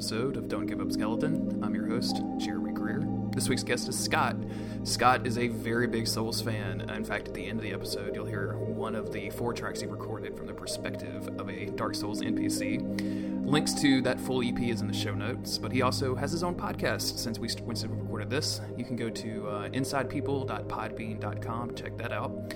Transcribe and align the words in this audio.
episode 0.00 0.38
of 0.38 0.48
Don't 0.48 0.64
Give 0.64 0.80
Up 0.80 0.90
Skeleton. 0.90 1.60
I'm 1.62 1.74
your 1.74 1.86
host, 1.86 2.22
Jeremy 2.38 2.72
Greer. 2.72 3.06
This 3.34 3.50
week's 3.50 3.62
guest 3.62 3.86
is 3.86 3.98
Scott. 3.98 4.34
Scott 4.82 5.26
is 5.26 5.36
a 5.36 5.48
very 5.48 5.86
big 5.86 6.06
Souls 6.06 6.40
fan. 6.40 6.80
In 6.88 7.04
fact, 7.04 7.28
at 7.28 7.34
the 7.34 7.44
end 7.44 7.58
of 7.58 7.62
the 7.62 7.74
episode, 7.74 8.14
you'll 8.14 8.24
hear 8.24 8.56
one 8.56 8.94
of 8.94 9.12
the 9.12 9.28
four 9.28 9.52
tracks 9.52 9.82
he 9.82 9.86
recorded 9.86 10.38
from 10.38 10.46
the 10.46 10.54
perspective 10.54 11.28
of 11.38 11.50
a 11.50 11.66
Dark 11.66 11.94
Souls 11.94 12.22
NPC. 12.22 13.46
Links 13.46 13.74
to 13.74 14.00
that 14.00 14.18
full 14.18 14.42
EP 14.42 14.58
is 14.58 14.80
in 14.80 14.86
the 14.86 14.94
show 14.94 15.14
notes, 15.14 15.58
but 15.58 15.70
he 15.70 15.82
also 15.82 16.14
has 16.14 16.32
his 16.32 16.42
own 16.42 16.54
podcast 16.54 17.18
since 17.18 17.38
we, 17.38 17.50
since 17.50 17.84
we 17.84 17.94
recorded 17.94 18.30
this. 18.30 18.62
You 18.78 18.86
can 18.86 18.96
go 18.96 19.10
to 19.10 19.48
uh, 19.48 19.68
insidepeople.podbean.com 19.68 21.74
check 21.74 21.98
that 21.98 22.10
out. 22.10 22.54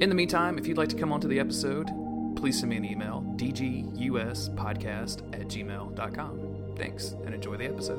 In 0.00 0.08
the 0.08 0.16
meantime, 0.16 0.58
if 0.58 0.66
you'd 0.66 0.76
like 0.76 0.88
to 0.88 0.96
come 0.96 1.12
onto 1.12 1.28
the 1.28 1.38
episode, 1.38 1.88
please 2.34 2.58
send 2.58 2.70
me 2.70 2.78
an 2.78 2.84
email, 2.84 3.24
dguspodcast 3.36 5.40
at 5.40 5.46
gmail.com. 5.46 6.49
Thanks, 6.80 7.10
and 7.26 7.34
enjoy 7.34 7.58
the 7.58 7.66
episode. 7.66 7.98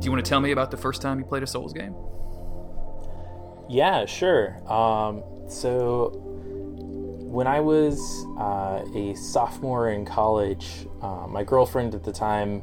Do 0.00 0.04
you 0.04 0.10
want 0.10 0.24
to 0.24 0.28
tell 0.28 0.40
me 0.40 0.50
about 0.50 0.72
the 0.72 0.76
first 0.76 1.00
time 1.02 1.20
you 1.20 1.24
played 1.24 1.44
a 1.44 1.46
Souls 1.46 1.72
game? 1.72 1.94
Yeah, 3.68 4.06
sure. 4.06 4.60
Um, 4.68 5.22
so, 5.48 6.35
when 7.36 7.46
I 7.46 7.60
was 7.60 8.24
uh, 8.38 8.82
a 8.94 9.14
sophomore 9.14 9.90
in 9.90 10.06
college, 10.06 10.88
uh, 11.02 11.26
my 11.28 11.44
girlfriend 11.44 11.94
at 11.94 12.02
the 12.02 12.10
time 12.10 12.62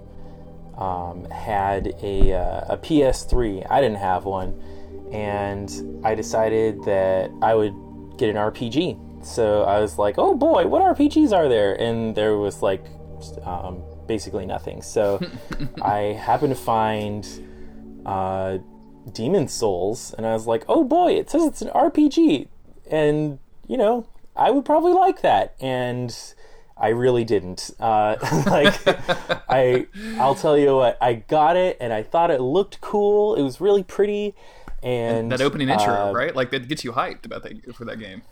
um, 0.80 1.26
had 1.26 1.94
a, 2.02 2.34
uh, 2.34 2.74
a 2.74 2.78
PS3. 2.80 3.68
I 3.70 3.80
didn't 3.82 4.00
have 4.00 4.26
one. 4.26 4.60
And 5.12 6.02
I 6.04 6.16
decided 6.16 6.84
that 6.86 7.30
I 7.44 7.54
would 7.54 7.76
get 8.18 8.32
an 8.32 8.36
RPG. 8.36 9.24
So 9.24 9.62
I 9.62 9.80
was 9.80 10.00
like, 10.00 10.16
oh 10.18 10.34
boy, 10.34 10.66
what 10.66 10.82
RPGs 10.82 11.32
are 11.32 11.48
there? 11.48 11.80
And 11.80 12.16
there 12.16 12.38
was 12.38 12.64
like 12.64 12.84
um, 13.44 13.84
basically 14.08 14.48
nothing. 14.48 14.82
So 14.82 15.22
I 15.84 16.18
happened 16.20 16.56
to 16.56 16.60
find 16.60 17.28
uh, 18.08 18.58
Demon 19.12 19.48
Souls, 19.48 20.16
and 20.18 20.26
I 20.26 20.34
was 20.34 20.48
like, 20.48 20.66
oh 20.68 20.84
boy, 20.84 21.12
it 21.12 21.30
says 21.30 21.46
it's 21.46 21.62
an 21.62 21.70
RPG, 21.70 22.48
and 22.90 23.38
you 23.68 23.78
know, 23.78 24.08
I 24.36 24.52
would 24.52 24.66
probably 24.66 24.94
like 24.94 25.22
that, 25.22 25.56
and 25.60 26.16
I 26.78 26.90
really 26.90 27.24
didn't. 27.24 27.72
Uh, 27.80 28.16
like, 28.46 28.76
I, 29.50 29.88
I'll 30.18 30.36
tell 30.36 30.58
you 30.58 30.76
what, 30.76 30.98
I 31.02 31.14
got 31.14 31.56
it, 31.56 31.78
and 31.80 31.94
I 31.94 32.04
thought 32.04 32.32
it 32.32 32.42
looked 32.42 32.82
cool. 32.82 33.36
It 33.36 33.44
was 33.44 33.62
really 33.62 33.84
pretty, 33.84 34.36
and 34.82 35.32
that 35.32 35.42
opening 35.42 35.70
intro, 35.70 36.10
uh, 36.10 36.12
right? 36.12 36.36
Like 36.36 36.52
that 36.52 36.68
gets 36.68 36.84
you 36.84 36.94
hyped 36.94 37.26
about 37.26 37.44
that 37.44 37.76
for 37.76 37.86
that 37.86 38.00
game. 38.00 38.24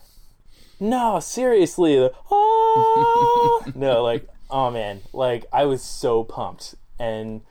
No, 0.79 1.19
seriously, 1.19 1.95
the, 1.95 2.11
oh, 2.31 3.63
no, 3.75 4.01
like, 4.03 4.27
oh 4.49 4.71
man, 4.71 5.01
like 5.13 5.45
I 5.53 5.65
was 5.65 5.83
so 5.83 6.23
pumped, 6.23 6.75
and 6.99 7.41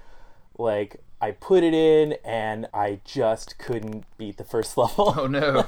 like 0.59 1.01
I 1.21 1.33
put 1.33 1.63
it 1.63 1.75
in 1.75 2.17
and 2.25 2.67
I 2.73 3.01
just 3.05 3.59
couldn't 3.59 4.05
beat 4.17 4.39
the 4.39 4.45
first 4.45 4.77
level. 4.77 5.15
Oh 5.17 5.27
no. 5.27 5.67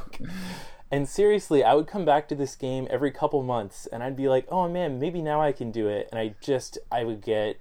And 0.93 1.09
seriously, 1.09 1.65
I 1.65 1.73
would 1.73 1.87
come 1.87 2.05
back 2.05 2.29
to 2.29 2.35
this 2.35 2.55
game 2.55 2.87
every 2.91 3.11
couple 3.11 3.43
months 3.43 3.89
and 3.91 4.03
I'd 4.03 4.15
be 4.15 4.29
like, 4.29 4.45
"Oh 4.51 4.69
man, 4.69 5.01
maybe 5.01 5.23
now 5.23 5.41
I 5.41 5.51
can 5.53 5.71
do 5.71 5.89
it." 5.89 6.07
And 6.13 6.21
I 6.21 6.35
just 6.43 6.77
I 6.93 7.03
would 7.03 7.23
get 7.23 7.59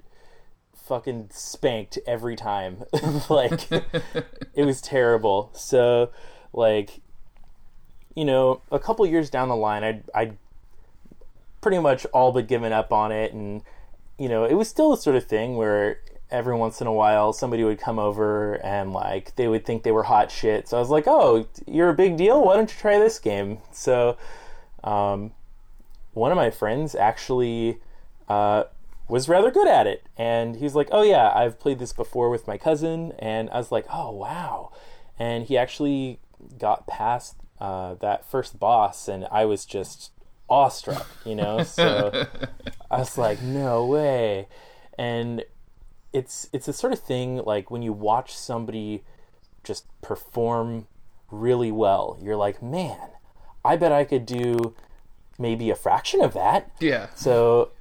fucking 0.75 1.29
spanked 1.31 1.97
every 2.05 2.35
time. 2.35 2.83
like 3.29 3.71
it 4.53 4.65
was 4.65 4.81
terrible. 4.81 5.49
So 5.53 6.11
like 6.51 6.99
you 8.15 8.25
know, 8.25 8.61
a 8.69 8.79
couple 8.79 9.05
years 9.05 9.29
down 9.29 9.47
the 9.47 9.55
line, 9.55 9.85
I'd 9.85 10.03
I'd 10.13 10.37
pretty 11.61 11.79
much 11.79 12.05
all 12.07 12.33
but 12.33 12.47
given 12.47 12.73
up 12.73 12.91
on 12.91 13.13
it 13.13 13.31
and 13.31 13.61
you 14.19 14.27
know, 14.27 14.43
it 14.43 14.55
was 14.55 14.67
still 14.67 14.91
the 14.91 14.97
sort 14.97 15.15
of 15.15 15.25
thing 15.25 15.55
where 15.55 16.01
every 16.31 16.55
once 16.55 16.81
in 16.81 16.87
a 16.87 16.93
while 16.93 17.33
somebody 17.33 17.63
would 17.63 17.79
come 17.79 17.99
over 17.99 18.55
and 18.65 18.93
like 18.93 19.35
they 19.35 19.47
would 19.47 19.65
think 19.65 19.83
they 19.83 19.91
were 19.91 20.03
hot 20.03 20.31
shit. 20.31 20.67
So 20.67 20.77
I 20.77 20.79
was 20.79 20.89
like, 20.89 21.05
"Oh, 21.07 21.45
you're 21.67 21.89
a 21.89 21.93
big 21.93 22.17
deal. 22.17 22.43
Why 22.43 22.55
don't 22.55 22.71
you 22.71 22.79
try 22.79 22.97
this 22.97 23.19
game?" 23.19 23.59
So 23.71 24.17
um, 24.83 25.31
one 26.13 26.31
of 26.31 26.37
my 26.37 26.49
friends 26.49 26.95
actually 26.95 27.79
uh, 28.27 28.63
was 29.07 29.27
rather 29.27 29.51
good 29.51 29.67
at 29.67 29.87
it, 29.87 30.03
and 30.17 30.55
he's 30.55 30.75
like, 30.75 30.87
"Oh 30.91 31.03
yeah, 31.03 31.31
I've 31.35 31.59
played 31.59 31.79
this 31.79 31.93
before 31.93 32.29
with 32.29 32.47
my 32.47 32.57
cousin," 32.57 33.13
and 33.19 33.49
I 33.49 33.57
was 33.57 33.71
like, 33.71 33.85
"Oh 33.91 34.11
wow!" 34.11 34.71
And 35.19 35.45
he 35.45 35.57
actually 35.57 36.19
got 36.57 36.87
past 36.87 37.35
uh, 37.59 37.95
that 37.95 38.25
first 38.29 38.59
boss, 38.59 39.07
and 39.07 39.27
I 39.31 39.45
was 39.45 39.65
just 39.65 40.11
awestruck, 40.49 41.07
you 41.25 41.35
know. 41.35 41.63
So 41.63 42.27
I 42.91 42.99
was 42.99 43.17
like, 43.17 43.41
"No 43.41 43.85
way!" 43.85 44.47
And 44.97 45.43
it's 46.13 46.49
it's 46.51 46.67
a 46.67 46.73
sort 46.73 46.93
of 46.93 46.99
thing 46.99 47.37
like 47.37 47.71
when 47.71 47.81
you 47.81 47.93
watch 47.93 48.35
somebody 48.35 49.03
just 49.63 49.85
perform 50.01 50.87
really 51.29 51.71
well, 51.71 52.17
you're 52.21 52.35
like, 52.35 52.61
man, 52.61 53.09
I 53.63 53.77
bet 53.77 53.91
I 53.91 54.03
could 54.03 54.25
do 54.25 54.75
maybe 55.39 55.69
a 55.69 55.75
fraction 55.75 56.21
of 56.21 56.33
that. 56.33 56.71
Yeah. 56.79 57.07
So 57.15 57.71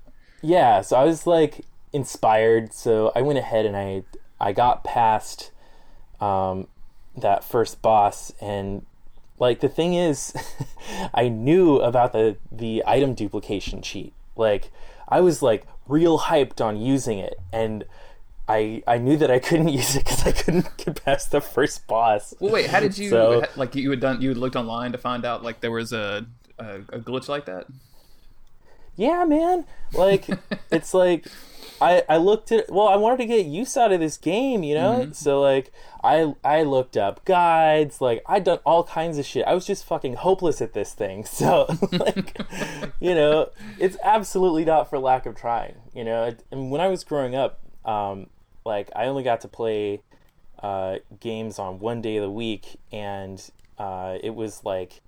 yeah, 0.43 0.81
so 0.81 0.97
I 0.97 1.05
was 1.05 1.27
like 1.27 1.65
inspired. 1.93 2.73
So 2.73 3.13
I 3.15 3.23
went 3.23 3.39
ahead 3.39 3.67
and 3.67 3.77
I 3.77 4.05
I 4.41 4.53
got 4.53 4.85
past 4.85 5.51
um, 6.21 6.69
that 7.17 7.45
first 7.45 7.83
boss 7.83 8.33
and 8.41 8.87
like 9.39 9.61
the 9.61 9.69
thing 9.69 9.95
is 9.95 10.35
I 11.15 11.29
knew 11.29 11.77
about 11.81 12.13
the 12.13 12.37
the 12.53 12.83
item 12.87 13.15
duplication 13.15 13.83
cheat. 13.83 14.13
Like 14.37 14.71
I 15.09 15.21
was 15.21 15.43
like 15.43 15.67
real 15.89 16.21
hyped 16.21 16.65
on 16.65 16.81
using 16.81 17.19
it 17.19 17.39
and 17.53 17.85
I 18.51 18.83
I 18.87 18.99
knew 18.99 19.17
that 19.19 19.31
I 19.31 19.39
couldn't 19.39 19.69
use 19.81 19.97
it 19.97 20.05
because 20.05 20.27
I 20.27 20.33
couldn't 20.33 20.77
get 20.77 21.05
past 21.05 21.31
the 21.31 21.41
first 21.41 21.87
boss. 21.87 22.35
Well, 22.41 22.53
wait, 22.53 22.67
how 22.71 22.81
did 22.81 22.97
you 22.99 23.11
So- 23.11 23.45
like 23.57 23.75
you 23.75 23.91
had 23.91 24.01
done? 24.01 24.21
You 24.23 24.31
had 24.31 24.39
looked 24.39 24.57
online 24.57 24.93
to 24.93 24.99
find 24.99 25.25
out 25.25 25.43
like 25.43 25.61
there 25.61 25.71
was 25.71 25.93
a 25.93 26.27
a, 26.59 26.77
a 26.91 26.99
glitch 26.99 27.29
like 27.29 27.47
that. 27.47 27.67
Yeah, 28.97 29.25
man. 29.25 29.65
Like 29.93 30.27
it's 30.71 30.93
like 30.95 31.27
I 31.81 32.03
I 32.09 32.17
looked 32.19 32.53
at 32.53 32.71
well, 32.71 32.89
I 32.89 32.97
wanted 32.97 33.19
to 33.19 33.27
get 33.27 33.47
use 33.47 33.77
out 33.77 33.93
of 33.93 34.01
this 34.01 34.17
game, 34.17 34.63
you 34.63 34.75
know. 34.75 35.11
So 35.13 35.41
like 35.41 35.73
I 36.05 36.35
I 36.45 36.63
looked 36.65 36.97
up 36.97 37.25
guides, 37.25 38.01
like 38.01 38.23
I'd 38.27 38.45
done 38.45 38.59
all 38.67 38.85
kinds 38.85 39.17
of 39.19 39.25
shit. 39.25 39.47
I 39.47 39.55
was 39.55 39.67
just 39.67 39.85
fucking 39.87 40.15
hopeless 40.15 40.61
at 40.61 40.73
this 40.75 40.93
thing. 40.93 41.25
So 41.41 41.67
like 41.93 42.37
you 43.01 43.15
know, 43.15 43.51
it's 43.79 43.97
absolutely 44.03 44.65
not 44.65 44.91
for 44.91 44.99
lack 44.99 45.25
of 45.25 45.35
trying. 45.37 45.77
You 45.95 46.05
know, 46.05 46.35
and 46.51 46.71
when 46.71 46.81
I 46.83 46.89
was 46.89 47.03
growing 47.05 47.35
up, 47.35 47.61
um, 47.87 48.27
like 48.71 48.89
I 48.95 49.07
only 49.07 49.25
got 49.25 49.41
to 49.41 49.49
play 49.49 50.01
uh, 50.63 50.99
games 51.19 51.59
on 51.59 51.81
one 51.81 52.01
day 52.01 52.19
of 52.19 52.23
the 52.23 52.31
week, 52.31 52.79
and 52.93 53.43
uh, 53.79 54.19
it 54.23 54.37
was 54.37 54.65
like 54.65 55.01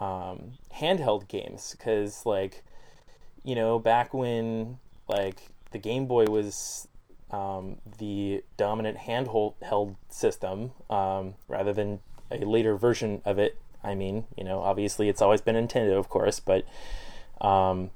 um, 0.00 0.54
handheld 0.74 1.28
games 1.28 1.76
because 1.76 2.24
like 2.24 2.64
you 3.44 3.54
know 3.54 3.78
back 3.78 4.14
when 4.14 4.78
like 5.06 5.50
the 5.72 5.78
Game 5.78 6.06
Boy 6.06 6.24
was 6.24 6.88
um, 7.30 7.76
the 7.98 8.42
dominant 8.56 8.96
handheld 8.96 9.96
system 10.08 10.70
um, 10.88 11.34
rather 11.46 11.74
than 11.74 12.00
a 12.30 12.38
later 12.38 12.74
version 12.74 13.20
of 13.26 13.38
it. 13.38 13.58
I 13.82 13.94
mean, 13.94 14.24
you 14.34 14.44
know, 14.44 14.60
obviously 14.60 15.10
it's 15.10 15.20
always 15.20 15.42
been 15.42 15.56
Nintendo, 15.56 15.98
of 15.98 16.08
course, 16.08 16.40
but 16.40 16.64
um, 17.46 17.90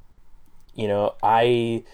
you 0.75 0.87
know, 0.87 1.15
I 1.23 1.85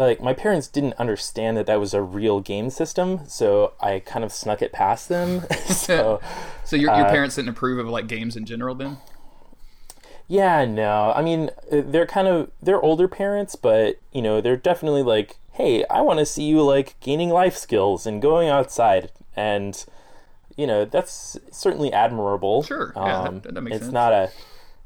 like 0.00 0.20
my 0.22 0.32
parents 0.34 0.66
didn't 0.68 0.94
understand 0.94 1.56
that 1.56 1.66
that 1.66 1.78
was 1.80 1.94
a 1.94 2.02
real 2.02 2.40
game 2.40 2.70
system, 2.70 3.20
so 3.28 3.74
I 3.80 4.00
kind 4.00 4.24
of 4.24 4.32
snuck 4.32 4.62
it 4.62 4.72
past 4.72 5.08
them. 5.08 5.42
so 5.66 6.20
So 6.64 6.76
your 6.76 6.90
your 6.94 7.06
Uh, 7.06 7.10
parents 7.10 7.36
didn't 7.36 7.50
approve 7.50 7.78
of 7.78 7.88
like 7.88 8.06
games 8.08 8.36
in 8.36 8.44
general, 8.46 8.74
then? 8.74 8.98
yeah, 10.28 10.64
no, 10.64 11.12
I 11.14 11.22
mean 11.22 11.50
uh, 11.72 11.82
they're 11.84 12.06
kind 12.06 12.28
of 12.28 12.50
they're 12.62 12.80
older 12.80 13.08
parents, 13.08 13.56
but 13.56 13.96
you 14.12 14.22
know 14.22 14.40
they're 14.40 14.56
definitely 14.56 15.02
like, 15.02 15.36
hey, 15.52 15.84
I 15.90 16.00
want 16.02 16.18
to 16.20 16.26
see 16.26 16.44
you 16.44 16.62
like 16.62 16.98
gaining 17.00 17.30
life 17.30 17.56
skills 17.56 18.06
and 18.06 18.22
going 18.22 18.48
outside, 18.48 19.10
and 19.34 19.84
you 20.56 20.66
know 20.66 20.84
that's 20.84 21.38
certainly 21.50 21.92
admirable. 21.92 22.62
Sure, 22.62 22.92
yeah, 22.96 23.02
that- 23.22 23.28
um, 23.28 23.40
that 23.40 23.60
makes 23.62 23.76
it's 23.76 23.86
sense. 23.86 23.88
It's 23.88 23.92
not 23.94 24.12
a 24.12 24.30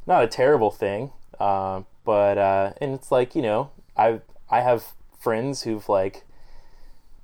not 0.06 0.24
a 0.24 0.28
terrible 0.28 0.70
thing, 0.70 1.12
uh, 1.38 1.82
but 2.04 2.38
uh, 2.38 2.72
and 2.80 2.94
it's 2.94 3.12
like 3.12 3.34
you 3.34 3.42
know 3.42 3.70
I 3.96 4.20
I 4.50 4.62
have 4.62 4.92
friends 5.24 5.62
who've 5.62 5.88
like 5.88 6.24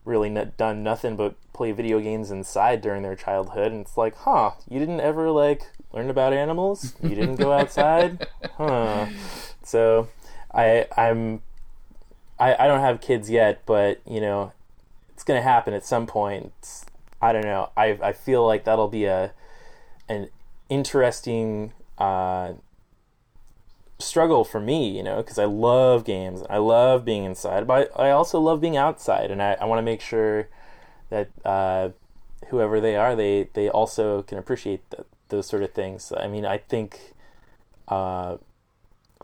really 0.05 0.29
n- 0.35 0.53
done 0.57 0.83
nothing 0.83 1.15
but 1.15 1.35
play 1.53 1.71
video 1.71 2.01
games 2.01 2.31
inside 2.31 2.81
during 2.81 3.03
their 3.03 3.15
childhood 3.15 3.71
and 3.71 3.83
it's 3.83 3.97
like 3.97 4.17
huh 4.17 4.53
you 4.69 4.79
didn't 4.79 5.01
ever 5.01 5.31
like 5.31 5.63
learn 5.93 6.09
about 6.09 6.33
animals 6.33 6.95
you 7.03 7.11
didn't 7.11 7.37
go 7.37 7.53
outside 7.53 8.27
huh 8.57 9.07
so 9.63 10.09
I 10.53 10.87
I'm 10.97 11.43
I, 12.39 12.65
I 12.65 12.67
don't 12.67 12.81
have 12.81 13.01
kids 13.01 13.29
yet, 13.31 13.63
but 13.67 14.01
you 14.09 14.21
know, 14.21 14.53
it's 15.11 15.23
gonna 15.23 15.43
happen 15.43 15.75
at 15.75 15.85
some 15.85 16.07
point. 16.07 16.53
It's, 16.59 16.87
I 17.21 17.33
don't 17.33 17.45
know. 17.45 17.71
I 17.77 17.99
I 18.03 18.13
feel 18.13 18.47
like 18.47 18.65
that'll 18.65 18.89
be 18.89 19.05
a 19.05 19.33
an 20.09 20.31
interesting 20.69 21.73
uh, 21.99 22.55
struggle 24.01 24.45
for 24.45 24.61
me, 24.61 24.89
you 24.89 25.03
know, 25.03 25.19
because 25.19 25.39
I 25.39 25.45
love 25.45 26.05
games. 26.05 26.43
I 26.51 26.59
love 26.59 27.05
being 27.05 27.25
inside, 27.25 27.67
but 27.67 27.91
I, 27.97 28.09
I 28.09 28.11
also 28.11 28.41
love 28.41 28.61
being 28.61 28.77
outside, 28.77 29.31
and 29.31 29.43
I, 29.43 29.57
I 29.61 29.65
want 29.65 29.79
to 29.79 29.83
make 29.83 30.01
sure 30.01 30.49
that 31.11 31.29
uh, 31.45 31.91
whoever 32.49 32.81
they 32.81 32.97
are, 32.97 33.15
they 33.15 33.49
they 33.55 33.69
also 33.69 34.23
can 34.23 34.39
appreciate 34.39 34.83
those 35.29 35.47
sort 35.47 35.63
of 35.63 35.73
things. 35.73 36.13
I 36.17 36.29
mean, 36.29 36.45
I 36.45 36.59
think 36.59 37.15
uh, 37.89 38.37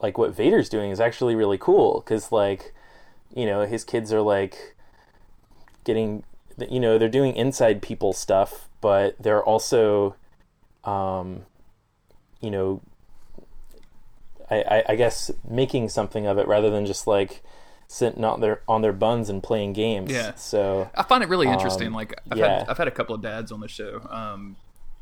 like 0.00 0.18
what 0.18 0.34
Vader's 0.34 0.68
doing 0.68 0.90
is 0.90 1.00
actually 1.00 1.34
really 1.34 1.58
cool 1.58 2.02
because 2.04 2.32
like 2.32 2.74
you 3.34 3.46
know 3.46 3.66
his 3.66 3.84
kids 3.84 4.12
are 4.12 4.22
like 4.22 4.74
getting 5.84 6.24
you 6.68 6.80
know 6.80 6.98
they're 6.98 7.08
doing 7.08 7.34
inside 7.34 7.82
people 7.82 8.12
stuff, 8.12 8.68
but 8.80 9.16
they're 9.18 9.42
also 9.42 10.16
um, 10.84 11.42
you 12.40 12.50
know 12.50 12.80
I, 14.50 14.62
I, 14.62 14.84
I 14.90 14.96
guess 14.96 15.30
making 15.48 15.88
something 15.88 16.26
of 16.26 16.38
it 16.38 16.46
rather 16.46 16.70
than 16.70 16.86
just 16.86 17.06
like 17.06 17.42
sitting 17.88 18.24
on 18.24 18.40
their 18.40 18.62
on 18.66 18.82
their 18.82 18.92
buns 18.92 19.28
and 19.28 19.42
playing 19.42 19.72
games. 19.72 20.10
Yeah. 20.10 20.34
So 20.34 20.90
I 20.94 21.02
find 21.02 21.22
it 21.22 21.28
really 21.28 21.48
interesting. 21.48 21.88
Um, 21.88 21.94
like 21.94 22.18
I've 22.30 22.38
yeah. 22.38 22.58
had 22.60 22.68
I've 22.68 22.78
had 22.78 22.88
a 22.88 22.92
couple 22.92 23.14
of 23.14 23.22
dads 23.22 23.52
on 23.52 23.60
the 23.60 23.68
show 23.68 24.06
um, 24.10 24.56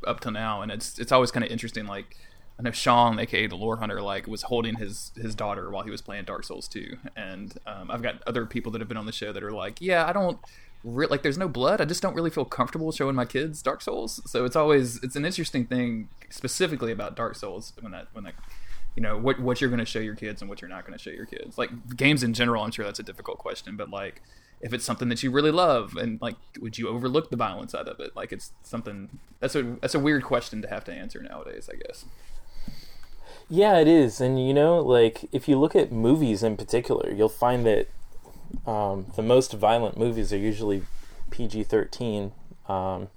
up 0.07 0.21
till 0.21 0.33
now, 0.33 0.63
and 0.63 0.71
it's 0.71 0.99
it's 0.99 1.13
always 1.13 1.31
kind 1.31 1.45
of 1.45 1.51
interesting. 1.51 1.87
Like 1.87 2.17
I 2.59 2.63
know 2.63 2.71
Sean, 2.71 3.19
aka 3.19 3.47
the 3.47 3.57
Lore 3.57 3.77
Hunter, 3.77 4.01
like 4.03 4.27
was 4.27 4.43
holding 4.43 4.77
his 4.77 5.13
his 5.17 5.35
daughter 5.35 5.71
while 5.71 5.83
he 5.83 5.91
was 5.91 6.03
playing 6.03 6.25
Dark 6.25 6.45
Souls 6.45 6.69
2, 6.69 6.97
and 7.17 7.55
um, 7.67 7.91
I've 7.91 8.03
got 8.03 8.23
other 8.27 8.47
people 8.47 8.73
that 8.73 8.81
have 8.81 8.89
been 8.89 8.97
on 8.97 9.07
the 9.07 9.13
show 9.13 9.33
that 9.33 9.43
are 9.43 9.53
like, 9.53 9.81
yeah, 9.81 10.07
I 10.07 10.13
don't. 10.13 10.39
Re- 10.83 11.07
like 11.07 11.23
there's 11.23 11.39
no 11.39 11.49
blood 11.49 11.81
i 11.81 11.87
just 11.87 12.03
don't 12.03 12.13
really 12.15 12.29
feel 12.29 12.45
comfortable 12.45 12.93
showing 12.93 13.15
my 13.17 13.25
kids 13.25 13.63
dark 13.63 13.81
souls 13.81 14.21
so 14.31 14.45
it's 14.45 14.55
always 14.55 15.03
it's 15.03 15.17
an 15.17 15.25
interesting 15.25 15.65
thing 15.65 16.11
specifically 16.29 16.93
about 16.93 17.17
dark 17.17 17.37
souls 17.37 17.73
when 17.81 17.93
that 17.93 18.09
when 18.13 18.25
that 18.25 18.35
you 18.97 19.03
know 19.03 19.17
what 19.19 19.41
what 19.41 19.61
you're 19.61 19.71
going 19.71 19.81
to 19.81 19.85
show 19.87 19.99
your 19.99 20.15
kids 20.15 20.41
and 20.41 20.49
what 20.49 20.61
you're 20.61 20.69
not 20.69 20.87
going 20.87 20.97
to 20.97 21.03
show 21.03 21.11
your 21.11 21.27
kids 21.27 21.59
like 21.59 21.97
games 21.97 22.23
in 22.23 22.33
general 22.33 22.63
i'm 22.63 22.71
sure 22.71 22.85
that's 22.85 23.01
a 23.01 23.05
difficult 23.05 23.39
question 23.39 23.77
but 23.77 23.91
like 23.91 24.23
if 24.61 24.73
it's 24.73 24.85
something 24.85 25.09
that 25.09 25.23
you 25.23 25.31
really 25.31 25.51
love 25.51 25.97
and 25.97 26.21
like 26.23 26.37
would 26.61 26.79
you 26.79 26.89
overlook 26.89 27.31
the 27.31 27.37
violence 27.37 27.75
out 27.75 27.89
of 27.89 27.99
it 28.01 28.15
like 28.15 28.33
it's 28.33 28.53
something 28.63 29.19
that's 29.41 29.55
a 29.55 29.63
that's 29.81 29.95
a 29.95 29.99
weird 29.99 30.23
question 30.23 30.63
to 30.63 30.69
have 30.69 30.85
to 30.85 30.93
answer 30.93 31.21
nowadays 31.23 31.69
i 31.73 31.77
guess 31.77 32.05
Yeah, 33.49 33.79
it 33.79 33.87
is. 33.87 34.21
And 34.21 34.45
you 34.45 34.55
know, 34.55 34.81
like 34.81 35.29
if 35.31 35.49
you 35.49 35.59
look 35.59 35.77
at 35.77 35.93
movies 35.93 36.43
in 36.43 36.57
particular, 36.57 37.13
you'll 37.13 37.29
find 37.29 37.67
that 37.67 37.89
um, 38.67 39.07
the 39.17 39.23
most 39.23 39.53
violent 39.53 39.99
movies 39.99 40.33
are 40.33 40.39
usually 40.39 40.83
PG 41.31 41.65
thirteen, 41.65 42.33
um, 42.69 43.09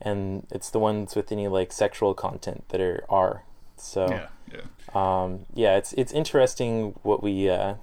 and 0.00 0.46
it's 0.50 0.68
the 0.68 0.80
ones 0.80 1.14
with 1.14 1.30
any 1.30 1.46
like 1.46 1.72
sexual 1.72 2.12
content 2.12 2.68
that 2.70 2.80
are 2.80 3.04
R. 3.08 3.44
So 3.76 4.08
yeah 4.10 4.26
yeah 4.52 4.60
um, 4.94 5.46
yeah, 5.54 5.76
it's 5.78 5.94
it's 5.94 6.12
interesting 6.12 6.94
what 7.02 7.22
we 7.22 7.48
uh, 7.48 7.74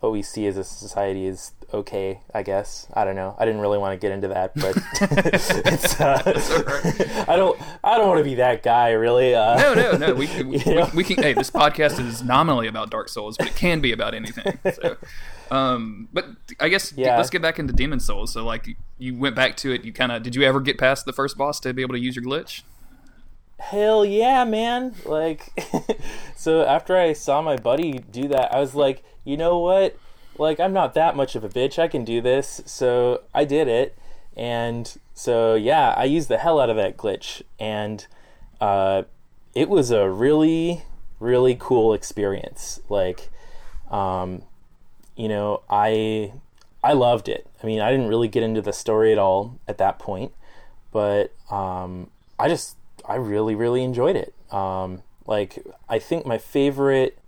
what 0.00 0.10
we 0.10 0.22
see 0.22 0.46
as 0.48 0.56
a 0.56 0.64
society 0.64 1.26
is 1.26 1.52
okay. 1.72 2.20
I 2.34 2.42
guess 2.42 2.88
I 2.94 3.04
don't 3.04 3.14
know. 3.14 3.36
I 3.38 3.44
didn't 3.44 3.60
really 3.60 3.78
want 3.78 3.92
to 3.92 4.04
get 4.04 4.10
into 4.12 4.26
that, 4.28 4.52
but 4.56 4.76
it's, 5.72 6.00
uh, 6.00 7.24
I 7.28 7.36
don't 7.36 7.60
I 7.84 7.96
don't 7.96 8.08
want 8.08 8.18
to 8.18 8.24
be 8.24 8.34
that 8.36 8.64
guy 8.64 8.90
really. 8.90 9.34
Uh, 9.36 9.56
no 9.56 9.74
no 9.74 9.92
no 9.98 10.14
we, 10.14 10.26
we, 10.42 10.58
we, 10.64 10.82
we 10.96 11.04
can 11.04 11.22
hey 11.22 11.32
this 11.32 11.50
podcast 11.50 12.04
is 12.04 12.24
nominally 12.24 12.66
about 12.66 12.90
dark 12.90 13.08
souls 13.08 13.36
but 13.36 13.46
it 13.46 13.54
can 13.54 13.80
be 13.80 13.92
about 13.92 14.12
anything 14.14 14.58
so 14.74 14.96
um 15.50 16.08
but 16.12 16.26
i 16.60 16.68
guess 16.68 16.92
Yeah. 16.96 17.16
let's 17.16 17.30
get 17.30 17.42
back 17.42 17.58
into 17.58 17.72
demon 17.72 18.00
souls 18.00 18.32
so 18.32 18.44
like 18.44 18.68
you 18.98 19.16
went 19.16 19.34
back 19.36 19.56
to 19.58 19.72
it 19.72 19.84
you 19.84 19.92
kind 19.92 20.12
of 20.12 20.22
did 20.22 20.34
you 20.34 20.42
ever 20.42 20.60
get 20.60 20.78
past 20.78 21.06
the 21.06 21.12
first 21.12 21.36
boss 21.36 21.58
to 21.60 21.72
be 21.72 21.82
able 21.82 21.94
to 21.94 22.00
use 22.00 22.14
your 22.16 22.24
glitch 22.24 22.62
Hell 23.60 24.04
yeah, 24.06 24.44
man! 24.44 24.94
Like, 25.04 25.52
so 26.36 26.64
after 26.64 26.96
I 26.96 27.12
saw 27.12 27.42
my 27.42 27.56
buddy 27.56 27.98
do 27.98 28.26
that, 28.28 28.52
I 28.54 28.58
was 28.58 28.74
like, 28.74 29.04
you 29.24 29.36
know 29.36 29.58
what? 29.58 29.96
Like, 30.38 30.58
I'm 30.58 30.72
not 30.72 30.94
that 30.94 31.14
much 31.14 31.36
of 31.36 31.44
a 31.44 31.48
bitch. 31.48 31.78
I 31.78 31.86
can 31.86 32.04
do 32.04 32.20
this. 32.22 32.62
So 32.64 33.22
I 33.34 33.44
did 33.44 33.68
it, 33.68 33.96
and 34.34 34.98
so 35.14 35.54
yeah, 35.54 35.94
I 35.96 36.04
used 36.04 36.28
the 36.28 36.38
hell 36.38 36.58
out 36.58 36.70
of 36.70 36.76
that 36.76 36.96
glitch, 36.96 37.42
and 37.58 38.06
uh, 38.60 39.02
it 39.54 39.68
was 39.68 39.90
a 39.90 40.08
really, 40.08 40.82
really 41.18 41.54
cool 41.58 41.92
experience. 41.92 42.80
Like, 42.88 43.28
um, 43.90 44.42
you 45.16 45.28
know, 45.28 45.62
I 45.68 46.32
I 46.82 46.94
loved 46.94 47.28
it. 47.28 47.46
I 47.62 47.66
mean, 47.66 47.80
I 47.80 47.90
didn't 47.90 48.08
really 48.08 48.28
get 48.28 48.42
into 48.42 48.62
the 48.62 48.72
story 48.72 49.12
at 49.12 49.18
all 49.18 49.60
at 49.68 49.76
that 49.78 49.98
point, 49.98 50.32
but 50.92 51.34
um, 51.50 52.10
I 52.38 52.48
just 52.48 52.76
I 53.10 53.16
really 53.16 53.54
really 53.54 53.82
enjoyed 53.82 54.16
it. 54.16 54.34
Um, 54.52 55.02
like 55.26 55.64
I 55.88 55.98
think 55.98 56.26
my 56.26 56.38
favorite 56.38 57.18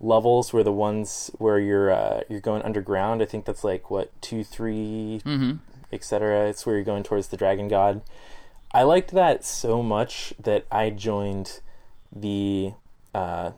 levels 0.00 0.52
were 0.52 0.62
the 0.62 0.72
ones 0.72 1.30
where 1.38 1.58
you're 1.58 1.90
uh, 1.90 2.22
you're 2.28 2.40
going 2.40 2.62
underground. 2.62 3.22
I 3.22 3.24
think 3.24 3.44
that's 3.44 3.64
like 3.64 3.90
what 3.90 4.10
two, 4.20 4.44
three, 4.44 5.20
mm-hmm 5.24 5.56
etc. 5.94 6.48
It's 6.48 6.66
where 6.66 6.74
you're 6.74 6.84
going 6.84 7.04
towards 7.04 7.28
the 7.28 7.36
dragon 7.36 7.68
god. 7.68 8.02
I 8.72 8.82
liked 8.82 9.12
that 9.12 9.44
so 9.44 9.82
much 9.82 10.34
that 10.38 10.66
I 10.70 10.90
joined 10.90 11.60
the 12.14 12.72
uh, 13.14 13.52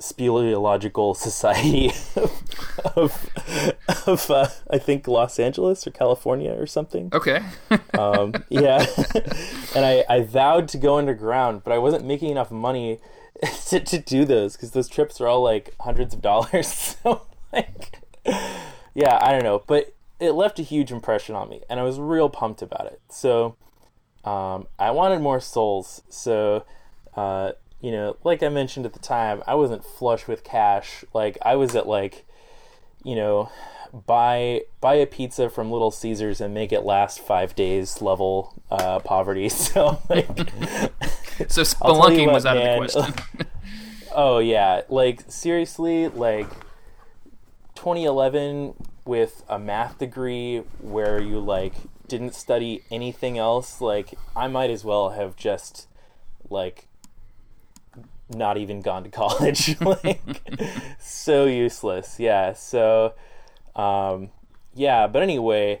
Speleological 0.00 1.16
Society 1.16 1.90
of, 2.96 3.28
of, 4.06 4.30
uh, 4.30 4.48
I 4.70 4.78
think 4.78 5.08
Los 5.08 5.38
Angeles 5.38 5.86
or 5.86 5.90
California 5.90 6.52
or 6.52 6.66
something. 6.66 7.10
okay 7.12 7.42
Um, 7.98 8.32
yeah, 8.48 8.86
and 9.74 9.84
I, 9.84 10.04
I 10.08 10.20
vowed 10.22 10.68
to 10.68 10.78
go 10.78 10.98
underground, 10.98 11.64
but 11.64 11.72
I 11.72 11.78
wasn't 11.78 12.04
making 12.04 12.30
enough 12.30 12.50
money 12.50 13.00
to, 13.68 13.80
to 13.80 13.98
do 13.98 14.24
those 14.24 14.54
because 14.56 14.70
those 14.70 14.88
trips 14.88 15.20
are 15.20 15.26
all 15.26 15.42
like 15.42 15.74
hundreds 15.80 16.14
of 16.14 16.22
dollars. 16.22 16.96
So 17.02 17.22
like, 17.52 17.98
yeah, 18.94 19.18
I 19.20 19.32
don't 19.32 19.42
know, 19.42 19.64
but 19.66 19.94
it 20.20 20.32
left 20.32 20.58
a 20.58 20.62
huge 20.62 20.92
impression 20.92 21.34
on 21.34 21.48
me, 21.48 21.62
and 21.68 21.80
I 21.80 21.82
was 21.82 21.98
real 21.98 22.28
pumped 22.28 22.62
about 22.62 22.86
it. 22.86 23.00
So 23.08 23.56
um, 24.24 24.66
I 24.78 24.90
wanted 24.90 25.20
more 25.20 25.40
souls. 25.40 26.02
So 26.08 26.64
uh, 27.16 27.52
you 27.80 27.92
know, 27.92 28.16
like 28.24 28.42
I 28.42 28.48
mentioned 28.48 28.86
at 28.86 28.92
the 28.92 28.98
time, 28.98 29.42
I 29.46 29.54
wasn't 29.54 29.84
flush 29.84 30.26
with 30.26 30.44
cash. 30.44 31.04
Like 31.14 31.38
I 31.42 31.56
was 31.56 31.76
at 31.76 31.86
like, 31.86 32.26
you 33.04 33.14
know, 33.14 33.50
buy 34.06 34.62
buy 34.80 34.94
a 34.94 35.06
pizza 35.06 35.48
from 35.48 35.70
Little 35.70 35.90
Caesars 35.90 36.40
and 36.40 36.52
make 36.52 36.72
it 36.72 36.80
last 36.82 37.20
five 37.20 37.54
days 37.54 38.02
level 38.02 38.60
uh, 38.70 38.98
poverty. 39.00 39.48
So 39.58 40.00
like, 40.08 40.26
so 41.48 41.62
I'll 41.82 42.02
tell 42.02 42.12
you 42.12 42.18
spelunking 42.18 42.26
what, 42.26 42.34
was 42.34 42.46
out 42.46 42.56
man. 42.56 42.82
of 42.82 42.92
the 42.92 43.02
question 43.02 43.46
oh 44.12 44.38
yeah, 44.38 44.82
like 44.88 45.22
seriously, 45.28 46.08
like 46.08 46.50
2011 47.76 48.74
with 49.04 49.44
a 49.48 49.58
math 49.58 49.98
degree 49.98 50.58
where 50.80 51.20
you 51.20 51.38
like 51.38 51.74
didn't 52.08 52.34
study 52.34 52.82
anything 52.90 53.38
else. 53.38 53.80
Like 53.80 54.14
I 54.34 54.48
might 54.48 54.70
as 54.70 54.84
well 54.84 55.10
have 55.10 55.36
just 55.36 55.86
like 56.50 56.87
not 58.30 58.56
even 58.58 58.80
gone 58.80 59.04
to 59.04 59.10
college. 59.22 59.80
like 59.80 60.42
so 60.98 61.46
useless. 61.46 62.18
Yeah. 62.18 62.52
So 62.52 63.14
um 63.76 64.30
yeah, 64.74 65.06
but 65.06 65.22
anyway, 65.22 65.80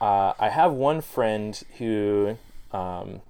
uh, 0.00 0.32
I 0.38 0.48
have 0.48 0.72
one 0.72 1.00
friend 1.00 1.60
who 1.78 2.38
um 2.72 3.20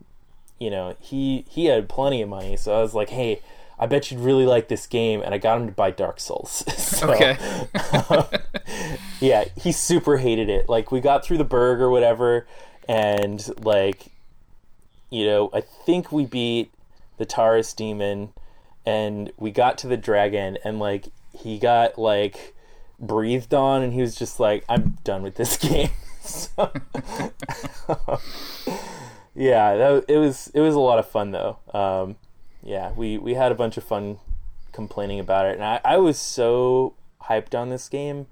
you 0.59 0.71
know, 0.71 0.95
he 1.01 1.45
he 1.49 1.65
had 1.67 1.89
plenty 1.89 2.21
of 2.23 2.29
money, 2.29 2.57
so 2.57 2.75
I 2.79 2.83
was 2.83 2.95
like, 2.95 3.09
"Hey, 3.09 3.41
I 3.79 3.87
bet 3.87 4.11
you'd 4.11 4.21
really 4.21 4.45
like 4.45 4.69
this 4.69 4.87
game," 4.87 5.23
and 5.23 5.33
I 5.35 5.39
got 5.39 5.59
him 5.59 5.67
to 5.67 5.73
buy 5.73 5.91
Dark 5.91 6.21
Souls. 6.21 6.63
So, 6.91 7.11
okay 7.13 7.39
yeah, 9.21 9.45
he 9.57 9.73
super 9.73 10.19
hated 10.19 10.51
it. 10.51 10.69
Like 10.69 10.93
we 10.93 11.01
got 11.01 11.25
through 11.25 11.39
the 11.39 11.45
burg 11.45 11.81
or 11.81 11.89
whatever, 11.89 12.47
and 12.87 13.49
like, 13.65 14.07
you 15.09 15.25
know, 15.25 15.49
I 15.55 15.63
think 15.63 16.13
we 16.13 16.27
beat 16.27 16.71
the 17.17 17.25
Taurus 17.25 17.73
demon, 17.73 18.35
and 18.87 19.33
we 19.37 19.51
got 19.51 19.79
to 19.79 19.87
the 19.87 19.97
dragon, 19.97 20.59
and 20.65 20.79
like 20.79 21.09
he 21.37 21.59
got 21.59 21.99
like 21.99 22.55
breathed 22.99 23.55
on, 23.55 23.83
and 23.83 23.93
he 23.93 24.01
was 24.01 24.15
just 24.15 24.41
like, 24.41 24.65
"I'm 24.69 24.99
done 25.05 25.23
with 25.23 25.37
this 25.37 25.57
game." 25.69 25.91
so, 26.21 26.51
yeah, 29.35 29.77
that, 29.77 30.05
it 30.09 30.19
was 30.19 30.51
it 30.55 30.61
was 30.61 30.75
a 30.75 30.81
lot 30.81 30.99
of 30.99 31.09
fun 31.09 31.31
though. 31.31 31.59
Um, 31.73 32.17
yeah, 32.63 32.93
we 32.93 33.19
we 33.19 33.35
had 33.35 33.53
a 33.53 33.57
bunch 33.57 33.77
of 33.77 33.85
fun 33.85 34.19
complaining 34.73 35.21
about 35.21 35.47
it, 35.47 35.55
and 35.55 35.65
I, 35.65 35.81
I 35.85 35.97
was 35.99 36.19
so 36.19 36.95
hyped 37.25 37.59
on 37.59 37.71
this 37.71 37.89
game, 37.89 38.27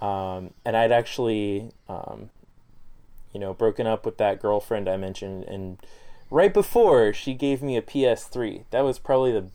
um, 0.00 0.52
and 0.64 0.76
I'd 0.76 0.92
actually, 0.92 1.70
um, 1.88 2.30
you 3.32 3.40
know, 3.40 3.52
broken 3.54 3.86
up 3.86 4.04
with 4.04 4.18
that 4.18 4.40
girlfriend 4.40 4.88
I 4.88 4.96
mentioned, 4.96 5.44
and 5.44 5.78
right 6.32 6.52
before 6.52 7.12
she 7.12 7.34
gave 7.34 7.62
me 7.62 7.76
a 7.76 7.82
PS3. 7.82 8.64
That 8.70 8.80
was 8.80 8.98
probably 8.98 9.32
the 9.32 9.48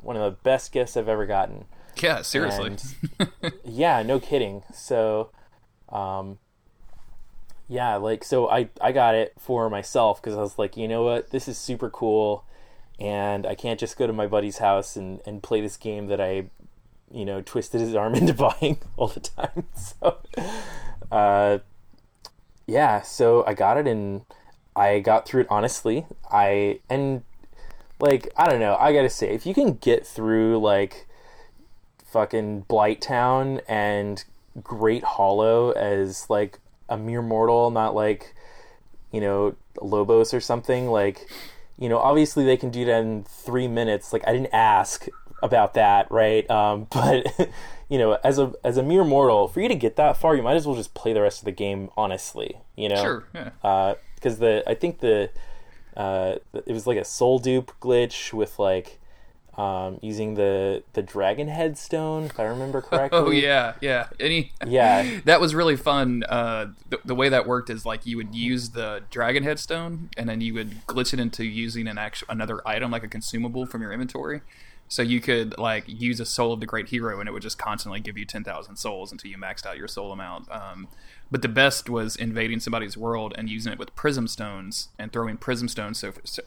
one 0.00 0.16
of 0.16 0.22
the 0.22 0.36
best 0.42 0.72
gifts 0.72 0.96
I've 0.96 1.08
ever 1.08 1.26
gotten. 1.26 1.64
Yeah, 1.96 2.22
seriously. 2.22 2.76
And, 3.18 3.52
yeah, 3.64 4.02
no 4.02 4.20
kidding. 4.20 4.62
So, 4.72 5.30
um, 5.88 6.38
yeah, 7.68 7.96
like 7.96 8.24
so 8.24 8.48
I 8.48 8.70
I 8.80 8.92
got 8.92 9.14
it 9.14 9.34
for 9.38 9.68
myself 9.68 10.20
because 10.20 10.36
I 10.36 10.40
was 10.40 10.58
like, 10.58 10.76
you 10.76 10.88
know 10.88 11.02
what, 11.02 11.30
this 11.30 11.48
is 11.48 11.58
super 11.58 11.90
cool, 11.90 12.44
and 12.98 13.46
I 13.46 13.54
can't 13.54 13.78
just 13.78 13.98
go 13.98 14.06
to 14.06 14.12
my 14.12 14.26
buddy's 14.26 14.58
house 14.58 14.96
and 14.96 15.20
and 15.26 15.42
play 15.42 15.60
this 15.60 15.76
game 15.76 16.06
that 16.06 16.20
I, 16.20 16.46
you 17.10 17.24
know, 17.24 17.42
twisted 17.42 17.80
his 17.80 17.94
arm 17.94 18.14
into 18.14 18.34
buying 18.34 18.78
all 18.96 19.08
the 19.08 19.20
time. 19.20 19.64
So, 19.74 20.18
uh, 21.10 21.58
yeah, 22.66 23.02
so 23.02 23.44
I 23.46 23.54
got 23.54 23.78
it 23.78 23.86
and 23.86 24.24
I 24.74 25.00
got 25.00 25.26
through 25.26 25.42
it 25.42 25.46
honestly. 25.50 26.06
I 26.30 26.80
and 26.88 27.22
like 28.00 28.28
I 28.36 28.48
don't 28.48 28.60
know, 28.60 28.76
I 28.78 28.92
gotta 28.92 29.10
say, 29.10 29.28
if 29.34 29.46
you 29.46 29.54
can 29.54 29.74
get 29.74 30.06
through 30.06 30.58
like 30.58 31.06
fucking 32.04 32.64
Blighttown 32.68 33.60
and 33.68 34.24
Great 34.62 35.04
Hollow 35.04 35.70
as 35.72 36.28
like 36.30 36.58
a 36.88 36.96
mere 36.96 37.22
mortal, 37.22 37.70
not 37.70 37.94
like 37.94 38.34
you 39.12 39.20
know 39.20 39.54
Lobos 39.80 40.34
or 40.34 40.40
something. 40.40 40.86
Like 40.88 41.28
you 41.78 41.88
know, 41.88 41.98
obviously 41.98 42.44
they 42.44 42.56
can 42.56 42.70
do 42.70 42.84
that 42.86 43.02
in 43.02 43.24
three 43.24 43.68
minutes. 43.68 44.12
Like 44.12 44.26
I 44.26 44.32
didn't 44.32 44.52
ask 44.52 45.06
about 45.42 45.74
that, 45.74 46.10
right? 46.10 46.48
Um, 46.50 46.86
but 46.92 47.50
you 47.88 47.98
know, 47.98 48.18
as 48.24 48.38
a 48.38 48.52
as 48.64 48.76
a 48.76 48.82
mere 48.82 49.04
mortal, 49.04 49.48
for 49.48 49.60
you 49.60 49.68
to 49.68 49.74
get 49.74 49.96
that 49.96 50.16
far, 50.16 50.34
you 50.34 50.42
might 50.42 50.56
as 50.56 50.66
well 50.66 50.76
just 50.76 50.94
play 50.94 51.12
the 51.12 51.22
rest 51.22 51.40
of 51.40 51.44
the 51.44 51.52
game 51.52 51.90
honestly. 51.96 52.58
You 52.76 52.88
know, 52.88 53.02
Sure, 53.02 53.24
yeah. 53.34 53.94
because 54.14 54.36
uh, 54.36 54.40
the 54.40 54.62
I 54.66 54.74
think 54.74 55.00
the 55.00 55.30
uh, 55.98 56.36
it 56.54 56.72
was 56.72 56.86
like 56.86 56.96
a 56.96 57.04
soul 57.04 57.40
dupe 57.40 57.72
glitch 57.80 58.32
with 58.32 58.58
like 58.58 59.00
um, 59.58 59.98
using 60.00 60.34
the 60.34 60.84
the 60.92 61.02
dragon 61.02 61.48
headstone, 61.48 62.24
if 62.24 62.38
I 62.38 62.44
remember 62.44 62.80
correctly. 62.82 63.18
Oh 63.18 63.30
yeah, 63.30 63.74
yeah. 63.80 64.06
Any 64.20 64.52
Yeah. 64.64 65.18
that 65.24 65.40
was 65.40 65.54
really 65.56 65.76
fun. 65.76 66.22
Uh, 66.28 66.66
the, 66.88 67.00
the 67.04 67.14
way 67.16 67.28
that 67.28 67.46
worked 67.46 67.68
is 67.68 67.84
like 67.84 68.06
you 68.06 68.16
would 68.16 68.34
use 68.34 68.70
the 68.70 69.02
dragon 69.10 69.42
headstone, 69.42 70.10
and 70.16 70.28
then 70.28 70.40
you 70.40 70.54
would 70.54 70.86
glitch 70.86 71.12
it 71.12 71.18
into 71.18 71.44
using 71.44 71.88
an 71.88 71.98
actual 71.98 72.28
another 72.30 72.66
item 72.66 72.92
like 72.92 73.02
a 73.02 73.08
consumable 73.08 73.66
from 73.66 73.82
your 73.82 73.92
inventory. 73.92 74.40
So 74.86 75.02
you 75.02 75.20
could 75.20 75.58
like 75.58 75.84
use 75.88 76.20
a 76.20 76.24
soul 76.24 76.52
of 76.52 76.60
the 76.60 76.66
great 76.66 76.88
hero, 76.88 77.18
and 77.18 77.28
it 77.28 77.32
would 77.32 77.42
just 77.42 77.58
constantly 77.58 77.98
give 77.98 78.16
you 78.16 78.24
ten 78.24 78.44
thousand 78.44 78.76
souls 78.76 79.10
until 79.10 79.32
you 79.32 79.36
maxed 79.36 79.66
out 79.66 79.76
your 79.76 79.88
soul 79.88 80.12
amount. 80.12 80.48
Um, 80.52 80.86
but 81.30 81.42
the 81.42 81.48
best 81.48 81.88
was 81.88 82.16
invading 82.16 82.60
somebody's 82.60 82.96
world 82.96 83.34
and 83.36 83.48
using 83.48 83.72
it 83.72 83.78
with 83.78 83.94
prism 83.94 84.26
stones 84.26 84.88
and 84.98 85.12
throwing 85.12 85.36
prism 85.36 85.68
stones 85.68 85.98
so 85.98 86.12
so, 86.24 86.42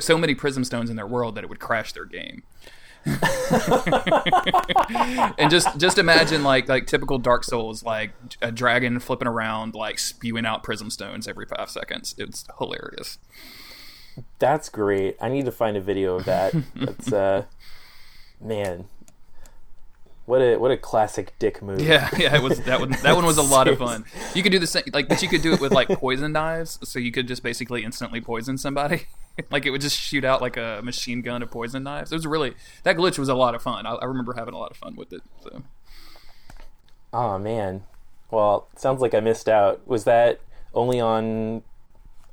so 0.00 0.18
many 0.18 0.34
prism 0.34 0.64
stones 0.64 0.90
in 0.90 0.96
their 0.96 1.06
world 1.06 1.34
that 1.34 1.44
it 1.44 1.50
would 1.50 1.60
crash 1.60 1.92
their 1.92 2.04
game. 2.04 2.42
and 5.38 5.48
just 5.48 5.78
just 5.78 5.96
imagine 5.96 6.42
like 6.42 6.68
like 6.68 6.88
typical 6.88 7.18
Dark 7.18 7.44
Souls, 7.44 7.84
like 7.84 8.10
a 8.42 8.50
dragon 8.50 8.98
flipping 8.98 9.28
around, 9.28 9.76
like 9.76 10.00
spewing 10.00 10.44
out 10.44 10.64
prism 10.64 10.90
stones 10.90 11.28
every 11.28 11.46
five 11.46 11.70
seconds. 11.70 12.16
It's 12.18 12.44
hilarious. 12.58 13.18
That's 14.40 14.68
great. 14.68 15.16
I 15.20 15.28
need 15.28 15.44
to 15.44 15.52
find 15.52 15.76
a 15.76 15.80
video 15.80 16.16
of 16.16 16.24
that. 16.24 16.52
That's 16.74 17.12
uh, 17.12 17.44
man, 18.40 18.86
what 20.26 20.42
a 20.42 20.56
what 20.56 20.70
a 20.70 20.76
classic 20.76 21.32
dick 21.38 21.62
move. 21.62 21.80
Yeah, 21.80 22.10
yeah, 22.18 22.34
it 22.36 22.42
was 22.42 22.60
that 22.60 22.80
one. 22.80 22.90
That 23.02 23.14
one 23.14 23.24
was 23.24 23.38
a 23.38 23.42
lot 23.42 23.68
of 23.68 23.78
fun. 23.86 24.04
You 24.34 24.42
could 24.42 24.52
do 24.52 24.58
the 24.58 24.66
same, 24.66 24.82
like, 24.92 25.08
but 25.08 25.22
you 25.22 25.28
could 25.28 25.42
do 25.42 25.52
it 25.52 25.60
with 25.60 25.72
like 25.72 25.88
poison 25.88 26.32
knives, 26.32 26.78
so 26.82 26.98
you 26.98 27.12
could 27.12 27.28
just 27.28 27.42
basically 27.42 27.84
instantly 27.84 28.20
poison 28.20 28.58
somebody. 28.58 29.06
like 29.50 29.66
it 29.66 29.70
would 29.70 29.80
just 29.80 29.98
shoot 29.98 30.24
out 30.24 30.42
like 30.42 30.56
a 30.56 30.80
machine 30.82 31.22
gun 31.22 31.42
of 31.42 31.50
poison 31.50 31.82
knives. 31.82 32.12
It 32.12 32.16
was 32.16 32.26
really 32.26 32.54
that 32.82 32.96
glitch 32.96 33.18
was 33.18 33.28
a 33.28 33.34
lot 33.34 33.54
of 33.54 33.62
fun. 33.62 33.86
I, 33.86 33.94
I 33.94 34.04
remember 34.04 34.34
having 34.34 34.54
a 34.54 34.58
lot 34.58 34.70
of 34.70 34.76
fun 34.76 34.96
with 34.96 35.12
it. 35.12 35.22
So 35.42 35.62
Oh 37.12 37.38
man. 37.38 37.84
Well, 38.30 38.68
sounds 38.76 39.00
like 39.00 39.14
I 39.14 39.20
missed 39.20 39.48
out. 39.48 39.86
Was 39.86 40.04
that 40.04 40.40
only 40.74 41.00
on? 41.00 41.62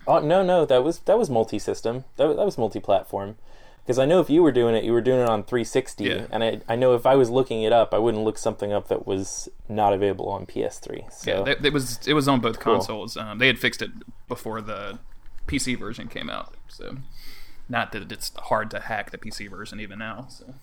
Oh 0.07 0.19
no, 0.19 0.43
no, 0.43 0.65
that 0.65 0.83
was 0.83 0.99
that 0.99 1.17
was 1.17 1.29
multi-system. 1.29 2.05
That 2.17 2.27
was, 2.27 2.37
that 2.37 2.45
was 2.45 2.57
multi-platform. 2.57 3.37
Because 3.83 3.99
I 3.99 4.05
know 4.05 4.21
if 4.21 4.29
you 4.29 4.41
were 4.41 4.51
doing 4.53 4.75
it, 4.75 4.83
you 4.85 4.93
were 4.93 5.01
doing 5.01 5.19
it 5.19 5.27
on 5.27 5.43
360, 5.43 6.05
Yeah. 6.05 6.25
and 6.31 6.43
I 6.43 6.61
I 6.69 6.75
know 6.75 6.93
if 6.95 7.05
I 7.05 7.15
was 7.15 7.29
looking 7.29 7.63
it 7.63 7.73
up, 7.73 7.93
I 7.93 7.97
wouldn't 7.97 8.23
look 8.23 8.37
something 8.37 8.71
up 8.71 8.87
that 8.87 9.05
was 9.05 9.49
not 9.67 9.91
available 9.93 10.29
on 10.29 10.45
PS3. 10.45 11.11
So 11.11 11.31
yeah, 11.45 11.51
it, 11.51 11.65
it 11.65 11.73
was 11.73 11.99
it 12.07 12.13
was 12.13 12.27
on 12.27 12.39
both 12.39 12.59
consoles. 12.59 13.17
Um, 13.17 13.39
they 13.39 13.47
had 13.47 13.59
fixed 13.59 13.81
it 13.81 13.91
before 14.29 14.61
the 14.61 14.99
PC 15.47 15.77
version 15.77 16.07
came 16.07 16.29
out. 16.29 16.53
So 16.69 16.97
not 17.67 17.91
that 17.91 18.09
it's 18.11 18.31
hard 18.37 18.71
to 18.71 18.79
hack 18.79 19.11
the 19.11 19.17
PC 19.17 19.49
version 19.49 19.79
even 19.81 19.99
now. 19.99 20.27
So 20.29 20.53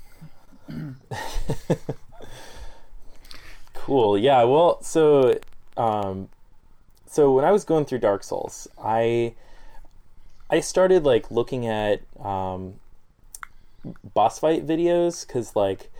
Cool. 3.75 4.19
Yeah. 4.19 4.43
Well, 4.45 4.83
so, 4.83 5.39
um, 5.77 6.29
so 7.07 7.33
when 7.33 7.45
I 7.45 7.51
was 7.53 7.65
going 7.65 7.85
through 7.87 7.99
Dark 8.01 8.23
Souls, 8.23 8.69
I, 8.83 9.35
I 10.51 10.61
started 10.61 11.05
like 11.05 11.31
looking 11.31 11.67
at 11.67 12.03
um, 12.23 12.75
boss 14.15 14.39
fight 14.39 14.67
videos 14.67 15.27
because, 15.27 15.55
like, 15.57 15.91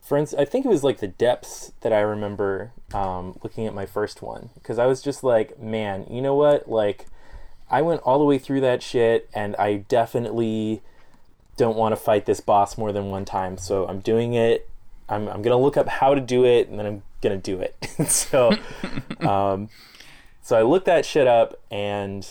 for 0.00 0.16
instance, 0.16 0.40
I 0.40 0.44
think 0.44 0.64
it 0.64 0.68
was 0.68 0.84
like 0.84 0.98
the 0.98 1.08
depths 1.08 1.72
that 1.80 1.92
I 1.92 2.00
remember 2.00 2.72
um, 2.94 3.38
looking 3.42 3.66
at 3.66 3.74
my 3.74 3.86
first 3.86 4.22
one 4.22 4.50
because 4.54 4.78
I 4.78 4.86
was 4.86 5.02
just 5.02 5.24
like, 5.24 5.58
man, 5.58 6.06
you 6.08 6.22
know 6.22 6.34
what? 6.34 6.68
Like, 6.68 7.06
I 7.70 7.82
went 7.82 8.02
all 8.02 8.18
the 8.18 8.24
way 8.24 8.38
through 8.38 8.60
that 8.60 8.82
shit, 8.82 9.28
and 9.34 9.56
I 9.56 9.76
definitely 9.88 10.82
don't 11.56 11.76
want 11.76 11.92
to 11.92 11.96
fight 11.96 12.26
this 12.26 12.40
boss 12.40 12.78
more 12.78 12.92
than 12.92 13.06
one 13.06 13.24
time. 13.24 13.58
So 13.58 13.86
I'm 13.86 14.00
doing 14.00 14.34
it. 14.34 14.68
I'm, 15.08 15.28
I'm 15.28 15.42
gonna 15.42 15.58
look 15.58 15.76
up 15.76 15.88
how 15.88 16.14
to 16.14 16.20
do 16.20 16.44
it, 16.44 16.68
and 16.68 16.78
then 16.78 16.86
I'm 16.86 17.02
gonna 17.20 17.36
do 17.36 17.60
it. 17.60 17.74
so, 18.08 18.52
um, 19.20 19.68
so 20.42 20.56
I 20.56 20.62
looked 20.62 20.86
that 20.86 21.04
shit 21.04 21.26
up, 21.26 21.60
and 21.70 22.26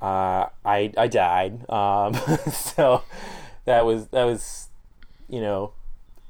uh, 0.00 0.46
I 0.64 0.92
I 0.96 1.08
died. 1.08 1.68
Um, 1.68 2.14
so 2.52 3.02
that 3.68 3.84
was 3.84 4.08
that 4.08 4.24
was, 4.24 4.68
you 5.28 5.40
know, 5.40 5.72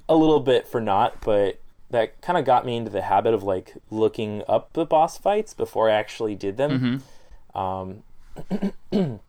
a 0.09 0.15
little 0.15 0.41
bit 0.41 0.67
for 0.67 0.81
naught, 0.81 1.17
but 1.25 1.61
that 1.91 2.21
kind 2.21 2.39
of 2.39 2.45
got 2.45 2.67
me 2.67 2.77
into 2.77 2.91
the 2.91 3.03
habit 3.03 3.33
of 3.33 3.43
like 3.43 3.75
looking 3.91 4.43
up 4.47 4.73
the 4.75 4.85
boss 4.85 5.17
fights 5.17 5.55
before 5.55 5.89
I 5.89 5.95
actually 5.95 6.35
did 6.35 6.57
them. 6.57 7.03
Um, 7.55 8.03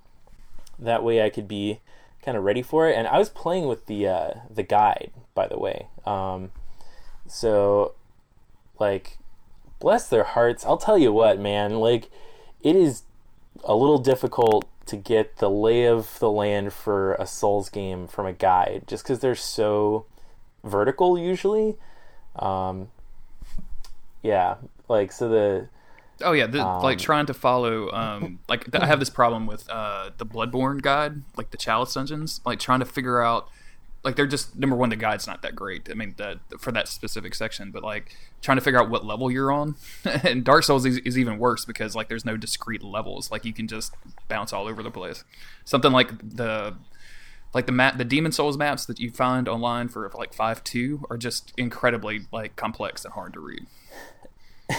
that 0.79 1.03
way 1.03 1.21
I 1.21 1.29
could 1.29 1.47
be 1.47 1.79
kind 2.21 2.37
of 2.37 2.43
ready 2.43 2.61
for 2.61 2.89
it. 2.89 2.95
And 2.95 3.07
I 3.07 3.17
was 3.17 3.29
playing 3.29 3.67
with 3.67 3.85
the 3.85 4.07
uh, 4.07 4.31
the 4.49 4.63
guide, 4.63 5.11
by 5.33 5.47
the 5.47 5.57
way. 5.59 5.87
Um, 6.05 6.51
so, 7.27 7.93
like, 8.79 9.17
bless 9.79 10.07
their 10.07 10.23
hearts. 10.23 10.65
I'll 10.65 10.77
tell 10.77 10.97
you 10.97 11.13
what, 11.13 11.39
man. 11.39 11.79
Like, 11.79 12.09
it 12.61 12.75
is 12.75 13.03
a 13.63 13.75
little 13.75 13.99
difficult 13.99 14.67
to 14.89 14.97
get 14.97 15.37
the 15.37 15.49
lay 15.49 15.85
of 15.85 16.19
the 16.19 16.29
land 16.29 16.73
for 16.73 17.13
a 17.15 17.25
Souls 17.25 17.69
game 17.69 18.07
from 18.07 18.25
a 18.25 18.33
guide, 18.33 18.83
just 18.87 19.03
because 19.03 19.19
they're 19.19 19.35
so 19.35 20.05
vertical 20.63 21.17
usually. 21.17 21.77
Um, 22.35 22.89
yeah, 24.21 24.55
like 24.87 25.11
so 25.11 25.29
the 25.29 25.69
Oh 26.21 26.33
yeah, 26.33 26.47
the, 26.47 26.63
like 26.63 26.97
trying 26.97 27.27
to 27.27 27.33
follow. 27.33 27.89
Um, 27.91 28.39
like 28.49 28.73
I 28.75 28.85
have 28.85 28.99
this 28.99 29.09
problem 29.09 29.47
with 29.47 29.69
uh, 29.69 30.11
the 30.17 30.25
Bloodborne 30.25 30.81
guide, 30.81 31.21
like 31.37 31.51
the 31.51 31.57
Chalice 31.57 31.93
dungeons. 31.93 32.41
Like 32.45 32.59
trying 32.59 32.79
to 32.79 32.85
figure 32.85 33.21
out, 33.21 33.49
like 34.03 34.15
they're 34.15 34.27
just 34.27 34.55
number 34.55 34.75
one. 34.75 34.89
The 34.89 34.95
guide's 34.95 35.27
not 35.27 35.41
that 35.41 35.55
great. 35.55 35.89
I 35.91 35.93
mean, 35.93 36.15
the, 36.17 36.39
for 36.57 36.71
that 36.71 36.87
specific 36.87 37.35
section, 37.35 37.71
but 37.71 37.83
like 37.83 38.15
trying 38.41 38.57
to 38.57 38.61
figure 38.63 38.79
out 38.79 38.89
what 38.89 39.05
level 39.05 39.29
you're 39.29 39.51
on. 39.51 39.75
and 40.05 40.43
Dark 40.43 40.63
Souls 40.63 40.85
is, 40.85 40.97
is 40.99 41.17
even 41.17 41.37
worse 41.37 41.65
because 41.65 41.95
like 41.95 42.07
there's 42.07 42.25
no 42.25 42.37
discrete 42.37 42.83
levels. 42.83 43.29
Like 43.31 43.45
you 43.45 43.53
can 43.53 43.67
just 43.67 43.93
bounce 44.27 44.53
all 44.53 44.67
over 44.67 44.81
the 44.81 44.91
place. 44.91 45.23
Something 45.65 45.91
like 45.91 46.17
the 46.35 46.75
like 47.53 47.65
the 47.65 47.71
map, 47.71 47.97
the 47.97 48.05
Demon 48.05 48.31
Souls 48.31 48.57
maps 48.57 48.85
that 48.85 48.99
you 48.99 49.11
find 49.11 49.47
online 49.47 49.89
for 49.89 50.09
like 50.15 50.33
five 50.33 50.63
two 50.63 51.05
are 51.09 51.17
just 51.17 51.51
incredibly 51.57 52.21
like 52.31 52.55
complex 52.55 53.03
and 53.03 53.13
hard 53.13 53.33
to 53.33 53.39
read. 53.39 53.65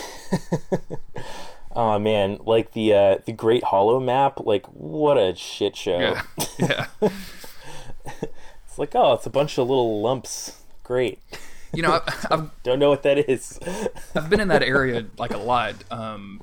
oh 1.73 1.99
man, 1.99 2.39
like 2.45 2.73
the 2.73 2.95
uh, 2.95 3.19
the 3.27 3.33
Great 3.33 3.65
Hollow 3.65 4.01
map, 4.01 4.41
like 4.41 4.65
what 4.67 5.19
a 5.19 5.35
shit 5.35 5.77
show. 5.77 5.99
Yeah, 5.99 6.23
yeah. 6.59 7.09
It's 8.71 8.79
like 8.79 8.95
oh, 8.95 9.15
it's 9.15 9.27
a 9.27 9.31
bunch 9.31 9.59
of 9.59 9.69
little 9.69 10.01
lumps. 10.01 10.63
Great. 10.85 11.19
You 11.75 11.83
know, 11.83 12.01
I've 12.31 12.51
Don't 12.63 12.79
know 12.79 12.89
what 12.89 13.03
that 13.03 13.29
is. 13.29 13.59
I've 14.15 14.31
been 14.31 14.39
in 14.39 14.47
that 14.47 14.63
area 14.63 15.07
like 15.19 15.33
a 15.33 15.39
lot, 15.39 15.75
um, 15.91 16.41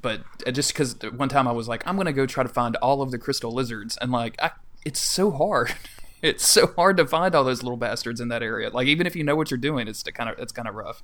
but 0.00 0.22
just 0.52 0.72
because 0.72 0.96
one 1.14 1.28
time 1.28 1.46
I 1.46 1.52
was 1.52 1.68
like, 1.68 1.86
I'm 1.86 1.98
gonna 1.98 2.14
go 2.14 2.24
try 2.24 2.42
to 2.42 2.48
find 2.48 2.76
all 2.76 3.02
of 3.02 3.10
the 3.10 3.18
crystal 3.18 3.52
lizards, 3.52 3.98
and 4.00 4.10
like, 4.10 4.40
I, 4.42 4.52
it's 4.86 5.00
so 5.00 5.30
hard. 5.30 5.74
It's 6.22 6.48
so 6.48 6.68
hard 6.68 6.96
to 6.96 7.06
find 7.06 7.34
all 7.34 7.44
those 7.44 7.62
little 7.62 7.76
bastards 7.76 8.22
in 8.22 8.28
that 8.28 8.42
area. 8.42 8.70
Like, 8.70 8.86
even 8.86 9.06
if 9.06 9.14
you 9.14 9.22
know 9.22 9.36
what 9.36 9.50
you're 9.50 9.58
doing, 9.58 9.86
it's 9.86 10.02
kind 10.02 10.30
of 10.30 10.38
it's 10.38 10.50
kind 10.50 10.66
of 10.66 10.74
rough. 10.74 11.02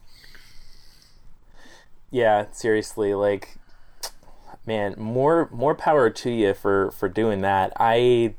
yeah, 2.11 2.47
seriously, 2.50 3.12
like 3.14 3.59
man, 4.67 4.95
more 4.97 5.49
more 5.52 5.75
power 5.75 6.09
to 6.09 6.31
you 6.31 6.55
for 6.55 6.91
for 6.93 7.11
doing 7.11 7.43
that. 7.43 7.75
I 7.79 8.35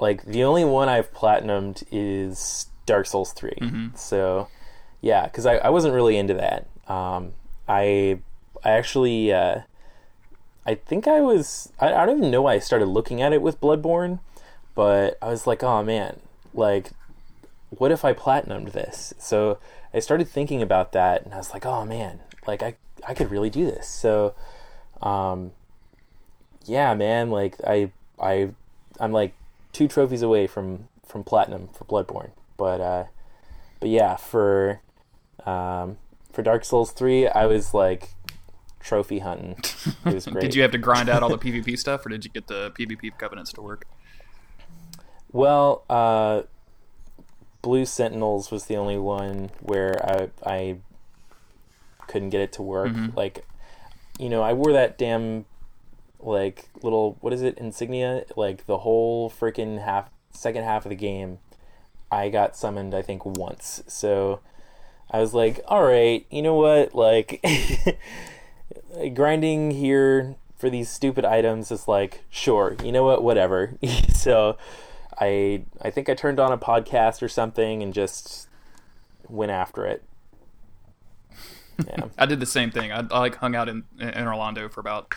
like 0.00 0.24
the 0.24 0.44
only 0.44 0.64
one 0.64 0.88
I've 0.88 1.12
platinumed 1.12 1.84
is 1.90 2.66
Dark 2.84 3.06
Souls 3.06 3.32
3. 3.32 3.52
So, 3.96 4.48
yeah, 5.00 5.24
because 5.24 5.46
I, 5.46 5.56
I 5.56 5.70
wasn't 5.70 5.94
really 5.94 6.16
into 6.16 6.34
that. 6.34 6.66
Um, 6.88 7.32
I 7.68 8.20
I 8.64 8.70
actually 8.70 9.32
uh, 9.32 9.60
I 10.64 10.74
think 10.74 11.06
I 11.08 11.20
was 11.20 11.72
I, 11.80 11.92
I 11.92 12.06
don't 12.06 12.18
even 12.18 12.30
know 12.30 12.42
why 12.42 12.54
I 12.54 12.58
started 12.58 12.86
looking 12.86 13.22
at 13.22 13.32
it 13.32 13.42
with 13.42 13.60
Bloodborne, 13.60 14.20
but 14.74 15.18
I 15.22 15.28
was 15.28 15.46
like, 15.46 15.62
oh 15.62 15.82
man, 15.82 16.20
like 16.54 16.90
what 17.70 17.90
if 17.90 18.04
I 18.04 18.12
platinumed 18.12 18.72
this? 18.72 19.14
So 19.18 19.58
I 19.92 19.98
started 19.98 20.28
thinking 20.28 20.62
about 20.62 20.92
that, 20.92 21.24
and 21.24 21.34
I 21.34 21.38
was 21.38 21.52
like, 21.52 21.66
oh 21.66 21.84
man, 21.84 22.20
like 22.46 22.62
I 22.62 22.76
I 23.06 23.14
could 23.14 23.30
really 23.30 23.50
do 23.50 23.64
this. 23.64 23.88
So, 23.88 24.34
um, 25.02 25.52
yeah, 26.64 26.94
man, 26.94 27.30
like 27.30 27.56
I 27.66 27.90
I 28.20 28.50
I'm 29.00 29.12
like 29.12 29.34
two 29.76 29.86
trophies 29.86 30.22
away 30.22 30.46
from 30.46 30.88
from 31.04 31.22
platinum 31.22 31.68
for 31.68 31.84
Bloodborne, 31.84 32.30
but 32.56 32.80
uh, 32.80 33.04
but 33.78 33.90
yeah, 33.90 34.16
for 34.16 34.80
um, 35.44 35.98
for 36.32 36.42
Dark 36.42 36.64
Souls 36.64 36.92
three, 36.92 37.28
I 37.28 37.44
was 37.44 37.74
like 37.74 38.14
trophy 38.80 39.18
hunting. 39.18 39.56
It 40.06 40.14
was 40.14 40.26
great. 40.32 40.40
did 40.40 40.54
you 40.54 40.62
have 40.62 40.70
to 40.70 40.78
grind 40.78 41.10
out 41.10 41.22
all 41.22 41.28
the 41.28 41.38
PvP 41.38 41.78
stuff, 41.78 42.06
or 42.06 42.08
did 42.08 42.24
you 42.24 42.30
get 42.30 42.46
the 42.46 42.70
PvP 42.70 43.18
covenants 43.18 43.52
to 43.52 43.60
work? 43.60 43.86
Well, 45.30 45.84
uh, 45.90 46.42
Blue 47.60 47.84
Sentinels 47.84 48.50
was 48.50 48.64
the 48.64 48.76
only 48.76 48.96
one 48.98 49.50
where 49.60 50.00
I 50.02 50.30
I 50.44 50.76
couldn't 52.08 52.30
get 52.30 52.40
it 52.40 52.52
to 52.52 52.62
work. 52.62 52.92
Mhm. 52.92 53.14
Like, 53.14 53.44
you 54.18 54.30
know, 54.30 54.42
I 54.42 54.54
wore 54.54 54.72
that 54.72 54.96
damn 54.96 55.44
like 56.26 56.68
little 56.82 57.16
what 57.20 57.32
is 57.32 57.42
it 57.42 57.56
insignia? 57.58 58.24
Like 58.36 58.66
the 58.66 58.78
whole 58.78 59.30
freaking 59.30 59.82
half 59.82 60.10
second 60.32 60.64
half 60.64 60.84
of 60.84 60.90
the 60.90 60.96
game, 60.96 61.38
I 62.10 62.28
got 62.28 62.56
summoned. 62.56 62.94
I 62.94 63.02
think 63.02 63.24
once. 63.24 63.82
So 63.86 64.40
I 65.10 65.20
was 65.20 65.32
like, 65.32 65.60
all 65.68 65.84
right, 65.84 66.26
you 66.30 66.42
know 66.42 66.54
what? 66.54 66.94
Like 66.94 67.44
grinding 69.14 69.70
here 69.70 70.34
for 70.56 70.68
these 70.68 70.88
stupid 70.88 71.24
items 71.24 71.70
is 71.70 71.86
like, 71.86 72.24
sure, 72.28 72.76
you 72.82 72.90
know 72.90 73.04
what? 73.04 73.22
Whatever. 73.22 73.78
so 74.14 74.58
I 75.18 75.64
I 75.80 75.90
think 75.90 76.08
I 76.08 76.14
turned 76.14 76.40
on 76.40 76.52
a 76.52 76.58
podcast 76.58 77.22
or 77.22 77.28
something 77.28 77.82
and 77.82 77.94
just 77.94 78.48
went 79.28 79.52
after 79.52 79.86
it. 79.86 80.02
Yeah. 81.86 82.06
I 82.16 82.24
did 82.24 82.40
the 82.40 82.46
same 82.46 82.70
thing. 82.70 82.90
I, 82.90 83.00
I 83.10 83.18
like 83.18 83.34
hung 83.34 83.54
out 83.54 83.68
in 83.68 83.84
in 84.00 84.08
Anor 84.08 84.38
Londo 84.38 84.72
for 84.72 84.80
about 84.80 85.14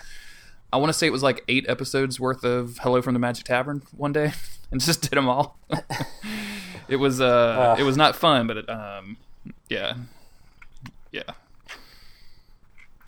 I 0.71 0.77
want 0.77 0.89
to 0.89 0.93
say 0.93 1.07
it 1.07 1.11
was 1.11 1.23
like 1.23 1.43
eight 1.47 1.65
episodes 1.67 2.19
worth 2.19 2.43
of 2.43 2.77
Hello 2.79 3.01
from 3.01 3.13
the 3.13 3.19
Magic 3.19 3.45
Tavern 3.45 3.81
one 3.95 4.13
day, 4.13 4.33
and 4.71 4.79
just 4.81 5.01
did 5.01 5.11
them 5.11 5.27
all. 5.27 5.57
it 6.88 6.97
was 6.97 7.19
uh, 7.21 7.75
it 7.77 7.83
was 7.83 7.97
not 7.97 8.15
fun, 8.15 8.47
but 8.47 8.57
it, 8.57 8.69
um, 8.69 9.17
yeah, 9.69 9.95
yeah. 11.11 11.23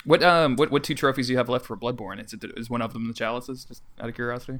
What 0.04 0.24
um 0.24 0.56
what 0.56 0.72
what 0.72 0.84
two 0.84 0.96
trophies 0.96 1.28
do 1.28 1.34
you 1.34 1.38
have 1.38 1.50
left 1.50 1.66
for 1.66 1.78
Bloodborne? 1.78 2.24
Is 2.24 2.34
it 2.34 2.44
is 2.58 2.70
one 2.70 2.82
of 2.82 2.94
them 2.94 3.08
the 3.08 3.14
chalices? 3.14 3.66
Just 3.66 3.84
out 4.00 4.10
of 4.10 4.16
curiosity. 4.16 4.60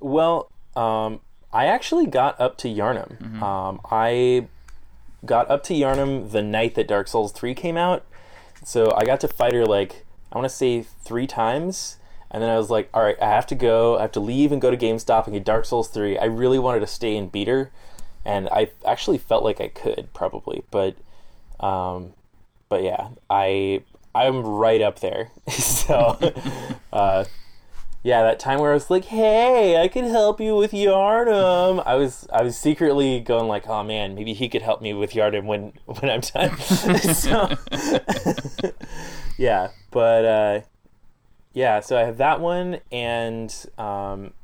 Well, 0.00 0.50
um, 0.76 1.20
I 1.52 1.66
actually 1.66 2.06
got 2.06 2.40
up 2.40 2.56
to 2.58 2.68
Yharnam. 2.68 3.42
Um, 3.42 3.80
I 3.90 4.46
got 5.24 5.50
up 5.50 5.62
to 5.64 5.74
Yharnam 5.74 6.30
the 6.30 6.42
night 6.42 6.74
that 6.74 6.86
Dark 6.88 7.08
Souls 7.08 7.32
3 7.32 7.54
came 7.54 7.76
out. 7.76 8.04
So 8.64 8.92
I 8.96 9.04
got 9.04 9.20
to 9.20 9.28
fight 9.28 9.54
her 9.54 9.64
like, 9.64 10.04
I 10.32 10.38
want 10.38 10.48
to 10.48 10.54
say 10.54 10.82
three 10.82 11.26
times. 11.26 11.96
And 12.30 12.42
then 12.42 12.50
I 12.50 12.58
was 12.58 12.68
like, 12.68 12.90
all 12.92 13.02
right, 13.02 13.16
I 13.22 13.28
have 13.28 13.46
to 13.46 13.54
go. 13.54 13.98
I 13.98 14.02
have 14.02 14.12
to 14.12 14.20
leave 14.20 14.52
and 14.52 14.60
go 14.60 14.70
to 14.70 14.76
GameStop 14.76 15.24
and 15.24 15.34
get 15.34 15.44
Dark 15.44 15.64
Souls 15.64 15.88
3. 15.88 16.18
I 16.18 16.24
really 16.24 16.58
wanted 16.58 16.80
to 16.80 16.86
stay 16.86 17.16
and 17.16 17.32
beat 17.32 17.48
her. 17.48 17.70
And 18.24 18.48
I 18.50 18.70
actually 18.86 19.18
felt 19.18 19.44
like 19.44 19.60
I 19.60 19.68
could 19.68 20.10
probably. 20.12 20.62
But, 20.70 20.96
um, 21.58 22.12
but 22.68 22.82
yeah, 22.82 23.08
I, 23.30 23.82
I'm 24.14 24.44
right 24.44 24.82
up 24.82 25.00
there. 25.00 25.30
so, 25.48 26.18
uh, 26.92 27.24
yeah, 28.02 28.22
that 28.22 28.38
time 28.38 28.60
where 28.60 28.70
I 28.70 28.74
was 28.74 28.90
like, 28.90 29.06
"Hey, 29.06 29.76
I 29.76 29.88
could 29.88 30.04
help 30.04 30.40
you 30.40 30.56
with 30.56 30.70
Yharnam." 30.70 31.82
I 31.84 31.96
was 31.96 32.28
I 32.32 32.42
was 32.42 32.56
secretly 32.56 33.20
going 33.20 33.48
like, 33.48 33.66
"Oh 33.68 33.82
man, 33.82 34.14
maybe 34.14 34.34
he 34.34 34.48
could 34.48 34.62
help 34.62 34.80
me 34.80 34.94
with 34.94 35.12
Yharnam 35.12 35.46
when 35.46 35.72
when 35.84 36.08
I'm 36.08 36.20
done." 36.20 36.56
so, 37.14 37.48
yeah, 39.38 39.68
but 39.90 40.24
uh, 40.24 40.60
yeah, 41.54 41.80
so 41.80 41.96
I 41.96 42.02
have 42.02 42.18
that 42.18 42.40
one, 42.40 42.80
and 42.92 43.54
um, 43.78 44.34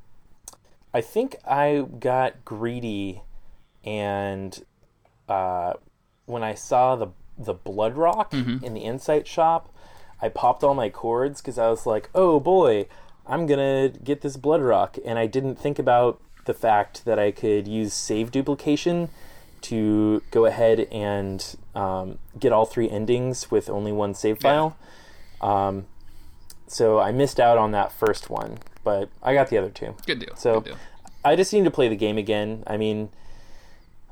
I 0.95 1.01
think 1.01 1.37
I 1.47 1.85
got 1.99 2.45
greedy, 2.45 3.23
and 3.85 4.65
uh, 5.29 5.75
when 6.25 6.43
I 6.43 6.55
saw 6.55 6.97
the 6.97 7.09
the 7.37 7.55
blood 7.55 7.97
rock 7.97 8.33
in 8.63 8.75
the 8.75 8.83
insight 8.83 9.27
shop, 9.27 9.75
I 10.23 10.29
popped 10.29 10.63
all 10.63 10.75
my 10.75 10.89
cords 10.89 11.41
because 11.41 11.59
I 11.59 11.69
was 11.69 11.85
like, 11.85 12.09
"Oh 12.15 12.41
boy." 12.41 12.87
I'm 13.27 13.47
gonna 13.47 13.89
get 13.89 14.21
this 14.21 14.37
blood 14.37 14.61
rock, 14.61 14.99
and 15.05 15.19
I 15.19 15.27
didn't 15.27 15.57
think 15.57 15.79
about 15.79 16.21
the 16.45 16.53
fact 16.53 17.05
that 17.07 17.19
I 17.19 17.31
could 17.31 17.67
use 17.67 17.95
save 17.95 18.31
duplication 18.31 19.09
to 19.63 20.23
go 20.31 20.45
ahead 20.45 20.81
and 20.93 21.57
um, 21.75 22.19
get 22.39 22.53
all 22.53 22.67
three 22.67 22.89
endings 22.89 23.51
with 23.51 23.69
only 23.69 23.93
one 23.93 24.15
save 24.15 24.41
file. 24.41 24.77
Um, 25.41 25.87
so 26.67 26.99
I 26.99 27.13
missed 27.13 27.39
out 27.39 27.59
on 27.59 27.73
that 27.73 27.93
first 27.93 28.31
one, 28.31 28.59
but 28.83 29.09
I 29.23 29.35
got 29.35 29.49
the 29.49 29.59
other 29.59 29.71
two. 29.71 29.95
Good 30.07 30.21
deal. 30.21 30.35
So 30.37 30.61
Good 30.61 30.71
deal. 30.71 30.79
I 31.25 31.37
just 31.37 31.53
need 31.53 31.65
to 31.65 31.71
play 31.71 31.89
the 31.89 31.97
game 31.97 32.19
again. 32.19 32.65
I 32.67 32.77
mean, 32.77 33.09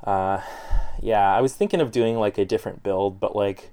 uh, 0.03 0.41
yeah, 1.01 1.35
I 1.35 1.41
was 1.41 1.53
thinking 1.53 1.79
of 1.79 1.91
doing 1.91 2.17
like 2.17 2.37
a 2.37 2.45
different 2.45 2.83
build, 2.83 3.19
but 3.19 3.35
like, 3.35 3.69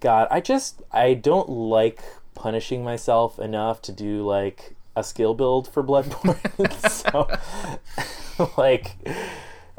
God, 0.00 0.28
I 0.30 0.40
just 0.40 0.82
I 0.92 1.14
don't 1.14 1.48
like 1.48 2.02
punishing 2.34 2.82
myself 2.84 3.38
enough 3.38 3.82
to 3.82 3.92
do 3.92 4.24
like 4.26 4.74
a 4.96 5.02
skill 5.02 5.34
build 5.34 5.68
for 5.68 5.82
Bloodborne. 5.82 6.72
so, 6.90 8.52
like, 8.56 8.96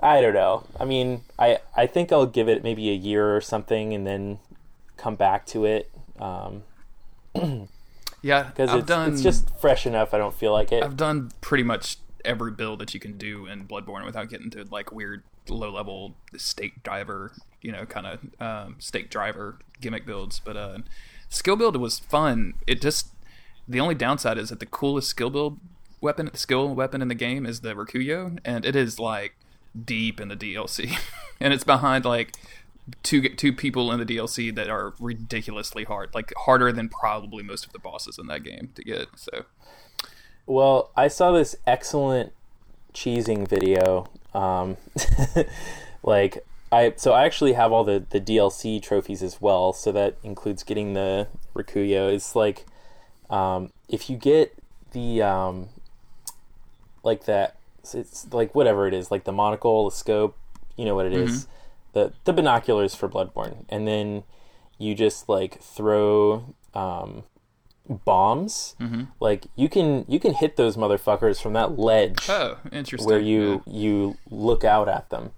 I 0.04 0.22
don't 0.22 0.34
know. 0.34 0.66
I 0.80 0.86
mean, 0.86 1.22
I 1.40 1.60
I 1.76 1.88
think 1.88 2.12
I'll 2.12 2.26
give 2.26 2.50
it 2.50 2.64
maybe 2.64 2.90
a 2.90 2.96
year 2.96 3.36
or 3.36 3.42
something, 3.42 3.94
and 3.94 4.06
then 4.06 4.40
come 4.98 5.16
back 5.16 5.46
to 5.48 5.66
it. 5.66 5.90
Um, 6.20 6.64
Yeah, 8.24 8.44
because 8.44 8.74
it's, 8.74 8.88
done. 8.88 9.12
it's 9.14 9.22
just 9.22 9.50
fresh 9.60 9.86
enough. 9.86 10.14
I 10.14 10.18
don't 10.18 10.34
feel 10.34 10.54
like 10.54 10.72
it. 10.72 10.82
I've 10.82 10.98
done 10.98 11.32
pretty 11.42 11.64
much 11.64 11.98
every 12.24 12.52
build 12.52 12.80
that 12.80 12.94
you 12.94 13.00
can 13.00 13.18
do 13.18 13.46
in 13.46 13.68
Bloodborne 13.68 14.06
without 14.06 14.30
getting 14.30 14.50
to 14.52 14.64
like 14.72 14.94
weird 14.94 15.24
low 15.50 15.70
level 15.70 16.16
stake 16.38 16.82
driver, 16.84 17.34
you 17.62 17.74
know, 17.74 17.86
kind 17.86 18.08
of 18.08 18.20
um, 18.42 18.76
stake 18.80 19.10
driver 19.10 19.60
gimmick 19.82 20.06
builds. 20.06 20.40
But 20.40 20.56
uh, 20.56 20.78
skill 21.28 21.58
build 21.58 21.76
was 21.76 22.00
fun. 22.00 22.54
It 22.66 22.82
just 22.82 23.10
the 23.68 23.82
only 23.82 23.96
downside 23.96 24.38
is 24.38 24.50
that 24.50 24.62
the 24.62 24.66
coolest 24.66 25.10
skill 25.10 25.30
build 25.30 25.60
weapon, 26.00 26.34
skill 26.34 26.74
weapon 26.74 27.02
in 27.02 27.10
the 27.10 27.16
game 27.16 27.46
is 27.46 27.60
the 27.60 27.74
Rakuyo, 27.74 28.40
and 28.46 28.64
it 28.64 28.76
is 28.78 29.00
like 29.00 29.36
deep 29.86 30.20
in 30.20 30.28
the 30.28 30.36
DLC, 30.36 30.98
and 31.40 31.54
it's 31.54 31.64
behind 31.64 32.06
like 32.06 32.36
two 33.02 33.30
two 33.30 33.54
people 33.54 33.92
in 33.92 34.00
the 34.00 34.06
DLC 34.06 34.54
that 34.56 34.70
are 34.70 34.94
ridiculously 35.00 35.84
hard, 35.84 36.14
like 36.14 36.34
harder 36.38 36.72
than 36.72 36.90
probably 36.90 37.44
most 37.44 37.66
of 37.66 37.74
the 37.74 37.80
bosses 37.80 38.18
in 38.18 38.28
that 38.28 38.44
game 38.44 38.70
to 38.76 38.84
get. 38.84 39.08
So 39.16 39.46
Well, 40.46 40.92
I 40.96 41.08
saw 41.08 41.32
this 41.32 41.56
excellent 41.66 42.34
cheesing 42.94 43.48
video. 43.48 44.10
Um, 44.34 44.78
like 46.04 46.46
I, 46.72 46.94
so 46.96 47.14
I 47.14 47.26
actually 47.26 47.54
have 47.54 47.72
all 47.72 47.84
the 47.84 48.04
the 48.10 48.20
DLC 48.20 48.82
trophies 48.82 49.24
as 49.24 49.42
well. 49.42 49.74
So 49.74 49.92
that 49.92 50.18
includes 50.24 50.64
getting 50.64 50.94
the 50.94 51.28
Rakuyo. 51.56 52.12
It's 52.14 52.36
like 52.36 52.66
um, 53.30 53.72
if 53.88 54.10
you 54.10 54.18
get 54.18 54.56
the 54.92 55.22
um, 55.22 55.70
like 57.04 57.26
that, 57.26 57.56
it's 57.92 58.32
like 58.32 58.56
whatever 58.56 58.88
it 58.88 58.94
is, 58.94 59.12
like 59.12 59.26
the 59.26 59.32
monocle, 59.32 59.90
the 59.90 59.96
scope. 59.96 60.38
You 60.78 60.86
know 60.86 60.96
what 60.96 61.06
it 61.06 61.14
is. 61.14 61.48
The 61.94 62.14
the 62.24 62.34
binoculars 62.34 62.96
for 62.96 63.08
Bloodborne, 63.08 63.66
and 63.70 63.88
then 63.88 64.24
you 64.80 64.96
just 64.96 65.30
like 65.30 65.62
throw 65.62 66.56
um, 66.74 67.24
bombs. 67.88 68.76
Like 69.20 69.46
you 69.56 69.70
can 69.70 70.06
you 70.08 70.20
can 70.20 70.34
hit 70.34 70.56
those 70.56 70.78
motherfuckers 70.78 71.42
from 71.42 71.54
that 71.54 71.78
ledge 71.78 72.30
oh, 72.30 72.58
interesting. 72.72 73.08
where 73.08 73.20
you 73.20 73.64
you 73.68 74.18
look 74.30 74.64
out 74.64 74.88
at 74.90 75.10
them, 75.10 75.32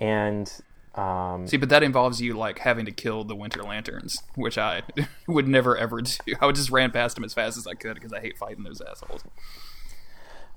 and 0.00 0.50
um, 0.94 1.46
See, 1.46 1.56
but 1.56 1.68
that 1.70 1.82
involves 1.82 2.20
you 2.20 2.34
like 2.34 2.60
having 2.60 2.84
to 2.86 2.92
kill 2.92 3.24
the 3.24 3.34
Winter 3.34 3.62
Lanterns, 3.62 4.22
which 4.36 4.56
I 4.56 4.82
would 5.26 5.48
never 5.48 5.76
ever 5.76 6.00
do. 6.00 6.18
I 6.40 6.46
would 6.46 6.56
just 6.56 6.70
ran 6.70 6.90
past 6.90 7.16
them 7.16 7.24
as 7.24 7.34
fast 7.34 7.56
as 7.56 7.66
I 7.66 7.74
could 7.74 7.94
because 7.94 8.12
I 8.12 8.20
hate 8.20 8.38
fighting 8.38 8.64
those 8.64 8.80
assholes. 8.80 9.24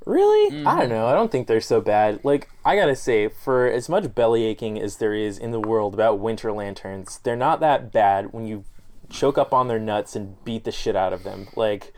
Really, 0.05 0.65
I 0.65 0.79
don't 0.79 0.89
know. 0.89 1.07
I 1.07 1.13
don't 1.13 1.31
think 1.31 1.47
they're 1.47 1.61
so 1.61 1.81
bad. 1.81 2.23
Like 2.23 2.49
I 2.65 2.75
gotta 2.75 2.95
say, 2.95 3.27
for 3.27 3.67
as 3.67 3.89
much 3.89 4.13
belly 4.15 4.45
aching 4.45 4.79
as 4.79 4.97
there 4.97 5.13
is 5.13 5.37
in 5.37 5.51
the 5.51 5.59
world 5.59 5.93
about 5.93 6.19
winter 6.19 6.51
lanterns, 6.51 7.19
they're 7.23 7.35
not 7.35 7.59
that 7.59 7.91
bad 7.91 8.33
when 8.33 8.47
you 8.47 8.63
choke 9.09 9.37
up 9.37 9.53
on 9.53 9.67
their 9.67 9.79
nuts 9.79 10.15
and 10.15 10.43
beat 10.43 10.63
the 10.63 10.71
shit 10.71 10.95
out 10.95 11.13
of 11.13 11.23
them. 11.23 11.47
Like, 11.55 11.93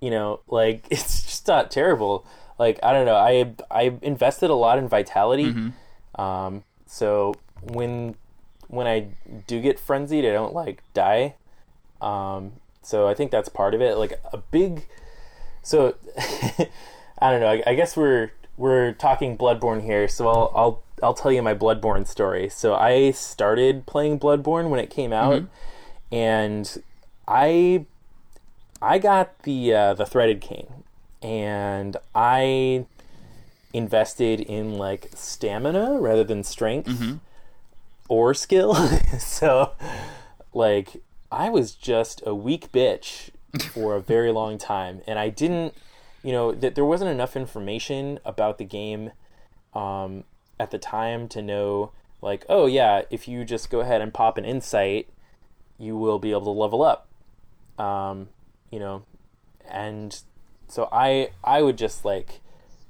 you 0.00 0.10
know, 0.10 0.40
like 0.48 0.86
it's 0.90 1.22
just 1.22 1.46
not 1.48 1.70
terrible. 1.70 2.26
Like 2.58 2.78
I 2.82 2.92
don't 2.92 3.06
know. 3.06 3.16
I 3.16 3.54
I 3.70 3.98
invested 4.02 4.50
a 4.50 4.54
lot 4.54 4.78
in 4.78 4.88
vitality. 4.88 5.46
Um, 6.14 6.64
so 6.86 7.34
when 7.62 8.14
when 8.68 8.86
I 8.86 9.08
do 9.46 9.60
get 9.60 9.78
frenzied, 9.78 10.24
I 10.24 10.32
don't 10.32 10.54
like 10.54 10.82
die. 10.94 11.34
Um, 12.00 12.52
so 12.82 13.08
I 13.08 13.14
think 13.14 13.30
that's 13.30 13.48
part 13.48 13.74
of 13.74 13.80
it. 13.80 13.96
Like 13.96 14.20
a 14.32 14.38
big, 14.38 14.86
so 15.62 15.96
I 17.18 17.30
don't 17.30 17.40
know. 17.40 17.48
I, 17.48 17.62
I 17.66 17.74
guess 17.74 17.96
we're 17.96 18.30
we're 18.56 18.92
talking 18.92 19.36
Bloodborne 19.36 19.82
here, 19.82 20.08
so 20.08 20.28
I'll 20.28 20.52
I'll 20.54 20.82
I'll 21.02 21.14
tell 21.14 21.32
you 21.32 21.42
my 21.42 21.54
Bloodborne 21.54 22.06
story. 22.06 22.48
So 22.48 22.74
I 22.74 23.10
started 23.12 23.86
playing 23.86 24.18
Bloodborne 24.18 24.70
when 24.70 24.80
it 24.80 24.90
came 24.90 25.12
out, 25.12 25.32
and 26.12 26.82
I 27.28 27.84
I 28.80 28.98
got 28.98 29.42
the 29.42 29.74
uh, 29.74 29.94
the 29.94 30.06
threaded 30.06 30.40
cane, 30.40 30.84
and 31.22 31.96
I 32.14 32.86
invested 33.72 34.40
in 34.40 34.78
like 34.78 35.10
stamina 35.14 35.98
rather 36.00 36.24
than 36.24 36.42
strength 36.44 36.88
or 38.08 38.32
skill. 38.34 38.74
so 39.18 39.72
like 40.54 41.02
I 41.30 41.50
was 41.50 41.72
just 41.72 42.22
a 42.26 42.34
weak 42.34 42.72
bitch 42.72 43.30
for 43.72 43.96
a 43.96 44.00
very 44.00 44.32
long 44.32 44.56
time, 44.58 45.00
and 45.06 45.18
I 45.18 45.28
didn't, 45.28 45.74
you 46.26 46.32
know, 46.32 46.50
that 46.50 46.74
there 46.74 46.84
wasn't 46.84 47.08
enough 47.08 47.36
information 47.36 48.18
about 48.24 48.58
the 48.58 48.64
game 48.64 49.12
um, 49.74 50.24
at 50.58 50.72
the 50.72 50.78
time 50.78 51.28
to 51.28 51.40
know, 51.40 51.92
like, 52.20 52.44
oh 52.48 52.66
yeah, 52.66 53.02
if 53.10 53.28
you 53.28 53.44
just 53.44 53.70
go 53.70 53.78
ahead 53.78 54.00
and 54.00 54.12
pop 54.12 54.36
an 54.36 54.44
insight, 54.44 55.08
you 55.78 55.96
will 55.96 56.18
be 56.18 56.32
able 56.32 56.42
to 56.46 56.50
level 56.50 56.82
up. 56.82 57.06
Um, 57.78 58.30
you 58.72 58.80
know, 58.80 59.04
and 59.70 60.20
so 60.66 60.88
I 60.90 61.30
I 61.44 61.62
would 61.62 61.78
just 61.78 62.04
like 62.04 62.40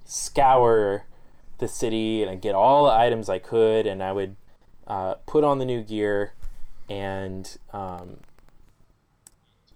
scour 0.07 1.05
the 1.59 1.69
city 1.69 2.23
and 2.23 2.31
I'd 2.31 2.41
get 2.41 2.55
all 2.55 2.87
the 2.87 2.93
items 2.93 3.29
I 3.29 3.39
could, 3.39 3.87
and 3.87 4.03
I 4.03 4.13
would 4.13 4.37
uh, 4.87 5.17
put 5.27 5.45
on 5.45 5.59
the 5.59 5.67
new 5.67 5.83
gear, 5.83 6.33
and 6.89 7.55
um, 7.75 8.21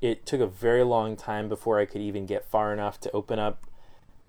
it 0.01 0.27
took 0.27 0.41
a 0.41 0.47
very 0.47 0.83
long 0.83 1.17
time 1.17 1.49
before 1.49 1.79
I 1.79 1.85
could 1.85 2.01
even 2.01 2.27
get 2.27 2.45
far 2.45 2.73
enough 2.73 3.01
to 3.01 3.13
open 3.13 3.39
up 3.39 3.67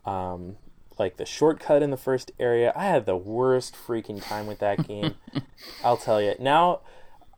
um, 0.06 0.58
like 1.00 1.18
the 1.18 1.26
shortcut 1.26 1.82
in 1.82 1.92
the 1.92 1.98
first 1.98 2.32
area. 2.40 2.74
I 2.76 2.86
had 2.86 3.06
the 3.06 3.16
worst 3.16 3.76
freaking 3.76 4.24
time 4.24 4.48
with 4.48 4.60
that 4.60 4.88
game. 4.88 5.16
I'll 5.84 5.98
tell 5.98 6.22
you. 6.22 6.36
Now, 6.40 6.82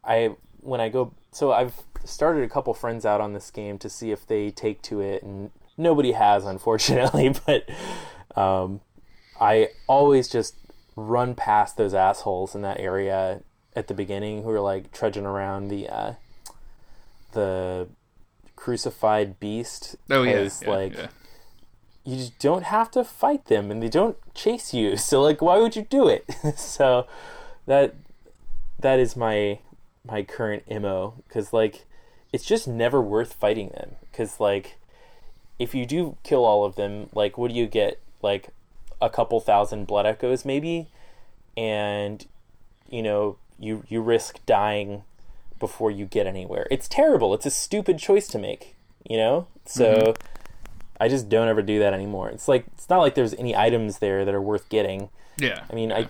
I 0.04 0.36
when 0.60 0.82
I 0.82 0.90
go, 0.90 1.14
so 1.32 1.52
I've 1.52 1.84
started 2.06 2.44
a 2.44 2.50
couple 2.50 2.74
friends 2.74 3.06
out 3.06 3.22
on 3.22 3.34
this 3.34 3.52
game 3.52 3.78
to 3.80 3.90
see 3.90 4.12
if 4.12 4.26
they 4.26 4.52
take 4.52 4.82
to 4.84 5.00
it, 5.02 5.24
and 5.24 5.52
nobody 5.78 6.14
has, 6.14 6.46
unfortunately. 6.46 7.34
But 7.46 7.70
um, 8.36 8.82
I 9.40 9.70
always 9.88 10.28
just 10.28 10.56
run 10.96 11.36
past 11.36 11.78
those 11.78 11.94
assholes 11.94 12.56
in 12.56 12.62
that 12.62 12.80
area 12.80 13.42
at 13.76 13.88
the 13.88 13.94
beginning 13.94 14.44
who 14.44 14.50
are 14.50 14.62
like 14.62 14.92
trudging 14.92 15.26
around 15.26 15.68
the 15.68 15.90
uh, 15.90 16.14
the 17.34 17.88
crucified 18.64 19.42
beast. 19.42 19.98
Oh 20.10 20.24
yeah, 20.24 20.48
yeah, 20.62 20.70
like 20.70 20.96
yeah. 20.96 21.08
you 22.06 22.16
just 22.16 22.40
don't 22.40 22.64
have 22.64 22.90
to 22.92 23.04
fight 23.04 23.48
them 23.48 23.70
and 23.70 23.84
they 23.84 23.90
don't 23.90 24.16
chase 24.34 24.74
you 24.74 24.96
so 25.10 25.22
like 25.22 25.42
why 25.42 25.58
would 25.58 25.76
you 25.76 25.82
do 25.90 26.08
it 26.08 26.24
so 26.56 27.06
that 27.66 27.94
that 28.80 29.00
is 29.00 29.18
my 29.18 29.60
my 30.06 30.24
current 30.24 30.64
mo 30.70 31.14
because 31.28 31.52
like 31.52 31.86
it's 32.32 32.46
just 32.46 32.66
never 32.66 33.02
worth 33.02 33.34
fighting 33.34 33.68
them 33.70 33.96
because 34.10 34.40
like 34.40 34.78
if 35.60 35.76
you 35.76 35.86
do 35.86 36.16
kill 36.24 36.46
all 36.46 36.64
of 36.64 36.76
them 36.76 37.10
like 37.14 37.38
what 37.38 37.52
do 37.52 37.58
you 37.58 37.68
get 37.68 38.00
like 38.22 38.48
a 39.02 39.10
couple 39.10 39.42
thousand 39.42 39.86
blood 39.86 40.06
echoes 40.06 40.46
maybe 40.46 40.88
and 41.58 42.28
you 42.90 43.04
know 43.04 43.36
you 43.60 43.84
you 43.90 44.02
risk 44.02 44.40
dying 44.46 45.04
before 45.66 45.90
you 45.90 46.06
get 46.06 46.28
anywhere 46.28 46.66
it's 46.70 46.88
terrible 46.88 47.34
it's 47.34 47.46
a 47.46 47.56
stupid 47.66 47.98
choice 47.98 48.28
to 48.28 48.38
make 48.38 48.76
you 49.10 49.18
know 49.18 49.48
so 49.66 50.14
I 51.00 51.10
just 51.10 51.28
don't 51.28 51.50
ever 51.50 51.62
do 51.62 51.80
that 51.80 51.94
anymore. 51.94 52.30
It's 52.30 52.48
like 52.48 52.66
it's 52.76 52.90
not 52.90 53.00
like 53.00 53.16
there's 53.16 53.34
any 53.34 53.54
items 53.56 54.00
there 54.00 54.24
that 54.24 54.34
are 54.34 54.42
worth 54.42 54.70
getting. 54.70 55.10
yeah. 55.38 55.64
I 55.70 55.76
mean, 55.76 55.92
I 55.92 56.08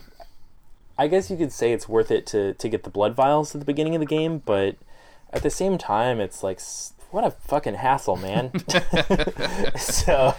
I 0.99 1.07
guess 1.07 1.31
you 1.31 1.37
could 1.37 1.51
say 1.51 1.73
it's 1.73 1.89
worth 1.89 2.11
it 2.11 2.27
to 2.27 2.53
to 2.53 2.69
get 2.69 2.83
the 2.83 2.91
blood 2.91 3.15
vials 3.15 3.55
at 3.55 3.59
the 3.59 3.65
beginning 3.65 3.95
of 3.95 4.01
the 4.01 4.05
game, 4.05 4.43
but 4.45 4.75
at 5.31 5.41
the 5.41 5.49
same 5.49 5.79
time, 5.79 6.19
it's 6.19 6.43
like 6.43 6.61
what 7.09 7.23
a 7.23 7.31
fucking 7.31 7.75
hassle, 7.75 8.17
man. 8.17 8.51
so 9.77 10.35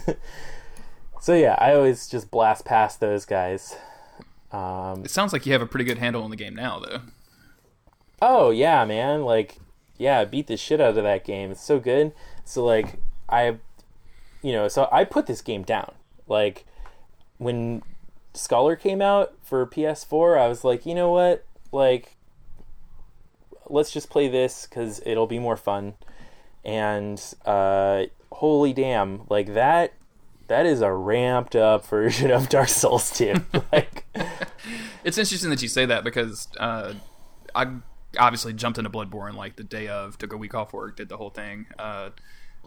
so 1.20 1.34
yeah, 1.34 1.56
I 1.58 1.74
always 1.74 2.08
just 2.08 2.30
blast 2.30 2.64
past 2.64 3.00
those 3.00 3.26
guys. 3.26 3.76
Um, 4.52 5.04
It 5.04 5.10
sounds 5.10 5.32
like 5.34 5.44
you 5.44 5.52
have 5.52 5.62
a 5.62 5.66
pretty 5.66 5.84
good 5.84 5.98
handle 5.98 6.22
on 6.22 6.30
the 6.30 6.36
game 6.36 6.54
now, 6.54 6.80
though. 6.80 7.00
Oh 8.22 8.50
yeah, 8.50 8.84
man! 8.84 9.24
Like, 9.24 9.58
yeah, 9.98 10.24
beat 10.24 10.46
the 10.46 10.56
shit 10.56 10.80
out 10.80 10.96
of 10.96 11.04
that 11.04 11.24
game. 11.24 11.50
It's 11.50 11.62
so 11.64 11.78
good. 11.78 12.12
So 12.44 12.64
like, 12.64 12.98
I, 13.28 13.58
you 14.42 14.52
know, 14.52 14.68
so 14.68 14.88
I 14.92 15.04
put 15.04 15.26
this 15.26 15.40
game 15.40 15.62
down. 15.62 15.92
Like, 16.26 16.64
when 17.38 17.82
Scholar 18.34 18.76
came 18.76 19.02
out 19.02 19.34
for 19.42 19.66
PS4, 19.66 20.38
I 20.38 20.48
was 20.48 20.64
like, 20.64 20.86
you 20.86 20.94
know 20.94 21.10
what? 21.10 21.44
Like, 21.72 22.16
let's 23.68 23.90
just 23.90 24.10
play 24.10 24.28
this 24.28 24.66
because 24.66 25.00
it'll 25.06 25.26
be 25.26 25.38
more 25.38 25.56
fun. 25.56 25.94
And 26.64 27.22
uh, 27.44 28.04
holy 28.32 28.72
damn, 28.72 29.22
like 29.28 29.54
that. 29.54 29.94
That 30.48 30.66
is 30.66 30.80
a 30.80 30.92
ramped 30.92 31.54
up 31.54 31.86
version 31.86 32.32
of 32.32 32.48
Dark 32.48 32.68
Souls 32.68 33.12
2. 33.12 33.34
like, 33.72 34.04
It's 35.04 35.16
interesting 35.16 35.50
that 35.50 35.62
you 35.62 35.68
say 35.68 35.86
that 35.86 36.04
because 36.04 36.48
uh, 36.58 36.94
I 37.54 37.66
obviously 38.18 38.52
jumped 38.52 38.78
into 38.78 38.90
Bloodborne 38.90 39.34
like 39.34 39.56
the 39.56 39.64
day 39.64 39.88
of, 39.88 40.18
took 40.18 40.32
a 40.32 40.36
week 40.36 40.54
off 40.54 40.72
work, 40.72 40.96
did 40.96 41.08
the 41.08 41.16
whole 41.16 41.30
thing, 41.30 41.66
uh, 41.78 42.10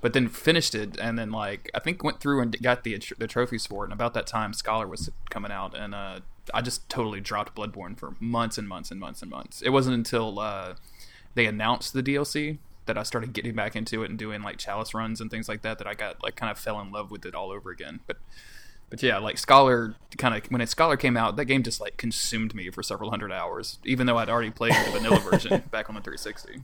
but 0.02 0.14
then 0.14 0.28
finished 0.28 0.76
it, 0.76 0.98
and 1.00 1.18
then 1.18 1.32
like 1.32 1.70
I 1.74 1.80
think 1.80 2.04
went 2.04 2.20
through 2.20 2.42
and 2.42 2.62
got 2.62 2.84
the 2.84 3.02
the 3.18 3.28
trophies 3.28 3.66
for 3.66 3.84
it. 3.84 3.88
And 3.88 3.94
about 3.94 4.14
that 4.16 4.28
time, 4.28 4.54
Scholar 4.54 4.88
was 4.88 5.10
coming 5.30 5.52
out, 5.52 5.76
and 5.76 5.96
uh, 5.96 6.20
I 6.54 6.62
just 6.62 6.90
totally 6.90 7.22
dropped 7.22 7.56
Bloodborne 7.56 7.98
for 7.98 8.16
months 8.20 8.58
and 8.58 8.68
months 8.68 8.92
and 8.92 9.00
months 9.00 9.22
and 9.22 9.32
months. 9.32 9.62
It 9.62 9.70
wasn't 9.70 9.96
until 9.96 10.40
uh, 10.40 10.74
they 11.36 11.46
announced 11.46 11.94
the 11.94 12.04
DLC 12.04 12.58
that 12.86 12.98
I 12.98 13.04
started 13.04 13.32
getting 13.32 13.56
back 13.56 13.78
into 13.78 14.04
it 14.04 14.10
and 14.10 14.20
doing 14.20 14.42
like 14.42 14.58
chalice 14.58 14.94
runs 14.94 15.22
and 15.22 15.32
things 15.32 15.48
like 15.48 15.62
that. 15.62 15.78
That 15.78 15.88
I 15.88 15.94
got 15.94 16.22
like 16.22 16.36
kind 16.36 16.52
of 16.52 16.58
fell 16.58 16.80
in 16.82 16.92
love 16.92 17.12
with 17.12 17.26
it 17.26 17.34
all 17.34 17.52
over 17.52 17.72
again. 17.72 18.02
But 18.06 18.18
but 18.94 19.02
yeah, 19.02 19.18
like 19.18 19.40
Scholar 19.40 19.96
kind 20.20 20.36
of 20.36 20.52
when 20.52 20.62
it 20.62 20.70
Scholar 20.70 20.98
came 20.98 21.18
out, 21.18 21.36
that 21.38 21.46
game 21.46 21.64
just 21.64 21.82
like 21.82 21.98
consumed 21.98 22.54
me 22.54 22.70
for 22.70 22.84
several 22.84 23.10
hundred 23.10 23.32
hours, 23.32 23.80
even 23.84 24.06
though 24.06 24.20
I'd 24.20 24.30
already 24.30 24.52
played 24.52 24.74
the 24.74 24.92
vanilla 24.92 25.20
version 25.32 25.64
back 25.72 25.90
on 25.90 25.96
the 25.96 26.02
360. 26.02 26.62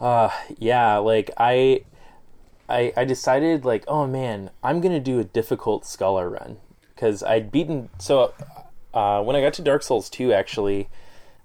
Uh, 0.00 0.30
yeah, 0.56 0.96
like 0.96 1.30
I, 1.36 1.84
I, 2.70 2.90
I 2.96 3.04
decided 3.04 3.66
like, 3.66 3.84
oh 3.86 4.06
man, 4.06 4.48
I'm 4.62 4.80
gonna 4.80 4.98
do 4.98 5.20
a 5.20 5.24
difficult 5.24 5.84
scholar 5.84 6.30
run 6.30 6.56
because 6.94 7.22
I'd 7.22 7.52
beaten. 7.52 7.90
So, 7.98 8.32
uh, 8.94 9.22
when 9.22 9.36
I 9.36 9.42
got 9.42 9.52
to 9.52 9.62
Dark 9.62 9.82
Souls 9.82 10.08
two, 10.08 10.32
actually, 10.32 10.88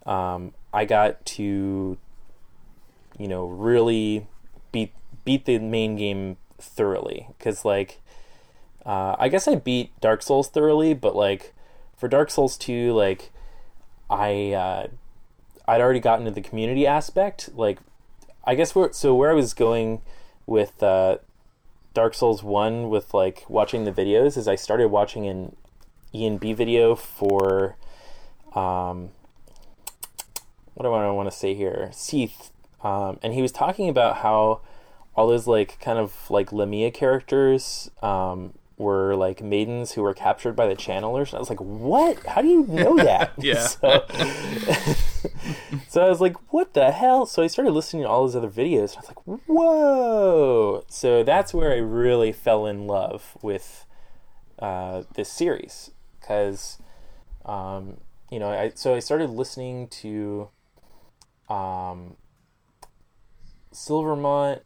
um, 0.06 0.54
I 0.72 0.86
got 0.86 1.26
to, 1.26 1.98
you 3.20 3.28
know, 3.28 3.46
really 3.46 4.26
beat 4.72 4.94
beat 5.26 5.44
the 5.44 5.60
main 5.60 5.98
game 5.98 6.38
thoroughly 6.58 7.28
because 7.38 7.66
like, 7.66 8.00
uh, 8.88 9.16
I 9.20 9.28
guess 9.28 9.48
I 9.48 9.56
beat 9.56 9.92
Dark 10.02 10.24
Souls 10.24 10.48
thoroughly, 10.48 10.96
but 10.96 11.16
like, 11.16 11.54
for 11.96 12.08
Dark 12.08 12.32
Souls 12.32 12.58
two, 12.58 12.94
like, 12.94 13.32
I. 14.10 14.54
Uh, 14.54 14.88
I'd 15.68 15.82
already 15.82 16.00
gotten 16.00 16.26
to 16.26 16.32
the 16.32 16.42
community 16.42 16.88
aspect. 16.88 17.50
Like, 17.54 17.80
I 18.46 18.56
guess 18.56 18.74
where 18.74 18.92
so 18.94 19.14
where 19.14 19.30
I 19.30 19.34
was 19.34 19.54
going 19.54 20.02
with 20.46 20.82
uh, 20.82 21.18
Dark 21.94 22.14
Souls 22.14 22.42
One 22.42 22.90
with 22.90 23.14
like 23.14 23.44
watching 23.50 23.84
the 23.84 23.92
videos 23.92 24.38
is 24.38 24.48
I 24.48 24.56
started 24.56 24.88
watching 24.88 25.28
an 25.28 25.56
Ian 26.14 26.38
B 26.38 26.54
video 26.54 26.96
for 26.96 27.76
um, 28.56 29.10
what 30.74 30.84
do 30.84 30.94
I 30.94 31.12
want 31.12 31.30
to 31.30 31.38
say 31.38 31.54
here, 31.54 31.90
Seath, 31.92 32.52
um, 32.82 33.20
and 33.22 33.34
he 33.34 33.42
was 33.42 33.52
talking 33.52 33.90
about 33.90 34.18
how 34.18 34.62
all 35.16 35.28
those 35.28 35.48
like 35.48 35.80
kind 35.82 36.00
of 36.00 36.14
like 36.30 36.54
Lamia 36.54 36.92
characters 36.92 37.92
um, 38.02 38.54
were 38.78 39.16
like 39.16 39.42
maidens 39.42 39.94
who 39.94 40.04
were 40.04 40.14
captured 40.14 40.56
by 40.56 40.68
the 40.68 40.76
channelers. 40.76 41.30
And 41.30 41.36
I 41.36 41.40
was 41.40 41.50
like, 41.50 41.60
what? 41.60 42.24
How 42.26 42.42
do 42.42 42.48
you 42.48 42.66
know 42.68 42.96
that? 43.04 43.34
Yeah. 43.38 43.66
so, 43.68 44.06
so 45.88 46.06
I 46.06 46.10
was 46.10 46.22
like, 46.22 46.36
what 46.54 46.74
the 46.74 46.92
hell? 46.92 47.26
So 47.26 47.42
I 47.42 47.48
started 47.48 47.72
listening 47.72 48.04
to 48.04 48.10
all 48.10 48.26
his 48.26 48.36
other 48.36 48.50
videos. 48.50 48.96
And 48.96 48.98
I 48.98 49.00
was 49.00 49.08
like, 49.08 49.28
whoa. 49.48 50.86
So 50.90 51.24
that's 51.24 51.54
where 51.54 51.72
I 51.72 51.78
really 51.78 52.32
fell 52.32 52.68
in 52.68 52.86
love 52.86 53.36
with 53.42 53.86
uh, 54.60 55.04
this 55.16 55.32
series. 55.32 55.92
Because, 56.20 56.78
um, 57.46 57.98
you 58.30 58.40
know, 58.40 58.50
I, 58.50 58.72
so 58.76 58.94
I 58.94 59.00
started 59.00 59.32
listening 59.32 59.88
to 59.88 60.50
um, 61.50 62.16
Silvermont. 63.72 64.62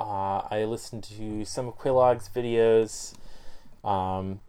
Uh, 0.00 0.42
I 0.50 0.64
listened 0.64 1.04
to 1.04 1.44
some 1.44 1.68
of 1.68 1.76
Quaylog's 1.76 2.30
videos. 2.30 3.14
Um, 3.84 4.40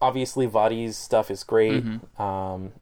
obviously, 0.00 0.46
Vaati's 0.46 0.96
stuff 0.96 1.30
is 1.30 1.44
great. 1.44 1.84
Um, 2.18 2.72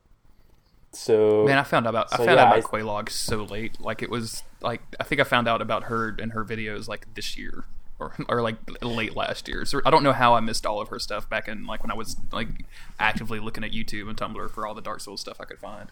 so 0.92 1.44
Man, 1.46 1.58
I 1.58 1.62
found 1.62 1.86
out 1.86 1.90
about 1.90 2.12
I 2.12 2.16
found 2.16 2.30
yeah, 2.30 2.44
out 2.44 2.54
I- 2.54 2.58
about 2.58 2.70
Quaylog 2.70 3.10
so 3.10 3.42
late. 3.44 3.80
Like 3.80 4.02
it 4.02 4.10
was 4.10 4.42
like 4.62 4.80
I 4.98 5.04
think 5.04 5.20
I 5.20 5.24
found 5.24 5.46
out 5.48 5.60
about 5.60 5.84
her 5.84 6.16
and 6.20 6.32
her 6.32 6.44
videos 6.44 6.88
like 6.88 7.06
this 7.14 7.36
year 7.36 7.64
or 7.98 8.14
or 8.30 8.40
like 8.40 8.56
late 8.82 9.14
last 9.14 9.46
year. 9.46 9.64
So 9.66 9.82
I 9.84 9.90
don't 9.90 10.02
know 10.02 10.12
how 10.14 10.34
I 10.34 10.40
missed 10.40 10.64
all 10.64 10.80
of 10.80 10.88
her 10.88 10.98
stuff 10.98 11.28
back 11.28 11.48
in 11.48 11.66
like 11.66 11.82
when 11.82 11.90
I 11.90 11.94
was 11.94 12.16
like 12.32 12.48
actively 12.98 13.40
looking 13.40 13.62
at 13.62 13.72
YouTube 13.72 14.08
and 14.08 14.16
Tumblr 14.16 14.50
for 14.50 14.66
all 14.66 14.74
the 14.74 14.80
Dark 14.80 15.00
Souls 15.00 15.20
stuff 15.20 15.38
I 15.38 15.44
could 15.44 15.58
find. 15.58 15.90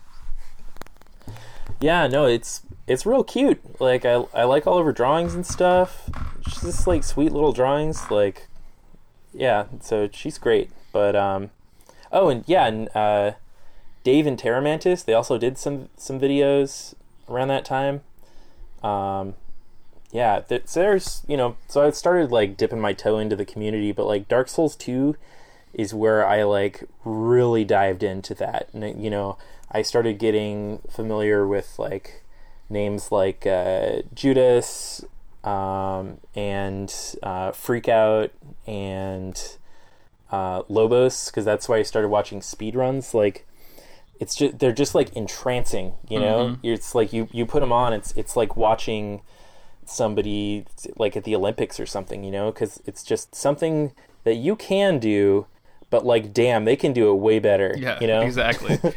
yeah, 1.81 2.07
no, 2.07 2.25
it's 2.25 2.63
it's 2.87 3.05
real 3.05 3.25
cute. 3.25 3.79
Like 3.81 4.07
I 4.07 4.25
I 4.33 4.45
like 4.45 4.67
all 4.67 4.79
of 4.79 4.87
her 4.87 4.93
drawings 4.93 5.35
and 5.35 5.45
stuff. 5.47 6.09
She's 6.49 6.63
just 6.63 6.87
like 6.87 7.05
sweet 7.05 7.33
little 7.33 7.53
drawings. 7.53 8.11
Like 8.11 8.49
yeah, 9.35 9.67
so 9.81 10.09
she's 10.13 10.39
great. 10.39 10.71
But 10.93 11.17
um, 11.17 11.51
oh 12.13 12.29
and 12.29 12.45
yeah, 12.47 12.67
and 12.67 12.89
uh, 12.95 13.33
Dave 14.03 14.27
and 14.27 14.39
Terramantis 14.39 15.05
they 15.05 15.15
also 15.15 15.39
did 15.39 15.59
some 15.59 15.89
some 15.97 16.21
videos 16.21 16.95
around 17.29 17.49
that 17.49 17.65
time. 17.65 18.03
Um, 18.83 19.35
yeah, 20.13 20.41
th- 20.41 20.67
so 20.67 20.81
there's 20.81 21.23
you 21.27 21.37
know 21.37 21.57
so 21.69 21.87
I 21.87 21.91
started 21.91 22.31
like 22.31 22.57
dipping 22.57 22.81
my 22.81 22.93
toe 22.93 23.19
into 23.19 23.37
the 23.37 23.45
community, 23.45 23.93
but 23.93 24.07
like 24.07 24.29
Dark 24.29 24.49
Souls 24.49 24.77
two 24.77 25.17
is 25.73 25.93
where 25.93 26.27
I 26.27 26.45
like 26.45 26.85
really 27.05 27.65
dived 27.65 28.03
into 28.03 28.35
that. 28.35 28.69
And 28.73 29.03
you 29.03 29.11
know, 29.11 29.37
I 29.71 29.83
started 29.83 30.19
getting 30.19 30.81
familiar 30.89 31.47
with 31.47 31.79
like 31.79 32.23
names 32.71 33.11
like 33.11 33.47
uh, 33.47 34.03
Judas 34.15 35.05
um, 35.45 36.19
and 36.35 36.93
uh, 37.23 37.51
Freakout 37.53 38.31
and 38.67 39.41
uh, 40.31 40.63
Lobos 40.69 41.27
because 41.27 41.45
that's 41.45 41.69
why 41.69 41.77
I 41.79 41.83
started 41.83 42.09
watching 42.09 42.41
speedruns. 42.41 43.15
Like, 43.15 43.47
it's 44.21 44.35
just 44.35 44.59
they're 44.59 44.73
just 44.73 44.95
like 44.95 45.15
entrancing. 45.15 45.95
You 46.09 46.21
know, 46.21 46.57
it's 46.63 46.95
like 46.95 47.13
you 47.13 47.29
you 47.33 47.47
put 47.47 47.61
them 47.61 47.73
on. 47.73 47.93
It's 47.93 48.13
it's 48.13 48.37
like 48.37 48.57
watching 48.57 49.23
somebody 49.85 50.65
like 50.97 51.17
at 51.17 51.25
the 51.25 51.35
Olympics 51.37 51.79
or 51.79 51.87
something. 51.87 52.25
You 52.25 52.31
know, 52.31 52.51
because 52.51 52.81
it's 52.87 53.03
just 53.03 53.35
something 53.35 53.93
that 54.25 54.35
you 54.37 54.57
can 54.57 54.99
do. 54.99 55.47
But 55.91 56.05
like, 56.07 56.33
damn, 56.33 56.65
they 56.65 56.75
can 56.77 56.93
do 56.93 57.11
it 57.11 57.17
way 57.17 57.39
better. 57.39 57.75
Yeah, 57.79 57.99
you 58.01 58.07
know, 58.09 58.23
exactly. 58.23 58.79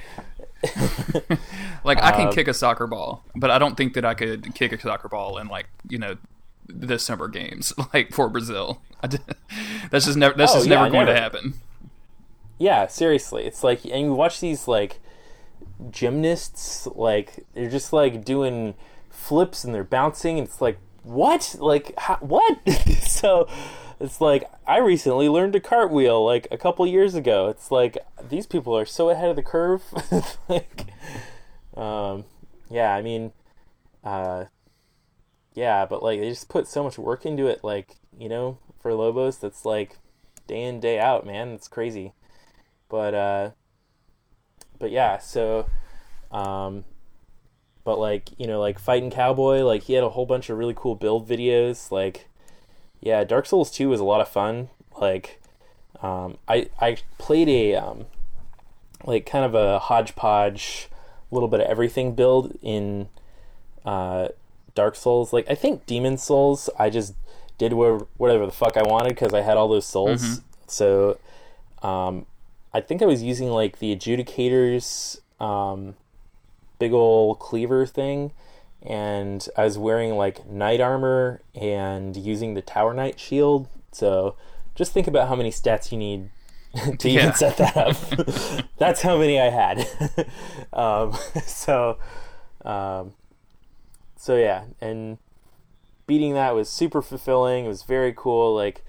like 1.84 2.02
I 2.02 2.12
can 2.12 2.28
Um, 2.28 2.34
kick 2.34 2.48
a 2.48 2.54
soccer 2.54 2.88
ball, 2.88 3.24
but 3.36 3.52
I 3.52 3.60
don't 3.60 3.76
think 3.78 3.94
that 3.94 4.06
I 4.06 4.14
could 4.14 4.56
kick 4.56 4.72
a 4.72 4.80
soccer 4.80 5.08
ball 5.08 5.38
in 5.38 5.48
like 5.48 5.68
you 5.90 5.98
know 6.00 6.16
the 6.68 7.00
summer 7.00 7.28
games 7.28 7.74
like 7.94 8.14
for 8.14 8.30
Brazil. 8.30 8.82
That's 9.92 10.06
just 10.06 10.18
never 10.18 10.36
that's 10.36 10.52
Oh, 10.54 10.56
just 10.56 10.68
yeah, 10.68 10.76
never 10.76 10.90
going 10.90 11.08
to 11.08 11.16
happen. 11.16 11.54
Yeah, 12.58 12.88
seriously. 12.88 13.46
It's 13.46 13.64
like 13.64 13.86
and 13.86 14.02
you 14.02 14.14
watch 14.14 14.40
these 14.40 14.68
like 14.68 15.00
gymnasts 15.92 16.88
like 16.96 17.46
they're 17.54 17.70
just 17.70 17.94
like 17.94 18.26
doing 18.26 18.74
flips 19.12 19.64
and 19.64 19.74
they're 19.74 19.84
bouncing 19.84 20.40
and 20.40 20.48
it's 20.48 20.62
like 20.62 20.80
what? 21.04 21.56
Like 21.60 21.94
how, 21.98 22.18
what? 22.18 22.58
so 23.02 23.48
it's 24.00 24.20
like 24.20 24.50
I 24.66 24.80
recently 24.80 25.30
learned 25.30 25.54
to 25.54 25.60
cartwheel 25.60 26.26
like 26.26 26.48
a 26.52 26.58
couple 26.58 26.86
years 26.88 27.14
ago. 27.16 27.48
It's 27.50 27.72
like 27.72 27.98
these 28.30 28.48
people 28.48 28.76
are 28.76 28.86
so 28.86 29.10
ahead 29.10 29.30
of 29.30 29.36
the 29.36 29.44
curve. 29.44 29.84
like 30.50 30.86
um 31.76 32.26
yeah, 32.70 32.94
I 32.96 33.02
mean 33.04 33.32
uh 34.04 34.46
yeah, 35.58 35.88
but 35.88 36.04
like 36.04 36.20
they 36.20 36.30
just 36.30 36.50
put 36.50 36.68
so 36.68 36.84
much 36.84 37.00
work 37.00 37.26
into 37.26 37.48
it 37.48 37.64
like, 37.64 37.96
you 38.16 38.30
know, 38.30 38.60
for 38.80 38.94
Lobos 38.94 39.40
that's 39.40 39.66
like 39.66 39.98
day 40.46 40.62
in 40.62 40.80
day 40.80 41.00
out, 41.00 41.26
man. 41.26 41.50
It's 41.50 41.68
crazy. 41.68 42.14
But 42.90 43.16
uh 43.16 43.50
but 44.78 44.92
yeah 44.92 45.18
so 45.18 45.68
um 46.32 46.86
but 47.84 47.98
like 47.98 48.30
you 48.38 48.46
know 48.46 48.60
like 48.60 48.78
fighting 48.78 49.10
cowboy 49.10 49.64
like 49.64 49.82
he 49.82 49.94
had 49.94 50.04
a 50.04 50.10
whole 50.10 50.28
bunch 50.28 50.52
of 50.52 50.60
really 50.60 50.76
cool 50.78 50.94
build 50.94 51.28
videos. 51.28 51.90
Like 51.92 52.28
yeah 53.02 53.24
dark 53.24 53.48
souls 53.48 53.72
2 53.72 53.90
was 53.90 54.00
a 54.00 54.06
lot 54.06 54.22
of 54.22 54.28
fun. 54.28 54.70
Like 55.02 55.42
um 56.04 56.38
i 56.48 56.70
i 56.80 56.98
played 57.18 57.50
a 57.50 57.74
um 57.74 58.06
like 59.06 59.26
kind 59.26 59.44
of 59.44 59.56
a 59.56 59.80
hodgepodge 59.80 60.88
little 61.32 61.50
bit 61.50 61.62
of 61.62 61.66
everything 61.66 62.14
build 62.14 62.56
in 62.62 63.10
uh 63.86 64.28
dark 64.78 64.96
souls 64.96 65.34
like 65.36 65.46
i 65.50 65.56
think 65.56 65.86
demon 65.86 66.18
souls 66.18 66.70
i 66.78 66.88
just 66.90 67.14
did 67.58 67.74
whatever 67.74 68.46
the 68.46 68.52
fuck 68.64 68.78
i 68.78 68.84
wanted 68.84 69.10
because 69.10 69.34
i 69.34 69.42
had 69.42 69.58
all 69.58 69.68
those 69.68 69.86
souls 69.96 70.42
so 70.68 71.18
um 71.84 72.26
I 72.74 72.82
think 72.82 73.02
I 73.02 73.06
was 73.14 73.24
using 73.24 73.50
like 73.50 73.80
the 73.80 73.96
adjudicators 73.96 75.20
um, 75.42 75.96
big 76.80 76.94
ol' 76.94 77.34
cleaver 77.36 77.86
thing, 77.88 78.34
and 78.86 79.48
I 79.58 79.64
was 79.64 79.78
wearing 79.80 80.16
like 80.16 80.46
knight 80.48 80.80
armor 80.82 81.42
and 81.56 82.16
using 82.16 82.54
the 82.54 82.62
tower 82.62 82.94
knight 82.94 83.20
shield. 83.20 83.68
So 83.92 84.36
just 84.76 84.92
think 84.94 85.08
about 85.08 85.28
how 85.30 85.36
many 85.36 85.50
stats 85.50 85.92
you 85.92 85.98
need 85.98 86.30
to 87.00 87.10
Yeah. 87.10 87.22
even 87.22 87.34
set 87.34 87.58
that 87.58 87.76
up. 87.78 87.96
That's 88.78 89.02
how 89.02 89.18
many 89.18 89.40
I 89.40 89.50
had. 89.50 89.78
um, 90.74 91.14
so, 91.48 91.98
um, 92.64 93.14
so 94.28 94.36
yeah, 94.36 94.66
and 94.82 95.20
beating 96.06 96.34
that 96.34 96.54
was 96.54 96.68
super 96.68 97.02
fulfilling. 97.02 97.64
It 97.64 97.70
was 97.70 97.84
very 97.84 98.14
cool. 98.14 98.54
Like 98.54 98.84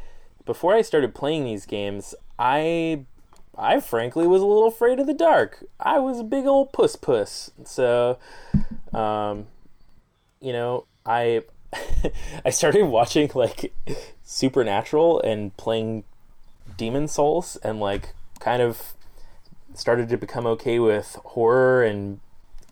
before 0.44 0.74
I 0.74 0.82
started 0.82 1.14
playing 1.14 1.44
these 1.44 1.64
games, 1.64 2.12
I 2.40 3.04
I 3.56 3.78
frankly 3.78 4.26
was 4.26 4.42
a 4.42 4.46
little 4.46 4.66
afraid 4.66 4.98
of 4.98 5.06
the 5.06 5.14
dark. 5.14 5.64
I 5.78 6.00
was 6.00 6.18
a 6.18 6.24
big 6.24 6.46
old 6.46 6.72
puss 6.72 6.96
puss. 6.96 7.52
So, 7.64 8.18
um, 8.92 9.46
you 10.40 10.52
know, 10.52 10.86
I 11.06 11.44
I 12.44 12.50
started 12.50 12.86
watching 12.86 13.30
like 13.32 13.72
Supernatural 14.24 15.20
and 15.20 15.56
playing 15.56 16.02
Demon 16.76 17.06
Souls 17.06 17.56
and 17.62 17.78
like 17.78 18.12
kind 18.40 18.60
of 18.60 18.94
started 19.72 20.08
to 20.08 20.16
become 20.16 20.46
okay 20.46 20.80
with 20.80 21.16
horror 21.22 21.84
and 21.84 22.18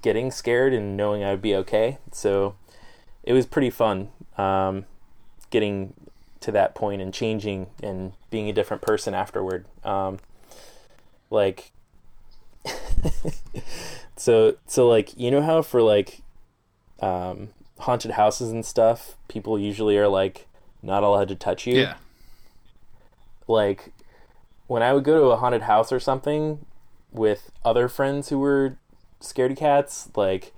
getting 0.03 0.31
scared 0.31 0.73
and 0.73 0.97
knowing 0.97 1.25
I'd 1.25 1.43
be 1.43 1.55
okay. 1.57 1.99
So 2.13 2.57
it 3.23 3.33
was 3.33 3.47
pretty 3.47 3.71
fun 3.71 4.11
um, 4.39 4.85
getting 5.51 5.95
to 6.41 6.53
that 6.53 6.75
point 6.75 7.03
and 7.03 7.13
changing 7.13 7.69
and 7.83 8.13
being 8.31 8.49
a 8.49 8.53
different 8.53 8.83
person 8.83 9.15
afterward. 9.15 9.67
Um, 9.85 10.19
like 11.31 11.73
so 14.17 14.57
so 14.67 14.89
like 14.89 15.17
you 15.19 15.31
know 15.31 15.43
how 15.43 15.63
for 15.63 15.83
like 15.83 16.23
um 17.01 17.49
haunted 17.81 18.13
houses 18.13 18.51
and 18.51 18.65
stuff 18.65 19.17
people 19.29 19.59
usually 19.59 19.97
are 19.99 20.09
like 20.09 20.47
not 20.83 21.03
allowed 21.03 21.29
to 21.29 21.35
touch 21.35 21.67
you 21.67 21.81
Yeah. 21.81 21.97
like 23.47 23.93
when 24.67 24.83
i 24.83 24.93
would 24.93 25.05
go 25.05 25.19
to 25.21 25.27
a 25.27 25.37
haunted 25.37 25.63
house 25.63 25.93
or 25.93 26.01
something 26.01 26.65
with 27.13 27.51
other 27.65 27.89
friends 27.89 28.29
who 28.31 28.39
were 28.39 28.77
scaredy 29.21 29.57
cats 29.57 30.09
like 30.17 30.53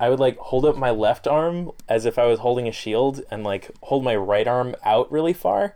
i 0.00 0.08
would 0.08 0.18
like 0.20 0.36
hold 0.38 0.64
up 0.64 0.76
my 0.76 0.90
left 0.90 1.26
arm 1.26 1.70
as 1.88 2.06
if 2.06 2.18
i 2.18 2.24
was 2.24 2.38
holding 2.40 2.66
a 2.68 2.72
shield 2.72 3.20
and 3.30 3.44
like 3.44 3.70
hold 3.82 4.02
my 4.04 4.14
right 4.16 4.46
arm 4.46 4.74
out 4.84 5.10
really 5.12 5.32
far. 5.32 5.74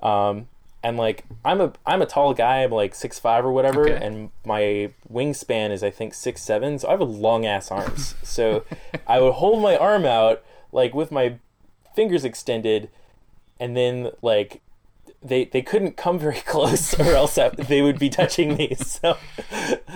Um 0.00 0.48
and 0.82 0.96
like 0.96 1.24
i'm 1.44 1.60
a 1.60 1.72
i'm 1.84 2.02
a 2.02 2.06
tall 2.06 2.34
guy. 2.34 2.62
I'm 2.62 2.70
like 2.70 2.94
six 2.94 3.18
five 3.18 3.44
or 3.44 3.52
whatever 3.52 3.88
Okay. 3.88 4.04
and 4.04 4.30
my 4.44 4.90
wingspan 5.12 5.70
is 5.70 5.82
i 5.82 5.90
think 5.90 6.14
six 6.14 6.42
seven. 6.42 6.78
So 6.78 6.88
i 6.88 6.90
have 6.92 7.00
a 7.00 7.04
long 7.04 7.44
ass 7.46 7.70
arms. 7.70 8.14
So 8.22 8.64
i 9.06 9.20
would 9.20 9.32
hold 9.34 9.62
my 9.62 9.76
arm 9.76 10.04
out 10.04 10.42
like 10.72 10.94
with 10.94 11.10
my 11.10 11.36
fingers 11.94 12.24
extended 12.24 12.90
and 13.58 13.74
then 13.76 14.10
like 14.22 14.60
they 15.28 15.44
they 15.46 15.62
couldn't 15.62 15.96
come 15.96 16.18
very 16.18 16.40
close 16.46 16.98
or 16.98 17.12
else 17.14 17.38
they 17.56 17.82
would 17.82 17.98
be 17.98 18.08
touching 18.08 18.56
me. 18.56 18.76
So 18.86 19.16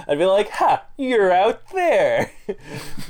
i'd 0.09 0.19
be 0.19 0.25
like 0.27 0.51
ha 0.51 0.85
you're 0.97 1.33
out 1.33 1.69
there. 1.71 2.33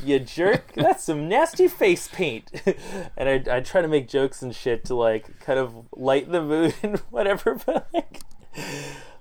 You 0.04 0.18
jerk. 0.20 0.72
That's 0.74 1.04
some 1.04 1.28
nasty 1.28 1.68
face 1.68 2.08
paint. 2.08 2.50
And 3.16 3.28
I'd, 3.28 3.48
I'd 3.48 3.64
try 3.64 3.82
to 3.82 3.88
make 3.88 4.08
jokes 4.08 4.42
and 4.42 4.54
shit 4.54 4.84
to 4.86 4.94
like 4.94 5.40
kind 5.40 5.58
of 5.58 5.74
light 5.92 6.30
the 6.30 6.42
mood 6.42 6.74
and 6.82 6.98
whatever 7.10 7.60
but 7.66 7.88
like 7.92 8.20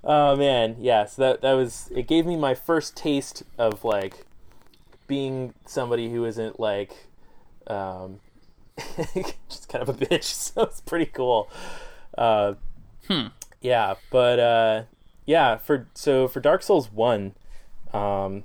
oh 0.03 0.35
man. 0.35 0.75
Yeah 0.79 1.05
so 1.05 1.21
that 1.21 1.41
that 1.41 1.53
was 1.53 1.89
it 1.95 2.07
gave 2.07 2.25
me 2.25 2.35
my 2.35 2.53
first 2.53 2.95
taste 2.95 3.43
of 3.57 3.83
like 3.83 4.25
being 5.07 5.53
somebody 5.65 6.11
who 6.11 6.25
isn't 6.25 6.59
like 6.59 7.07
um 7.67 8.19
just 9.49 9.69
kind 9.69 9.81
of 9.81 9.89
a 9.89 9.93
bitch. 9.93 10.23
So 10.23 10.63
it's 10.63 10.81
pretty 10.81 11.05
cool. 11.07 11.49
Uh 12.17 12.53
yeah 13.61 13.95
but 14.09 14.39
uh 14.39 14.83
yeah 15.25 15.57
for 15.57 15.87
so 15.93 16.27
for 16.27 16.39
dark 16.39 16.61
souls 16.63 16.91
1 16.91 17.33
um 17.93 18.43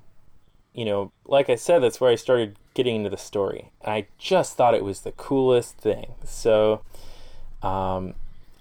you 0.72 0.84
know 0.84 1.12
like 1.26 1.48
i 1.48 1.54
said 1.54 1.80
that's 1.80 2.00
where 2.00 2.10
i 2.10 2.14
started 2.14 2.56
getting 2.74 2.96
into 2.96 3.10
the 3.10 3.16
story 3.16 3.70
and 3.82 3.92
i 3.92 4.06
just 4.18 4.56
thought 4.56 4.74
it 4.74 4.84
was 4.84 5.00
the 5.00 5.12
coolest 5.12 5.76
thing 5.78 6.14
so 6.24 6.82
um 7.62 8.14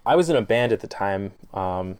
i 0.05 0.15
was 0.15 0.29
in 0.29 0.35
a 0.35 0.41
band 0.41 0.71
at 0.71 0.81
the 0.81 0.87
time 0.87 1.31
um 1.53 1.97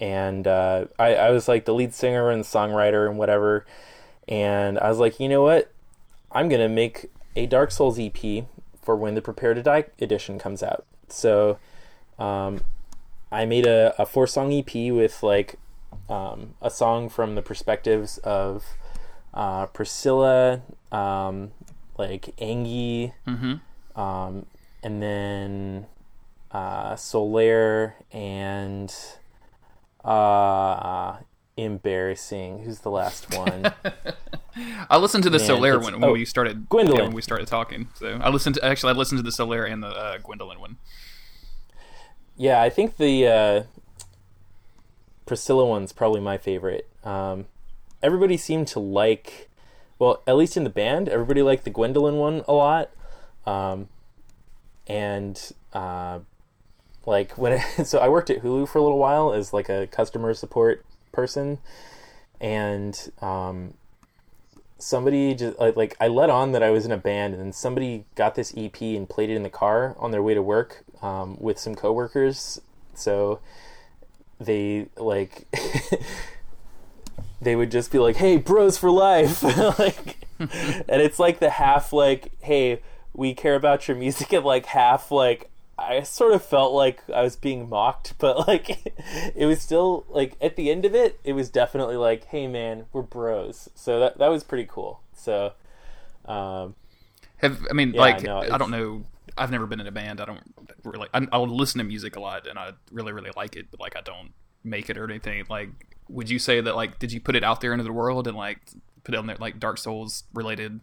and 0.00 0.48
uh, 0.48 0.86
I, 0.98 1.14
I 1.14 1.30
was 1.30 1.46
like 1.46 1.66
the 1.66 1.72
lead 1.72 1.94
singer 1.94 2.28
and 2.28 2.42
songwriter 2.42 3.08
and 3.08 3.16
whatever 3.16 3.64
and 4.28 4.78
I 4.78 4.88
was 4.88 4.98
like, 4.98 5.20
you 5.20 5.28
know 5.28 5.42
what? 5.42 5.70
I'm 6.32 6.48
gonna 6.48 6.68
make 6.68 7.10
a 7.36 7.46
Dark 7.46 7.70
Souls 7.70 7.98
EP 7.98 8.44
for 8.82 8.96
when 8.96 9.14
the 9.14 9.22
Prepare 9.22 9.54
to 9.54 9.62
Die 9.62 9.84
edition 10.00 10.38
comes 10.38 10.62
out. 10.62 10.84
So, 11.08 11.58
um, 12.18 12.60
I 13.34 13.46
made 13.46 13.66
a, 13.66 13.94
a 13.98 14.06
four 14.06 14.26
song 14.26 14.52
EP 14.52 14.72
with 14.92 15.22
like 15.22 15.56
um, 16.08 16.54
a 16.62 16.70
song 16.70 17.08
from 17.08 17.34
the 17.34 17.42
perspectives 17.42 18.18
of 18.18 18.64
uh, 19.32 19.66
Priscilla, 19.66 20.62
um, 20.92 21.50
like 21.98 22.34
Angie, 22.40 23.12
Mm-hmm. 23.26 24.00
um, 24.00 24.46
and 24.82 25.02
then 25.02 25.86
uh, 26.52 26.94
Solaire 26.94 27.94
and 28.12 28.94
uh, 30.04 31.16
embarrassing. 31.56 32.60
Who's 32.64 32.80
the 32.80 32.90
last 32.90 33.34
one? 33.36 33.72
I 34.88 34.98
listened 34.98 35.24
to 35.24 35.30
the 35.30 35.38
Man, 35.38 35.48
Solaire 35.48 35.82
one 35.82 35.94
when 36.00 36.04
oh, 36.04 36.12
we 36.12 36.24
started. 36.24 36.68
Gwyndolin. 36.68 36.96
yeah, 36.98 37.02
when 37.04 37.12
we 37.12 37.22
started 37.22 37.48
talking. 37.48 37.88
So 37.94 38.18
I 38.22 38.28
listened 38.28 38.54
to 38.56 38.64
actually 38.64 38.92
I 38.92 38.96
listened 38.96 39.18
to 39.18 39.22
the 39.22 39.30
Solaire 39.30 39.68
and 39.70 39.82
the 39.82 39.88
uh, 39.88 40.18
Gwyndolin 40.18 40.58
one. 40.60 40.76
Yeah, 42.36 42.60
I 42.60 42.68
think 42.68 42.96
the 42.96 43.26
uh, 43.28 43.62
Priscilla 45.26 45.66
one's 45.66 45.92
probably 45.92 46.20
my 46.20 46.36
favorite. 46.36 46.88
Um, 47.04 47.46
everybody 48.02 48.36
seemed 48.36 48.66
to 48.68 48.80
like, 48.80 49.48
well, 49.98 50.22
at 50.26 50.36
least 50.36 50.56
in 50.56 50.64
the 50.64 50.70
band, 50.70 51.08
everybody 51.08 51.42
liked 51.42 51.64
the 51.64 51.70
Gwyndolin 51.70 52.16
one 52.16 52.42
a 52.48 52.52
lot. 52.52 52.90
Um, 53.46 53.88
and 54.86 55.40
uh, 55.72 56.20
like 57.06 57.36
when 57.38 57.52
it, 57.52 57.62
so 57.86 57.98
I 57.98 58.08
worked 58.08 58.30
at 58.30 58.42
Hulu 58.42 58.68
for 58.68 58.78
a 58.78 58.82
little 58.82 58.98
while 58.98 59.32
as 59.32 59.52
like 59.52 59.68
a 59.68 59.86
customer 59.86 60.34
support 60.34 60.84
person, 61.12 61.58
and 62.40 63.10
um, 63.20 63.74
somebody 64.84 65.34
just 65.34 65.58
like, 65.58 65.76
like 65.76 65.96
I 65.98 66.08
let 66.08 66.28
on 66.28 66.52
that 66.52 66.62
I 66.62 66.70
was 66.70 66.84
in 66.84 66.92
a 66.92 66.98
band, 66.98 67.34
and 67.34 67.54
somebody 67.54 68.04
got 68.14 68.34
this 68.34 68.52
EP 68.56 68.80
and 68.82 69.08
played 69.08 69.30
it 69.30 69.34
in 69.34 69.42
the 69.42 69.50
car 69.50 69.96
on 69.98 70.10
their 70.10 70.22
way 70.22 70.34
to 70.34 70.42
work 70.42 70.84
um, 71.02 71.36
with 71.40 71.58
some 71.58 71.74
coworkers. 71.74 72.60
So 72.92 73.40
they 74.38 74.88
like 74.96 75.46
they 77.40 77.56
would 77.56 77.70
just 77.70 77.90
be 77.90 77.98
like, 77.98 78.16
"Hey, 78.16 78.36
bros 78.36 78.76
for 78.76 78.90
life," 78.90 79.42
like, 79.78 80.18
and 80.38 81.00
it's 81.00 81.18
like 81.18 81.40
the 81.40 81.50
half 81.50 81.92
like, 81.92 82.32
"Hey, 82.40 82.82
we 83.14 83.32
care 83.34 83.54
about 83.54 83.88
your 83.88 83.96
music," 83.96 84.32
and 84.32 84.44
like 84.44 84.66
half 84.66 85.10
like. 85.10 85.50
I 85.78 86.02
sort 86.02 86.32
of 86.34 86.44
felt 86.44 86.72
like 86.72 87.02
I 87.10 87.22
was 87.22 87.36
being 87.36 87.68
mocked, 87.68 88.14
but 88.18 88.46
like 88.46 88.94
it 89.34 89.46
was 89.46 89.60
still 89.60 90.04
like 90.08 90.36
at 90.40 90.56
the 90.56 90.70
end 90.70 90.84
of 90.84 90.94
it, 90.94 91.20
it 91.24 91.32
was 91.32 91.50
definitely 91.50 91.96
like, 91.96 92.26
"Hey, 92.26 92.46
man, 92.46 92.86
we're 92.92 93.02
bros." 93.02 93.68
So 93.74 94.00
that 94.00 94.18
that 94.18 94.28
was 94.28 94.44
pretty 94.44 94.66
cool. 94.68 95.00
So, 95.14 95.52
um, 96.26 96.74
Have 97.38 97.66
I 97.70 97.74
mean 97.74 97.94
Yeah, 97.94 98.00
like 98.00 98.22
no, 98.22 98.38
I 98.38 98.58
don't 98.58 98.70
know. 98.70 99.04
I've 99.36 99.50
never 99.50 99.66
been 99.66 99.80
in 99.80 99.86
a 99.86 99.92
band. 99.92 100.20
I 100.20 100.26
don't 100.26 100.42
really. 100.84 101.08
I, 101.12 101.26
I'll 101.32 101.46
listen 101.46 101.78
to 101.78 101.84
music 101.84 102.16
a 102.16 102.20
lot, 102.20 102.46
and 102.46 102.58
I 102.58 102.72
really 102.92 103.12
really 103.12 103.32
like 103.36 103.56
it. 103.56 103.66
But 103.70 103.80
like 103.80 103.96
I 103.96 104.00
don't 104.00 104.32
make 104.62 104.88
it 104.90 104.96
or 104.96 105.04
anything. 105.04 105.44
Like, 105.48 105.70
would 106.08 106.30
you 106.30 106.38
say 106.38 106.60
that 106.60 106.76
like 106.76 106.98
did 106.98 107.12
you 107.12 107.20
put 107.20 107.36
it 107.36 107.44
out 107.44 107.60
there 107.60 107.72
into 107.72 107.84
the 107.84 107.92
world 107.92 108.28
and 108.28 108.36
like 108.36 108.60
put 109.02 109.14
it 109.14 109.18
on 109.18 109.26
there 109.26 109.36
like 109.38 109.58
Dark 109.58 109.78
Souls 109.78 110.24
related 110.32 110.80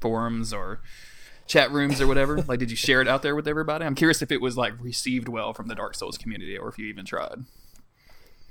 forums 0.00 0.52
or 0.52 0.80
chat 1.50 1.70
rooms 1.70 2.00
or 2.00 2.06
whatever? 2.06 2.40
like, 2.42 2.58
did 2.60 2.70
you 2.70 2.76
share 2.76 3.00
it 3.02 3.08
out 3.08 3.22
there 3.22 3.34
with 3.34 3.46
everybody? 3.48 3.84
I'm 3.84 3.94
curious 3.94 4.22
if 4.22 4.30
it 4.32 4.40
was 4.40 4.56
like 4.56 4.72
received 4.80 5.28
well 5.28 5.52
from 5.52 5.66
the 5.68 5.74
Dark 5.74 5.94
Souls 5.94 6.16
community 6.16 6.56
or 6.56 6.68
if 6.68 6.78
you 6.78 6.86
even 6.86 7.04
tried. 7.04 7.44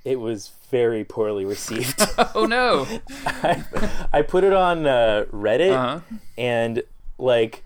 it 0.06 0.20
was 0.20 0.52
very 0.70 1.04
poorly 1.04 1.46
received. 1.46 2.00
Oh 2.36 2.46
no! 2.46 2.86
I, 3.26 3.64
I 4.14 4.22
put 4.22 4.44
it 4.44 4.54
on 4.54 4.86
uh, 4.86 5.26
Reddit, 5.32 5.72
Uh-huh. 5.74 6.00
and 6.38 6.84
like 7.18 7.64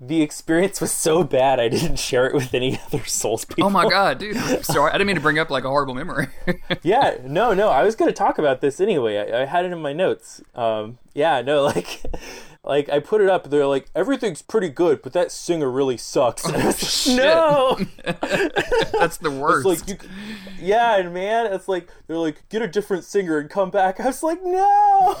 the 0.00 0.20
experience 0.22 0.80
was 0.80 0.92
so 0.92 1.24
bad, 1.24 1.58
I 1.58 1.68
didn't 1.68 1.96
share 1.96 2.26
it 2.26 2.34
with 2.34 2.52
any 2.54 2.78
other 2.86 3.04
Souls 3.04 3.44
people. 3.44 3.64
Oh 3.64 3.70
my 3.70 3.88
god, 3.90 4.18
dude! 4.18 4.36
I'm 4.36 4.62
sorry, 4.62 4.90
I 4.90 4.94
didn't 4.94 5.06
mean 5.08 5.16
to 5.16 5.22
bring 5.22 5.38
up 5.38 5.50
like 5.50 5.64
a 5.64 5.68
horrible 5.68 5.94
memory. 5.94 6.28
yeah, 6.82 7.16
no, 7.24 7.52
no. 7.54 7.68
I 7.68 7.82
was 7.82 7.94
going 7.96 8.08
to 8.10 8.14
talk 8.16 8.38
about 8.38 8.60
this 8.60 8.80
anyway. 8.80 9.18
I, 9.18 9.42
I 9.42 9.44
had 9.46 9.64
it 9.64 9.72
in 9.72 9.80
my 9.80 9.92
notes. 9.92 10.40
Um, 10.54 10.98
yeah, 11.14 11.40
no, 11.42 11.62
like, 11.64 12.02
like 12.66 12.88
I 12.88 12.98
put 12.98 13.20
it 13.20 13.28
up. 13.28 13.48
They're 13.48 13.66
like, 13.66 13.86
everything's 13.94 14.42
pretty 14.42 14.68
good, 14.68 15.00
but 15.00 15.12
that 15.12 15.30
singer 15.30 15.70
really 15.70 15.96
sucks. 15.96 16.44
Oh, 16.44 16.48
and 16.52 16.62
I 16.62 16.66
was 16.66 16.82
like, 16.82 16.90
shit. 16.90 17.16
no, 17.16 17.78
That's 18.98 19.18
the 19.18 19.30
worst. 19.30 19.66
it's 19.66 19.88
like 19.88 20.02
you. 20.02 20.08
Yeah, 20.60 20.96
and 20.96 21.14
man, 21.14 21.52
it's 21.52 21.68
like 21.68 21.88
they're 22.06 22.18
like, 22.18 22.48
get 22.48 22.62
a 22.62 22.68
different 22.68 23.04
singer 23.04 23.38
and 23.38 23.48
come 23.48 23.70
back. 23.70 24.00
I 24.00 24.06
was 24.06 24.22
like, 24.22 24.42
no. 24.42 25.16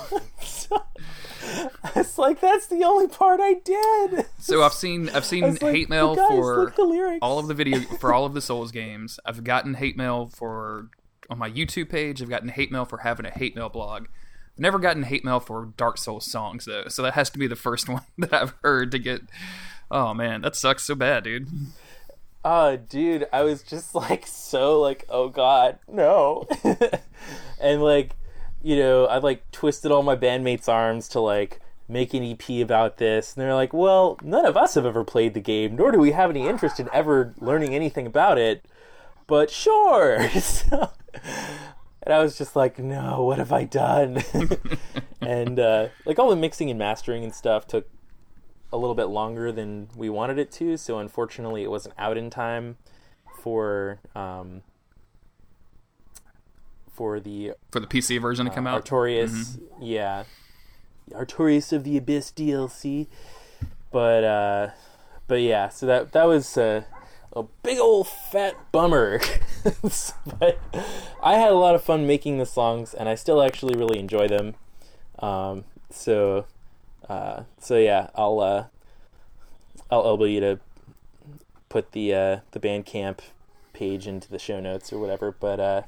It's 1.94 2.18
like 2.18 2.40
that's 2.40 2.66
the 2.66 2.82
only 2.82 3.06
part 3.06 3.38
I 3.40 3.54
did. 3.54 4.26
So 4.38 4.62
I've 4.62 4.72
seen 4.72 5.08
I've 5.10 5.24
seen 5.24 5.42
like, 5.42 5.60
hate 5.60 5.88
mail 5.88 6.16
guys, 6.16 6.26
for 6.28 6.72
the 6.76 6.82
lyrics." 6.84 7.20
all 7.22 7.38
of 7.38 7.46
the 7.46 7.54
video 7.54 7.80
for 8.00 8.12
all 8.12 8.24
of 8.24 8.34
the 8.34 8.40
Souls 8.40 8.72
games. 8.72 9.20
I've 9.24 9.44
gotten 9.44 9.74
hate 9.74 9.96
mail 9.96 10.26
for 10.26 10.88
on 11.30 11.38
my 11.38 11.48
YouTube 11.48 11.88
page. 11.88 12.20
I've 12.20 12.28
gotten 12.28 12.48
hate 12.48 12.72
mail 12.72 12.84
for 12.84 12.98
having 12.98 13.26
a 13.26 13.30
hate 13.30 13.54
mail 13.54 13.68
blog. 13.68 14.06
I've 14.56 14.60
never 14.60 14.78
gotten 14.78 15.02
hate 15.02 15.22
mail 15.22 15.38
for 15.38 15.68
Dark 15.76 15.98
Souls 15.98 16.30
songs 16.30 16.64
though. 16.64 16.88
So 16.88 17.02
that 17.02 17.12
has 17.14 17.28
to 17.30 17.38
be 17.38 17.46
the 17.46 17.56
first 17.56 17.88
one 17.90 18.02
that 18.18 18.32
I've 18.32 18.54
heard 18.62 18.90
to 18.92 18.98
get. 18.98 19.20
Oh 19.90 20.14
man, 20.14 20.40
that 20.40 20.56
sucks 20.56 20.84
so 20.84 20.94
bad, 20.94 21.24
dude. 21.24 21.48
Oh, 22.44 22.76
dude, 22.76 23.26
I 23.32 23.42
was 23.42 23.62
just 23.62 23.94
like 23.94 24.26
so 24.26 24.80
like, 24.80 25.04
oh 25.08 25.28
god, 25.28 25.78
no. 25.88 26.46
and 27.60 27.82
like, 27.82 28.12
you 28.62 28.76
know, 28.76 29.06
I 29.06 29.18
like 29.18 29.48
twisted 29.50 29.92
all 29.92 30.02
my 30.02 30.16
bandmates' 30.16 30.68
arms 30.68 31.08
to 31.08 31.20
like 31.20 31.60
make 31.88 32.14
an 32.14 32.24
EP 32.24 32.62
about 32.64 32.96
this, 32.96 33.34
and 33.34 33.42
they're 33.42 33.54
like, 33.54 33.72
well, 33.74 34.18
none 34.22 34.46
of 34.46 34.56
us 34.56 34.74
have 34.74 34.86
ever 34.86 35.04
played 35.04 35.34
the 35.34 35.40
game, 35.40 35.76
nor 35.76 35.92
do 35.92 35.98
we 35.98 36.12
have 36.12 36.30
any 36.30 36.46
interest 36.48 36.80
in 36.80 36.88
ever 36.92 37.34
learning 37.38 37.74
anything 37.74 38.06
about 38.06 38.38
it. 38.38 38.64
But 39.26 39.50
sure. 39.50 40.28
So- 40.40 40.90
and 42.06 42.14
I 42.14 42.22
was 42.22 42.38
just 42.38 42.54
like, 42.54 42.78
no, 42.78 43.24
what 43.24 43.38
have 43.38 43.52
I 43.52 43.64
done? 43.64 44.22
and 45.20 45.58
uh, 45.58 45.88
like 46.04 46.20
all 46.20 46.30
the 46.30 46.36
mixing 46.36 46.70
and 46.70 46.78
mastering 46.78 47.24
and 47.24 47.34
stuff 47.34 47.66
took 47.66 47.88
a 48.72 48.76
little 48.76 48.94
bit 48.94 49.06
longer 49.06 49.50
than 49.50 49.88
we 49.96 50.08
wanted 50.08 50.38
it 50.38 50.52
to, 50.52 50.76
so 50.76 51.00
unfortunately 51.00 51.64
it 51.64 51.70
wasn't 51.70 51.94
out 51.98 52.16
in 52.16 52.30
time 52.30 52.76
for 53.42 53.98
um, 54.14 54.62
for 56.92 57.18
the 57.18 57.54
For 57.72 57.80
the 57.80 57.88
PC 57.88 58.20
version 58.20 58.46
to 58.46 58.52
come 58.52 58.68
out. 58.68 58.84
Artorias, 58.84 59.60
yeah, 59.80 60.24
Artorias 61.10 61.72
of 61.72 61.82
the 61.82 61.96
Abyss 61.96 62.30
DLC. 62.30 63.08
But 63.90 64.22
uh, 64.22 64.70
but 65.26 65.40
yeah, 65.40 65.70
so 65.70 65.86
that 65.86 66.12
that 66.12 66.24
was 66.24 66.56
uh, 66.56 66.84
a 67.36 67.44
big 67.62 67.78
old 67.78 68.08
fat 68.08 68.56
bummer. 68.72 69.20
but 70.40 70.58
I 71.22 71.34
had 71.34 71.50
a 71.50 71.56
lot 71.56 71.74
of 71.74 71.84
fun 71.84 72.06
making 72.06 72.38
the 72.38 72.46
songs, 72.46 72.94
and 72.94 73.08
I 73.08 73.14
still 73.14 73.42
actually 73.42 73.76
really 73.76 73.98
enjoy 73.98 74.26
them. 74.26 74.54
Um, 75.18 75.64
so 75.90 76.46
uh, 77.08 77.42
so 77.60 77.76
yeah, 77.76 78.08
I'll 78.14 78.40
uh, 78.40 78.64
I'll 79.90 80.04
elbow 80.04 80.24
you 80.24 80.40
to 80.40 80.60
put 81.68 81.92
the 81.92 82.14
uh, 82.14 82.40
the 82.52 82.60
Bandcamp 82.60 83.18
page 83.72 84.06
into 84.06 84.30
the 84.30 84.38
show 84.38 84.58
notes 84.58 84.92
or 84.92 84.98
whatever. 84.98 85.30
But 85.30 85.60
uh, 85.60 85.82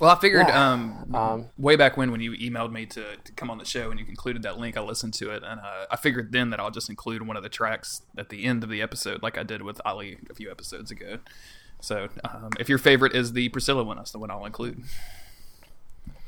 Well, 0.00 0.10
I 0.10 0.18
figured 0.20 0.46
Yeah. 0.48 0.72
um, 0.72 1.14
Um, 1.14 1.46
way 1.56 1.76
back 1.76 1.96
when 1.96 2.10
when 2.10 2.20
you 2.20 2.32
emailed 2.32 2.72
me 2.72 2.84
to, 2.86 3.16
to 3.16 3.32
come 3.32 3.50
on 3.50 3.58
the 3.58 3.64
show 3.64 3.90
and 3.90 3.98
you 4.00 4.06
included 4.08 4.42
that 4.42 4.58
link, 4.58 4.76
I 4.76 4.80
listened 4.80 5.14
to 5.14 5.30
it 5.30 5.42
and 5.44 5.60
uh, 5.60 5.86
I 5.90 5.96
figured 5.96 6.32
then 6.32 6.50
that 6.50 6.60
I'll 6.60 6.70
just 6.72 6.88
include 6.90 7.26
one 7.26 7.36
of 7.36 7.42
the 7.42 7.48
tracks 7.48 8.02
at 8.18 8.28
the 8.28 8.44
end 8.44 8.64
of 8.64 8.70
the 8.70 8.82
episode, 8.82 9.22
like 9.22 9.38
I 9.38 9.42
did 9.44 9.62
with 9.62 9.80
Ali 9.84 10.18
a 10.28 10.34
few 10.34 10.50
episodes 10.50 10.90
ago. 10.90 11.18
So 11.80 12.08
um, 12.24 12.50
if 12.58 12.68
your 12.68 12.78
favorite 12.78 13.14
is 13.14 13.32
the 13.34 13.48
Priscilla 13.50 13.84
one, 13.84 13.96
that's 13.96 14.10
the 14.10 14.18
one 14.18 14.30
I'll 14.30 14.46
include. 14.46 14.82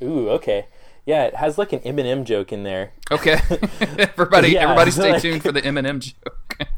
ooh, 0.02 0.28
okay, 0.30 0.66
yeah, 1.06 1.24
it 1.24 1.36
has 1.36 1.56
like 1.58 1.72
an 1.72 1.80
Eminem 1.80 2.24
joke 2.24 2.52
in 2.52 2.62
there. 2.62 2.92
Okay, 3.10 3.40
everybody, 3.98 4.50
Yeah, 4.50 4.62
everybody, 4.64 4.90
stay 4.90 5.12
like- 5.12 5.22
tuned 5.22 5.42
for 5.42 5.52
the 5.52 5.62
Eminem 5.62 5.98
joke. 6.00 6.42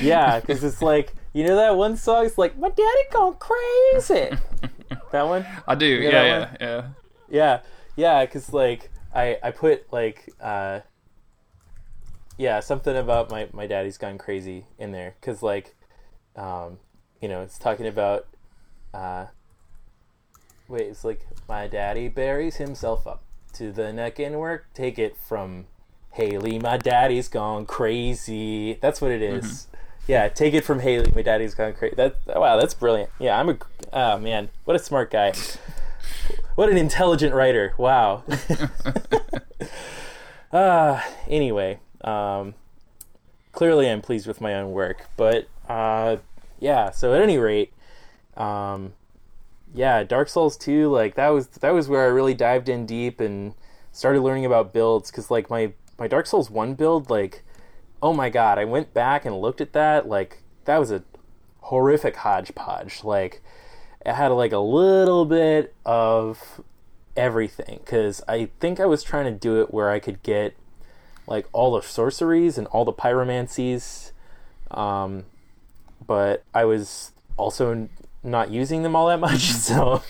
Yeah, 0.00 0.38
because 0.38 0.62
it's 0.62 0.80
like 0.80 1.12
you 1.32 1.44
know 1.44 1.56
that 1.56 1.76
one 1.76 1.96
song. 1.96 2.24
It's 2.26 2.38
like 2.38 2.56
my 2.58 2.68
daddy 2.68 3.02
gone 3.12 3.34
crazy. 3.40 4.30
that 5.12 5.26
one. 5.26 5.46
I 5.66 5.74
do, 5.74 5.86
You 5.86 6.04
yeah, 6.04 6.10
know 6.10 6.24
yeah, 6.24 6.56
yeah. 6.60 6.84
Yeah, 7.30 7.60
yeah, 7.96 8.24
because 8.24 8.52
like 8.52 8.90
I 9.14 9.38
I 9.42 9.50
put 9.50 9.92
like 9.92 10.32
uh 10.40 10.80
yeah 12.36 12.60
something 12.60 12.96
about 12.96 13.30
my 13.30 13.48
my 13.52 13.66
daddy's 13.66 13.98
gone 13.98 14.18
crazy 14.18 14.66
in 14.78 14.92
there. 14.92 15.14
Because 15.20 15.42
like 15.42 15.74
um 16.36 16.78
you 17.20 17.28
know 17.28 17.42
it's 17.42 17.58
talking 17.58 17.86
about 17.86 18.26
uh 18.94 19.26
wait 20.68 20.86
it's 20.86 21.04
like 21.04 21.26
my 21.48 21.66
daddy 21.66 22.08
buries 22.08 22.56
himself 22.56 23.06
up 23.06 23.22
to 23.54 23.72
the 23.72 23.92
neck 23.92 24.20
in 24.20 24.38
work. 24.38 24.66
Take 24.74 24.98
it 24.98 25.16
from 25.16 25.66
Haley. 26.12 26.58
My 26.58 26.76
daddy's 26.76 27.28
gone 27.28 27.66
crazy. 27.66 28.74
That's 28.74 29.00
what 29.00 29.10
it 29.10 29.22
is. 29.22 29.66
Yeah, 30.08 30.28
take 30.28 30.54
it 30.54 30.64
from 30.64 30.80
Haley. 30.80 31.12
My 31.14 31.22
daddy's 31.22 31.54
gone 31.54 31.74
crazy. 31.74 31.94
That 31.94 32.16
wow, 32.26 32.58
that's 32.58 32.74
brilliant. 32.74 33.10
Yeah, 33.20 33.38
I'm 33.38 33.50
a 33.50 33.58
oh 33.92 34.18
man, 34.18 34.48
what 34.64 34.74
a 34.74 34.78
smart 34.80 35.10
guy. 35.10 35.34
What 36.54 36.70
an 36.70 36.76
intelligent 36.76 37.34
writer. 37.34 37.74
Wow. 37.78 38.24
Uh, 40.50 41.00
anyway, 41.28 41.78
um, 42.02 42.54
clearly 43.52 43.88
I'm 43.88 44.00
pleased 44.00 44.26
with 44.26 44.40
my 44.40 44.54
own 44.54 44.72
work, 44.72 45.06
but 45.16 45.46
uh, 45.68 46.16
yeah. 46.58 46.90
So 46.90 47.14
at 47.14 47.20
any 47.20 47.38
rate, 47.38 47.72
um, 48.36 48.94
yeah, 49.74 50.02
Dark 50.04 50.28
Souls 50.28 50.56
2, 50.56 50.88
like 50.88 51.14
that 51.16 51.28
was 51.28 51.48
that 51.48 51.70
was 51.70 51.88
where 51.88 52.02
I 52.02 52.06
really 52.06 52.34
dived 52.34 52.68
in 52.68 52.86
deep 52.86 53.20
and 53.20 53.54
started 53.92 54.22
learning 54.22 54.46
about 54.46 54.72
builds 54.72 55.10
because 55.10 55.30
like 55.30 55.50
my 55.50 55.72
my 55.98 56.08
Dark 56.08 56.26
Souls 56.26 56.50
1 56.50 56.74
build, 56.74 57.10
like 57.10 57.44
oh 58.02 58.12
my 58.12 58.30
god, 58.30 58.58
I 58.58 58.64
went 58.64 58.94
back 58.94 59.24
and 59.24 59.40
looked 59.40 59.60
at 59.60 59.72
that, 59.72 60.08
like 60.08 60.42
that 60.64 60.78
was 60.78 60.90
a 60.90 61.02
horrific 61.60 62.16
hodgepodge. 62.16 63.04
Like 63.04 63.42
it 64.04 64.14
had 64.14 64.28
like 64.28 64.52
a 64.52 64.58
little 64.58 65.24
bit 65.24 65.74
of 65.84 66.60
everything 67.16 67.80
because 67.84 68.22
I 68.28 68.48
think 68.60 68.78
I 68.80 68.86
was 68.86 69.02
trying 69.02 69.24
to 69.24 69.32
do 69.38 69.60
it 69.60 69.72
where 69.74 69.90
I 69.90 69.98
could 69.98 70.22
get 70.22 70.56
like 71.26 71.46
all 71.52 71.74
the 71.74 71.82
sorceries 71.86 72.56
and 72.56 72.66
all 72.68 72.84
the 72.84 72.92
pyromancies, 72.92 74.12
um, 74.70 75.24
but 76.06 76.44
I 76.54 76.64
was 76.64 77.12
also 77.36 77.88
not 78.22 78.50
using 78.50 78.82
them 78.82 78.96
all 78.96 79.08
that 79.08 79.20
much. 79.28 79.42
So 79.42 80.02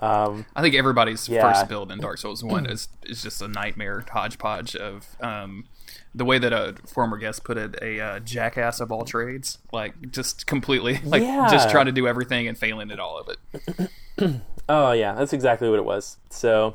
um, 0.00 0.46
I 0.56 0.62
think 0.62 0.74
everybody's 0.74 1.28
Yeah. 1.28 1.52
first 1.52 1.68
build 1.68 1.92
in 1.92 1.98
Dark 2.00 2.18
Souls 2.18 2.42
One 2.42 2.66
is 2.66 2.88
is 3.04 3.22
just 3.22 3.40
a 3.42 3.48
nightmare 3.48 4.04
hodgepodge 4.10 4.74
of 4.74 5.16
um, 5.20 5.66
the 6.14 6.24
way 6.24 6.38
that 6.38 6.52
a 6.52 6.74
former 6.86 7.16
guest 7.18 7.44
put 7.44 7.56
it, 7.56 7.76
a 7.82 8.00
uh, 8.00 8.18
jackass 8.20 8.80
of 8.80 8.90
all 8.90 9.04
trades, 9.04 9.58
like 9.72 10.10
just 10.10 10.46
completely 10.46 10.98
like 11.04 11.22
Yeah. 11.22 11.48
just 11.50 11.70
trying 11.70 11.86
to 11.86 11.92
do 11.92 12.06
everything 12.08 12.48
and 12.48 12.56
failing 12.56 12.90
at 12.90 12.98
all 13.00 13.18
of 13.18 13.28
it. 13.28 13.90
Oh 14.70 14.92
yeah, 14.92 15.14
that's 15.14 15.32
exactly 15.32 15.70
what 15.70 15.78
it 15.78 15.84
was. 15.86 16.18
So, 16.28 16.74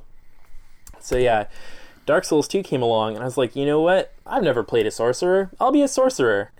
so 0.99 1.15
yeah, 1.15 1.45
Dark 2.07 2.25
Souls 2.25 2.47
two 2.47 2.63
came 2.63 2.81
along, 2.81 3.13
and 3.13 3.21
I 3.21 3.25
was 3.25 3.37
like, 3.37 3.55
you 3.55 3.67
know 3.67 3.81
what? 3.81 4.13
I've 4.25 4.41
never 4.41 4.63
played 4.63 4.87
a 4.87 4.91
sorcerer. 4.91 5.51
I'll 5.59 5.71
be 5.71 5.83
a 5.83 5.87
sorcerer. 5.87 6.51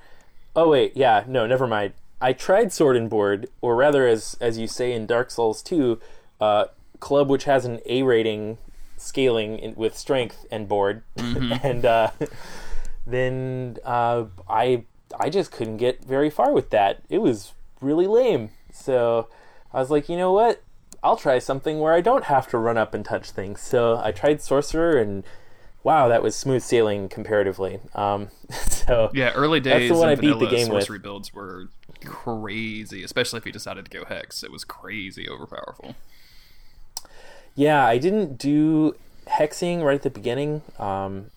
Oh 0.56 0.70
wait, 0.70 0.96
yeah, 0.96 1.24
no, 1.28 1.48
never 1.48 1.66
mind. 1.66 1.94
I 2.22 2.34
tried 2.34 2.72
Sword 2.72 2.96
and 2.96 3.10
Board, 3.10 3.50
or 3.62 3.76
rather, 3.76 4.06
as 4.08 4.38
as 4.40 4.60
you 4.60 4.68
say 4.68 4.92
in 4.94 5.08
Dark 5.08 5.32
Souls 5.32 5.64
two, 5.64 6.00
uh, 6.40 6.66
club 7.00 7.30
which 7.32 7.46
has 7.46 7.66
an 7.66 7.80
A 7.88 8.04
rating 8.04 8.60
scaling 8.98 9.58
in, 9.58 9.74
with 9.74 9.98
strength 9.98 10.46
and 10.52 10.68
board, 10.68 11.02
and 11.18 11.84
uh, 11.84 12.12
then 13.06 13.78
uh, 13.84 14.26
I 14.50 14.84
I 15.20 15.30
just 15.30 15.52
couldn't 15.52 15.78
get 15.78 16.04
very 16.04 16.30
far 16.30 16.52
with 16.52 16.70
that. 16.72 17.02
It 17.10 17.20
was 17.20 17.54
really 17.82 18.08
lame. 18.08 18.52
So 18.72 19.28
I 19.74 19.80
was 19.80 19.92
like, 19.92 20.10
you 20.10 20.18
know 20.18 20.32
what? 20.32 20.62
I'll 21.04 21.18
try 21.18 21.40
something 21.40 21.80
where 21.80 21.94
I 21.94 22.02
don't 22.02 22.26
have 22.26 22.48
to 22.50 22.58
run 22.58 22.78
up 22.78 22.94
and 22.94 23.04
touch 23.04 23.32
things. 23.32 23.60
So 23.62 24.00
I 24.02 24.12
tried 24.12 24.42
Sorcerer, 24.42 24.98
and 24.98 25.24
wow, 25.84 26.08
that 26.08 26.24
was 26.24 26.36
smooth 26.36 26.64
sailing 26.64 27.10
comparatively. 27.10 27.80
Um, 27.94 28.30
so 28.50 29.12
Yeah, 29.14 29.32
early 29.32 29.60
days 29.60 29.90
That's 29.90 30.00
the 30.00 30.06
one 30.06 30.10
I 30.10 30.16
beat 30.16 30.40
the 30.40 30.48
game 30.48 30.70
with. 30.70 30.84
sorcery 30.84 31.00
builds 31.00 31.34
were 31.34 31.68
crazy, 32.06 33.04
especially 33.04 33.38
if 33.40 33.46
you 33.46 33.52
decided 33.52 33.86
to 33.86 33.92
go 33.92 34.06
hex. 34.06 34.44
It 34.44 34.52
was 34.52 34.64
crazy 34.64 35.28
overpowerful. 35.30 35.96
Yeah, 37.56 37.86
I 37.86 37.98
didn't 37.98 38.38
do 38.38 38.96
hexing 39.28 39.84
right 39.84 39.96
at 39.96 40.04
the 40.04 40.10
beginning. 40.10 40.62
Um, 40.80 41.32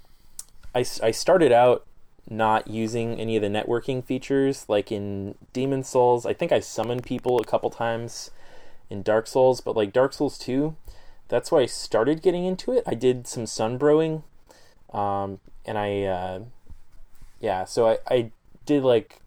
I, 0.76 0.84
I 1.02 1.10
started 1.10 1.52
out 1.52 1.86
not 2.28 2.68
using 2.68 3.18
any 3.18 3.34
of 3.36 3.42
the 3.42 3.48
networking 3.48 4.04
features, 4.04 4.66
like 4.68 4.92
in 4.92 5.34
Demon 5.54 5.82
Souls. 5.82 6.26
I 6.26 6.34
think 6.34 6.52
I 6.52 6.60
summoned 6.60 7.04
people 7.04 7.40
a 7.40 7.44
couple 7.44 7.70
times 7.70 8.30
in 8.90 9.02
Dark 9.02 9.26
Souls, 9.26 9.62
but 9.62 9.74
like 9.74 9.90
Dark 9.90 10.12
Souls 10.12 10.36
2, 10.36 10.76
that's 11.28 11.50
why 11.50 11.60
I 11.60 11.66
started 11.66 12.20
getting 12.20 12.44
into 12.44 12.72
it. 12.72 12.84
I 12.86 12.92
did 12.92 13.26
some 13.26 13.44
sunbrowing, 13.44 14.22
um, 14.92 15.40
and 15.64 15.78
I, 15.78 16.02
uh, 16.02 16.40
yeah, 17.40 17.64
so 17.64 17.88
I, 17.88 17.98
I 18.06 18.30
did 18.66 18.82
like 18.82 19.22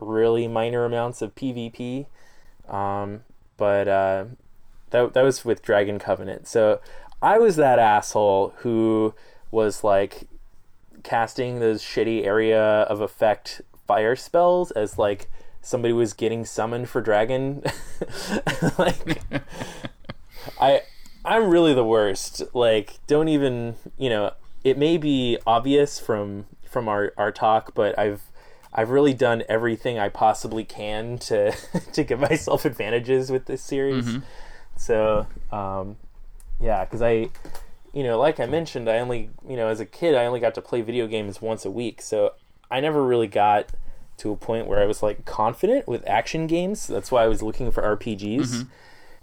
really 0.00 0.48
minor 0.48 0.86
amounts 0.86 1.20
of 1.20 1.34
PvP, 1.34 2.06
um, 2.66 3.24
but 3.58 3.88
uh, 3.88 4.24
that 4.88 5.12
that 5.12 5.22
was 5.22 5.44
with 5.44 5.60
Dragon 5.60 5.98
Covenant. 5.98 6.48
So 6.48 6.80
I 7.20 7.38
was 7.38 7.56
that 7.56 7.78
asshole 7.78 8.54
who 8.58 9.14
was 9.50 9.84
like 9.84 10.26
casting 11.02 11.60
those 11.60 11.82
shitty 11.82 12.24
area 12.24 12.60
of 12.60 13.00
effect 13.00 13.60
fire 13.86 14.16
spells 14.16 14.70
as 14.72 14.98
like 14.98 15.30
somebody 15.60 15.92
was 15.92 16.12
getting 16.12 16.44
summoned 16.44 16.88
for 16.88 17.00
dragon. 17.00 17.62
like 18.78 19.22
I 20.60 20.82
I'm 21.24 21.48
really 21.50 21.74
the 21.74 21.84
worst. 21.84 22.42
Like 22.54 22.98
don't 23.06 23.28
even, 23.28 23.76
you 23.96 24.10
know, 24.10 24.32
it 24.64 24.78
may 24.78 24.96
be 24.96 25.38
obvious 25.46 25.98
from 25.98 26.46
from 26.68 26.88
our 26.88 27.12
our 27.16 27.32
talk, 27.32 27.74
but 27.74 27.98
I've 27.98 28.22
I've 28.72 28.90
really 28.90 29.14
done 29.14 29.42
everything 29.48 29.98
I 29.98 30.08
possibly 30.08 30.64
can 30.64 31.18
to 31.18 31.52
to 31.92 32.04
give 32.04 32.20
myself 32.20 32.64
advantages 32.64 33.30
with 33.30 33.46
this 33.46 33.62
series. 33.62 34.18
So, 34.76 35.26
um, 35.50 35.96
yeah, 36.60 36.84
because 36.84 37.02
I, 37.02 37.30
you 37.92 38.02
know, 38.02 38.18
like 38.18 38.38
I 38.40 38.46
mentioned, 38.46 38.88
I 38.88 38.98
only, 38.98 39.30
you 39.48 39.56
know, 39.56 39.68
as 39.68 39.80
a 39.80 39.86
kid, 39.86 40.14
I 40.14 40.26
only 40.26 40.40
got 40.40 40.54
to 40.54 40.62
play 40.62 40.82
video 40.82 41.06
games 41.06 41.40
once 41.40 41.64
a 41.64 41.70
week. 41.70 42.02
So 42.02 42.34
I 42.70 42.80
never 42.80 43.04
really 43.04 43.26
got 43.26 43.70
to 44.18 44.32
a 44.32 44.36
point 44.36 44.66
where 44.66 44.80
I 44.80 44.86
was 44.86 45.02
like 45.02 45.24
confident 45.24 45.86
with 45.86 46.06
action 46.06 46.46
games. 46.46 46.86
That's 46.86 47.10
why 47.10 47.24
I 47.24 47.28
was 47.28 47.42
looking 47.42 47.70
for 47.70 47.82
RPGs. 47.82 48.66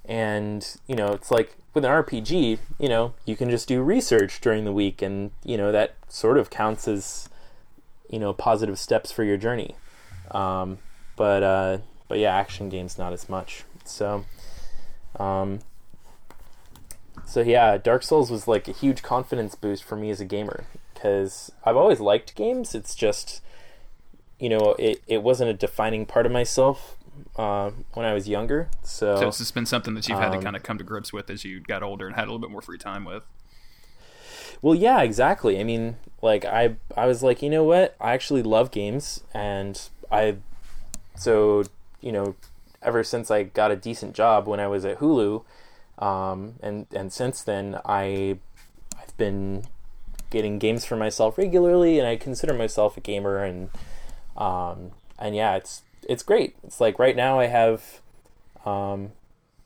And, 0.05 0.77
you 0.87 0.95
know, 0.95 1.13
it's 1.13 1.31
like 1.31 1.55
with 1.73 1.83
an 1.83 1.91
RPG, 1.91 2.59
you 2.79 2.89
know, 2.89 3.13
you 3.25 3.35
can 3.35 3.49
just 3.49 3.67
do 3.67 3.81
research 3.81 4.39
during 4.41 4.63
the 4.65 4.71
week 4.71 5.01
and, 5.01 5.31
you 5.43 5.57
know, 5.57 5.71
that 5.71 5.95
sort 6.07 6.37
of 6.37 6.49
counts 6.49 6.87
as, 6.87 7.29
you 8.09 8.19
know, 8.19 8.33
positive 8.33 8.79
steps 8.79 9.11
for 9.11 9.23
your 9.23 9.37
journey. 9.37 9.75
Um, 10.31 10.77
but, 11.15 11.43
uh, 11.43 11.77
but 12.07 12.19
yeah, 12.19 12.33
action 12.35 12.69
games, 12.69 12.97
not 12.97 13.13
as 13.13 13.27
much. 13.27 13.63
So, 13.83 14.25
um, 15.19 15.59
so 17.25 17.41
yeah, 17.41 17.77
Dark 17.77 18.03
Souls 18.03 18.31
was 18.31 18.47
like 18.47 18.67
a 18.67 18.71
huge 18.71 19.01
confidence 19.03 19.55
boost 19.55 19.83
for 19.83 19.95
me 19.95 20.09
as 20.09 20.19
a 20.21 20.25
gamer 20.25 20.65
because 20.93 21.51
I've 21.63 21.75
always 21.75 21.99
liked 21.99 22.35
games. 22.35 22.73
It's 22.75 22.95
just, 22.95 23.41
you 24.39 24.49
know, 24.49 24.75
it, 24.79 25.01
it 25.07 25.23
wasn't 25.23 25.49
a 25.49 25.53
defining 25.53 26.05
part 26.05 26.25
of 26.25 26.31
myself 26.31 26.95
uh, 27.37 27.71
when 27.93 28.05
I 28.05 28.13
was 28.13 28.27
younger. 28.27 28.69
So, 28.83 29.17
So 29.17 29.27
it's 29.27 29.37
just 29.39 29.53
been 29.53 29.65
something 29.65 29.93
that 29.95 30.07
you've 30.07 30.19
had 30.19 30.31
to 30.31 30.37
Um, 30.37 30.43
kind 30.43 30.55
of 30.55 30.63
come 30.63 30.77
to 30.77 30.83
grips 30.83 31.11
with 31.13 31.29
as 31.29 31.43
you 31.43 31.59
got 31.59 31.83
older 31.83 32.07
and 32.07 32.15
had 32.15 32.23
a 32.23 32.27
little 32.27 32.39
bit 32.39 32.51
more 32.51 32.61
free 32.61 32.77
time 32.77 33.05
with. 33.05 33.23
well, 34.61 34.75
yeah, 34.75 35.01
exactly. 35.01 35.59
I 35.59 35.63
mean, 35.63 35.97
like 36.21 36.45
I 36.45 36.75
I 36.95 37.05
was 37.05 37.21
like, 37.23 37.41
you 37.41 37.49
know 37.49 37.63
what? 37.63 37.95
I 37.99 38.13
actually 38.13 38.43
love 38.43 38.71
games, 38.71 39.23
and 39.33 39.79
I 40.11 40.37
so 41.15 41.63
you 42.01 42.11
know, 42.11 42.35
ever 42.81 43.03
since 43.03 43.31
I 43.31 43.43
got 43.43 43.71
a 43.71 43.75
decent 43.75 44.13
job 44.13 44.47
when 44.47 44.59
I 44.59 44.67
was 44.67 44.85
at 44.85 44.99
Hulu, 44.99 45.43
um, 45.99 46.55
and 46.61 46.87
and 46.93 47.11
since 47.11 47.41
then 47.41 47.79
I 47.85 48.37
I've 49.01 49.15
been 49.17 49.63
getting 50.29 50.59
games 50.59 50.85
for 50.85 50.95
myself 50.95 51.37
regularly, 51.37 51.99
and 51.99 52.07
I 52.07 52.15
consider 52.15 52.53
myself 52.53 52.97
a 52.97 53.01
gamer, 53.01 53.43
and 53.43 53.69
um, 54.35 54.91
and 55.17 55.35
yeah, 55.35 55.55
it's 55.55 55.83
it's 56.07 56.23
great. 56.23 56.55
It's 56.63 56.81
like 56.81 56.99
right 56.99 57.15
now 57.15 57.39
I 57.39 57.47
have, 57.47 58.01
um, 58.65 59.11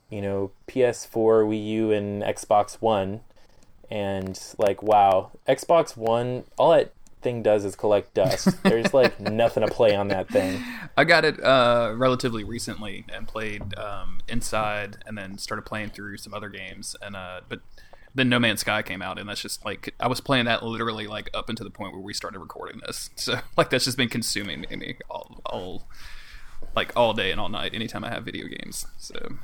you 0.10 0.22
know, 0.22 0.52
PS4, 0.68 1.46
Wii 1.48 1.66
U, 1.68 1.92
and 1.92 2.22
Xbox 2.22 2.82
One, 2.82 3.22
and 3.90 4.40
like 4.58 4.84
wow, 4.84 5.32
Xbox 5.48 5.98
One, 5.98 6.44
all 6.58 6.72
that 6.72 6.94
thing 7.22 7.44
does 7.44 7.66
is 7.66 7.76
collect 7.76 8.14
dust. 8.14 8.50
There's 8.64 8.94
like 8.94 9.20
nothing 9.20 9.66
to 9.66 9.72
play 9.72 9.96
on 9.96 10.08
that 10.10 10.30
thing. 10.30 10.64
I 10.98 11.04
got 11.04 11.26
it 11.26 11.44
uh, 11.44 11.94
relatively 11.96 12.44
recently 12.44 13.06
and 13.14 13.28
played 13.28 13.78
um, 13.78 14.22
Inside, 14.28 14.98
and 15.06 15.18
then 15.18 15.38
started 15.38 15.64
playing 15.64 15.90
through 15.90 16.18
some 16.18 16.34
other 16.34 16.50
games. 16.50 16.96
And 17.02 17.16
uh, 17.16 17.42
but 17.48 17.62
then 18.14 18.30
No 18.30 18.40
Man's 18.40 18.62
Sky 18.62 18.82
came 18.82 19.02
out, 19.02 19.20
and 19.20 19.30
that's 19.30 19.42
just 19.42 19.64
like 19.66 19.94
I 20.00 20.08
was 20.08 20.22
playing 20.22 20.46
that 20.46 20.64
literally 20.64 21.08
like 21.08 21.30
up 21.34 21.50
until 21.50 21.66
the 21.66 21.72
point 21.72 21.94
where 21.94 22.02
we 22.02 22.14
started 22.14 22.40
recording 22.40 22.82
this. 22.86 23.10
So 23.20 23.40
like 23.58 23.70
that's 23.70 23.86
just 23.86 23.98
been 23.98 24.10
consuming 24.10 24.62
me 24.62 24.96
all, 25.10 25.42
all 25.46 25.88
like 26.76 26.96
all 26.96 27.14
day 27.14 27.32
and 27.32 27.40
all 27.40 27.50
night. 27.50 27.74
Anytime 27.74 28.04
I 28.04 28.10
have 28.10 28.24
video 28.24 28.48
games, 28.48 28.88
so 28.98 29.38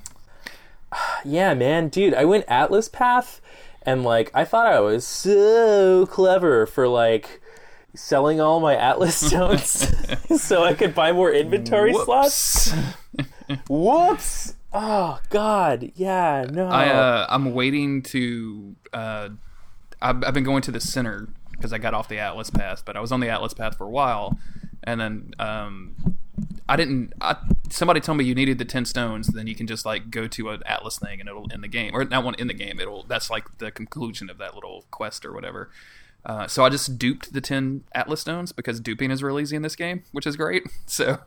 Yeah, 1.26 1.54
man, 1.54 1.90
dude, 1.90 2.14
I 2.14 2.26
went 2.26 2.46
Atlas 2.48 2.90
Path 2.90 3.42
and 3.86 4.04
like 4.04 4.32
I 4.34 4.46
thought 4.46 4.66
I 4.66 4.80
was 4.80 5.06
so 5.06 6.06
clever 6.08 6.66
for 6.66 6.88
like 6.88 7.42
selling 7.96 8.40
all 8.40 8.60
my 8.60 8.76
Atlas 8.76 9.16
stones 9.28 9.92
so 10.42 10.64
I 10.64 10.74
could 10.74 10.96
buy 10.96 11.12
more 11.12 11.32
inventory 11.32 11.94
slots. 11.94 12.72
Whoops. 12.72 13.26
Whoops. 13.70 14.56
Oh 14.74 15.20
god. 15.30 15.92
Yeah, 15.96 16.46
no. 16.50 16.68
I 16.68 16.90
uh, 16.90 17.28
I'm 17.30 17.54
waiting 17.54 18.02
to. 18.04 18.76
Uh, 18.92 19.30
I've, 20.02 20.24
I've 20.24 20.34
been 20.34 20.44
going 20.44 20.62
to 20.64 20.72
the 20.72 20.82
center 20.82 21.30
because 21.52 21.72
I 21.72 21.78
got 21.78 21.94
off 21.94 22.10
the 22.10 22.20
Atlas 22.20 22.50
Path, 22.50 22.84
but 22.86 22.98
I 22.98 23.00
was 23.00 23.12
on 23.12 23.22
the 23.22 23.30
Atlas 23.30 23.54
Path 23.54 23.78
for 23.78 23.86
a 23.86 23.90
while, 23.90 24.38
and 24.84 25.00
then 25.00 25.34
um, 25.40 26.18
I 26.68 26.76
didn't. 26.76 27.14
I, 27.22 27.38
somebody 27.70 28.02
told 28.02 28.18
me 28.18 28.26
you 28.26 28.36
needed 28.36 28.58
the 28.58 28.66
ten 28.66 28.86
stones, 28.86 29.28
then 29.28 29.48
you 29.48 29.56
can 29.56 29.68
just 29.68 29.86
like 29.86 30.10
go 30.10 30.28
to 30.28 30.50
an 30.50 30.64
Atlas 30.66 31.00
thing 31.00 31.20
and 31.20 31.30
it'll 31.30 31.48
end 31.52 31.64
the 31.64 31.70
game, 31.70 31.92
or 31.94 32.04
not 32.04 32.24
one 32.24 32.36
in 32.36 32.48
the 32.48 32.54
game. 32.54 32.80
It'll 32.80 33.04
that's 33.04 33.30
like 33.30 33.60
the 33.60 33.72
conclusion 33.72 34.30
of 34.30 34.38
that 34.40 34.56
little 34.56 34.86
quest 34.92 35.26
or 35.26 35.32
whatever. 35.32 35.70
Uh, 36.26 36.48
so 36.48 36.66
I 36.66 36.70
just 36.70 36.98
duped 36.98 37.34
the 37.34 37.42
10 37.42 37.84
Atlas 37.94 38.22
stones 38.22 38.52
because 38.52 38.80
duping 38.80 39.12
is 39.12 39.22
real 39.22 39.40
easy 39.40 39.56
in 39.56 39.62
this 39.62 39.76
game, 39.76 40.04
which 40.12 40.26
is 40.26 40.36
great. 40.36 40.64
So, 40.88 41.20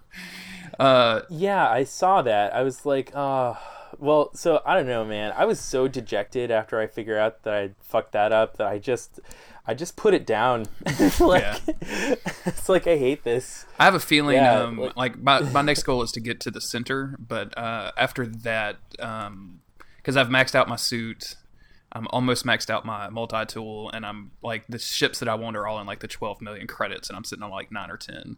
uh, 0.79 1.23
Yeah, 1.31 1.69
I 1.69 1.85
saw 1.85 2.23
that. 2.23 2.55
I 2.55 2.63
was 2.63 2.85
like, 2.87 3.11
uh 3.15 3.55
well, 3.99 4.31
so 4.35 4.61
I 4.67 4.75
don't 4.75 4.87
know, 4.87 5.05
man. 5.05 5.33
I 5.35 5.45
was 5.47 5.59
so 5.59 5.89
dejected 5.89 6.51
after 6.51 6.79
I 6.79 6.87
figure 6.87 7.19
out 7.19 7.43
that 7.45 7.55
I 7.55 7.71
fucked 7.81 8.13
that 8.13 8.33
up 8.33 8.59
that 8.59 8.67
I 8.67 8.79
just 8.79 9.19
I 9.67 9.75
just 9.75 9.97
put 9.97 10.15
it 10.15 10.27
down. 10.27 10.67
like 11.21 11.43
Yeah. 11.43 11.59
it's 12.47 12.69
like 12.69 12.87
I 12.87 12.97
hate 12.97 13.25
this. 13.25 13.67
I 13.79 13.85
have 13.85 13.95
a 13.95 14.01
feeling 14.01 14.37
Yeah, 14.37 14.61
um, 14.63 14.79
like- 14.79 14.97
like, 14.97 15.19
my, 15.19 15.41
my 15.41 15.63
next 15.63 15.83
goal 15.85 16.03
is 16.03 16.13
to 16.13 16.21
get 16.21 16.41
to 16.41 16.51
the 16.51 16.61
center, 16.61 17.17
but 17.19 17.57
uh, 17.57 17.93
after 17.97 18.27
that, 18.27 18.77
because 18.91 20.17
I've 20.17 20.29
maxed 20.29 20.55
out 20.55 20.69
my 20.69 20.77
suit, 20.77 21.37
I'm 21.93 22.07
almost 22.11 22.45
maxed 22.45 22.71
out 22.71 22.85
my 22.85 23.09
multi 23.09 23.45
tool, 23.47 23.91
and 23.91 24.05
I'm 24.05 24.33
like 24.43 24.65
the 24.69 24.79
ships 24.79 25.21
that 25.21 25.29
I 25.29 25.35
want 25.35 25.57
are 25.57 25.67
all 25.67 25.81
in 25.81 25.87
like 25.87 26.01
the 26.01 26.09
12 26.09 26.41
million 26.43 26.67
credits, 26.67 27.09
and 27.09 27.17
I'm 27.17 27.25
sitting 27.25 27.43
on 27.43 27.51
like 27.51 27.73
nine 27.73 27.91
or 27.91 27.97
10. 27.97 28.37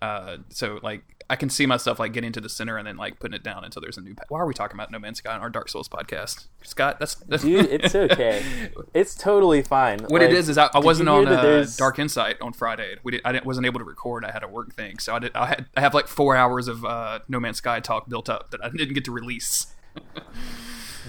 Uh, 0.00 0.38
so 0.48 0.78
like 0.82 1.02
I 1.28 1.36
can 1.36 1.50
see 1.50 1.66
myself 1.66 1.98
like 1.98 2.12
getting 2.12 2.32
to 2.32 2.40
the 2.40 2.48
center 2.48 2.76
and 2.76 2.86
then 2.86 2.96
like 2.96 3.20
putting 3.20 3.34
it 3.34 3.42
down 3.44 3.64
until 3.64 3.80
there's 3.82 3.96
a 3.96 4.00
new. 4.00 4.14
Pa- 4.14 4.24
Why 4.28 4.40
are 4.40 4.46
we 4.46 4.54
talking 4.54 4.76
about 4.76 4.90
No 4.90 4.98
Man's 4.98 5.18
Sky 5.18 5.32
on 5.32 5.40
our 5.40 5.50
Dark 5.50 5.68
Souls 5.68 5.88
podcast, 5.88 6.46
Scott? 6.62 6.98
That's, 6.98 7.14
that's 7.16 7.44
Dude, 7.44 7.66
it's 7.66 7.94
okay. 7.94 8.42
It's 8.94 9.14
totally 9.14 9.62
fine. 9.62 10.00
What 10.00 10.22
it 10.22 10.32
is 10.32 10.48
is 10.48 10.58
I, 10.58 10.68
I 10.74 10.80
wasn't 10.80 11.08
on 11.08 11.28
uh, 11.28 11.66
Dark 11.76 11.98
Insight 12.00 12.40
on 12.40 12.52
Friday. 12.52 12.96
We 13.04 13.12
did, 13.12 13.20
I 13.24 13.32
didn't, 13.32 13.46
wasn't 13.46 13.66
able 13.66 13.78
to 13.78 13.84
record. 13.84 14.24
I 14.24 14.32
had 14.32 14.42
a 14.42 14.48
work 14.48 14.74
thing, 14.74 14.98
so 14.98 15.14
I 15.14 15.18
did. 15.20 15.32
I 15.36 15.46
had 15.46 15.66
I 15.76 15.80
have 15.80 15.94
like 15.94 16.08
four 16.08 16.34
hours 16.34 16.66
of 16.66 16.84
uh, 16.84 17.20
No 17.28 17.38
Man's 17.38 17.58
Sky 17.58 17.78
talk 17.78 18.08
built 18.08 18.28
up 18.28 18.50
that 18.50 18.64
I 18.64 18.70
didn't 18.70 18.94
get 18.94 19.04
to 19.04 19.12
release. 19.12 19.74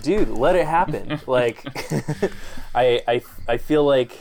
dude 0.02 0.30
let 0.30 0.56
it 0.56 0.66
happen 0.66 1.20
like 1.28 1.64
I, 2.76 3.02
I 3.08 3.22
i 3.48 3.58
feel 3.58 3.84
like 3.84 4.18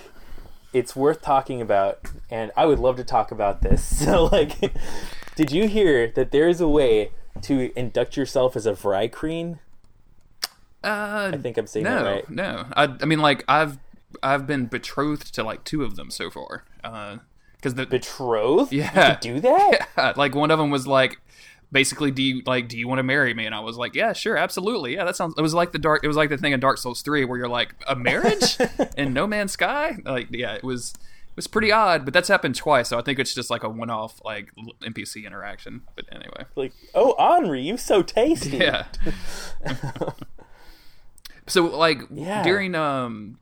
it's 0.73 0.95
worth 0.97 1.21
talking 1.23 1.61
about 1.61 2.01
and 2.31 2.51
i 2.57 2.67
would 2.67 2.79
love 2.79 2.97
to 2.97 3.05
talk 3.05 3.31
about 3.31 3.63
this 3.63 3.85
so 4.05 4.25
like 4.27 4.73
did 5.37 5.53
you 5.53 5.69
hear 5.69 6.09
that 6.13 6.31
there 6.33 6.49
is 6.49 6.61
a 6.61 6.69
way 6.69 7.11
to 7.43 7.71
induct 7.79 8.17
yourself 8.17 8.57
as 8.57 8.67
a 8.67 8.73
Vy'keen? 8.73 9.59
Uh, 10.83 11.31
i 11.35 11.37
think 11.37 11.57
i'm 11.59 11.67
saying 11.67 11.85
no, 11.85 12.03
that 12.03 12.11
right 12.11 12.31
no. 12.31 12.67
I, 12.75 12.85
I 13.01 13.05
mean, 13.05 13.21
like 13.21 13.45
I've 13.49 13.79
I've 14.23 14.47
been 14.47 14.67
betrothed 14.67 15.33
to 15.35 15.43
like 15.45 15.63
two 15.65 15.83
of 15.85 15.95
them 15.97 16.11
so 16.11 16.31
far. 16.31 16.65
Uh, 16.83 17.19
Because 17.57 17.75
the 17.75 17.87
betrothed 17.87 18.73
you 18.73 18.81
Yeah. 18.81 19.17
do 19.21 19.41
that 19.41 19.89
yeah, 19.97 20.13
like 20.17 20.35
one 20.35 20.51
of 20.51 20.59
them 20.59 20.71
was 20.71 20.87
like 20.87 21.21
basically 21.73 22.11
do 22.11 22.23
you 22.23 22.43
like 22.47 22.69
do 22.69 22.77
you 22.77 22.89
want 22.89 22.99
to 22.99 23.03
marry 23.05 23.33
me? 23.35 23.47
And 23.47 23.55
i 23.55 23.61
was 23.61 23.77
like 23.77 23.95
yeah 23.95 24.13
sure 24.13 24.37
absolutely. 24.37 24.95
Yeah 24.95 25.05
that 25.05 25.17
sounds 25.17 25.35
it 25.39 25.43
was 25.43 25.55
like 25.55 25.73
the 25.73 25.79
dark 25.79 26.03
it 26.05 26.09
was 26.09 26.17
like 26.17 26.29
the 26.31 26.37
thing 26.39 26.53
in 26.53 26.61
dark 26.61 26.79
souls 26.79 27.03
3 27.03 27.25
where 27.25 27.39
you're 27.39 27.49
like 27.49 27.75
a 27.87 27.95
marriage? 27.97 28.59
In 28.97 29.13
no 29.13 29.27
man's 29.27 29.53
sky? 29.53 29.97
Like 30.05 30.29
yeah 30.31 30.55
it 30.55 30.65
was 30.65 30.95
it 30.97 31.37
was 31.37 31.47
pretty 31.47 31.71
odd 31.71 32.05
but 32.05 32.13
that's 32.13 32.29
happened 32.29 32.57
twice 32.57 32.89
so 32.89 32.99
i 32.99 33.03
think 33.03 33.19
it's 33.21 33.33
just 33.33 33.51
like 33.51 33.63
a 33.63 33.69
one-off 33.69 34.21
like 34.25 34.51
npc 34.83 35.25
interaction 35.25 35.83
but 35.95 36.05
anyway. 36.11 36.45
Like 36.57 36.73
oh 36.95 37.15
henri 37.19 37.63
you're 37.63 37.79
so 37.79 38.03
tasty. 38.03 38.57
Yeah. 38.59 38.87
So 41.47 41.65
like 41.65 42.03
Yeah. 42.11 42.43
during 42.43 42.75
um 42.75 43.39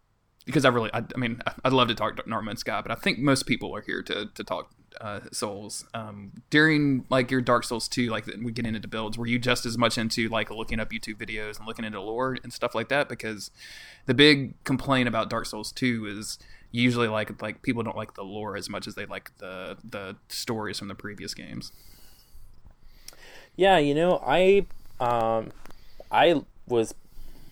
because 0.46 0.64
I 0.64 0.70
really 0.70 0.90
I, 0.94 0.98
I 1.14 1.18
mean 1.18 1.42
I'd 1.64 1.72
love 1.74 1.88
to 1.88 1.94
talk 1.94 2.26
No 2.26 2.40
Man's 2.40 2.60
Sky 2.60 2.80
but 2.80 2.90
I 2.90 2.94
think 2.94 3.18
most 3.18 3.46
people 3.46 3.74
are 3.76 3.82
here 3.82 4.02
to 4.02 4.26
to 4.34 4.44
talk 4.44 4.70
uh, 5.00 5.20
Souls 5.32 5.84
um 5.94 6.32
during 6.50 7.04
like 7.08 7.30
your 7.30 7.40
Dark 7.40 7.64
Souls 7.64 7.88
2 7.88 8.08
like 8.10 8.26
we 8.42 8.52
get 8.52 8.66
into 8.66 8.86
builds 8.88 9.16
were 9.16 9.26
you 9.26 9.38
just 9.38 9.64
as 9.66 9.78
much 9.78 9.96
into 9.98 10.28
like 10.28 10.50
looking 10.50 10.80
up 10.80 10.90
YouTube 10.90 11.16
videos 11.16 11.58
and 11.58 11.66
looking 11.66 11.84
into 11.84 12.00
lore 12.00 12.36
and 12.42 12.52
stuff 12.52 12.74
like 12.74 12.88
that 12.88 13.08
because 13.08 13.50
the 14.06 14.14
big 14.14 14.62
complaint 14.64 15.08
about 15.08 15.30
Dark 15.30 15.46
Souls 15.46 15.72
2 15.72 16.06
is 16.06 16.38
usually 16.72 17.08
like 17.08 17.40
like 17.40 17.62
people 17.62 17.82
don't 17.82 17.96
like 17.96 18.14
the 18.14 18.24
lore 18.24 18.56
as 18.56 18.68
much 18.68 18.86
as 18.86 18.94
they 18.94 19.06
like 19.06 19.30
the 19.38 19.76
the 19.84 20.16
stories 20.28 20.78
from 20.78 20.88
the 20.88 20.94
previous 20.94 21.34
games 21.34 21.72
Yeah, 23.56 23.78
you 23.78 23.94
know, 23.94 24.22
I 24.24 24.66
um 25.00 25.50
I 26.12 26.42
was 26.68 26.94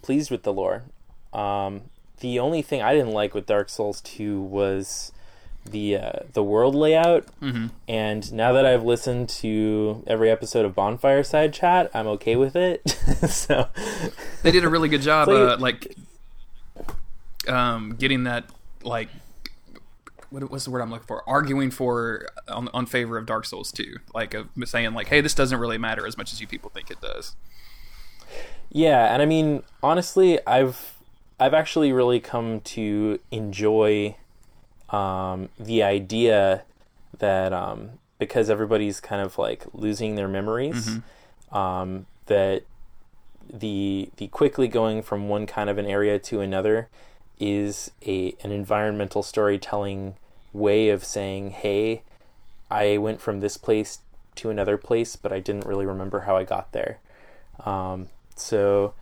pleased 0.03 0.30
with 0.30 0.44
the 0.44 0.53
lore. 0.53 0.84
Um 1.32 1.90
the 2.20 2.38
only 2.38 2.62
thing 2.62 2.80
I 2.80 2.94
didn't 2.94 3.12
like 3.12 3.34
with 3.34 3.44
Dark 3.47 3.68
Souls 3.68 4.01
2 4.03 4.40
was 4.40 5.12
the 5.71 5.97
uh, 5.97 6.12
the 6.33 6.43
world 6.43 6.75
layout. 6.75 7.27
Mm-hmm. 7.41 7.69
And 7.89 8.33
now 8.33 8.53
that 8.53 8.67
I've 8.67 8.85
listened 8.85 9.29
to 9.31 10.03
every 10.07 10.31
episode 10.31 10.64
of 10.64 10.75
Bonfireside 10.75 11.53
Chat, 11.53 11.91
I'm 11.95 12.07
okay 12.09 12.37
with 12.37 12.57
it. 12.57 12.89
so 13.29 13.69
they 14.43 14.51
did 14.51 14.64
a 14.64 14.69
really 14.69 14.89
good 14.89 15.03
job 15.03 15.27
So 15.27 15.49
uh, 15.49 15.57
like 15.59 15.97
um 17.49 17.97
getting 17.97 18.25
that 18.25 18.45
like 18.83 19.09
what, 20.31 20.51
what's 20.51 20.64
the 20.64 20.71
word 20.71 20.81
I'm 20.81 20.91
looking 20.91 21.07
for? 21.07 21.29
Arguing 21.29 21.71
for 21.71 22.27
on, 22.49 22.69
on 22.75 22.87
favor 22.87 23.17
of 23.17 23.27
Dark 23.27 23.47
Souls 23.47 23.71
2, 23.73 23.97
like 24.14 24.35
of 24.35 24.49
saying 24.64 24.93
like, 24.93 25.09
hey, 25.09 25.21
this 25.21 25.35
doesn't 25.35 25.59
really 25.59 25.79
matter 25.79 26.07
as 26.07 26.19
much 26.19 26.33
as 26.33 26.41
you 26.41 26.47
people 26.47 26.71
think 26.71 26.91
it 26.91 27.01
does. 27.01 27.37
Yeah, 28.71 29.12
and 29.12 29.23
I 29.23 29.27
mean, 29.27 29.62
honestly, 29.83 30.45
I've 30.47 30.95
I've 31.39 31.55
actually 31.55 31.93
really 31.93 32.21
come 32.21 32.61
to 32.61 33.21
enjoy 33.31 34.17
um, 34.91 35.49
the 35.59 35.82
idea 35.82 36.62
that 37.18 37.53
um, 37.53 37.91
because 38.18 38.49
everybody's 38.51 39.01
kind 39.01 39.22
of 39.22 39.39
like 39.39 39.64
losing 39.72 40.14
their 40.14 40.28
memories, 40.28 40.89
um, 41.53 42.07
that 42.26 42.62
the 43.53 44.11
the 44.16 44.28
quickly 44.28 44.68
going 44.68 45.03
from 45.03 45.28
one 45.28 45.47
kind 45.47 45.70
of 45.70 45.78
an 45.78 45.87
area 45.87 46.18
to 46.18 46.41
another 46.41 46.89
is 47.39 47.91
a 48.07 48.34
an 48.43 48.51
environmental 48.53 49.22
storytelling 49.22 50.16
way 50.53 50.89
of 50.89 51.05
saying, 51.05 51.51
"Hey, 51.51 52.03
I 52.70 52.97
went 52.99 53.20
from 53.20 53.41
this 53.41 53.57
place 53.57 54.01
to 54.37 54.51
another 54.51 54.76
place, 54.76 55.16
but 55.16 55.32
I 55.32 55.41
didn't 55.41 55.66
really 55.66 55.87
remember 55.87 56.20
how 56.20 56.37
I 56.37 56.45
got 56.45 56.72
there." 56.72 56.99
Um, 57.64 58.09
so, 58.34 58.95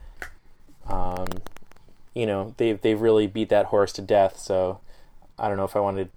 um, 0.86 1.26
you 2.14 2.26
know, 2.26 2.54
they've 2.56 2.80
they've 2.80 3.00
really 3.00 3.26
beat 3.26 3.48
that 3.50 3.66
horse 3.66 3.92
to 3.94 4.02
death. 4.02 4.38
So, 4.38 4.80
I 5.38 5.48
don't 5.48 5.56
know 5.56 5.64
if 5.64 5.76
I 5.76 5.80
wanted, 5.80 6.10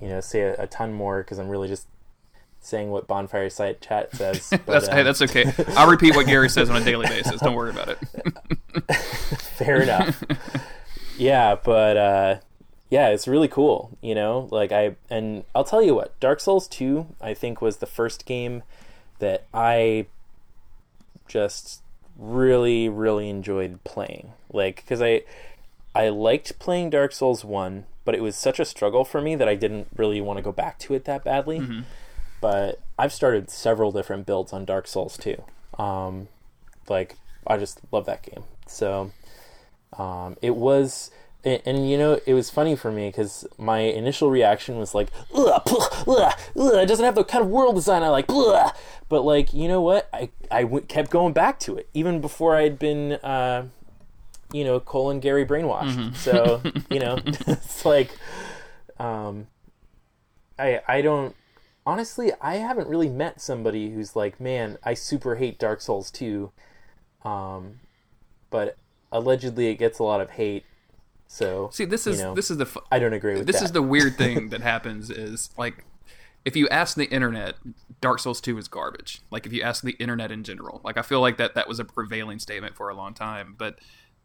you 0.00 0.08
know, 0.08 0.20
say 0.20 0.40
a, 0.42 0.62
a 0.62 0.66
ton 0.66 0.92
more 0.92 1.22
because 1.22 1.38
I'm 1.38 1.48
really 1.48 1.68
just 1.68 1.86
saying 2.60 2.90
what 2.90 3.06
Bonfireside 3.06 3.80
Chat 3.80 4.14
says. 4.14 4.48
But, 4.50 4.66
That's 4.66 4.88
uh, 4.88 4.94
hey, 4.94 5.02
that's 5.02 5.22
okay. 5.22 5.52
I'll 5.76 5.90
repeat 5.90 6.16
what 6.16 6.26
Gary 6.26 6.48
says 6.48 6.70
on 6.70 6.80
a 6.80 6.84
daily 6.84 7.06
basis. 7.06 7.40
Don't 7.40 7.54
worry 7.54 7.70
about 7.70 7.88
it. 7.88 7.98
fair 9.56 9.82
enough. 9.82 10.22
yeah, 11.16 11.56
but 11.62 11.96
uh, 11.96 12.36
yeah, 12.90 13.08
it's 13.08 13.26
really 13.28 13.48
cool. 13.48 13.96
You 14.02 14.14
know, 14.14 14.48
like 14.50 14.72
I 14.72 14.96
and 15.10 15.44
I'll 15.54 15.64
tell 15.64 15.82
you 15.82 15.94
what, 15.94 16.18
Dark 16.20 16.40
Souls 16.40 16.68
Two, 16.68 17.06
I 17.20 17.34
think 17.34 17.60
was 17.60 17.78
the 17.78 17.86
first 17.86 18.26
game 18.26 18.62
that 19.18 19.44
I 19.52 20.06
just 21.26 21.82
really, 22.18 22.88
really 22.88 23.28
enjoyed 23.30 23.82
playing. 23.84 24.32
Like, 24.52 24.76
because 24.76 25.00
I 25.00 25.22
I 25.98 26.08
liked 26.10 26.58
playing 26.60 26.90
Dark 26.90 27.12
Souls 27.12 27.44
One, 27.44 27.84
but 28.04 28.14
it 28.14 28.22
was 28.22 28.36
such 28.36 28.60
a 28.60 28.64
struggle 28.64 29.04
for 29.04 29.20
me 29.20 29.34
that 29.34 29.48
I 29.48 29.56
didn't 29.56 29.88
really 29.96 30.20
want 30.20 30.36
to 30.36 30.42
go 30.42 30.52
back 30.52 30.78
to 30.80 30.94
it 30.94 31.04
that 31.06 31.24
badly. 31.24 31.58
But 32.40 32.80
I've 32.96 33.12
started 33.12 33.50
several 33.50 33.90
different 33.90 34.24
builds 34.24 34.52
on 34.52 34.64
Dark 34.64 34.86
Souls 34.86 35.16
Two. 35.16 35.42
Um, 35.76 36.28
like, 36.88 37.16
I 37.48 37.56
just 37.56 37.80
love 37.90 38.06
that 38.06 38.22
game. 38.22 38.44
So, 38.66 39.10
um, 39.98 40.36
it 40.40 40.54
was. 40.54 41.10
And, 41.44 41.62
and, 41.66 41.90
you 41.90 41.96
know, 41.98 42.20
it 42.26 42.34
was 42.34 42.50
funny 42.50 42.74
for 42.76 42.90
me 42.92 43.08
because 43.08 43.46
my 43.58 43.78
initial 43.78 44.30
reaction 44.30 44.76
was 44.78 44.94
like, 44.94 45.08
ugh, 45.34 45.62
ugh, 45.66 45.92
ugh, 46.06 46.34
it 46.56 46.86
doesn't 46.86 47.04
have 47.04 47.14
the 47.14 47.24
kind 47.24 47.44
of 47.44 47.50
world 47.50 47.74
design 47.76 48.02
I 48.02 48.08
like. 48.08 48.26
But 49.08 49.22
like, 49.22 49.54
you 49.54 49.68
know 49.68 49.80
what? 49.80 50.08
I 50.12 50.30
I 50.50 50.62
w- 50.62 50.84
kept 50.84 51.10
going 51.10 51.32
back 51.32 51.58
to 51.60 51.76
it 51.76 51.88
even 51.94 52.20
before 52.20 52.56
I'd 52.56 52.78
been, 52.78 53.12
uh, 53.12 53.66
you 54.52 54.64
know, 54.64 54.80
colon 54.80 55.20
Gary 55.20 55.44
brainwashed. 55.46 56.14
So 56.16 56.62
you 56.90 57.00
know, 57.00 57.18
it's 57.24 57.84
like, 57.84 58.10
um, 58.98 59.46
I 60.58 60.80
I 60.86 61.02
don't 61.02 61.34
honestly 61.86 62.32
I 62.40 62.56
haven't 62.56 62.88
really 62.88 63.08
met 63.08 63.40
somebody 63.40 63.90
who's 63.90 64.16
like, 64.16 64.40
man, 64.40 64.78
I 64.84 64.94
super 64.94 65.36
hate 65.36 65.58
Dark 65.58 65.80
Souls 65.80 66.10
two, 66.10 66.52
um, 67.24 67.80
but 68.50 68.76
allegedly 69.12 69.68
it 69.68 69.76
gets 69.76 69.98
a 69.98 70.02
lot 70.02 70.20
of 70.20 70.30
hate. 70.30 70.64
So 71.26 71.68
See, 71.72 71.84
this 71.84 72.06
is 72.06 72.18
you 72.18 72.24
know, 72.24 72.34
this 72.34 72.50
is 72.50 72.56
the 72.56 72.66
fu- 72.66 72.80
I 72.90 72.98
don't 72.98 73.12
agree 73.12 73.34
with 73.34 73.46
this 73.46 73.58
that. 73.58 73.66
is 73.66 73.72
the 73.72 73.82
weird 73.82 74.16
thing 74.18 74.48
that 74.48 74.62
happens 74.62 75.10
is 75.10 75.50
like 75.58 75.84
if 76.44 76.56
you 76.56 76.68
ask 76.68 76.96
the 76.96 77.04
internet 77.06 77.56
dark 78.00 78.20
souls 78.20 78.40
2 78.40 78.56
is 78.56 78.68
garbage 78.68 79.20
like 79.30 79.44
if 79.44 79.52
you 79.52 79.60
ask 79.60 79.82
the 79.82 79.92
internet 79.98 80.30
in 80.30 80.44
general 80.44 80.80
like 80.84 80.96
i 80.96 81.02
feel 81.02 81.20
like 81.20 81.36
that 81.36 81.54
that 81.54 81.66
was 81.68 81.80
a 81.80 81.84
prevailing 81.84 82.38
statement 82.38 82.76
for 82.76 82.88
a 82.88 82.94
long 82.94 83.12
time 83.12 83.54
but 83.58 83.78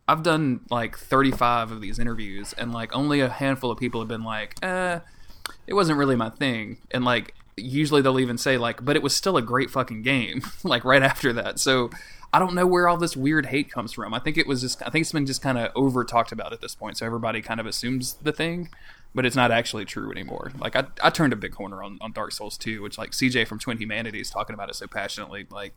i've 0.07 0.23
done 0.23 0.61
like 0.69 0.97
35 0.97 1.71
of 1.71 1.81
these 1.81 1.99
interviews 1.99 2.53
and 2.57 2.73
like 2.73 2.95
only 2.95 3.21
a 3.21 3.29
handful 3.29 3.71
of 3.71 3.77
people 3.77 4.01
have 4.01 4.07
been 4.07 4.23
like 4.23 4.55
uh 4.63 4.99
it 5.67 5.73
wasn't 5.73 5.97
really 5.97 6.15
my 6.15 6.29
thing 6.29 6.77
and 6.91 7.05
like 7.05 7.33
usually 7.55 8.01
they'll 8.01 8.19
even 8.19 8.37
say 8.37 8.57
like 8.57 8.83
but 8.83 8.95
it 8.95 9.03
was 9.03 9.15
still 9.15 9.37
a 9.37 9.41
great 9.41 9.69
fucking 9.69 10.01
game 10.01 10.41
like 10.63 10.83
right 10.83 11.03
after 11.03 11.31
that 11.33 11.59
so 11.59 11.89
I 12.33 12.39
don't 12.39 12.55
know 12.55 12.65
where 12.65 12.87
all 12.87 12.97
this 12.97 13.15
weird 13.15 13.45
hate 13.45 13.71
comes 13.71 13.93
from. 13.93 14.11
I 14.11 14.17
think 14.17 14.39
it 14.39 14.47
was 14.47 14.59
just 14.59 14.81
I 14.81 14.89
think 14.89 15.03
it's 15.03 15.11
been 15.11 15.27
just 15.27 15.43
kind 15.43 15.55
of 15.55 15.71
over 15.75 16.03
talked 16.03 16.31
about 16.31 16.51
at 16.51 16.61
this 16.61 16.73
point, 16.73 16.97
so 16.97 17.05
everybody 17.05 17.43
kind 17.43 17.59
of 17.59 17.67
assumes 17.67 18.15
the 18.15 18.31
thing, 18.31 18.69
but 19.13 19.23
it's 19.23 19.35
not 19.35 19.51
actually 19.51 19.85
true 19.85 20.11
anymore. 20.11 20.51
Like 20.57 20.75
I, 20.75 20.85
I 21.03 21.11
turned 21.11 21.31
a 21.31 21.35
big 21.35 21.51
corner 21.51 21.83
on, 21.83 21.99
on 22.01 22.11
Dark 22.11 22.31
Souls 22.31 22.57
2, 22.57 22.81
which 22.81 22.97
like 22.97 23.11
CJ 23.11 23.47
from 23.47 23.59
Twin 23.59 23.77
Humanities 23.77 24.31
talking 24.31 24.55
about 24.55 24.71
it 24.71 24.75
so 24.75 24.87
passionately, 24.87 25.45
like 25.51 25.75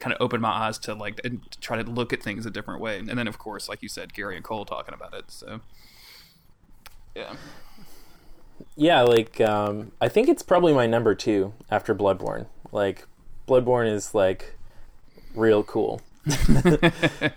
kind 0.00 0.12
of 0.12 0.20
opened 0.20 0.42
my 0.42 0.50
eyes 0.50 0.78
to 0.78 0.94
like 0.94 1.20
and 1.24 1.40
try 1.60 1.80
to 1.80 1.88
look 1.88 2.12
at 2.12 2.22
things 2.22 2.46
a 2.46 2.50
different 2.50 2.80
way. 2.80 2.98
And 2.98 3.08
then 3.08 3.26
of 3.28 3.38
course, 3.38 3.68
like 3.68 3.82
you 3.82 3.88
said, 3.88 4.12
Gary 4.14 4.36
and 4.36 4.44
Cole 4.44 4.64
talking 4.64 4.94
about 4.94 5.14
it. 5.14 5.30
So 5.30 5.60
yeah. 7.14 7.34
Yeah, 8.76 9.02
like 9.02 9.40
um, 9.40 9.92
I 10.00 10.08
think 10.08 10.28
it's 10.28 10.42
probably 10.42 10.72
my 10.72 10.86
number 10.86 11.14
two 11.14 11.54
after 11.70 11.94
Bloodborne. 11.94 12.46
Like 12.72 13.06
Bloodborne 13.48 13.92
is 13.92 14.14
like 14.14 14.56
real 15.34 15.62
cool. 15.62 16.00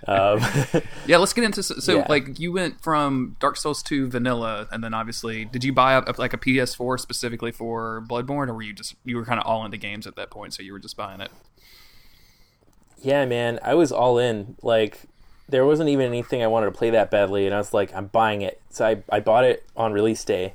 um, 0.08 0.39
yeah, 1.08 1.18
let's 1.18 1.34
get 1.34 1.43
into 1.43 1.62
so, 1.62 1.76
so 1.76 1.95
Yeah. 1.97 2.05
like 2.08 2.39
you 2.39 2.53
went 2.53 2.82
from 2.82 3.36
Dark 3.39 3.58
Souls 3.58 3.84
2 3.84 4.08
vanilla 4.10 4.68
and 4.72 4.82
then 4.82 4.93
obviously 4.93 5.43
did 5.43 5.66
you 5.66 5.74
buy 5.74 5.93
a, 5.93 6.03
like 6.18 6.32
a 6.34 6.38
PS4 6.38 6.97
specifically 6.97 7.51
for 7.51 8.01
Bloodborne 8.08 8.47
or 8.47 8.53
were 8.53 8.62
you 8.62 8.72
just 8.72 8.95
you 9.03 9.18
were 9.18 9.26
kind 9.26 9.41
of 9.41 9.45
all 9.45 9.66
into 9.66 9.76
games 9.78 10.08
at 10.08 10.16
that 10.16 10.30
point 10.30 10.53
so 10.53 10.64
you 10.64 10.72
were 10.72 10.80
just 10.80 10.95
buying 10.95 11.20
it? 11.20 11.32
Yeah, 13.02 13.26
man, 13.26 13.60
I 13.64 13.74
was 13.76 13.91
all 13.91 14.18
in. 14.18 14.56
Like 14.62 15.02
there 15.50 15.66
wasn't 15.66 15.89
even 15.89 16.06
anything 16.08 16.43
I 16.43 16.48
wanted 16.48 16.68
to 16.68 16.72
play 16.74 16.89
that 16.89 17.10
badly, 17.12 17.45
and 17.45 17.56
I 17.56 17.58
was 17.58 17.74
like, 17.74 17.93
I'm 17.95 18.08
buying 18.08 18.41
it. 18.41 18.60
So 18.70 18.86
I 18.86 19.04
I 19.10 19.20
bought 19.20 19.43
it 19.43 19.64
on 19.76 19.93
release 19.93 20.24
day, 20.24 20.54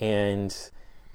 and 0.00 0.54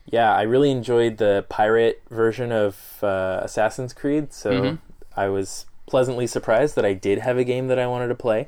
yeah, 0.05 0.33
I 0.33 0.41
really 0.43 0.71
enjoyed 0.71 1.17
the 1.17 1.45
pirate 1.49 2.01
version 2.09 2.51
of 2.51 3.03
uh, 3.03 3.39
Assassin's 3.43 3.93
Creed. 3.93 4.33
So 4.33 4.51
Mhm. 4.51 4.77
I 5.15 5.27
was 5.29 5.65
pleasantly 5.85 6.25
surprised 6.27 6.75
that 6.75 6.85
I 6.85 6.93
did 6.93 7.19
have 7.19 7.37
a 7.37 7.43
game 7.43 7.67
that 7.67 7.77
I 7.79 7.85
wanted 7.87 8.07
to 8.07 8.15
play. 8.15 8.47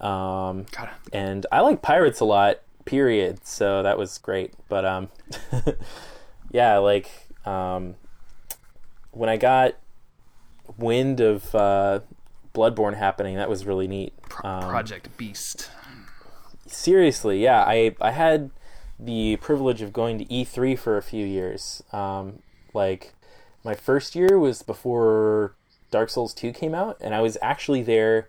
Um, 0.00 0.66
and 1.12 1.46
I 1.50 1.60
like 1.60 1.80
pirates 1.80 2.20
a 2.20 2.24
lot. 2.24 2.60
Period. 2.84 3.46
So 3.46 3.82
that 3.82 3.96
was 3.98 4.18
great. 4.18 4.52
But 4.68 4.84
um, 4.84 5.08
yeah, 6.50 6.78
like 6.78 7.10
um, 7.44 7.94
when 9.12 9.28
I 9.28 9.36
got 9.36 9.74
wind 10.76 11.20
of 11.20 11.54
uh, 11.54 12.00
Bloodborne 12.54 12.96
happening, 12.96 13.36
that 13.36 13.48
was 13.48 13.66
really 13.66 13.88
neat. 13.88 14.12
Um, 14.44 14.62
Project 14.62 15.16
Beast. 15.16 15.70
seriously, 16.66 17.42
yeah, 17.42 17.62
I 17.62 17.94
I 18.00 18.10
had 18.10 18.50
the 18.98 19.36
privilege 19.36 19.82
of 19.82 19.92
going 19.92 20.18
to 20.18 20.24
E3 20.26 20.78
for 20.78 20.96
a 20.96 21.02
few 21.02 21.26
years. 21.26 21.82
Um, 21.92 22.40
like 22.72 23.14
my 23.64 23.74
first 23.74 24.14
year 24.14 24.38
was 24.38 24.62
before 24.62 25.54
Dark 25.90 26.10
Souls 26.10 26.32
2 26.34 26.52
came 26.52 26.74
out, 26.74 26.96
and 27.00 27.14
I 27.14 27.20
was 27.20 27.36
actually 27.42 27.82
there 27.82 28.28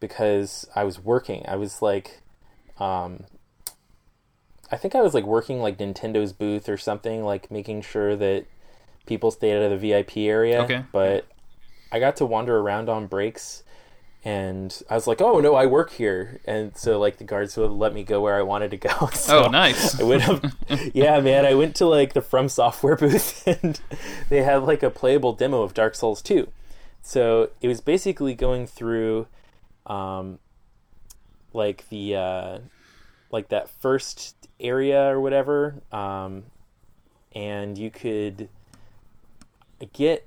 because 0.00 0.66
I 0.74 0.84
was 0.84 0.98
working. 1.00 1.44
I 1.48 1.56
was 1.56 1.82
like, 1.82 2.20
um, 2.78 3.24
I 4.70 4.76
think 4.76 4.94
I 4.94 5.00
was 5.00 5.14
like 5.14 5.24
working 5.24 5.60
like 5.60 5.78
Nintendo's 5.78 6.32
booth 6.32 6.68
or 6.68 6.76
something, 6.76 7.24
like 7.24 7.50
making 7.50 7.82
sure 7.82 8.16
that 8.16 8.46
people 9.06 9.30
stayed 9.30 9.56
out 9.56 9.70
of 9.70 9.80
the 9.80 9.88
VIP 9.88 10.18
area. 10.18 10.62
Okay. 10.62 10.84
But 10.92 11.26
I 11.90 11.98
got 11.98 12.16
to 12.16 12.26
wander 12.26 12.58
around 12.58 12.88
on 12.88 13.06
breaks 13.06 13.62
and 14.24 14.82
I 14.90 14.94
was 14.94 15.06
like, 15.06 15.20
"Oh 15.20 15.38
no, 15.38 15.54
I 15.54 15.66
work 15.66 15.90
here," 15.92 16.40
and 16.44 16.76
so 16.76 16.98
like 16.98 17.18
the 17.18 17.24
guards 17.24 17.56
would 17.56 17.70
let 17.70 17.94
me 17.94 18.02
go 18.02 18.20
where 18.20 18.36
I 18.36 18.42
wanted 18.42 18.70
to 18.72 18.76
go. 18.76 19.08
So 19.12 19.44
oh, 19.44 19.48
nice. 19.48 19.98
I 20.00 20.04
went 20.04 20.28
up, 20.28 20.44
yeah, 20.92 21.20
man. 21.20 21.46
I 21.46 21.54
went 21.54 21.76
to 21.76 21.86
like 21.86 22.14
the 22.14 22.20
From 22.20 22.48
Software 22.48 22.96
booth, 22.96 23.46
and 23.62 23.80
they 24.28 24.42
had 24.42 24.64
like 24.64 24.82
a 24.82 24.90
playable 24.90 25.32
demo 25.32 25.62
of 25.62 25.72
Dark 25.72 25.94
Souls 25.94 26.20
2. 26.22 26.48
So 27.00 27.50
it 27.60 27.68
was 27.68 27.80
basically 27.80 28.34
going 28.34 28.66
through, 28.66 29.28
um, 29.86 30.40
like 31.52 31.88
the 31.88 32.16
uh, 32.16 32.58
like 33.30 33.48
that 33.48 33.70
first 33.70 34.48
area 34.58 35.04
or 35.04 35.20
whatever, 35.20 35.80
um, 35.92 36.44
and 37.34 37.78
you 37.78 37.90
could 37.90 38.48
get. 39.92 40.26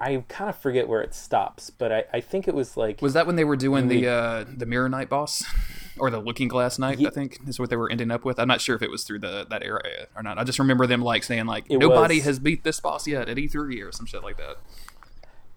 I 0.00 0.22
kind 0.28 0.50
of 0.50 0.56
forget 0.58 0.88
where 0.88 1.00
it 1.02 1.14
stops, 1.14 1.70
but 1.70 1.92
I, 1.92 2.04
I 2.12 2.20
think 2.20 2.48
it 2.48 2.54
was 2.54 2.76
like 2.76 3.00
Was 3.02 3.12
that 3.14 3.26
when 3.26 3.36
they 3.36 3.44
were 3.44 3.56
doing 3.56 3.88
the 3.88 4.08
uh, 4.08 4.44
the 4.56 4.66
Mirror 4.66 4.88
Knight 4.90 5.08
boss, 5.08 5.44
or 5.98 6.10
the 6.10 6.18
Looking 6.20 6.48
Glass 6.48 6.78
Knight? 6.78 6.98
Ye- 6.98 7.06
I 7.06 7.10
think 7.10 7.38
is 7.46 7.58
what 7.58 7.70
they 7.70 7.76
were 7.76 7.90
ending 7.90 8.10
up 8.10 8.24
with. 8.24 8.38
I'm 8.38 8.48
not 8.48 8.60
sure 8.60 8.74
if 8.76 8.82
it 8.82 8.90
was 8.90 9.04
through 9.04 9.20
the 9.20 9.46
that 9.50 9.62
area 9.62 10.06
or 10.16 10.22
not. 10.22 10.38
I 10.38 10.44
just 10.44 10.58
remember 10.58 10.86
them 10.86 11.02
like 11.02 11.22
saying 11.24 11.46
like 11.46 11.64
It 11.68 11.78
nobody 11.78 12.16
was- 12.16 12.24
has 12.24 12.38
beat 12.38 12.64
this 12.64 12.80
boss 12.80 13.06
yet 13.06 13.28
at 13.28 13.36
E3 13.36 13.86
or 13.86 13.92
some 13.92 14.06
shit 14.06 14.22
like 14.22 14.36
that. 14.38 14.56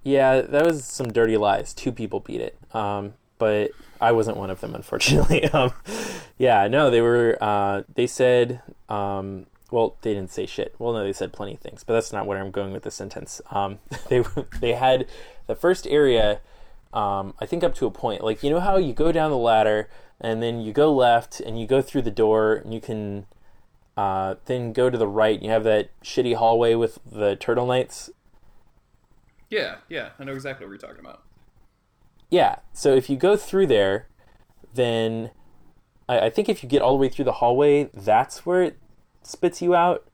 Yeah, 0.03 0.41
that 0.41 0.65
was 0.65 0.85
some 0.85 1.11
dirty 1.11 1.35
lies. 1.37 1.73
Two 1.73 1.91
people 1.91 2.19
beat 2.21 2.39
it, 2.39 2.57
um, 2.73 3.13
but 3.39 3.71
I 3.99 4.13
wasn't 4.13 4.37
one 4.37 4.49
of 4.49 4.61
them, 4.61 4.73
unfortunately. 4.73 5.43
um, 5.49 5.73
yeah, 6.37 6.67
no, 6.67 6.89
they 6.89 7.01
were. 7.01 7.37
Uh, 7.41 7.81
they 7.95 8.07
said, 8.07 8.61
um, 8.87 9.47
well, 9.71 9.97
they 10.01 10.13
didn't 10.13 10.31
say 10.31 10.45
shit. 10.45 10.75
Well, 10.79 10.93
no, 10.93 11.03
they 11.03 11.13
said 11.13 11.33
plenty 11.33 11.53
of 11.53 11.59
things, 11.59 11.83
but 11.83 11.93
that's 11.93 12.13
not 12.13 12.25
where 12.25 12.39
I'm 12.39 12.51
going 12.51 12.71
with 12.71 12.83
the 12.83 12.91
sentence. 12.91 13.41
Um, 13.51 13.79
they 14.09 14.23
they 14.59 14.73
had 14.73 15.07
the 15.47 15.55
first 15.55 15.87
area, 15.87 16.41
um, 16.93 17.33
I 17.39 17.45
think, 17.45 17.63
up 17.63 17.75
to 17.75 17.85
a 17.85 17.91
point. 17.91 18.23
Like 18.23 18.43
you 18.43 18.49
know 18.49 18.59
how 18.59 18.77
you 18.77 18.93
go 18.93 19.11
down 19.11 19.31
the 19.31 19.37
ladder 19.37 19.89
and 20.19 20.41
then 20.41 20.61
you 20.61 20.73
go 20.73 20.93
left 20.93 21.39
and 21.39 21.59
you 21.59 21.67
go 21.67 21.81
through 21.81 22.03
the 22.03 22.11
door 22.11 22.55
and 22.55 22.73
you 22.73 22.81
can. 22.81 23.25
Uh, 23.95 24.35
then 24.45 24.73
go 24.73 24.91
to 24.91 24.97
the 24.97 25.07
right. 25.07 25.37
And 25.37 25.43
you 25.43 25.49
have 25.49 25.63
that 25.63 25.89
shitty 26.03 26.35
hallway 26.35 26.75
with 26.75 26.99
the 27.03 27.35
turtle 27.35 27.65
knights. 27.65 28.11
Yeah, 29.49 29.77
yeah, 29.89 30.09
I 30.19 30.23
know 30.23 30.33
exactly 30.33 30.67
what 30.67 30.69
you're 30.69 30.77
talking 30.77 30.99
about. 31.03 31.23
Yeah. 32.29 32.57
So 32.73 32.93
if 32.93 33.09
you 33.09 33.17
go 33.17 33.35
through 33.37 33.65
there, 33.65 34.07
then 34.73 35.31
I, 36.07 36.19
I 36.19 36.29
think 36.29 36.49
if 36.49 36.63
you 36.63 36.69
get 36.69 36.81
all 36.81 36.91
the 36.91 36.97
way 36.97 37.09
through 37.09 37.25
the 37.25 37.33
hallway, 37.33 37.89
that's 37.93 38.45
where 38.45 38.61
it 38.61 38.77
spits 39.27 39.61
you 39.61 39.75
out. 39.75 40.07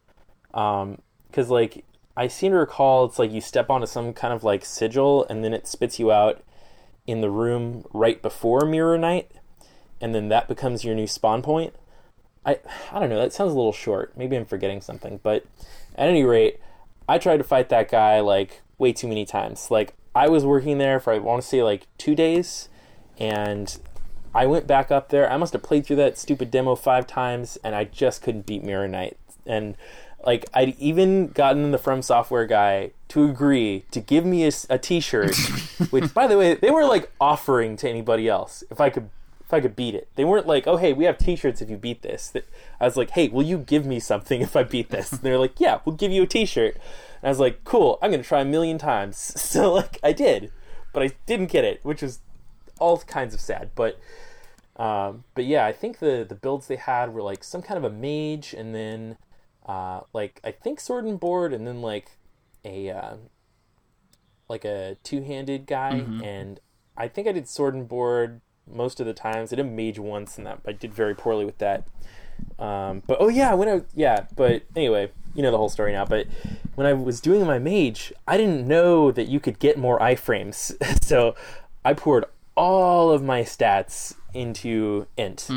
Um, 0.54 1.00
because 1.30 1.50
like 1.50 1.84
I 2.16 2.28
seem 2.28 2.52
to 2.52 2.58
recall, 2.58 3.06
it's 3.06 3.18
like 3.18 3.32
you 3.32 3.42
step 3.42 3.70
onto 3.70 3.88
some 3.88 4.14
kind 4.14 4.34
of 4.34 4.44
like 4.44 4.66
sigil, 4.66 5.26
and 5.30 5.44
then 5.44 5.54
it 5.54 5.68
spits 5.68 6.00
you 6.00 6.12
out 6.12 6.44
in 7.08 7.22
the 7.22 7.30
room 7.30 7.86
right 7.92 8.22
before 8.22 8.66
Mirror 8.66 9.00
Knight, 9.00 9.32
and 10.00 10.14
then 10.14 10.30
that 10.30 10.48
becomes 10.48 10.86
your 10.86 10.96
new 10.96 11.08
spawn 11.08 11.42
point. 11.42 11.74
I 12.46 12.60
I 12.92 13.00
don't 13.00 13.10
know. 13.10 13.20
That 13.20 13.34
sounds 13.34 13.52
a 13.52 13.56
little 13.56 13.74
short. 13.74 14.16
Maybe 14.16 14.36
I'm 14.36 14.46
forgetting 14.46 14.82
something, 14.82 15.20
but 15.24 15.46
at 15.96 16.08
any 16.08 16.24
rate, 16.24 16.60
I 17.10 17.18
tried 17.18 17.38
to 17.38 17.44
fight 17.44 17.70
that 17.70 17.90
guy 17.90 18.20
like 18.20 18.62
way 18.78 18.94
too 18.94 19.08
many 19.08 19.26
times. 19.26 19.72
Like 19.72 19.96
I 20.14 20.30
was 20.30 20.46
working 20.46 20.78
there 20.78 21.00
for 21.00 21.14
I 21.14 21.18
want 21.18 21.42
to 21.42 21.48
say 21.48 21.64
like 21.64 21.88
two 21.98 22.14
days, 22.14 22.70
and 23.18 23.76
I 24.34 24.48
went 24.48 24.68
back 24.68 24.92
up 24.92 25.10
there. 25.10 25.32
I 25.32 25.38
must 25.38 25.54
have 25.54 25.64
played 25.64 25.86
through 25.86 25.98
that 25.98 26.18
stupid 26.18 26.50
demo 26.50 26.76
five 26.76 27.06
times, 27.06 27.58
and 27.64 27.76
I 27.76 27.84
just 27.84 28.22
couldn't 28.22 28.46
beat 28.46 28.64
Mirror 28.64 28.88
Knight. 28.88 29.18
And 29.46 29.76
like 30.26 30.46
I'd 30.54 30.78
even 30.80 31.28
gotten 31.28 31.72
the 31.72 31.78
From 31.78 32.02
Software 32.02 32.46
guy 32.46 32.92
to 33.10 33.26
agree 33.26 33.86
to 33.92 34.00
give 34.00 34.26
me 34.26 34.46
a, 34.46 34.52
a 34.70 34.78
T-shirt, 34.78 35.36
which 35.90 36.14
by 36.14 36.28
the 36.28 36.38
way 36.38 36.56
they 36.56 36.72
were 36.72 36.86
like 36.86 37.12
offering 37.20 37.76
to 37.78 37.90
anybody 37.90 38.28
else 38.28 38.64
if 38.72 38.80
I 38.80 38.90
could 38.90 39.10
if 39.44 39.54
I 39.54 39.60
could 39.60 39.76
beat 39.76 39.96
it. 39.96 40.08
They 40.16 40.24
weren't 40.24 40.48
like, 40.48 40.66
oh 40.66 40.78
hey, 40.78 40.94
we 40.94 41.04
have 41.06 41.18
T-shirts 41.18 41.62
if 41.62 41.70
you 41.70 41.78
beat 41.78 42.02
this. 42.02 42.34
I 42.80 42.86
was 42.86 42.98
like, 42.98 43.12
hey, 43.12 43.28
will 43.28 43.44
you 43.44 43.58
give 43.58 43.86
me 43.86 44.00
something 44.00 44.42
if 44.42 44.56
I 44.56 44.64
beat 44.64 44.90
this? 44.90 45.12
And 45.12 45.22
they're 45.22 45.38
like, 45.38 45.60
yeah, 45.60 45.80
we'll 45.86 45.96
give 45.96 46.12
you 46.12 46.24
a 46.24 46.28
T-shirt. 46.28 46.76
And 46.76 47.28
I 47.28 47.30
was 47.30 47.40
like, 47.40 47.64
cool, 47.64 48.00
I'm 48.02 48.12
gonna 48.12 48.24
try 48.24 48.42
a 48.42 48.46
million 48.46 48.78
times. 48.78 49.34
So 49.54 49.74
like 49.74 50.00
I 50.02 50.14
did, 50.14 50.52
but 50.94 51.04
I 51.04 51.12
didn't 51.26 51.52
get 51.52 51.66
it, 51.66 51.82
which 51.84 52.02
was 52.02 52.20
all 52.84 52.98
kinds 52.98 53.34
of 53.34 53.40
sad. 53.40 53.72
But 53.76 53.98
um, 54.76 55.24
but 55.36 55.46
yeah, 55.46 55.66
I 55.66 55.72
think 55.72 56.00
the 56.00 56.26
the 56.28 56.36
builds 56.36 56.68
they 56.68 56.76
had 56.76 57.14
were 57.14 57.22
like 57.22 57.44
some 57.44 57.62
kind 57.62 57.78
of 57.78 57.84
a 57.84 57.96
mage, 57.96 58.54
and 58.54 58.76
then 58.76 59.18
uh, 59.66 60.02
like 60.12 60.42
I 60.44 60.52
think 60.52 60.80
sword 60.80 61.06
and 61.06 61.20
board, 61.20 61.54
and 61.54 61.66
then 61.66 61.82
like 61.82 62.12
a 62.66 62.90
uh, 62.90 63.16
like 64.50 64.66
a 64.66 64.98
two 65.04 65.22
handed 65.22 65.66
guy, 65.66 65.92
and 66.24 66.60
I 66.98 67.08
think 67.08 67.28
I 67.28 67.32
did 67.32 67.48
sword 67.48 67.74
and 67.74 67.88
board 67.88 68.42
most 68.68 69.00
of 69.00 69.06
the 69.06 69.14
times. 69.14 69.54
I 69.54 69.56
did 69.56 69.72
mage 69.72 70.00
once, 70.00 70.38
and 70.38 70.46
that 70.46 70.60
I 70.68 70.74
did 70.74 70.94
very 70.94 71.16
poorly 71.16 71.46
with 71.46 71.60
that. 71.60 71.88
Um, 72.60 73.04
but 73.08 73.18
oh 73.22 73.30
yeah, 73.30 73.54
when 73.54 73.70
I 73.70 73.84
yeah, 73.96 74.26
but 74.36 74.64
anyway, 74.76 75.12
you 75.34 75.42
know 75.42 75.52
the 75.52 75.58
whole 75.58 75.70
story 75.70 75.94
now. 75.94 76.04
But 76.06 76.28
when 76.76 76.86
I 76.86 76.94
was 76.94 77.22
doing 77.22 77.46
my 77.46 77.60
mage, 77.60 78.12
I 78.28 78.36
didn't 78.38 78.68
know 78.68 79.12
that 79.12 79.30
you 79.30 79.40
could 79.40 79.60
get 79.60 79.78
more 79.78 80.00
iframes, 80.00 80.76
so 81.04 81.36
I 81.86 81.94
poured 81.94 82.26
all 82.56 83.12
of 83.12 83.24
my 83.24 83.42
stats 83.42 84.16
into 84.34 85.08
int. 85.18 85.50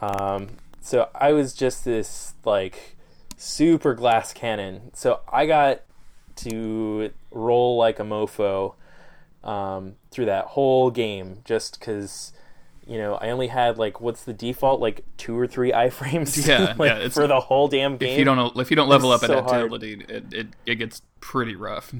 Um, 0.00 0.48
so 0.80 1.08
I 1.14 1.32
was 1.32 1.52
just 1.52 1.84
this 1.84 2.34
like 2.44 2.96
super 3.36 3.94
glass 3.94 4.32
cannon. 4.32 4.90
So 4.94 5.20
I 5.30 5.46
got 5.46 5.82
to 6.36 7.10
roll 7.30 7.76
like 7.76 7.98
a 7.98 8.04
mofo 8.04 8.74
um, 9.42 9.94
through 10.10 10.26
that 10.26 10.46
whole 10.46 10.90
game 10.90 11.38
just 11.44 11.78
because 11.78 12.32
you 12.86 12.98
know 12.98 13.14
I 13.14 13.30
only 13.30 13.48
had 13.48 13.78
like 13.78 14.00
what's 14.00 14.24
the 14.24 14.32
default 14.32 14.80
like 14.80 15.04
two 15.16 15.38
or 15.38 15.46
three 15.46 15.72
iframes 15.72 16.46
Yeah, 16.46 16.74
like, 16.76 16.88
yeah, 16.88 17.08
for 17.08 17.26
the 17.26 17.40
whole 17.40 17.68
damn 17.68 17.96
game. 17.96 18.12
If 18.12 18.18
you 18.18 18.24
don't 18.24 18.56
if 18.58 18.70
you 18.70 18.76
don't 18.76 18.88
level 18.88 19.10
up 19.10 19.20
so 19.20 19.38
ability, 19.38 20.04
it, 20.08 20.32
it 20.32 20.46
it 20.66 20.74
gets 20.76 21.02
pretty 21.20 21.56
rough. 21.56 21.94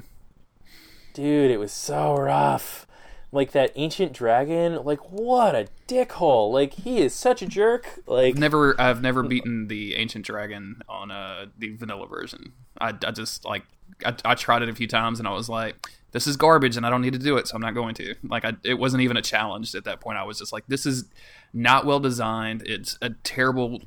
dude 1.14 1.50
it 1.50 1.58
was 1.58 1.72
so 1.72 2.14
rough 2.14 2.86
like 3.32 3.52
that 3.52 3.72
ancient 3.74 4.12
dragon, 4.12 4.82
like 4.84 5.10
what 5.10 5.54
a 5.54 5.68
dickhole! 5.88 6.52
Like 6.52 6.74
he 6.74 6.98
is 6.98 7.14
such 7.14 7.42
a 7.42 7.46
jerk. 7.46 8.00
Like 8.06 8.34
I've 8.34 8.38
never 8.38 8.80
I've 8.80 9.02
never 9.02 9.22
beaten 9.22 9.68
the 9.68 9.96
ancient 9.96 10.24
dragon 10.24 10.82
on 10.88 11.10
uh 11.10 11.46
the 11.58 11.76
vanilla 11.76 12.06
version. 12.06 12.52
I, 12.80 12.94
I 13.04 13.10
just 13.10 13.44
like 13.44 13.64
I, 14.04 14.14
I 14.24 14.34
tried 14.34 14.62
it 14.62 14.68
a 14.68 14.74
few 14.74 14.86
times 14.88 15.18
and 15.18 15.28
I 15.28 15.32
was 15.32 15.48
like 15.48 15.76
this 16.12 16.26
is 16.26 16.36
garbage 16.36 16.76
and 16.78 16.86
I 16.86 16.90
don't 16.90 17.02
need 17.02 17.12
to 17.12 17.18
do 17.18 17.36
it 17.36 17.46
so 17.46 17.56
I'm 17.56 17.60
not 17.60 17.74
going 17.74 17.94
to. 17.96 18.14
Like 18.24 18.44
I, 18.44 18.54
it 18.64 18.74
wasn't 18.78 19.02
even 19.02 19.16
a 19.16 19.22
challenge 19.22 19.74
at 19.74 19.84
that 19.84 20.00
point. 20.00 20.18
I 20.18 20.24
was 20.24 20.38
just 20.38 20.52
like 20.52 20.64
this 20.66 20.86
is 20.86 21.04
not 21.52 21.84
well 21.84 22.00
designed. 22.00 22.62
It's 22.64 22.96
a 23.02 23.10
terrible 23.10 23.82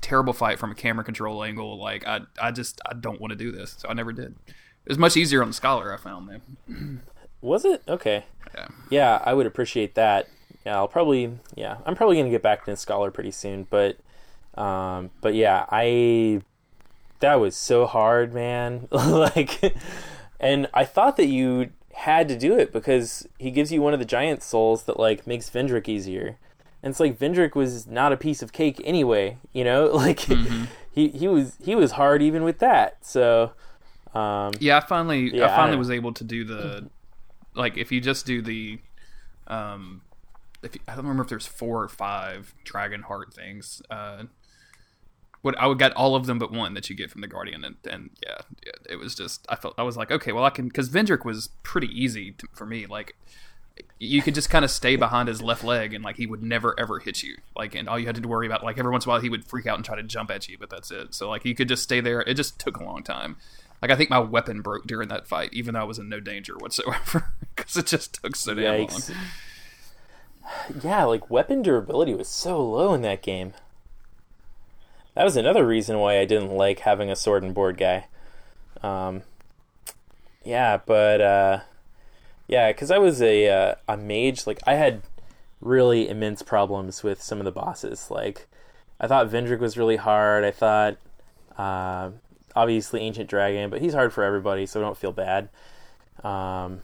terrible 0.00 0.32
fight 0.32 0.58
from 0.58 0.70
a 0.70 0.74
camera 0.74 1.04
control 1.04 1.42
angle. 1.44 1.78
Like 1.78 2.06
I 2.06 2.20
I 2.40 2.52
just 2.52 2.80
I 2.86 2.94
don't 2.94 3.20
want 3.20 3.32
to 3.32 3.36
do 3.36 3.52
this. 3.52 3.76
So 3.78 3.88
I 3.88 3.92
never 3.92 4.12
did. 4.12 4.34
It 4.46 4.88
was 4.88 4.98
much 4.98 5.16
easier 5.16 5.42
on 5.42 5.48
the 5.48 5.54
scholar 5.54 5.92
I 5.92 5.98
found 5.98 6.26
man. 6.26 7.02
was 7.40 7.64
it? 7.64 7.82
Okay. 7.86 8.24
Yeah. 8.54 8.68
Yeah, 8.90 9.22
I 9.24 9.34
would 9.34 9.46
appreciate 9.46 9.94
that. 9.94 10.28
Yeah, 10.66 10.76
I'll 10.76 10.88
probably 10.88 11.38
yeah, 11.54 11.78
I'm 11.86 11.94
probably 11.94 12.16
gonna 12.16 12.30
get 12.30 12.42
back 12.42 12.64
to 12.66 12.76
Scholar 12.76 13.10
pretty 13.10 13.30
soon, 13.30 13.66
but 13.70 13.96
um 14.54 15.10
but 15.20 15.34
yeah, 15.34 15.66
I 15.70 16.42
that 17.20 17.36
was 17.36 17.56
so 17.56 17.86
hard, 17.86 18.32
man. 18.34 18.88
like 18.92 19.74
and 20.40 20.68
I 20.74 20.84
thought 20.84 21.16
that 21.16 21.26
you 21.26 21.70
had 21.94 22.28
to 22.28 22.38
do 22.38 22.56
it 22.56 22.72
because 22.72 23.26
he 23.38 23.50
gives 23.50 23.72
you 23.72 23.82
one 23.82 23.92
of 23.92 23.98
the 23.98 24.04
giant 24.04 24.42
souls 24.42 24.84
that 24.84 24.98
like 24.98 25.26
makes 25.26 25.50
Vendrick 25.50 25.88
easier. 25.88 26.36
And 26.82 26.92
it's 26.92 27.00
like 27.00 27.18
Vendrick 27.18 27.56
was 27.56 27.88
not 27.88 28.12
a 28.12 28.16
piece 28.16 28.40
of 28.40 28.52
cake 28.52 28.80
anyway, 28.84 29.38
you 29.52 29.64
know? 29.64 29.86
Like 29.94 30.20
Mm-hmm. 30.20 30.64
he 30.92 31.08
he 31.08 31.28
was 31.28 31.56
he 31.64 31.74
was 31.74 31.92
hard 31.92 32.22
even 32.22 32.44
with 32.44 32.58
that. 32.60 33.04
So 33.04 33.52
um 34.14 34.52
Yeah, 34.60 34.76
I 34.78 34.80
finally 34.80 35.34
Yeah, 35.36 35.46
I 35.46 35.52
I 35.52 35.56
finally 35.56 35.70
don't- 35.72 35.78
was 35.80 35.90
able 35.90 36.12
to 36.14 36.24
do 36.24 36.44
the 36.44 36.88
like 37.58 37.76
if 37.76 37.92
you 37.92 38.00
just 38.00 38.24
do 38.24 38.40
the 38.40 38.78
um 39.46 40.02
if 40.62 40.74
you, 40.74 40.80
I 40.88 40.92
don't 40.92 41.04
remember 41.04 41.22
if 41.22 41.28
there's 41.28 41.46
four 41.46 41.82
or 41.82 41.88
five 41.88 42.54
dragon 42.64 43.02
heart 43.02 43.34
things. 43.34 43.82
Uh 43.90 44.24
what 45.42 45.56
I 45.58 45.66
would 45.66 45.78
get 45.78 45.92
all 45.92 46.16
of 46.16 46.26
them 46.26 46.38
but 46.38 46.52
one 46.52 46.74
that 46.74 46.90
you 46.90 46.96
get 46.96 47.10
from 47.10 47.20
the 47.20 47.28
guardian 47.28 47.64
and, 47.64 47.76
and 47.88 48.10
yeah, 48.26 48.38
it 48.88 48.96
was 48.96 49.14
just 49.14 49.46
I 49.48 49.56
felt 49.56 49.74
I 49.78 49.82
was 49.82 49.96
like 49.96 50.10
okay 50.10 50.32
well 50.32 50.44
I 50.44 50.50
can 50.50 50.68
because 50.68 50.88
Vendrick 50.88 51.24
was 51.24 51.50
pretty 51.62 51.88
easy 51.88 52.32
to, 52.32 52.48
for 52.52 52.66
me 52.66 52.86
like 52.86 53.16
you 54.00 54.22
could 54.22 54.34
just 54.34 54.50
kind 54.50 54.64
of 54.64 54.70
stay 54.70 54.96
behind 54.96 55.28
his 55.28 55.40
left 55.40 55.62
leg 55.62 55.94
and 55.94 56.04
like 56.04 56.16
he 56.16 56.26
would 56.26 56.42
never 56.42 56.78
ever 56.78 56.98
hit 56.98 57.22
you 57.22 57.36
like 57.56 57.74
and 57.74 57.88
all 57.88 57.98
you 57.98 58.06
had 58.06 58.16
to 58.16 58.28
worry 58.28 58.46
about 58.46 58.64
like 58.64 58.78
every 58.78 58.90
once 58.90 59.04
in 59.04 59.10
a 59.10 59.12
while 59.12 59.20
he 59.20 59.28
would 59.28 59.44
freak 59.44 59.66
out 59.66 59.76
and 59.76 59.84
try 59.84 59.94
to 59.94 60.02
jump 60.02 60.30
at 60.30 60.48
you 60.48 60.56
but 60.58 60.70
that's 60.70 60.90
it 60.90 61.14
so 61.14 61.28
like 61.28 61.44
you 61.44 61.54
could 61.54 61.68
just 61.68 61.82
stay 61.82 62.00
there 62.00 62.22
it 62.22 62.34
just 62.34 62.58
took 62.58 62.76
a 62.78 62.84
long 62.84 63.02
time 63.02 63.36
like 63.82 63.90
i 63.90 63.96
think 63.96 64.10
my 64.10 64.18
weapon 64.18 64.60
broke 64.60 64.86
during 64.86 65.08
that 65.08 65.26
fight 65.26 65.50
even 65.52 65.74
though 65.74 65.80
i 65.80 65.84
was 65.84 65.98
in 65.98 66.08
no 66.08 66.20
danger 66.20 66.54
whatsoever 66.58 67.32
because 67.56 67.76
it 67.76 67.86
just 67.86 68.22
took 68.22 68.34
so 68.36 68.54
damn 68.54 68.80
long 68.80 69.00
Yeah, 70.82 71.04
like 71.04 71.30
weapon 71.30 71.62
durability 71.62 72.14
was 72.14 72.28
so 72.28 72.62
low 72.64 72.94
in 72.94 73.02
that 73.02 73.22
game. 73.22 73.52
That 75.14 75.24
was 75.24 75.36
another 75.36 75.66
reason 75.66 75.98
why 75.98 76.18
I 76.18 76.24
didn't 76.24 76.52
like 76.56 76.80
having 76.80 77.10
a 77.10 77.16
sword 77.16 77.42
and 77.42 77.54
board 77.54 77.76
guy. 77.76 78.06
Um, 78.82 79.22
yeah, 80.44 80.78
but 80.84 81.20
uh, 81.20 81.60
yeah, 82.46 82.70
because 82.70 82.90
I 82.90 82.98
was 82.98 83.20
a 83.20 83.48
uh, 83.48 83.74
a 83.88 83.96
mage. 83.96 84.46
Like 84.46 84.60
I 84.66 84.74
had 84.74 85.02
really 85.60 86.08
immense 86.08 86.42
problems 86.42 87.02
with 87.02 87.20
some 87.22 87.38
of 87.38 87.44
the 87.44 87.52
bosses. 87.52 88.10
Like 88.10 88.46
I 89.00 89.06
thought 89.06 89.28
Vendrick 89.28 89.58
was 89.58 89.76
really 89.76 89.96
hard. 89.96 90.44
I 90.44 90.50
thought 90.50 90.96
uh, 91.58 92.10
obviously 92.58 93.00
Ancient 93.00 93.28
Dragon, 93.30 93.70
but 93.70 93.80
he's 93.80 93.94
hard 93.94 94.12
for 94.12 94.24
everybody, 94.24 94.66
so 94.66 94.80
don't 94.80 94.96
feel 94.96 95.12
bad. 95.12 95.48
Um, 96.24 96.82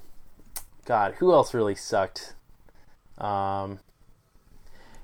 God, 0.84 1.14
who 1.18 1.32
else 1.32 1.52
really 1.54 1.74
sucked? 1.74 2.34
Um, 3.18 3.80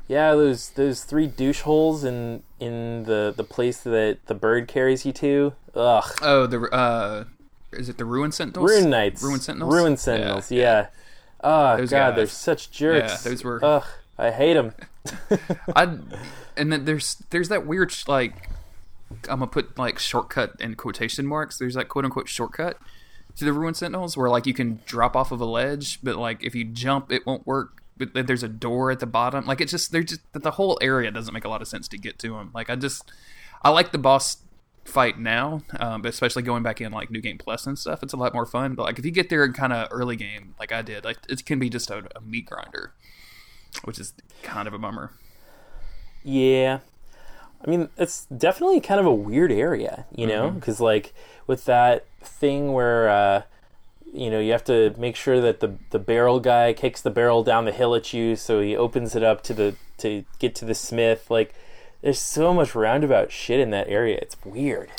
yeah, 0.08 0.32
those 0.34 0.70
those 0.70 1.04
three 1.04 1.26
douche 1.26 1.60
holes 1.62 2.04
in 2.04 2.42
in 2.58 3.04
the 3.04 3.32
the 3.36 3.44
place 3.44 3.80
that 3.80 4.18
the 4.26 4.34
bird 4.34 4.68
carries 4.68 5.04
you 5.06 5.12
to. 5.14 5.52
Ugh. 5.74 6.04
oh 6.22 6.46
the 6.46 6.60
uh 6.74 7.24
is 7.72 7.88
it 7.88 7.96
the 7.98 8.04
ruin 8.04 8.32
sentinels 8.32 8.68
Ruin 8.70 8.90
Knights. 8.90 9.22
ruin 9.22 9.38
sentinels 9.40 9.72
Ruin 9.72 9.96
Sentinels, 9.96 10.50
yeah. 10.50 10.88
Oh, 11.42 11.76
Those 11.76 11.90
God, 11.90 12.08
guys. 12.10 12.16
they're 12.16 12.26
such 12.26 12.70
jerks. 12.72 13.24
Yeah, 13.24 13.30
those 13.30 13.44
were- 13.44 13.64
Ugh, 13.64 13.84
I 14.18 14.30
hate 14.32 14.54
them. 14.54 14.74
I 15.76 15.96
and 16.56 16.72
then 16.72 16.84
there's 16.84 17.22
there's 17.30 17.48
that 17.48 17.64
weird 17.66 17.94
like 18.08 18.50
I'm 19.28 19.40
gonna 19.40 19.46
put 19.48 19.78
like 19.78 19.98
shortcut 19.98 20.52
in 20.60 20.74
quotation 20.74 21.26
marks. 21.26 21.58
There's 21.58 21.74
that 21.74 21.88
quote 21.88 22.04
unquote 22.04 22.28
shortcut 22.28 22.78
to 23.36 23.44
the 23.44 23.52
ruined 23.52 23.76
sentinels 23.76 24.16
where 24.16 24.30
like 24.30 24.46
you 24.46 24.54
can 24.54 24.80
drop 24.86 25.16
off 25.16 25.32
of 25.32 25.40
a 25.40 25.44
ledge, 25.44 25.98
but 26.02 26.16
like 26.16 26.44
if 26.44 26.54
you 26.54 26.64
jump, 26.64 27.10
it 27.10 27.26
won't 27.26 27.46
work. 27.46 27.82
But 27.96 28.26
there's 28.26 28.42
a 28.42 28.48
door 28.48 28.90
at 28.90 29.00
the 29.00 29.06
bottom. 29.06 29.44
Like 29.44 29.60
it's 29.60 29.72
just 29.72 29.92
they're 29.92 30.02
just 30.02 30.20
the 30.32 30.52
whole 30.52 30.78
area 30.80 31.10
doesn't 31.10 31.34
make 31.34 31.44
a 31.44 31.48
lot 31.48 31.60
of 31.60 31.68
sense 31.68 31.86
to 31.88 31.98
get 31.98 32.18
to 32.20 32.30
them. 32.30 32.50
Like 32.54 32.70
I 32.70 32.76
just 32.76 33.10
I 33.62 33.70
like 33.70 33.92
the 33.92 33.98
boss 33.98 34.38
fight 34.84 35.18
now, 35.18 35.62
um, 35.78 36.04
especially 36.04 36.42
going 36.42 36.62
back 36.62 36.80
in 36.80 36.92
like 36.92 37.10
new 37.10 37.20
game 37.20 37.38
plus 37.38 37.66
and 37.66 37.78
stuff. 37.78 38.02
It's 38.02 38.12
a 38.12 38.16
lot 38.16 38.32
more 38.32 38.46
fun. 38.46 38.74
But 38.74 38.84
like 38.84 38.98
if 38.98 39.04
you 39.04 39.10
get 39.10 39.28
there 39.28 39.44
in 39.44 39.52
kind 39.52 39.72
of 39.72 39.88
early 39.90 40.16
game, 40.16 40.54
like 40.58 40.72
I 40.72 40.82
did, 40.82 41.04
like 41.04 41.18
it 41.28 41.44
can 41.44 41.58
be 41.58 41.68
just 41.68 41.90
a, 41.90 42.04
a 42.16 42.20
meat 42.20 42.46
grinder, 42.46 42.94
which 43.84 43.98
is 43.98 44.14
kind 44.42 44.66
of 44.66 44.74
a 44.74 44.78
bummer. 44.78 45.12
Yeah. 46.22 46.80
I 47.64 47.70
mean, 47.70 47.88
it's 47.98 48.24
definitely 48.26 48.80
kind 48.80 48.98
of 49.00 49.06
a 49.06 49.12
weird 49.14 49.52
area, 49.52 50.06
you 50.14 50.26
know, 50.26 50.48
Mm-hmm. 50.48 50.58
because 50.58 50.80
like 50.80 51.12
with 51.46 51.64
that 51.66 52.06
thing 52.22 52.72
where 52.72 53.08
uh, 53.08 53.42
you 54.12 54.30
know 54.30 54.40
you 54.40 54.52
have 54.52 54.64
to 54.64 54.94
make 54.98 55.14
sure 55.16 55.40
that 55.40 55.60
the 55.60 55.76
the 55.90 55.98
barrel 55.98 56.40
guy 56.40 56.72
kicks 56.72 57.00
the 57.02 57.10
barrel 57.10 57.42
down 57.44 57.64
the 57.66 57.72
hill 57.72 57.94
at 57.94 58.12
you, 58.12 58.34
so 58.36 58.60
he 58.60 58.76
opens 58.76 59.14
it 59.14 59.22
up 59.22 59.42
to 59.44 59.54
the 59.54 59.74
to 59.98 60.24
get 60.38 60.54
to 60.56 60.64
the 60.64 60.74
smith. 60.74 61.30
Like, 61.30 61.54
there's 62.00 62.18
so 62.18 62.54
much 62.54 62.74
roundabout 62.74 63.30
shit 63.30 63.60
in 63.60 63.70
that 63.70 63.88
area. 63.88 64.18
It's 64.22 64.36
weird, 64.44 64.90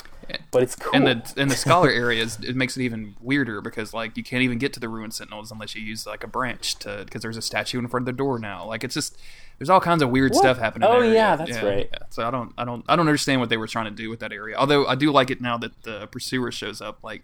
but 0.50 0.62
it's 0.62 0.76
cool. 0.76 0.92
And 0.94 1.06
the 1.06 1.34
and 1.36 1.50
the 1.50 1.56
scholar 1.56 1.88
areas 1.88 2.38
it 2.42 2.56
makes 2.56 2.76
it 2.76 2.82
even 2.82 3.16
weirder 3.20 3.60
because 3.60 3.92
like 3.92 4.16
you 4.16 4.22
can't 4.22 4.42
even 4.42 4.58
get 4.58 4.72
to 4.74 4.80
the 4.80 4.88
ruined 4.88 5.14
sentinels 5.14 5.50
unless 5.50 5.74
you 5.74 5.82
use 5.82 6.06
like 6.06 6.24
a 6.24 6.26
branch 6.26 6.76
to 6.80 7.02
because 7.04 7.22
there's 7.22 7.36
a 7.36 7.42
statue 7.42 7.78
in 7.78 7.88
front 7.88 8.02
of 8.02 8.14
the 8.14 8.16
door 8.16 8.38
now. 8.38 8.66
Like 8.66 8.84
it's 8.84 8.94
just 8.94 9.18
there's 9.58 9.70
all 9.70 9.80
kinds 9.80 10.02
of 10.02 10.10
weird 10.10 10.34
stuff 10.34 10.58
happening. 10.58 10.88
Oh, 10.88 11.00
there. 11.00 11.14
yeah, 11.14 11.36
that's 11.36 11.62
right. 11.62 11.90
So 12.10 12.26
I 12.26 12.30
don't 12.30 12.52
I 12.58 12.64
don't 12.64 12.84
I 12.88 12.96
don't 12.96 13.06
understand 13.06 13.40
what 13.40 13.48
they 13.48 13.56
were 13.56 13.68
trying 13.68 13.86
to 13.86 13.90
do 13.90 14.10
with 14.10 14.20
that 14.20 14.32
area. 14.32 14.56
Although 14.56 14.86
I 14.86 14.94
do 14.94 15.10
like 15.12 15.30
it 15.30 15.40
now 15.40 15.56
that 15.58 15.82
the 15.82 16.06
pursuer 16.08 16.50
shows 16.50 16.80
up 16.80 16.98
like 17.02 17.22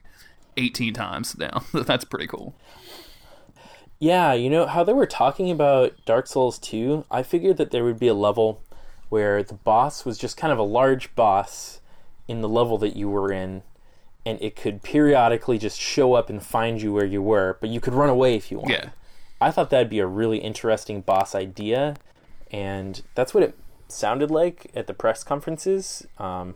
18 0.57 0.95
times 0.95 1.37
now. 1.39 1.65
that's 1.73 2.05
pretty 2.05 2.27
cool. 2.27 2.55
Yeah, 4.01 4.33
you 4.33 4.49
know 4.49 4.67
how 4.67 4.85
they 4.85 4.93
were 4.93 5.07
talking 5.07 5.51
about 5.51 5.95
Dark 6.05 6.29
Souls 6.29 6.59
2? 6.61 7.07
I 7.11 7.25
figured 7.25 7.57
that 7.57 7.73
there 7.73 7.85
would 7.85 7.99
be 7.99 8.07
a 8.07 8.15
level 8.15 8.63
where 9.09 9.43
the 9.43 9.55
boss 9.55 10.05
was 10.05 10.19
just 10.19 10.37
kind 10.37 10.53
of 10.53 10.59
a 10.59 10.63
large 10.63 11.15
boss 11.17 11.81
in 12.29 12.41
the 12.43 12.49
level 12.49 12.79
that 12.79 12.95
you 12.95 13.09
were 13.09 13.33
in, 13.33 13.63
and 14.25 14.41
it 14.41 14.55
could 14.55 14.83
periodically 14.83 15.59
just 15.59 15.81
show 15.81 16.15
up 16.15 16.29
and 16.31 16.43
find 16.43 16.81
you 16.81 16.93
where 16.93 17.07
you 17.07 17.23
were, 17.23 17.57
but 17.61 17.71
you 17.71 17.81
could 17.81 17.95
run 17.95 18.09
away 18.11 18.37
if 18.37 18.51
you 18.51 18.59
wanted. 18.59 18.75
Yeah. 18.85 18.91
I 19.41 19.51
thought 19.51 19.71
that'd 19.71 19.89
be 19.89 20.01
a 20.01 20.07
really 20.07 20.39
interesting 20.39 21.01
boss 21.01 21.35
idea, 21.35 21.97
and 22.53 23.03
that's 23.15 23.33
what 23.33 23.43
it 23.43 23.57
sounded 23.89 24.31
like 24.31 24.71
at 24.75 24.87
the 24.87 24.95
press 24.95 25.25
conferences, 25.25 26.07
um, 26.19 26.55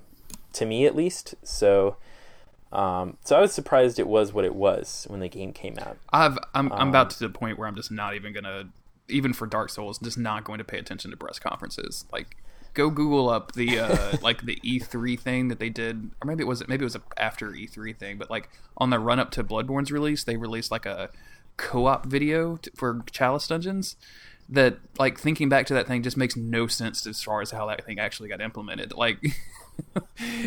to 0.52 0.66
me 0.66 0.84
at 0.84 0.94
least. 0.94 1.34
So, 1.42 1.96
um, 2.72 3.16
so 3.24 3.36
I 3.36 3.40
was 3.40 3.52
surprised 3.52 3.98
it 3.98 4.08
was 4.08 4.32
what 4.32 4.44
it 4.44 4.54
was 4.54 5.06
when 5.08 5.20
the 5.20 5.28
game 5.28 5.52
came 5.52 5.78
out. 5.78 5.96
I've 6.12 6.38
I'm 6.54 6.72
I'm 6.72 6.82
Um, 6.82 6.88
about 6.88 7.10
to 7.10 7.18
the 7.20 7.28
point 7.28 7.58
where 7.58 7.68
I'm 7.68 7.76
just 7.76 7.90
not 7.90 8.14
even 8.14 8.32
gonna 8.32 8.68
even 9.08 9.32
for 9.32 9.46
Dark 9.46 9.70
Souls 9.70 9.98
just 9.98 10.18
not 10.18 10.44
going 10.44 10.58
to 10.58 10.64
pay 10.64 10.78
attention 10.78 11.10
to 11.10 11.16
press 11.16 11.38
conferences. 11.38 12.04
Like 12.12 12.36
go 12.74 12.90
Google 12.90 13.28
up 13.28 13.52
the 13.52 13.78
uh 13.78 14.16
like 14.22 14.44
the 14.44 14.56
E3 14.64 15.18
thing 15.18 15.48
that 15.48 15.58
they 15.58 15.68
did 15.68 16.10
or 16.22 16.26
maybe 16.26 16.42
it 16.42 16.46
was 16.46 16.66
maybe 16.68 16.82
it 16.82 16.86
was 16.86 16.96
a 16.96 17.02
after 17.16 17.50
E3 17.50 17.96
thing, 17.96 18.18
but 18.18 18.30
like 18.30 18.48
on 18.76 18.90
the 18.90 18.98
run 18.98 19.18
up 19.18 19.30
to 19.32 19.44
Bloodborne's 19.44 19.92
release, 19.92 20.24
they 20.24 20.36
released 20.36 20.70
like 20.70 20.86
a 20.86 21.10
co-op 21.56 22.06
video 22.06 22.56
t- 22.56 22.70
for 22.74 23.04
Chalice 23.10 23.46
Dungeons 23.46 23.96
that 24.48 24.78
like 24.98 25.18
thinking 25.18 25.48
back 25.48 25.66
to 25.66 25.74
that 25.74 25.86
thing 25.86 26.02
just 26.02 26.16
makes 26.16 26.36
no 26.36 26.66
sense 26.66 27.06
as 27.06 27.22
far 27.22 27.40
as 27.40 27.50
how 27.50 27.66
that 27.66 27.84
thing 27.84 27.98
actually 27.98 28.28
got 28.28 28.40
implemented. 28.40 28.92
Like 28.92 29.18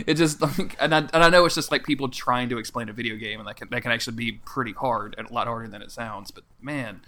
it 0.05 0.15
just 0.15 0.41
like 0.41 0.75
and 0.79 0.93
I, 0.93 0.97
and 0.97 1.23
I 1.23 1.29
know 1.29 1.45
it's 1.45 1.55
just 1.55 1.71
like 1.71 1.83
people 1.83 2.09
trying 2.09 2.49
to 2.49 2.57
explain 2.57 2.89
a 2.89 2.93
video 2.93 3.15
game 3.15 3.39
and 3.39 3.47
that 3.47 3.57
can 3.57 3.69
that 3.69 3.81
can 3.81 3.91
actually 3.91 4.15
be 4.15 4.33
pretty 4.45 4.73
hard 4.73 5.15
and 5.17 5.29
a 5.29 5.33
lot 5.33 5.47
harder 5.47 5.67
than 5.67 5.81
it 5.81 5.91
sounds 5.91 6.31
but 6.31 6.43
man 6.61 7.01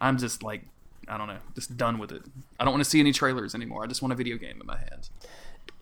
i'm 0.00 0.18
just 0.18 0.42
like 0.42 0.62
i 1.08 1.16
don't 1.16 1.28
know 1.28 1.38
just 1.54 1.76
done 1.76 1.98
with 1.98 2.12
it. 2.12 2.22
I 2.58 2.64
don't 2.64 2.72
want 2.72 2.84
to 2.84 2.90
see 2.90 3.00
any 3.00 3.12
trailers 3.12 3.54
anymore. 3.54 3.84
I 3.84 3.86
just 3.86 4.02
want 4.02 4.12
a 4.12 4.16
video 4.16 4.36
game 4.36 4.60
in 4.60 4.66
my 4.66 4.78
hands 4.78 5.10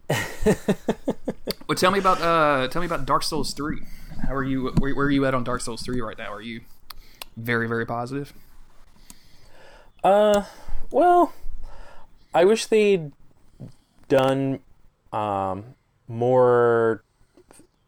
well 1.67 1.75
tell 1.75 1.91
me 1.91 1.99
about 1.99 2.21
uh 2.21 2.69
tell 2.69 2.81
me 2.81 2.87
about 2.87 3.07
dark 3.07 3.25
souls 3.25 3.53
3 3.55 3.81
how 4.25 4.35
are 4.35 4.45
you 4.45 4.73
where, 4.79 4.95
where 4.95 5.07
are 5.07 5.11
you 5.11 5.25
at 5.27 5.35
on 5.35 5.45
dark 5.45 5.61
souls 5.61 5.83
3 5.83 6.01
right 6.01 6.19
now? 6.19 6.33
Are 6.33 6.41
you 6.41 6.63
very 7.37 7.69
very 7.69 7.87
positive? 7.87 8.33
Uh, 10.03 10.45
well, 10.91 11.33
I 12.33 12.45
wish 12.45 12.67
they'd 12.67 13.13
done 14.09 14.61
um, 15.13 15.75
more 16.07 17.03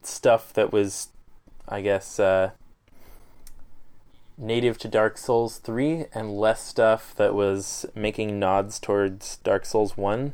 stuff 0.03 0.53
that 0.55 0.73
was, 0.73 1.11
I 1.69 1.81
guess, 1.81 2.19
uh, 2.19 2.51
native 4.39 4.79
to 4.79 4.89
Dark 4.89 5.19
Souls 5.19 5.59
3 5.59 6.07
and 6.15 6.39
less 6.39 6.65
stuff 6.65 7.13
that 7.17 7.35
was 7.35 7.85
making 7.95 8.39
nods 8.39 8.79
towards 8.79 9.37
Dark 9.39 9.67
Souls 9.67 9.97
1 9.97 10.33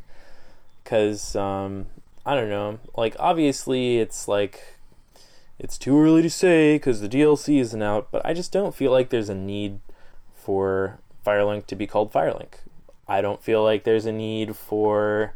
cuz 0.84 1.34
um 1.34 1.86
I 2.26 2.34
don't 2.34 2.50
know 2.50 2.78
like 2.96 3.16
obviously 3.18 3.98
it's 3.98 4.28
like 4.28 4.78
it's 5.58 5.78
too 5.78 5.98
early 5.98 6.20
to 6.20 6.30
say 6.30 6.78
cuz 6.78 7.00
the 7.00 7.08
DLC 7.08 7.58
isn't 7.58 7.82
out 7.82 8.08
but 8.10 8.24
I 8.26 8.34
just 8.34 8.52
don't 8.52 8.74
feel 8.74 8.92
like 8.92 9.08
there's 9.08 9.30
a 9.30 9.34
need 9.34 9.80
for 10.34 10.98
Firelink 11.24 11.66
to 11.66 11.76
be 11.76 11.86
called 11.86 12.12
Firelink. 12.12 12.60
I 13.08 13.22
don't 13.22 13.42
feel 13.42 13.64
like 13.64 13.84
there's 13.84 14.04
a 14.04 14.12
need 14.12 14.54
for 14.54 15.32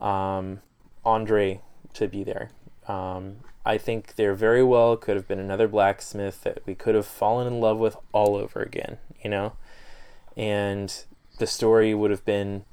um 0.00 0.60
Andre 1.04 1.60
to 1.94 2.06
be 2.06 2.22
there. 2.22 2.50
Um, 2.88 3.36
I 3.64 3.78
think 3.78 4.16
there 4.16 4.34
very 4.34 4.62
well 4.62 4.96
could 4.96 5.16
have 5.16 5.28
been 5.28 5.38
another 5.38 5.68
blacksmith 5.68 6.42
that 6.42 6.62
we 6.66 6.74
could 6.74 6.94
have 6.94 7.06
fallen 7.06 7.46
in 7.46 7.60
love 7.60 7.78
with 7.78 7.96
all 8.12 8.34
over 8.36 8.60
again, 8.60 8.98
you 9.22 9.30
know? 9.30 9.52
And 10.36 10.92
the 11.38 11.46
story 11.46 11.94
would 11.94 12.10
have 12.10 12.24
been, 12.24 12.64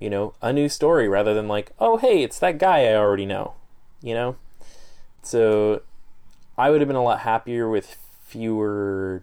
you 0.00 0.10
know, 0.10 0.34
a 0.42 0.52
new 0.52 0.68
story 0.68 1.08
rather 1.08 1.32
than 1.32 1.46
like, 1.46 1.70
oh, 1.78 1.96
hey, 1.96 2.22
it's 2.22 2.38
that 2.40 2.58
guy 2.58 2.84
I 2.86 2.96
already 2.96 3.26
know, 3.26 3.54
you 4.02 4.14
know? 4.14 4.36
So 5.22 5.82
I 6.58 6.70
would 6.70 6.80
have 6.80 6.88
been 6.88 6.96
a 6.96 7.02
lot 7.04 7.20
happier 7.20 7.68
with 7.68 7.96
fewer 8.26 9.22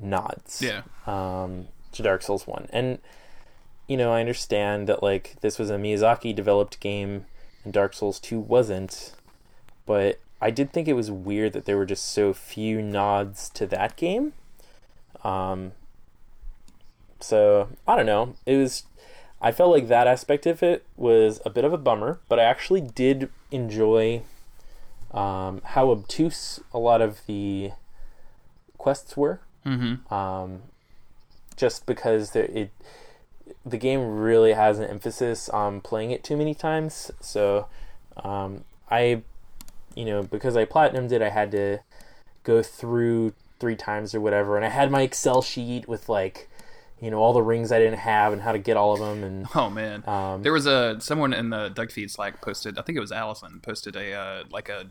nods 0.00 0.62
Yeah. 0.62 0.82
um, 1.06 1.68
to 1.92 2.02
Dark 2.02 2.22
Souls 2.22 2.46
1. 2.46 2.68
And, 2.72 2.98
you 3.86 3.96
know, 3.98 4.12
I 4.12 4.20
understand 4.20 4.88
that, 4.88 5.02
like, 5.02 5.36
this 5.42 5.58
was 5.58 5.68
a 5.68 5.76
Miyazaki 5.76 6.34
developed 6.34 6.80
game 6.80 7.26
and 7.64 7.72
Dark 7.74 7.92
Souls 7.92 8.18
2 8.20 8.38
wasn't, 8.40 9.12
but 9.86 10.18
I 10.40 10.50
did 10.50 10.72
think 10.72 10.88
it 10.88 10.92
was 10.92 11.10
weird 11.10 11.52
that 11.54 11.64
there 11.64 11.76
were 11.76 11.86
just 11.86 12.04
so 12.04 12.32
few 12.34 12.82
nods 12.82 13.48
to 13.50 13.66
that 13.68 13.96
game. 13.96 14.32
Um, 15.24 15.72
so, 17.20 17.68
I 17.88 17.96
don't 17.96 18.06
know. 18.06 18.34
It 18.44 18.56
was. 18.56 18.84
I 19.40 19.52
felt 19.52 19.70
like 19.70 19.88
that 19.88 20.06
aspect 20.06 20.46
of 20.46 20.62
it 20.62 20.84
was 20.96 21.40
a 21.44 21.50
bit 21.50 21.64
of 21.64 21.72
a 21.72 21.78
bummer, 21.78 22.20
but 22.28 22.38
I 22.40 22.44
actually 22.44 22.80
did 22.80 23.28
enjoy 23.50 24.22
um, 25.12 25.60
how 25.64 25.90
obtuse 25.90 26.60
a 26.72 26.78
lot 26.78 27.00
of 27.00 27.20
the 27.26 27.72
quests 28.78 29.16
were 29.16 29.40
Mm-hmm. 29.66 30.14
um, 30.14 30.62
just 31.56 31.86
because 31.86 32.30
there, 32.30 32.44
it 32.44 32.70
the 33.64 33.76
game 33.76 34.16
really 34.18 34.52
has 34.52 34.78
an 34.78 34.84
emphasis 34.84 35.48
on 35.48 35.80
playing 35.80 36.12
it 36.12 36.22
too 36.22 36.36
many 36.36 36.54
times. 36.54 37.10
So 37.20 37.66
um, 38.16 38.64
I, 38.90 39.22
you 39.96 40.04
know, 40.04 40.22
because 40.22 40.56
I 40.56 40.64
platinumed 40.64 41.10
it, 41.10 41.22
I 41.22 41.30
had 41.30 41.50
to 41.52 41.78
go 42.44 42.62
through 42.62 43.34
three 43.58 43.74
times 43.74 44.14
or 44.14 44.20
whatever, 44.20 44.56
and 44.56 44.64
I 44.64 44.68
had 44.68 44.90
my 44.90 45.02
Excel 45.02 45.42
sheet 45.42 45.88
with 45.88 46.08
like, 46.08 46.48
you 47.00 47.10
know, 47.10 47.18
all 47.18 47.32
the 47.32 47.42
rings 47.42 47.72
I 47.72 47.78
didn't 47.78 47.98
have 47.98 48.32
and 48.32 48.42
how 48.42 48.52
to 48.52 48.58
get 48.58 48.76
all 48.76 48.92
of 48.92 49.00
them, 49.00 49.24
and 49.24 49.46
Oh 49.54 49.70
man, 49.70 50.04
um, 50.06 50.42
there 50.42 50.52
was 50.52 50.66
a 50.66 51.00
someone 51.00 51.32
in 51.32 51.50
the 51.50 51.70
Doug 51.70 51.90
Feed 51.90 52.10
Slack 52.10 52.40
posted. 52.40 52.78
I 52.78 52.82
think 52.82 52.96
it 52.96 53.00
was 53.00 53.10
Allison 53.10 53.60
posted 53.60 53.96
a 53.96 54.12
uh, 54.12 54.44
like 54.50 54.68
a 54.68 54.90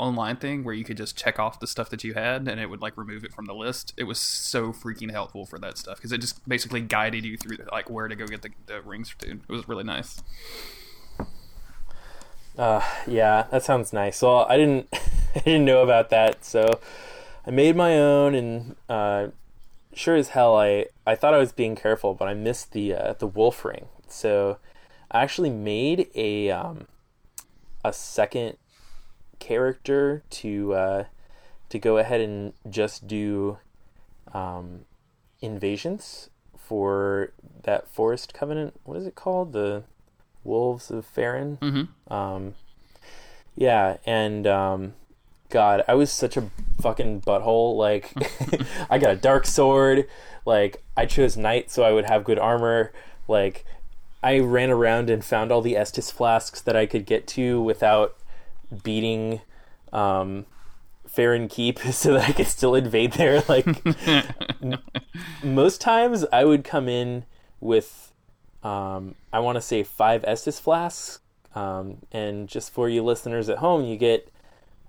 online 0.00 0.36
thing 0.36 0.64
where 0.64 0.74
you 0.74 0.82
could 0.82 0.96
just 0.96 1.16
check 1.16 1.38
off 1.38 1.60
the 1.60 1.66
stuff 1.66 1.90
that 1.90 2.02
you 2.02 2.14
had 2.14 2.48
and 2.48 2.58
it 2.58 2.70
would 2.70 2.80
like 2.80 2.96
remove 2.96 3.22
it 3.22 3.32
from 3.32 3.44
the 3.44 3.54
list. 3.54 3.92
It 3.98 4.04
was 4.04 4.18
so 4.18 4.72
freaking 4.72 5.10
helpful 5.10 5.44
for 5.44 5.58
that 5.58 5.76
stuff 5.76 5.98
because 5.98 6.10
it 6.10 6.22
just 6.22 6.48
basically 6.48 6.80
guided 6.80 7.24
you 7.24 7.36
through 7.36 7.58
like 7.70 7.90
where 7.90 8.08
to 8.08 8.16
go 8.16 8.26
get 8.26 8.40
the, 8.40 8.50
the 8.66 8.80
rings. 8.80 9.14
To. 9.18 9.30
It 9.30 9.48
was 9.48 9.68
really 9.68 9.84
nice. 9.84 10.22
Uh, 12.60 12.84
yeah, 13.06 13.46
that 13.50 13.62
sounds 13.62 13.90
nice. 13.90 14.20
Well, 14.20 14.44
I 14.46 14.58
didn't, 14.58 14.86
I 15.34 15.38
didn't 15.38 15.64
know 15.64 15.82
about 15.82 16.10
that, 16.10 16.44
so 16.44 16.78
I 17.46 17.50
made 17.50 17.74
my 17.74 17.98
own, 17.98 18.34
and 18.34 18.76
uh, 18.86 19.28
sure 19.94 20.14
as 20.14 20.28
hell, 20.28 20.58
I, 20.58 20.84
I 21.06 21.14
thought 21.14 21.32
I 21.32 21.38
was 21.38 21.52
being 21.52 21.74
careful, 21.74 22.12
but 22.12 22.28
I 22.28 22.34
missed 22.34 22.72
the 22.72 22.92
uh, 22.94 23.14
the 23.14 23.26
wolf 23.26 23.64
ring. 23.64 23.86
So 24.08 24.58
I 25.10 25.22
actually 25.22 25.48
made 25.48 26.08
a 26.14 26.50
um, 26.50 26.86
a 27.82 27.94
second 27.94 28.58
character 29.38 30.22
to 30.28 30.74
uh, 30.74 31.04
to 31.70 31.78
go 31.78 31.96
ahead 31.96 32.20
and 32.20 32.52
just 32.68 33.06
do 33.06 33.56
um, 34.34 34.84
invasions 35.40 36.28
for 36.58 37.32
that 37.62 37.88
forest 37.88 38.34
covenant. 38.34 38.78
What 38.84 38.98
is 38.98 39.06
it 39.06 39.14
called? 39.14 39.54
The 39.54 39.84
Wolves 40.44 40.90
of 40.90 41.06
Farron. 41.06 41.58
Mm-hmm. 41.60 42.12
Um, 42.12 42.54
yeah, 43.56 43.98
and 44.06 44.46
um, 44.46 44.94
God, 45.48 45.82
I 45.86 45.94
was 45.94 46.10
such 46.10 46.36
a 46.36 46.50
fucking 46.80 47.22
butthole. 47.22 47.76
Like, 47.76 48.12
I 48.90 48.98
got 48.98 49.10
a 49.10 49.16
dark 49.16 49.46
sword. 49.46 50.06
Like, 50.46 50.82
I 50.96 51.06
chose 51.06 51.36
knight 51.36 51.70
so 51.70 51.82
I 51.82 51.92
would 51.92 52.06
have 52.06 52.24
good 52.24 52.38
armor. 52.38 52.92
Like, 53.28 53.64
I 54.22 54.38
ran 54.38 54.70
around 54.70 55.10
and 55.10 55.24
found 55.24 55.50
all 55.50 55.62
the 55.62 55.74
Estus 55.74 56.12
flasks 56.12 56.60
that 56.60 56.76
I 56.76 56.86
could 56.86 57.06
get 57.06 57.26
to 57.28 57.60
without 57.60 58.16
beating 58.82 59.40
um, 59.92 60.46
Farron 61.06 61.48
Keep 61.48 61.78
so 61.92 62.14
that 62.14 62.28
I 62.28 62.32
could 62.32 62.46
still 62.46 62.74
invade 62.74 63.12
there. 63.12 63.42
Like, 63.48 63.66
m- 64.62 64.78
most 65.42 65.80
times 65.80 66.24
I 66.32 66.44
would 66.44 66.64
come 66.64 66.88
in 66.88 67.24
with, 67.60 68.09
um, 68.62 69.14
I 69.32 69.40
want 69.40 69.56
to 69.56 69.62
say 69.62 69.82
five 69.82 70.22
Estus 70.22 70.60
flasks. 70.60 71.20
Um, 71.54 71.98
and 72.12 72.48
just 72.48 72.72
for 72.72 72.88
you 72.88 73.02
listeners 73.02 73.48
at 73.48 73.58
home, 73.58 73.84
you 73.84 73.96
get 73.96 74.30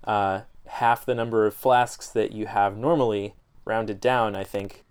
uh, 0.04 0.42
half 0.66 1.04
the 1.04 1.14
number 1.14 1.46
of 1.46 1.54
flasks 1.54 2.08
that 2.08 2.32
you 2.32 2.46
have 2.46 2.76
normally, 2.76 3.34
rounded 3.64 4.00
down, 4.00 4.36
I 4.36 4.44
think, 4.44 4.84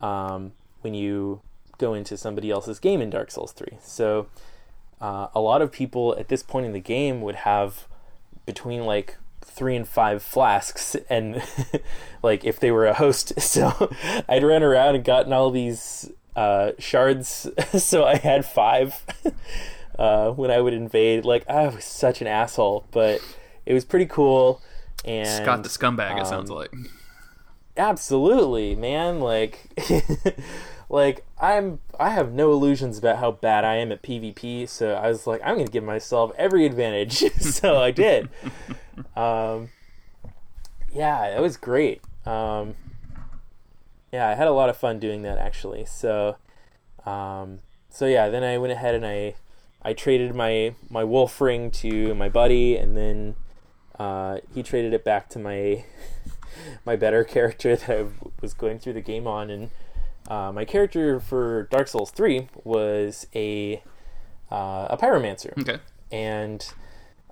um, 0.00 0.52
when 0.82 0.94
you 0.94 1.40
go 1.78 1.94
into 1.94 2.16
somebody 2.16 2.50
else's 2.50 2.78
game 2.78 3.00
in 3.00 3.10
Dark 3.10 3.30
Souls 3.30 3.52
3. 3.52 3.78
So 3.82 4.26
uh, 5.00 5.28
a 5.34 5.40
lot 5.40 5.62
of 5.62 5.72
people 5.72 6.14
at 6.18 6.28
this 6.28 6.42
point 6.42 6.66
in 6.66 6.72
the 6.72 6.80
game 6.80 7.20
would 7.22 7.36
have 7.36 7.86
between 8.44 8.84
like 8.84 9.16
three 9.42 9.76
and 9.76 9.86
five 9.86 10.22
flasks 10.22 10.94
and 11.10 11.42
like 12.22 12.44
if 12.44 12.58
they 12.58 12.70
were 12.70 12.86
a 12.86 12.94
host 12.94 13.38
so 13.40 13.90
i'd 14.28 14.42
run 14.42 14.62
around 14.62 14.94
and 14.94 15.04
gotten 15.04 15.32
all 15.32 15.50
these 15.50 16.10
uh, 16.36 16.72
shards. 16.78 17.48
So 17.78 18.04
i 18.04 18.16
had 18.16 18.44
five 18.44 19.02
uh, 19.98 20.30
when 20.30 20.50
i 20.50 20.60
would 20.60 20.74
invade. 20.74 21.24
Like 21.24 21.48
i 21.48 21.66
was 21.66 21.84
such 21.84 22.20
an 22.20 22.26
asshole 22.26 22.86
but 22.92 23.20
it 23.64 23.74
was 23.74 23.84
pretty 23.84 24.06
cool. 24.06 24.60
And 25.04 25.28
Scott 25.28 25.62
the 25.62 25.68
scumbag. 25.68 26.20
It 26.20 26.26
sounds 26.26 26.50
um, 26.50 26.56
like. 26.56 26.72
absolutely 27.76 28.74
man. 28.76 29.20
Like 29.20 29.68
like 30.88 31.24
i'm 31.40 31.80
i 31.98 32.10
have 32.10 32.32
no 32.32 32.52
illusions 32.52 32.96
about 32.96 33.18
how 33.18 33.32
bad 33.32 33.64
i 33.64 33.74
am 33.74 33.90
at 33.90 34.02
pvp 34.02 34.68
so 34.68 34.92
i 34.92 35.08
was 35.08 35.26
like 35.26 35.40
i'm 35.44 35.56
gonna 35.56 35.66
give 35.68 35.82
myself 35.82 36.30
every 36.36 36.64
advantage. 36.64 37.24
So 37.40 37.80
i 37.80 37.90
did. 37.90 38.28
Um 39.16 39.70
yeah 40.92 41.36
it 41.36 41.40
was 41.40 41.56
great. 41.56 42.00
Um 42.24 42.76
yeah 44.12 44.28
i 44.28 44.34
had 44.34 44.46
a 44.46 44.52
lot 44.52 44.68
of 44.68 44.76
fun 44.76 44.98
doing 44.98 45.22
that 45.22 45.38
actually. 45.38 45.84
So 45.84 46.36
um 47.04 47.60
so 47.88 48.06
yeah 48.06 48.28
then 48.28 48.42
i 48.44 48.58
went 48.58 48.72
ahead 48.72 48.94
and 48.94 49.06
i 49.06 49.34
i 49.82 49.92
traded 49.92 50.34
my 50.34 50.74
my 50.90 51.04
wolf 51.04 51.40
ring 51.40 51.70
to 51.70 52.14
my 52.14 52.28
buddy 52.28 52.76
and 52.76 52.96
then 52.96 53.36
uh 53.98 54.38
he 54.54 54.62
traded 54.62 54.92
it 54.92 55.04
back 55.04 55.28
to 55.30 55.38
my 55.38 55.84
my 56.84 56.96
better 56.96 57.24
character 57.24 57.76
that 57.76 57.90
I 58.00 58.06
was 58.40 58.54
going 58.54 58.78
through 58.78 58.94
the 58.94 59.00
game 59.02 59.26
on, 59.26 59.50
and 59.50 59.70
uh, 60.28 60.50
my 60.52 60.64
character 60.64 61.20
for 61.20 61.64
Dark 61.70 61.88
Souls 61.88 62.10
Three 62.10 62.48
was 62.64 63.26
a 63.34 63.82
uh, 64.50 64.86
a 64.90 64.96
pyromancer, 64.96 65.56
Okay. 65.60 65.78
and 66.10 66.66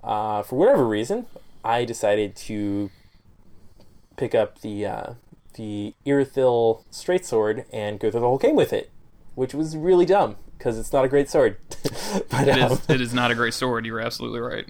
uh, 0.03 0.43
for 0.43 0.57
whatever 0.57 0.85
reason, 0.87 1.25
I 1.63 1.85
decided 1.85 2.35
to 2.47 2.91
pick 4.17 4.35
up 4.35 4.61
the 4.61 4.85
uh, 4.85 5.13
the 5.55 5.93
Irithyll 6.05 6.83
straight 6.91 7.25
sword 7.25 7.65
and 7.71 7.99
go 7.99 8.11
through 8.11 8.21
the 8.21 8.27
whole 8.27 8.37
game 8.37 8.55
with 8.55 8.73
it, 8.73 8.91
which 9.35 9.53
was 9.53 9.75
really 9.75 10.05
dumb 10.05 10.37
because 10.57 10.77
it's 10.77 10.93
not 10.93 11.05
a 11.05 11.07
great 11.07 11.29
sword. 11.29 11.57
but 12.29 12.47
It 12.47 12.59
um, 12.59 12.71
is. 12.73 12.89
It 12.89 13.01
is 13.01 13.13
not 13.13 13.31
a 13.31 13.35
great 13.35 13.53
sword. 13.53 13.85
You're 13.85 13.99
absolutely 13.99 14.39
right. 14.39 14.65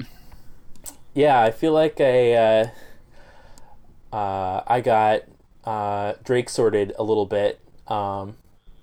yeah, 1.14 1.42
I 1.42 1.52
feel 1.52 1.74
like 1.74 2.00
I 2.00 2.34
uh, 2.34 2.68
uh, 4.14 4.62
I 4.68 4.82
got 4.82 5.24
uh, 5.64 6.14
Drake 6.24 6.50
sworded 6.50 6.94
a 6.98 7.04
little 7.04 7.26
bit, 7.26 7.60
um, 7.88 8.38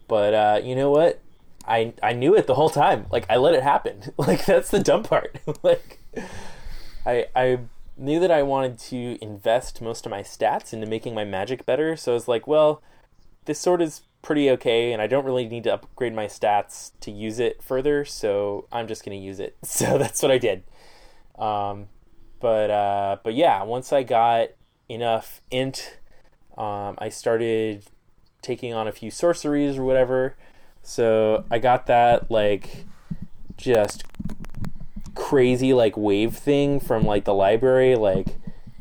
but 0.08 0.34
uh, 0.34 0.60
you 0.62 0.74
know 0.74 0.90
what? 0.90 1.20
I 1.66 1.94
I 2.02 2.12
knew 2.12 2.34
it 2.34 2.46
the 2.46 2.54
whole 2.54 2.70
time. 2.70 3.06
Like 3.10 3.26
I 3.30 3.36
let 3.36 3.54
it 3.54 3.62
happen. 3.62 4.02
Like 4.18 4.44
that's 4.44 4.70
the 4.70 4.80
dumb 4.80 5.02
part. 5.02 5.38
like 5.62 6.00
I 7.06 7.26
I 7.34 7.58
knew 8.02 8.18
that 8.20 8.30
I 8.30 8.42
wanted 8.42 8.78
to 8.80 9.18
invest 9.22 9.80
most 9.80 10.04
of 10.04 10.10
my 10.10 10.22
stats 10.22 10.72
into 10.72 10.86
making 10.86 11.14
my 11.14 11.24
magic 11.24 11.64
better. 11.64 11.96
So 11.96 12.12
I 12.12 12.14
was 12.14 12.28
like, 12.28 12.46
well, 12.46 12.82
this 13.44 13.60
sword 13.60 13.80
is 13.80 14.02
pretty 14.22 14.50
okay, 14.50 14.92
and 14.92 15.00
I 15.00 15.06
don't 15.06 15.24
really 15.24 15.48
need 15.48 15.64
to 15.64 15.74
upgrade 15.74 16.14
my 16.14 16.26
stats 16.26 16.92
to 17.00 17.10
use 17.10 17.38
it 17.38 17.62
further. 17.62 18.04
So 18.04 18.66
I'm 18.72 18.88
just 18.88 19.04
gonna 19.04 19.16
use 19.16 19.40
it. 19.40 19.56
So 19.64 19.98
that's 19.98 20.22
what 20.22 20.30
I 20.30 20.38
did. 20.38 20.64
Um, 21.38 21.86
but 22.40 22.70
uh, 22.70 23.16
but 23.22 23.34
yeah, 23.34 23.62
once 23.62 23.92
I 23.92 24.02
got 24.02 24.50
enough 24.88 25.40
int, 25.50 25.98
um, 26.58 26.96
I 26.98 27.08
started 27.08 27.84
taking 28.42 28.74
on 28.74 28.88
a 28.88 28.92
few 28.92 29.10
sorceries 29.10 29.78
or 29.78 29.84
whatever. 29.84 30.36
So 30.82 31.44
I 31.50 31.58
got 31.58 31.86
that 31.86 32.30
like 32.30 32.84
just 33.56 34.04
crazy 35.14 35.72
like 35.74 35.96
wave 35.96 36.36
thing 36.36 36.80
from 36.80 37.04
like 37.04 37.24
the 37.24 37.34
library, 37.34 37.96
like 37.96 38.26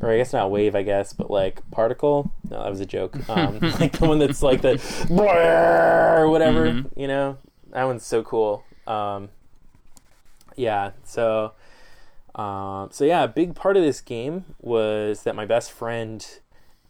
or 0.00 0.10
I 0.10 0.16
guess 0.16 0.32
not 0.32 0.50
wave, 0.50 0.74
I 0.74 0.82
guess, 0.82 1.12
but 1.12 1.30
like 1.30 1.62
particle. 1.70 2.32
No, 2.50 2.62
that 2.62 2.68
was 2.70 2.80
a 2.80 2.86
joke. 2.86 3.16
Um, 3.28 3.58
like 3.80 3.92
the 3.98 4.06
one 4.06 4.18
that's 4.18 4.42
like 4.42 4.62
the 4.62 4.72
or 5.10 6.28
whatever, 6.28 6.66
Mhm. 6.66 6.90
you 6.96 7.06
know. 7.08 7.38
That 7.70 7.84
one's 7.84 8.04
so 8.04 8.22
cool. 8.22 8.64
Um, 8.86 9.30
yeah, 10.56 10.90
so 11.04 11.52
um, 12.34 12.88
so 12.90 13.04
yeah, 13.04 13.24
a 13.24 13.28
big 13.28 13.54
part 13.54 13.76
of 13.76 13.82
this 13.82 14.00
game 14.00 14.44
was 14.60 15.22
that 15.22 15.34
my 15.36 15.44
best 15.46 15.70
friend, 15.70 16.26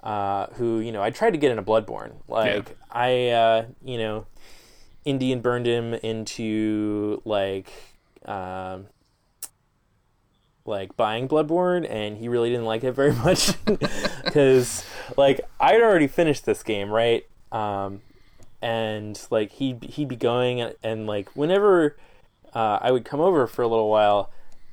uh, 0.02 0.46
who 0.54 0.78
you 0.80 0.90
know, 0.92 1.02
I 1.02 1.10
tried 1.10 1.30
to 1.32 1.38
get 1.38 1.50
into 1.50 1.62
Bloodborne. 1.62 2.12
Like 2.28 2.76
I, 2.90 3.28
uh, 3.28 3.64
you 3.84 3.98
know, 3.98 4.26
Indian 5.04 5.40
burned 5.40 5.66
him 5.66 5.94
into 5.94 7.20
like, 7.24 7.70
um, 8.24 8.86
like 10.64 10.96
buying 10.96 11.28
Bloodborne, 11.28 11.86
and 11.88 12.16
he 12.16 12.28
really 12.28 12.50
didn't 12.50 12.66
like 12.66 12.84
it 12.84 12.92
very 12.92 13.12
much 13.24 13.52
because 14.24 14.84
like 15.16 15.40
I'd 15.60 15.80
already 15.80 16.06
finished 16.06 16.44
this 16.44 16.62
game, 16.62 16.90
right? 16.90 17.26
Um, 17.50 18.00
and 18.60 19.20
like 19.30 19.52
he 19.52 19.76
he'd 19.82 20.08
be 20.08 20.16
going 20.16 20.60
and, 20.60 20.74
and 20.82 21.06
like 21.06 21.28
whenever 21.34 21.96
uh, 22.54 22.78
I 22.80 22.92
would 22.92 23.04
come 23.04 23.20
over 23.20 23.46
for 23.46 23.62
a 23.62 23.68
little 23.68 23.90
while, 23.90 24.30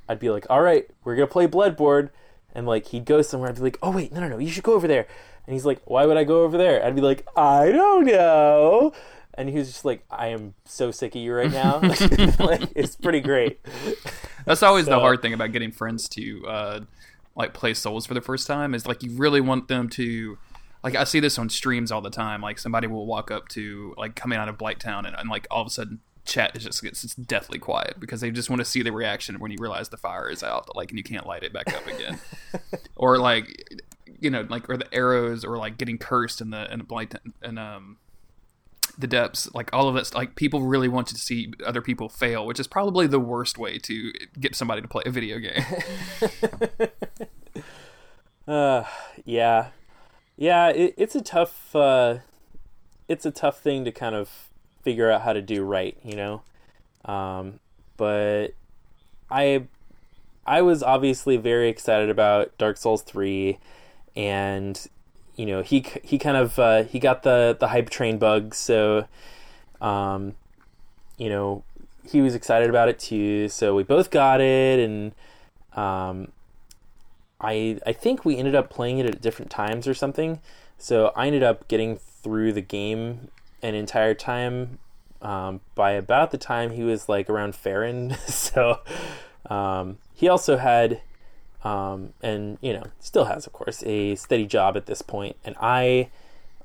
I'd 0.08 0.20
be 0.20 0.30
like, 0.30 0.46
"All 0.48 0.62
right, 0.62 0.88
we're 1.04 1.16
gonna 1.16 1.26
play 1.26 1.46
Bloodborne," 1.46 2.10
and 2.54 2.66
like 2.66 2.86
he'd 2.88 3.04
go 3.04 3.22
somewhere. 3.22 3.50
I'd 3.50 3.56
be 3.56 3.62
like, 3.62 3.78
"Oh 3.82 3.90
wait, 3.90 4.12
no, 4.12 4.20
no, 4.20 4.28
no, 4.28 4.38
you 4.38 4.50
should 4.50 4.64
go 4.64 4.74
over 4.74 4.86
there." 4.86 5.06
And 5.46 5.54
he's 5.54 5.66
like, 5.66 5.80
"Why 5.84 6.06
would 6.06 6.16
I 6.16 6.24
go 6.24 6.44
over 6.44 6.56
there?" 6.56 6.84
I'd 6.84 6.94
be 6.94 7.00
like, 7.00 7.26
"I 7.36 7.72
don't 7.72 8.06
know." 8.06 8.92
And 9.34 9.48
he 9.48 9.56
was 9.56 9.68
just 9.68 9.84
like, 9.84 10.04
"I 10.10 10.28
am 10.28 10.54
so 10.64 10.90
sick 10.90 11.14
of 11.14 11.22
you 11.22 11.34
right 11.34 11.50
now." 11.50 11.78
like 12.38 12.62
it's 12.76 12.96
pretty 12.96 13.20
great. 13.20 13.60
That's 14.46 14.62
always 14.62 14.86
the 14.86 14.98
hard 14.98 15.22
thing 15.22 15.32
about 15.32 15.52
getting 15.52 15.72
friends 15.72 16.08
to 16.10 16.46
uh, 16.46 16.80
like 17.36 17.54
play 17.54 17.74
Souls 17.74 18.06
for 18.06 18.14
the 18.14 18.20
first 18.20 18.46
time 18.46 18.74
is 18.74 18.86
like 18.86 19.02
you 19.02 19.12
really 19.12 19.40
want 19.40 19.68
them 19.68 19.88
to 19.90 20.38
like 20.82 20.94
I 20.94 21.04
see 21.04 21.20
this 21.20 21.38
on 21.38 21.48
streams 21.48 21.92
all 21.92 22.00
the 22.00 22.10
time. 22.10 22.40
Like 22.40 22.58
somebody 22.58 22.86
will 22.86 23.06
walk 23.06 23.30
up 23.30 23.48
to 23.48 23.94
like 23.96 24.14
coming 24.14 24.38
out 24.38 24.48
of 24.48 24.58
Blighttown 24.58 25.06
and, 25.06 25.14
and 25.16 25.28
like 25.28 25.46
all 25.50 25.62
of 25.62 25.66
a 25.66 25.70
sudden 25.70 26.00
chat 26.24 26.54
is 26.54 26.64
just 26.64 26.82
gets 26.82 27.02
it's 27.02 27.14
deathly 27.14 27.58
quiet 27.58 27.98
because 27.98 28.20
they 28.20 28.30
just 28.30 28.50
want 28.50 28.60
to 28.60 28.64
see 28.64 28.82
the 28.82 28.92
reaction 28.92 29.38
when 29.40 29.50
you 29.50 29.56
realize 29.58 29.88
the 29.88 29.96
fire 29.96 30.28
is 30.28 30.42
out 30.42 30.74
like 30.76 30.90
and 30.90 30.98
you 30.98 31.02
can't 31.02 31.26
light 31.26 31.42
it 31.42 31.52
back 31.52 31.72
up 31.74 31.86
again. 31.86 32.18
or 32.96 33.18
like 33.18 33.78
you 34.20 34.30
know 34.30 34.46
like 34.48 34.68
or 34.68 34.76
the 34.76 34.92
arrows 34.94 35.44
or 35.44 35.58
like 35.58 35.78
getting 35.78 35.98
cursed 35.98 36.40
in 36.40 36.50
the 36.50 36.70
in 36.72 36.78
the 36.78 36.84
blight 36.84 37.14
and 37.42 37.58
um 37.58 37.96
the 38.98 39.06
depths 39.06 39.48
like 39.54 39.70
all 39.72 39.88
of 39.88 39.94
this 39.94 40.14
like 40.14 40.34
people 40.36 40.62
really 40.62 40.88
want 40.88 41.06
to 41.06 41.14
see 41.16 41.52
other 41.64 41.80
people 41.80 42.08
fail 42.08 42.46
which 42.46 42.60
is 42.60 42.66
probably 42.66 43.06
the 43.06 43.20
worst 43.20 43.58
way 43.58 43.78
to 43.78 44.12
get 44.38 44.54
somebody 44.54 44.82
to 44.82 44.88
play 44.88 45.02
a 45.06 45.10
video 45.10 45.38
game 45.38 45.64
Uh, 48.50 48.82
yeah, 49.24 49.68
yeah. 50.36 50.70
It, 50.70 50.94
it's 50.96 51.14
a 51.14 51.20
tough. 51.20 51.74
Uh, 51.74 52.18
it's 53.08 53.24
a 53.24 53.30
tough 53.30 53.60
thing 53.60 53.84
to 53.84 53.92
kind 53.92 54.16
of 54.16 54.48
figure 54.82 55.08
out 55.08 55.22
how 55.22 55.32
to 55.32 55.40
do 55.40 55.62
right, 55.62 55.96
you 56.02 56.16
know. 56.16 56.42
Um, 57.04 57.60
but 57.96 58.48
I, 59.30 59.68
I 60.44 60.62
was 60.62 60.82
obviously 60.82 61.36
very 61.36 61.68
excited 61.68 62.10
about 62.10 62.56
Dark 62.58 62.76
Souls 62.76 63.02
three, 63.02 63.58
and 64.16 64.84
you 65.40 65.46
know 65.46 65.62
he 65.62 65.86
he 66.02 66.18
kind 66.18 66.36
of 66.36 66.58
uh, 66.58 66.82
he 66.82 66.98
got 66.98 67.22
the 67.22 67.56
the 67.58 67.68
hype 67.68 67.88
train 67.88 68.18
bug, 68.18 68.54
so 68.54 69.06
um, 69.80 70.34
you 71.16 71.30
know 71.30 71.64
he 72.06 72.20
was 72.20 72.34
excited 72.34 72.68
about 72.68 72.90
it 72.90 72.98
too. 72.98 73.48
So 73.48 73.74
we 73.74 73.82
both 73.82 74.10
got 74.10 74.42
it, 74.42 74.78
and 74.78 75.12
um, 75.74 76.30
I 77.40 77.78
I 77.86 77.94
think 77.94 78.26
we 78.26 78.36
ended 78.36 78.54
up 78.54 78.68
playing 78.68 78.98
it 78.98 79.06
at 79.06 79.22
different 79.22 79.50
times 79.50 79.88
or 79.88 79.94
something. 79.94 80.40
So 80.76 81.10
I 81.16 81.26
ended 81.26 81.42
up 81.42 81.68
getting 81.68 81.96
through 81.96 82.52
the 82.52 82.60
game 82.60 83.28
an 83.62 83.74
entire 83.74 84.12
time 84.12 84.78
um, 85.22 85.60
by 85.74 85.92
about 85.92 86.32
the 86.32 86.38
time 86.38 86.72
he 86.72 86.82
was 86.82 87.08
like 87.08 87.30
around 87.30 87.54
Farron. 87.54 88.14
so 88.26 88.80
um, 89.48 89.96
he 90.12 90.28
also 90.28 90.58
had 90.58 91.00
um, 91.64 92.12
and 92.22 92.58
you 92.60 92.72
know 92.72 92.84
still 93.00 93.24
has 93.26 93.46
of 93.46 93.52
course 93.52 93.82
a 93.84 94.14
steady 94.16 94.46
job 94.46 94.76
at 94.76 94.86
this 94.86 95.02
point. 95.02 95.36
And 95.44 95.54
I 95.60 96.08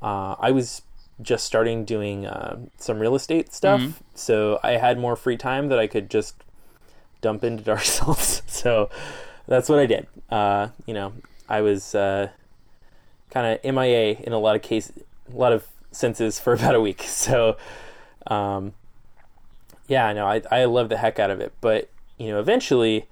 uh, 0.02 0.36
I 0.39 0.52
was 0.52 0.82
just 1.22 1.46
starting 1.46 1.86
doing 1.86 2.26
uh, 2.26 2.58
some 2.78 3.00
real 3.00 3.16
estate 3.16 3.54
stuff, 3.54 3.80
Mhm. 3.82 3.93
so 4.14 4.60
I 4.64 4.72
had 4.72 5.00
more 5.00 5.16
free 5.16 5.38
time 5.38 5.70
that 5.70 5.80
I 5.80 5.88
could 5.88 6.10
just 6.10 6.36
dump 7.22 7.43
into 7.43 7.64
Dark 7.72 7.82
Souls. 7.82 8.41
so 8.48 8.89
that's 9.48 9.70
what 9.70 9.80
I 9.80 9.86
did. 9.86 10.08
Uh, 10.30 10.70
you 10.86 10.93
know, 10.93 11.14
I 11.48 11.62
was 11.62 11.96
uh, 11.96 12.30
kind 13.32 13.48
of 13.48 13.64
MIA 13.76 14.18
in 14.20 14.34
a 14.34 14.39
lot 14.39 14.56
of 14.58 14.62
cases, 14.62 14.93
a 15.34 15.38
lot 15.38 15.54
of 15.54 15.66
senses 15.91 16.39
for 16.39 16.54
about 16.60 16.76
a 16.76 16.82
week. 16.82 17.04
So, 17.04 17.56
um, 18.28 18.74
yeah, 19.88 20.12
no, 20.14 20.26
I 20.28 20.41
I 20.52 20.66
love 20.66 20.89
the 20.89 20.98
heck 20.98 21.18
out 21.20 21.30
of 21.30 21.39
it. 21.39 21.54
But 21.62 21.89
you 22.18 22.28
know, 22.30 22.39
eventually, 22.39 23.08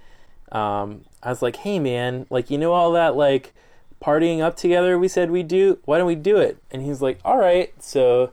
um, 0.51 1.05
I 1.23 1.29
was 1.29 1.41
like, 1.41 1.57
hey 1.57 1.79
man, 1.79 2.25
like 2.29 2.49
you 2.49 2.57
know 2.57 2.73
all 2.73 2.91
that 2.93 3.15
like 3.15 3.53
partying 4.01 4.41
up 4.41 4.57
together 4.57 4.99
we 4.99 5.07
said 5.07 5.31
we'd 5.31 5.47
do. 5.47 5.79
Why 5.85 5.97
don't 5.97 6.07
we 6.07 6.15
do 6.15 6.37
it? 6.37 6.57
And 6.71 6.81
he's 6.81 7.01
like, 7.01 7.19
all 7.23 7.37
right. 7.37 7.73
So, 7.81 8.31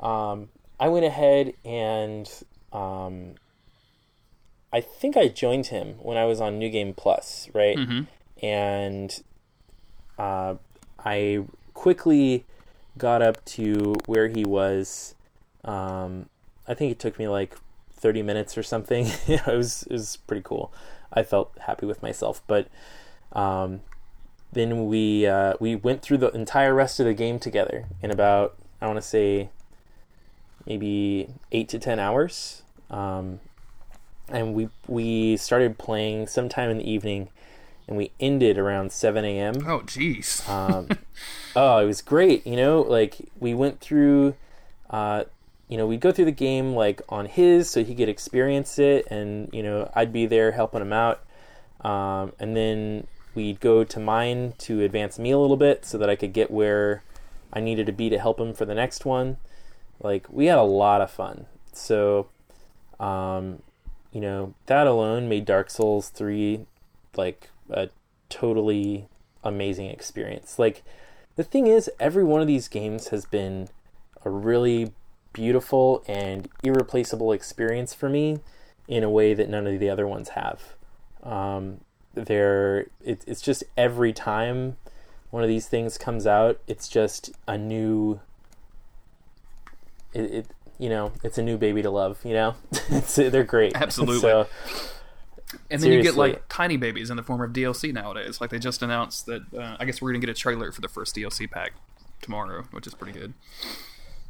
um, 0.00 0.48
I 0.80 0.88
went 0.88 1.04
ahead 1.04 1.54
and 1.64 2.28
um, 2.72 3.34
I 4.72 4.80
think 4.80 5.16
I 5.16 5.28
joined 5.28 5.66
him 5.66 5.94
when 6.00 6.16
I 6.16 6.24
was 6.24 6.40
on 6.40 6.58
New 6.58 6.70
Game 6.70 6.94
Plus, 6.94 7.48
right? 7.52 7.76
hmm 7.76 8.02
And 8.42 9.22
uh, 10.18 10.54
I 10.98 11.44
quickly 11.74 12.44
got 12.98 13.22
up 13.22 13.44
to 13.44 13.94
where 14.06 14.28
he 14.28 14.44
was. 14.44 15.14
Um, 15.64 16.26
I 16.66 16.74
think 16.74 16.92
it 16.92 16.98
took 16.98 17.18
me 17.18 17.28
like 17.28 17.56
30 17.94 18.22
minutes 18.22 18.56
or 18.56 18.62
something. 18.62 19.06
it 19.26 19.46
was 19.46 19.82
it 19.84 19.92
was 19.92 20.16
pretty 20.26 20.42
cool. 20.42 20.72
I 21.12 21.22
felt 21.22 21.52
happy 21.66 21.86
with 21.86 22.02
myself, 22.02 22.42
but 22.46 22.68
um, 23.32 23.80
then 24.52 24.86
we 24.86 25.26
uh, 25.26 25.54
we 25.60 25.74
went 25.76 26.02
through 26.02 26.18
the 26.18 26.30
entire 26.30 26.74
rest 26.74 27.00
of 27.00 27.06
the 27.06 27.14
game 27.14 27.38
together 27.38 27.86
in 28.02 28.10
about 28.10 28.56
I 28.80 28.86
want 28.86 28.96
to 28.96 29.02
say 29.02 29.50
maybe 30.66 31.28
eight 31.50 31.68
to 31.70 31.78
ten 31.78 31.98
hours. 31.98 32.62
Um, 32.90 33.40
and 34.28 34.54
we 34.54 34.68
we 34.86 35.36
started 35.36 35.78
playing 35.78 36.26
sometime 36.26 36.70
in 36.70 36.78
the 36.78 36.90
evening, 36.90 37.28
and 37.88 37.96
we 37.96 38.12
ended 38.20 38.58
around 38.58 38.92
seven 38.92 39.24
a.m. 39.24 39.54
oh 39.66 39.80
jeez 39.80 40.48
Um, 40.48 40.88
oh, 41.56 41.78
it 41.78 41.86
was 41.86 42.02
great. 42.02 42.46
You 42.46 42.56
know, 42.56 42.80
like 42.82 43.16
we 43.38 43.54
went 43.54 43.80
through, 43.80 44.34
uh, 44.90 45.24
you 45.72 45.78
know, 45.78 45.86
we'd 45.86 46.00
go 46.00 46.12
through 46.12 46.26
the 46.26 46.32
game 46.32 46.74
like 46.74 47.00
on 47.08 47.24
his, 47.24 47.70
so 47.70 47.82
he 47.82 47.94
could 47.94 48.10
experience 48.10 48.78
it, 48.78 49.06
and 49.10 49.48
you 49.54 49.62
know, 49.62 49.90
I'd 49.94 50.12
be 50.12 50.26
there 50.26 50.52
helping 50.52 50.82
him 50.82 50.92
out. 50.92 51.24
Um, 51.80 52.34
and 52.38 52.54
then 52.54 53.06
we'd 53.34 53.58
go 53.58 53.82
to 53.82 53.98
mine 53.98 54.52
to 54.58 54.82
advance 54.82 55.18
me 55.18 55.30
a 55.30 55.38
little 55.38 55.56
bit 55.56 55.86
so 55.86 55.96
that 55.96 56.10
I 56.10 56.14
could 56.14 56.34
get 56.34 56.50
where 56.50 57.02
I 57.54 57.60
needed 57.60 57.86
to 57.86 57.92
be 57.92 58.10
to 58.10 58.18
help 58.18 58.38
him 58.38 58.52
for 58.52 58.66
the 58.66 58.74
next 58.74 59.06
one. 59.06 59.38
Like 59.98 60.26
we 60.28 60.44
had 60.44 60.58
a 60.58 60.62
lot 60.62 61.00
of 61.00 61.10
fun. 61.10 61.46
So, 61.72 62.28
um, 63.00 63.62
you 64.12 64.20
know, 64.20 64.52
that 64.66 64.86
alone 64.86 65.26
made 65.26 65.46
Dark 65.46 65.70
Souls 65.70 66.10
three 66.10 66.66
like 67.16 67.48
a 67.70 67.88
totally 68.28 69.08
amazing 69.42 69.86
experience. 69.88 70.58
Like 70.58 70.82
the 71.36 71.44
thing 71.44 71.66
is, 71.66 71.90
every 71.98 72.24
one 72.24 72.42
of 72.42 72.46
these 72.46 72.68
games 72.68 73.08
has 73.08 73.24
been 73.24 73.70
a 74.22 74.28
really 74.28 74.92
beautiful 75.32 76.02
and 76.06 76.48
irreplaceable 76.62 77.32
experience 77.32 77.94
for 77.94 78.08
me 78.08 78.40
in 78.88 79.02
a 79.02 79.10
way 79.10 79.34
that 79.34 79.48
none 79.48 79.66
of 79.66 79.78
the 79.80 79.88
other 79.88 80.06
ones 80.06 80.30
have. 80.30 80.74
Um, 81.22 81.80
they're 82.14 82.86
it, 83.02 83.24
it's 83.26 83.40
just 83.40 83.64
every 83.76 84.12
time 84.12 84.76
one 85.30 85.42
of 85.42 85.48
these 85.48 85.66
things 85.66 85.96
comes 85.96 86.26
out, 86.26 86.60
it's 86.66 86.88
just 86.88 87.30
a 87.46 87.56
new. 87.56 88.20
It, 90.12 90.20
it 90.20 90.46
you 90.78 90.88
know 90.88 91.12
it's 91.22 91.38
a 91.38 91.42
new 91.42 91.56
baby 91.56 91.82
to 91.82 91.90
love. 91.90 92.18
You 92.24 92.34
know, 92.34 92.54
it's 92.90 93.14
they're 93.14 93.44
great. 93.44 93.74
Absolutely. 93.74 94.20
So, 94.20 94.46
and 95.70 95.82
then 95.82 95.92
you 95.92 96.02
get 96.02 96.16
like 96.16 96.42
tiny 96.48 96.76
babies 96.76 97.10
in 97.10 97.16
the 97.16 97.22
form 97.22 97.40
of 97.40 97.52
DLC 97.52 97.92
nowadays 97.92 98.40
like 98.40 98.50
they 98.50 98.58
just 98.58 98.82
announced 98.82 99.26
that 99.26 99.42
uh, 99.54 99.76
I 99.78 99.84
guess 99.84 100.00
we're 100.00 100.10
gonna 100.10 100.20
get 100.20 100.30
a 100.30 100.34
trailer 100.34 100.72
for 100.72 100.80
the 100.80 100.88
first 100.88 101.14
DLC 101.14 101.50
pack 101.50 101.72
tomorrow 102.20 102.64
which 102.70 102.86
is 102.86 102.94
pretty 102.94 103.18
good 103.18 103.34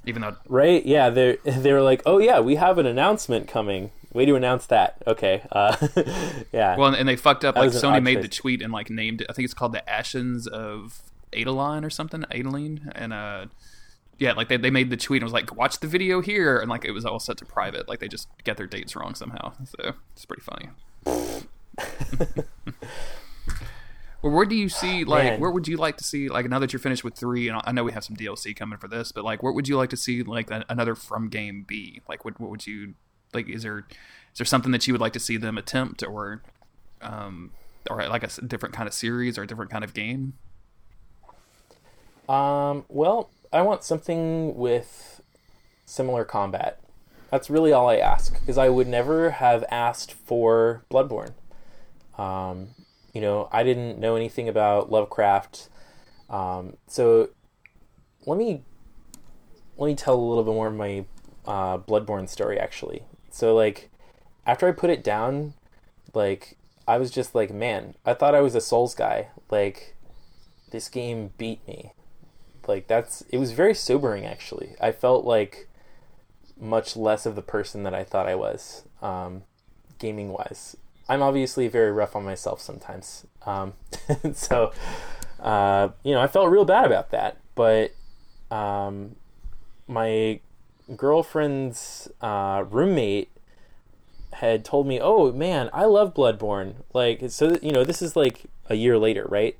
even 0.06 0.22
though 0.22 0.36
Right? 0.48 0.84
Yeah, 0.84 1.10
they 1.10 1.36
they 1.44 1.72
were 1.72 1.82
like, 1.82 2.02
"Oh 2.06 2.18
yeah, 2.18 2.40
we 2.40 2.56
have 2.56 2.78
an 2.78 2.86
announcement 2.86 3.48
coming. 3.48 3.90
Way 4.12 4.26
to 4.26 4.34
announce 4.34 4.66
that." 4.66 5.02
Okay. 5.06 5.42
Uh, 5.50 5.76
yeah. 6.52 6.76
Well, 6.76 6.94
and 6.94 7.08
they 7.08 7.16
fucked 7.16 7.44
up. 7.44 7.54
That 7.54 7.60
Like 7.62 7.70
Sony 7.70 8.02
made 8.02 8.16
choice. 8.16 8.22
the 8.24 8.28
tweet 8.28 8.62
and 8.62 8.72
like 8.72 8.90
named 8.90 9.22
it. 9.22 9.26
I 9.30 9.32
think 9.32 9.44
it's 9.44 9.54
called 9.54 9.72
the 9.72 9.88
Ashes 9.88 10.46
of 10.46 11.00
Ariandel 11.32 11.84
or 11.84 11.90
something. 11.90 12.22
Ariandel, 12.30 12.92
and 12.94 13.12
uh, 13.12 13.46
yeah, 14.18 14.32
like 14.32 14.48
they, 14.48 14.56
they 14.58 14.70
made 14.70 14.90
the 14.90 14.96
tweet 14.96 15.22
and 15.22 15.24
was 15.24 15.32
like, 15.32 15.56
watch 15.56 15.80
the 15.80 15.86
video 15.86 16.20
here, 16.20 16.58
and 16.58 16.68
like 16.68 16.84
it 16.84 16.92
was 16.92 17.04
all 17.04 17.18
set 17.18 17.38
to 17.38 17.44
private. 17.46 17.88
Like 17.88 18.00
they 18.00 18.08
just 18.08 18.28
get 18.44 18.56
their 18.56 18.66
dates 18.66 18.94
wrong 18.94 19.14
somehow. 19.14 19.52
So 19.64 19.94
it's 20.14 20.26
pretty 20.26 20.42
funny. 20.42 20.68
well, 24.22 24.32
where 24.32 24.46
do 24.46 24.54
you 24.54 24.68
see 24.68 25.04
like 25.04 25.24
Man. 25.24 25.40
where 25.40 25.50
would 25.50 25.66
you 25.66 25.76
like 25.76 25.96
to 25.96 26.04
see 26.04 26.28
like 26.28 26.48
now 26.48 26.58
that 26.60 26.72
you're 26.72 26.80
finished 26.80 27.04
with 27.04 27.14
three? 27.14 27.48
And 27.48 27.60
I 27.64 27.72
know 27.72 27.84
we 27.84 27.92
have 27.92 28.04
some 28.04 28.16
DLC 28.16 28.54
coming 28.54 28.78
for 28.78 28.88
this, 28.88 29.12
but 29.12 29.24
like 29.24 29.42
where 29.42 29.52
would 29.52 29.68
you 29.68 29.76
like 29.76 29.90
to 29.90 29.96
see 29.96 30.22
like 30.22 30.48
another 30.68 30.94
from 30.94 31.28
game 31.28 31.64
be? 31.66 32.02
Like 32.08 32.24
what 32.24 32.38
what 32.40 32.50
would 32.50 32.66
you 32.66 32.94
like? 33.34 33.48
Is 33.48 33.64
there 33.64 33.78
is 33.78 34.38
there 34.38 34.46
something 34.46 34.72
that 34.72 34.86
you 34.86 34.94
would 34.94 35.00
like 35.00 35.12
to 35.14 35.20
see 35.20 35.36
them 35.36 35.58
attempt 35.58 36.02
or 36.02 36.42
um 37.00 37.50
or 37.90 38.06
like 38.08 38.22
a 38.22 38.40
different 38.42 38.74
kind 38.74 38.86
of 38.86 38.94
series 38.94 39.36
or 39.36 39.42
a 39.42 39.46
different 39.46 39.70
kind 39.70 39.84
of 39.84 39.92
game? 39.94 40.34
Um, 42.28 42.84
well, 42.88 43.30
I 43.52 43.62
want 43.62 43.82
something 43.82 44.54
with 44.54 45.20
similar 45.84 46.24
combat. 46.24 46.78
That's 47.30 47.50
really 47.50 47.72
all 47.72 47.88
I 47.88 47.96
ask 47.96 48.38
because 48.38 48.58
I 48.58 48.68
would 48.68 48.86
never 48.86 49.30
have 49.30 49.64
asked 49.70 50.12
for 50.12 50.84
Bloodborne. 50.90 51.32
Um, 52.18 52.68
you 53.12 53.20
know, 53.20 53.48
I 53.52 53.62
didn't 53.62 53.98
know 53.98 54.16
anything 54.16 54.48
about 54.48 54.90
Lovecraft. 54.90 55.68
Um, 56.30 56.76
so 56.86 57.30
let 58.26 58.38
me 58.38 58.62
let 59.76 59.86
me 59.86 59.94
tell 59.94 60.14
a 60.14 60.20
little 60.20 60.44
bit 60.44 60.54
more 60.54 60.68
of 60.68 60.74
my 60.74 61.04
uh, 61.46 61.78
Bloodborne 61.78 62.28
story 62.28 62.58
actually. 62.58 63.04
So 63.30 63.54
like 63.54 63.90
after 64.46 64.68
I 64.68 64.72
put 64.72 64.90
it 64.90 65.04
down, 65.04 65.54
like 66.14 66.56
I 66.86 66.98
was 66.98 67.10
just 67.10 67.34
like, 67.34 67.52
man, 67.52 67.94
I 68.04 68.14
thought 68.14 68.34
I 68.34 68.40
was 68.40 68.54
a 68.54 68.60
Souls 68.60 68.94
guy. 68.94 69.28
Like 69.50 69.96
this 70.70 70.88
game 70.88 71.32
beat 71.36 71.66
me 71.68 71.92
like 72.68 72.86
that's 72.86 73.22
it 73.28 73.38
was 73.38 73.52
very 73.52 73.74
sobering 73.74 74.24
actually 74.24 74.74
i 74.80 74.90
felt 74.90 75.24
like 75.24 75.68
much 76.58 76.96
less 76.96 77.26
of 77.26 77.34
the 77.34 77.42
person 77.42 77.82
that 77.82 77.94
i 77.94 78.04
thought 78.04 78.28
i 78.28 78.34
was 78.34 78.84
um, 79.00 79.42
gaming 79.98 80.28
wise 80.28 80.76
i'm 81.12 81.22
obviously 81.22 81.68
very 81.68 81.92
rough 81.92 82.14
on 82.16 82.24
myself 82.24 82.60
sometimes 82.60 83.26
um, 83.46 83.72
so 84.34 84.72
uh, 85.40 85.88
you 86.02 86.12
know 86.12 86.20
i 86.20 86.26
felt 86.26 86.50
real 86.50 86.64
bad 86.64 86.84
about 86.84 87.10
that 87.10 87.36
but 87.54 87.92
um, 88.50 89.16
my 89.86 90.40
girlfriend's 90.96 92.08
uh, 92.20 92.64
roommate 92.70 93.30
had 94.34 94.64
told 94.64 94.86
me 94.86 94.98
oh 95.00 95.32
man 95.32 95.68
i 95.72 95.84
love 95.84 96.14
bloodborne 96.14 96.74
like 96.92 97.30
so 97.30 97.56
you 97.62 97.72
know 97.72 97.84
this 97.84 98.00
is 98.00 98.16
like 98.16 98.44
a 98.68 98.74
year 98.74 98.98
later 98.98 99.26
right 99.28 99.56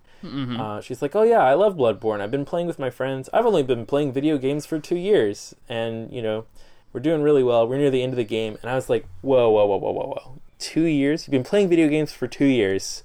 uh, 0.61 0.80
she's 0.80 1.03
like, 1.03 1.16
"Oh 1.16 1.22
yeah, 1.22 1.40
I 1.40 1.55
love 1.55 1.76
Bloodborne. 1.76 2.20
I've 2.20 2.30
been 2.30 2.44
playing 2.44 2.68
with 2.68 2.78
my 2.78 2.90
friends. 2.90 3.28
I've 3.32 3.46
only 3.46 3.62
been 3.64 3.86
playing 3.86 4.12
video 4.12 4.38
games 4.38 4.66
for 4.66 4.78
two 4.78 4.96
years, 4.96 5.55
and 5.68 6.12
you 6.12 6.22
know, 6.22 6.44
we're 6.92 7.00
doing 7.00 7.22
really 7.22 7.42
well. 7.42 7.66
We're 7.66 7.78
near 7.78 7.90
the 7.90 8.03
end 8.03 8.12
of 8.12 8.16
the 8.16 8.24
game." 8.24 8.57
And 8.62 8.70
I 8.70 8.76
was 8.76 8.88
like, 8.88 9.05
"Whoa, 9.20 9.50
whoa, 9.50 9.66
whoa, 9.66 9.78
whoa, 9.78 9.90
whoa, 9.90 10.07
whoa! 10.07 10.38
Two 10.62 10.84
years? 10.84 11.26
You've 11.26 11.32
been 11.32 11.42
playing 11.42 11.68
video 11.68 11.88
games 11.88 12.12
for 12.12 12.28
two 12.28 12.46
years, 12.46 13.02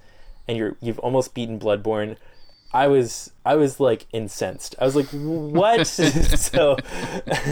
and 0.47 0.55
you're 0.55 0.77
you've 0.79 0.99
almost 0.99 1.33
beaten 1.33 1.59
Bloodborne." 1.59 2.17
I 2.71 2.87
was 2.87 3.31
I 3.43 3.55
was 3.55 3.79
like 3.79 4.05
incensed. 4.13 4.75
I 4.79 4.85
was 4.85 4.95
like, 4.95 5.07
"What?" 5.07 5.87
so, 5.87 6.77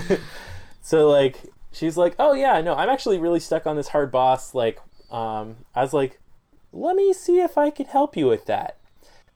so 0.82 1.10
like 1.10 1.40
she's 1.72 1.98
like, 1.98 2.16
"Oh 2.20 2.34
yeah, 2.34 2.62
no, 2.62 2.76
I'm 2.76 2.90
actually 2.90 3.18
really 3.18 3.40
stuck 3.40 3.66
on 3.66 3.78
this 3.78 3.88
hard 3.88 4.12
boss." 4.12 4.54
Like, 4.54 4.80
um, 5.10 5.56
I 5.74 5.82
was 5.82 5.92
like, 5.94 6.20
"Let 6.72 6.96
me 6.96 7.12
see 7.12 7.40
if 7.40 7.58
I 7.58 7.72
can 7.72 7.88
help 7.88 8.16
you 8.16 8.28
with 8.28 8.46
that." 8.46 8.78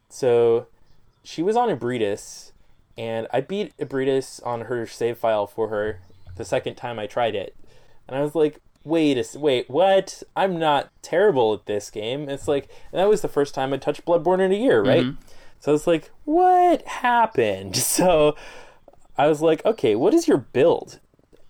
So 0.07 0.67
she 1.24 1.41
was 1.41 1.55
on 1.55 1.70
Ebrietas, 1.70 2.51
and 2.95 3.26
I 3.34 3.41
beat 3.41 3.76
Ebrietas 3.78 4.45
on 4.45 4.61
her 4.61 4.86
save 4.86 5.17
file 5.17 5.47
for 5.47 5.70
her 5.70 6.01
the 6.36 6.45
second 6.45 6.76
time 6.76 6.99
I 6.99 7.07
tried 7.07 7.34
it. 7.34 7.55
And 8.07 8.15
I 8.15 8.22
was 8.22 8.36
like, 8.36 8.61
wait 8.84 9.17
a 9.17 9.39
wait, 9.39 9.69
what? 9.69 10.23
I'm 10.36 10.57
not 10.59 10.91
terrible 11.01 11.53
at 11.53 11.65
this 11.65 11.89
game. 11.89 12.30
It's 12.30 12.47
like 12.47 12.69
and 12.91 12.99
that 12.99 13.09
was 13.09 13.21
the 13.21 13.27
first 13.27 13.53
time 13.53 13.73
I 13.73 13.77
touched 13.77 14.05
Bloodborne 14.05 14.39
in 14.39 14.51
a 14.51 14.55
year, 14.55 14.84
right? 14.84 15.05
Mm-hmm. 15.05 15.21
So 15.59 15.71
I 15.71 15.73
was 15.73 15.88
like, 15.88 16.11
what 16.25 16.84
happened? 16.84 17.75
So 17.99 18.36
I 19.17 19.27
was 19.27 19.41
like, 19.41 19.65
okay, 19.65 19.95
what 19.95 20.13
is 20.13 20.27
your 20.27 20.38
build? 20.38 20.99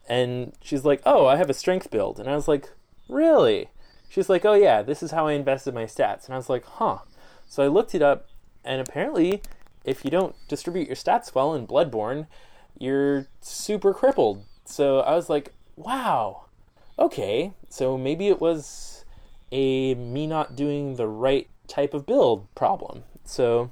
And 0.07 0.53
she's 0.59 0.84
like, 0.84 1.03
oh, 1.05 1.27
I 1.27 1.36
have 1.36 1.51
a 1.51 1.53
strength 1.53 1.91
build. 1.91 2.19
And 2.19 2.27
I 2.27 2.36
was 2.36 2.47
like, 2.47 2.67
really? 3.07 3.69
She's 4.09 4.27
like, 4.27 4.43
oh 4.43 4.55
yeah, 4.55 4.82
this 4.82 5.03
is 5.03 5.11
how 5.11 5.27
I 5.27 5.34
invested 5.34 5.75
my 5.75 5.84
stats. 5.84 6.25
And 6.25 6.34
I 6.34 6.38
was 6.38 6.49
like, 6.49 6.65
huh. 6.65 6.99
So 7.47 7.63
I 7.63 7.67
looked 7.67 7.93
it 7.93 8.01
up, 8.01 8.27
and 8.63 8.82
apparently, 8.82 9.41
if 9.84 10.03
you 10.03 10.11
don't 10.11 10.36
distribute 10.47 10.88
your 10.88 10.95
stats 10.95 11.34
well 11.34 11.53
in 11.53 11.67
Bloodborne, 11.67 12.27
you're 12.77 13.27
super 13.41 13.93
crippled. 13.93 14.45
So 14.65 14.99
I 14.99 15.15
was 15.15 15.30
like, 15.30 15.53
wow, 15.75 16.45
okay. 17.00 17.54
So 17.70 17.97
maybe 17.97 18.28
it 18.28 18.41
was 18.41 19.06
a 19.52 19.95
me 19.95 20.28
not 20.28 20.56
doing 20.56 20.95
the 20.95 21.08
right 21.08 21.47
type 21.68 21.93
of 21.93 22.06
build 22.06 22.54
problem. 22.56 23.04
So 23.26 23.72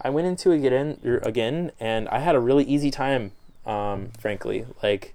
I 0.00 0.10
went 0.10 0.26
into 0.26 0.50
it 0.50 0.58
again, 0.58 1.00
er, 1.04 1.18
again, 1.22 1.72
and 1.80 2.08
I 2.08 2.18
had 2.18 2.34
a 2.34 2.40
really 2.40 2.64
easy 2.64 2.90
time. 2.90 3.32
Um, 3.64 4.10
frankly, 4.18 4.66
like 4.82 5.14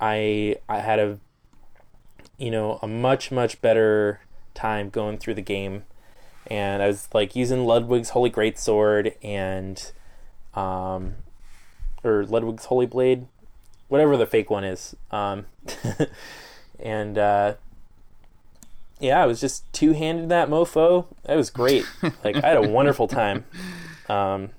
I 0.00 0.56
I 0.68 0.78
had 0.78 0.98
a 0.98 1.18
you 2.38 2.50
know 2.50 2.78
a 2.80 2.86
much 2.86 3.30
much 3.30 3.60
better 3.60 4.20
time 4.54 4.88
going 4.88 5.18
through 5.18 5.34
the 5.34 5.42
game 5.42 5.84
and 6.48 6.82
I 6.82 6.86
was 6.86 7.08
like 7.12 7.36
using 7.36 7.64
Ludwig's 7.64 8.10
Holy 8.10 8.30
Greatsword 8.30 9.14
and 9.22 9.92
um 10.54 11.16
or 12.02 12.24
Ludwig's 12.24 12.66
Holy 12.66 12.86
Blade, 12.86 13.26
whatever 13.88 14.16
the 14.16 14.26
fake 14.26 14.50
one 14.50 14.64
is. 14.64 14.96
Um 15.10 15.46
and 16.80 17.18
uh 17.18 17.54
yeah, 19.00 19.22
I 19.22 19.26
was 19.26 19.40
just 19.40 19.72
two 19.72 19.92
handed 19.92 20.28
that 20.30 20.48
mofo. 20.48 21.06
That 21.24 21.36
was 21.36 21.50
great. 21.50 21.84
like 22.24 22.36
I 22.36 22.48
had 22.48 22.56
a 22.56 22.68
wonderful 22.68 23.08
time. 23.08 23.44
Um 24.08 24.50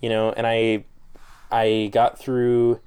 you 0.00 0.08
know, 0.08 0.32
and 0.32 0.46
I 0.46 0.84
I 1.50 1.88
got 1.92 2.18
through 2.18 2.80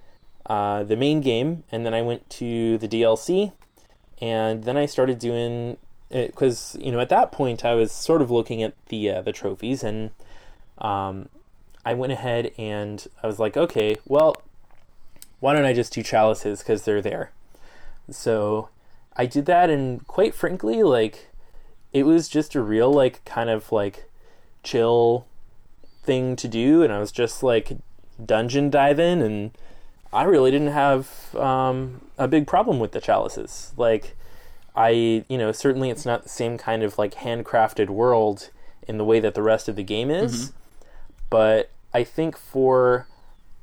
uh, 0.45 0.83
the 0.83 0.95
main 0.95 1.21
game, 1.21 1.63
and 1.71 1.85
then 1.85 1.93
I 1.93 2.01
went 2.01 2.29
to 2.31 2.77
the 2.77 2.87
DLC, 2.87 3.51
and 4.21 4.63
then 4.63 4.77
I 4.77 4.85
started 4.85 5.19
doing 5.19 5.77
because 6.09 6.77
you 6.79 6.91
know 6.91 6.99
at 6.99 7.09
that 7.09 7.31
point 7.31 7.65
I 7.65 7.73
was 7.73 7.91
sort 7.91 8.21
of 8.21 8.31
looking 8.31 8.63
at 8.63 8.73
the 8.87 9.09
uh, 9.09 9.21
the 9.21 9.31
trophies, 9.31 9.83
and 9.83 10.11
um, 10.77 11.29
I 11.85 11.93
went 11.93 12.13
ahead 12.13 12.51
and 12.57 13.05
I 13.23 13.27
was 13.27 13.39
like, 13.39 13.57
okay, 13.57 13.97
well, 14.05 14.41
why 15.39 15.53
don't 15.53 15.65
I 15.65 15.73
just 15.73 15.93
do 15.93 16.03
chalices 16.03 16.59
because 16.59 16.83
they're 16.83 17.01
there? 17.01 17.31
So 18.09 18.69
I 19.15 19.25
did 19.25 19.45
that, 19.47 19.69
and 19.69 20.05
quite 20.07 20.33
frankly, 20.33 20.83
like 20.83 21.29
it 21.93 22.03
was 22.03 22.27
just 22.29 22.55
a 22.55 22.61
real 22.61 22.91
like 22.91 23.23
kind 23.25 23.49
of 23.49 23.71
like 23.71 24.09
chill 24.63 25.25
thing 26.03 26.35
to 26.37 26.47
do, 26.47 26.83
and 26.83 26.93
I 26.93 26.99
was 26.99 27.11
just 27.11 27.43
like 27.43 27.77
dungeon 28.23 28.69
diving 28.69 29.21
and 29.21 29.51
I 30.11 30.23
really 30.23 30.51
didn't 30.51 30.71
have 30.71 31.35
um, 31.35 32.01
a 32.17 32.27
big 32.27 32.47
problem 32.47 32.79
with 32.79 32.91
the 32.91 33.01
chalices. 33.01 33.73
Like, 33.77 34.15
I, 34.75 35.25
you 35.27 35.37
know, 35.37 35.51
certainly 35.51 35.89
it's 35.89 36.05
not 36.05 36.23
the 36.23 36.29
same 36.29 36.57
kind 36.57 36.81
of 36.83 36.97
like 36.97 37.15
handcrafted 37.15 37.89
world 37.89 38.49
in 38.87 38.97
the 38.97 39.03
way 39.03 39.19
that 39.19 39.33
the 39.33 39.41
rest 39.41 39.67
of 39.67 39.75
the 39.75 39.83
game 39.83 40.09
is, 40.09 40.53
but 41.29 41.69
I 41.93 42.03
think 42.03 42.37
for 42.37 43.05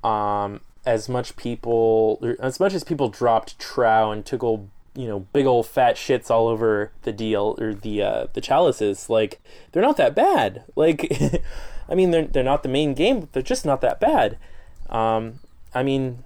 um, 0.03 0.61
as 0.87 1.09
much 1.09 1.37
people, 1.37 2.37
as 2.41 2.61
much 2.61 2.75
as 2.75 2.85
people 2.85 3.09
dropped 3.09 3.59
trow 3.59 4.11
and 4.11 4.25
took 4.25 4.43
old, 4.43 4.69
you 4.95 5.09
know, 5.09 5.21
big 5.21 5.47
old 5.47 5.67
fat 5.67 5.97
shits 5.97 6.31
all 6.31 6.49
over 6.49 6.93
the 7.03 7.13
deal 7.13 7.57
or 7.61 7.75
the 7.75 8.03
uh, 8.03 8.27
the 8.33 8.41
chalices, 8.41 9.09
like 9.09 9.41
they're 9.73 9.83
not 9.83 9.97
that 9.97 10.15
bad. 10.15 10.65
Like, 10.77 11.11
I 11.89 11.95
mean, 11.95 12.11
they're 12.11 12.27
they're 12.27 12.43
not 12.43 12.63
the 12.63 12.69
main 12.69 12.95
game, 12.95 13.21
but 13.21 13.33
they're 13.33 13.43
just 13.43 13.65
not 13.65 13.81
that 13.81 14.01
bad. 14.01 14.39
Um, 14.91 15.41
I 15.75 15.83
mean, 15.83 16.25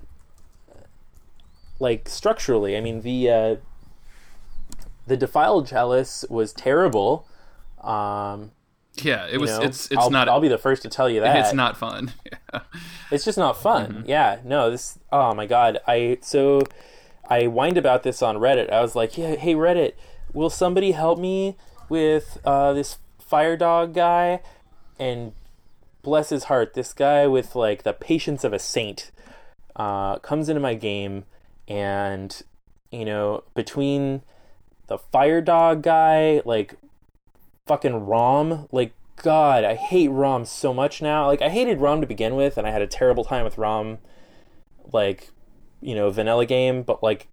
like 1.79 2.09
structurally, 2.09 2.77
I 2.77 2.81
mean 2.81 3.03
the 3.03 3.31
uh, 3.31 3.57
the 5.07 5.17
defiled 5.17 5.67
chalice 5.67 6.25
was 6.29 6.53
terrible. 6.53 7.27
Um, 7.83 8.53
Yeah, 9.05 9.27
it 9.27 9.35
you 9.35 9.41
was. 9.41 9.51
know, 9.51 9.63
it's 9.63 9.87
it's 9.87 9.97
I'll, 9.97 10.11
not. 10.11 10.29
I'll 10.29 10.41
be 10.41 10.49
the 10.49 10.59
first 10.59 10.83
to 10.83 10.89
tell 10.89 11.09
you 11.09 11.21
that 11.21 11.37
it's 11.37 11.55
not 11.55 11.77
fun. 11.77 12.13
Yeah. 12.53 12.61
it's 13.11 13.25
just 13.25 13.37
not 13.37 13.61
fun. 13.61 13.93
Mm-hmm. 13.93 14.09
Yeah, 14.09 14.39
no, 14.45 14.71
this. 14.71 14.99
Oh 15.13 15.35
my 15.35 15.47
god, 15.47 15.79
I 15.87 16.19
so 16.21 16.63
I 17.29 17.45
whined 17.45 17.77
about 17.77 18.03
this 18.03 18.23
on 18.23 18.37
Reddit. 18.37 18.71
I 18.73 18.81
was 18.81 18.95
like, 18.95 19.19
yeah, 19.19 19.35
hey 19.35 19.55
Reddit, 19.55 19.93
will 20.33 20.51
somebody 20.51 20.93
help 20.93 21.19
me 21.19 21.57
with 21.89 22.39
uh, 22.45 22.73
this 22.73 22.99
fire 23.19 23.57
dog 23.57 23.95
guy? 23.95 24.41
And 24.99 25.33
bless 26.03 26.31
his 26.31 26.45
heart, 26.45 26.75
this 26.75 26.93
guy 26.93 27.27
with 27.27 27.55
like 27.55 27.83
the 27.83 27.93
patience 27.93 28.45
of 28.45 28.53
a 28.53 28.59
saint 28.59 29.11
uh, 29.77 30.19
comes 30.19 30.49
into 30.49 30.61
my 30.61 30.75
game, 30.75 31.25
and 31.69 32.43
you 32.91 33.05
know 33.05 33.45
between 33.55 34.23
the 34.89 34.99
fire 34.99 35.41
dog 35.41 35.83
guy, 35.83 36.41
like 36.45 36.75
fucking 37.69 38.07
Rom, 38.07 38.67
like 38.73 38.95
God, 39.23 39.65
I 39.65 39.75
hate 39.75 40.09
Rom 40.09 40.45
so 40.45 40.73
much 40.75 41.03
now. 41.03 41.27
Like 41.27 41.43
I 41.43 41.51
hated 41.51 41.81
Rom 41.81 42.01
to 42.01 42.07
begin 42.07 42.35
with, 42.35 42.57
and 42.57 42.67
I 42.67 42.71
had 42.71 42.83
a 42.83 42.87
terrible 42.87 43.25
time 43.25 43.45
with 43.45 43.59
Rom 43.59 43.99
like 44.93 45.31
you 45.81 45.95
know 45.95 46.11
vanilla 46.11 46.47
game, 46.47 46.83
but 46.83 47.03
like 47.03 47.29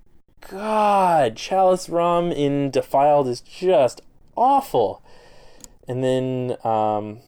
God, 0.49 1.35
Chalice 1.35 1.89
ROM 1.89 2.31
in 2.31 2.69
Defiled 2.69 3.27
is 3.27 3.41
just 3.41 4.01
awful. 4.35 5.01
And 5.87 6.03
then 6.03 6.57
um, 6.63 7.19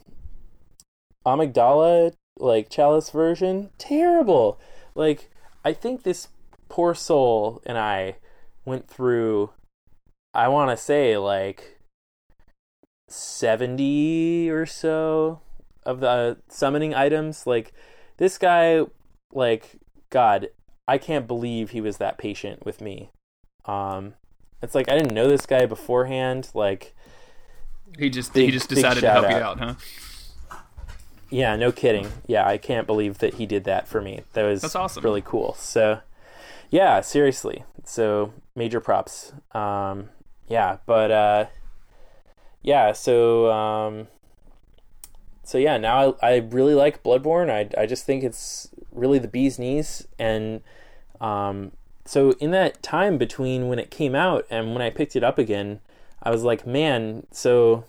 Amygdala, 1.26 2.14
like 2.38 2.70
Chalice 2.70 3.10
version, 3.10 3.70
terrible. 3.78 4.60
Like 4.96 5.32
I 5.64 5.74
think 5.74 6.04
this 6.04 6.28
poor 6.70 6.94
soul 6.94 7.62
and 7.66 7.78
I 7.78 8.18
went 8.66 8.88
through. 8.88 9.52
I 10.34 10.48
want 10.50 10.70
to 10.72 10.78
say 10.78 11.18
like 11.18 11.77
seventy 13.08 14.50
or 14.50 14.66
so 14.66 15.42
of 15.86 16.00
the 16.00 16.38
summoning 16.50 16.94
items. 16.94 17.48
Like 17.48 17.74
this 18.18 18.38
guy, 18.38 18.82
like 19.32 19.78
God, 20.10 20.50
I 20.88 20.98
can't 20.98 21.28
believe 21.28 21.72
he 21.72 21.82
was 21.82 21.98
that 21.98 22.18
patient 22.18 22.66
with 22.66 22.82
me. 22.82 23.12
Um, 23.66 24.14
it's 24.62 24.74
like 24.76 24.90
I 24.90 24.98
didn't 24.98 25.14
know 25.14 25.28
this 25.28 25.46
guy 25.46 25.66
beforehand. 25.66 26.50
Like 26.54 26.96
He 27.98 28.10
just 28.10 28.34
Big- 28.34 28.46
he 28.46 28.52
just 28.52 28.70
decided 28.70 29.02
to 29.02 29.10
help 29.12 29.26
shout 29.26 29.32
you 29.32 29.38
out. 29.38 29.62
out, 29.62 29.78
huh? 30.50 30.58
Yeah, 31.30 31.58
no 31.58 31.74
kidding. 31.74 32.08
Yeah, 32.26 32.48
I 32.48 32.58
can't 32.58 32.88
believe 32.88 33.18
that 33.18 33.34
he 33.34 33.46
did 33.46 33.66
that 33.66 33.86
for 33.86 34.02
me. 34.02 34.22
That 34.32 34.44
was 34.44 34.62
That's 34.62 34.76
awesome. 34.78 35.04
really 35.04 35.22
cool. 35.22 35.56
So, 35.56 36.00
yeah, 36.70 37.02
seriously. 37.02 37.66
So, 37.84 38.32
major 38.56 38.80
props. 38.80 39.34
Um, 39.52 40.08
yeah, 40.48 40.78
but 40.86 41.12
uh, 41.12 41.46
yeah, 42.68 42.92
so 42.92 43.50
um, 43.50 44.10
so 45.42 45.58
yeah, 45.58 45.78
now 45.78 46.18
I, 46.22 46.34
I 46.34 46.36
really 46.40 46.76
like 46.76 47.02
Bloodborne. 47.02 47.50
I 47.50 47.82
I 47.82 47.86
just 47.86 48.06
think 48.06 48.26
it's 48.26 48.68
really 48.92 49.20
the 49.20 49.30
bee's 49.30 49.58
knees, 49.58 50.06
and 50.20 50.60
um, 51.22 51.72
so 52.04 52.32
in 52.34 52.52
that 52.52 52.84
time 52.84 53.18
between 53.18 53.70
when 53.70 53.80
it 53.80 53.90
came 53.90 54.16
out 54.16 54.46
and 54.50 54.74
when 54.74 54.82
I 54.82 54.90
picked 54.90 55.16
it 55.16 55.24
up 55.24 55.38
again, 55.38 55.80
I 56.22 56.30
was 56.30 56.44
like, 56.44 56.68
man, 56.68 57.26
so 57.32 57.86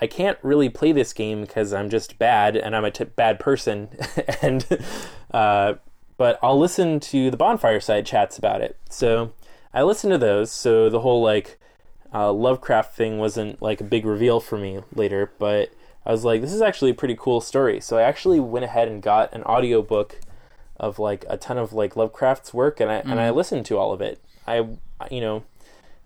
I 0.00 0.08
can't 0.08 0.38
really 0.42 0.70
play 0.70 0.90
this 0.90 1.12
game 1.12 1.42
because 1.42 1.72
I'm 1.72 1.88
just 1.88 2.18
bad 2.18 2.56
and 2.56 2.74
I'm 2.74 2.84
a 2.84 2.90
t- 2.90 3.04
bad 3.04 3.38
person, 3.38 3.90
and 4.42 4.66
uh, 5.30 5.74
but 6.16 6.40
I'll 6.42 6.58
listen 6.58 6.98
to 6.98 7.30
the 7.30 7.36
Bonfireside 7.36 8.06
Chats 8.06 8.38
about 8.38 8.60
it. 8.60 8.76
So 8.90 9.34
I 9.72 9.84
listened 9.84 10.10
to 10.14 10.18
those. 10.18 10.50
So 10.50 10.90
the 10.90 11.00
whole 11.02 11.22
like 11.22 11.60
uh, 12.16 12.32
Lovecraft 12.32 12.96
thing 12.96 13.18
wasn't 13.18 13.60
like 13.60 13.80
a 13.80 13.84
big 13.84 14.06
reveal 14.06 14.40
for 14.40 14.56
me 14.56 14.80
later, 14.94 15.30
but 15.38 15.70
I 16.06 16.12
was 16.12 16.24
like, 16.24 16.40
this 16.40 16.52
is 16.52 16.62
actually 16.62 16.92
a 16.92 16.94
pretty 16.94 17.16
cool 17.18 17.42
story. 17.42 17.78
So 17.80 17.98
I 17.98 18.02
actually 18.02 18.40
went 18.40 18.64
ahead 18.64 18.88
and 18.88 19.02
got 19.02 19.32
an 19.34 19.42
audiobook 19.42 20.20
of 20.78 20.98
like 20.98 21.26
a 21.28 21.36
ton 21.36 21.58
of 21.58 21.74
like 21.74 21.94
Lovecraft's 21.94 22.54
work, 22.54 22.80
and 22.80 22.90
I 22.90 22.96
and 22.96 23.20
I 23.20 23.30
listened 23.30 23.66
to 23.66 23.76
all 23.76 23.92
of 23.92 24.00
it. 24.00 24.22
I 24.46 24.66
you 25.10 25.20
know. 25.20 25.44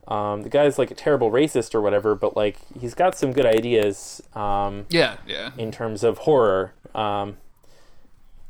Um, 0.09 0.43
the 0.43 0.49
guy's 0.49 0.77
like 0.77 0.91
a 0.91 0.95
terrible 0.95 1.31
racist 1.31 1.73
or 1.73 1.81
whatever, 1.81 2.17
but 2.17 2.35
like 2.37 2.57
he's 2.81 2.95
got 2.95 3.17
some 3.17 3.33
good 3.33 3.47
ideas 3.47 4.21
um, 4.35 4.87
Yeah, 4.89 5.19
yeah. 5.25 5.53
in 5.57 5.71
terms 5.71 6.03
of 6.03 6.19
horror. 6.19 6.73
Um, 6.97 7.37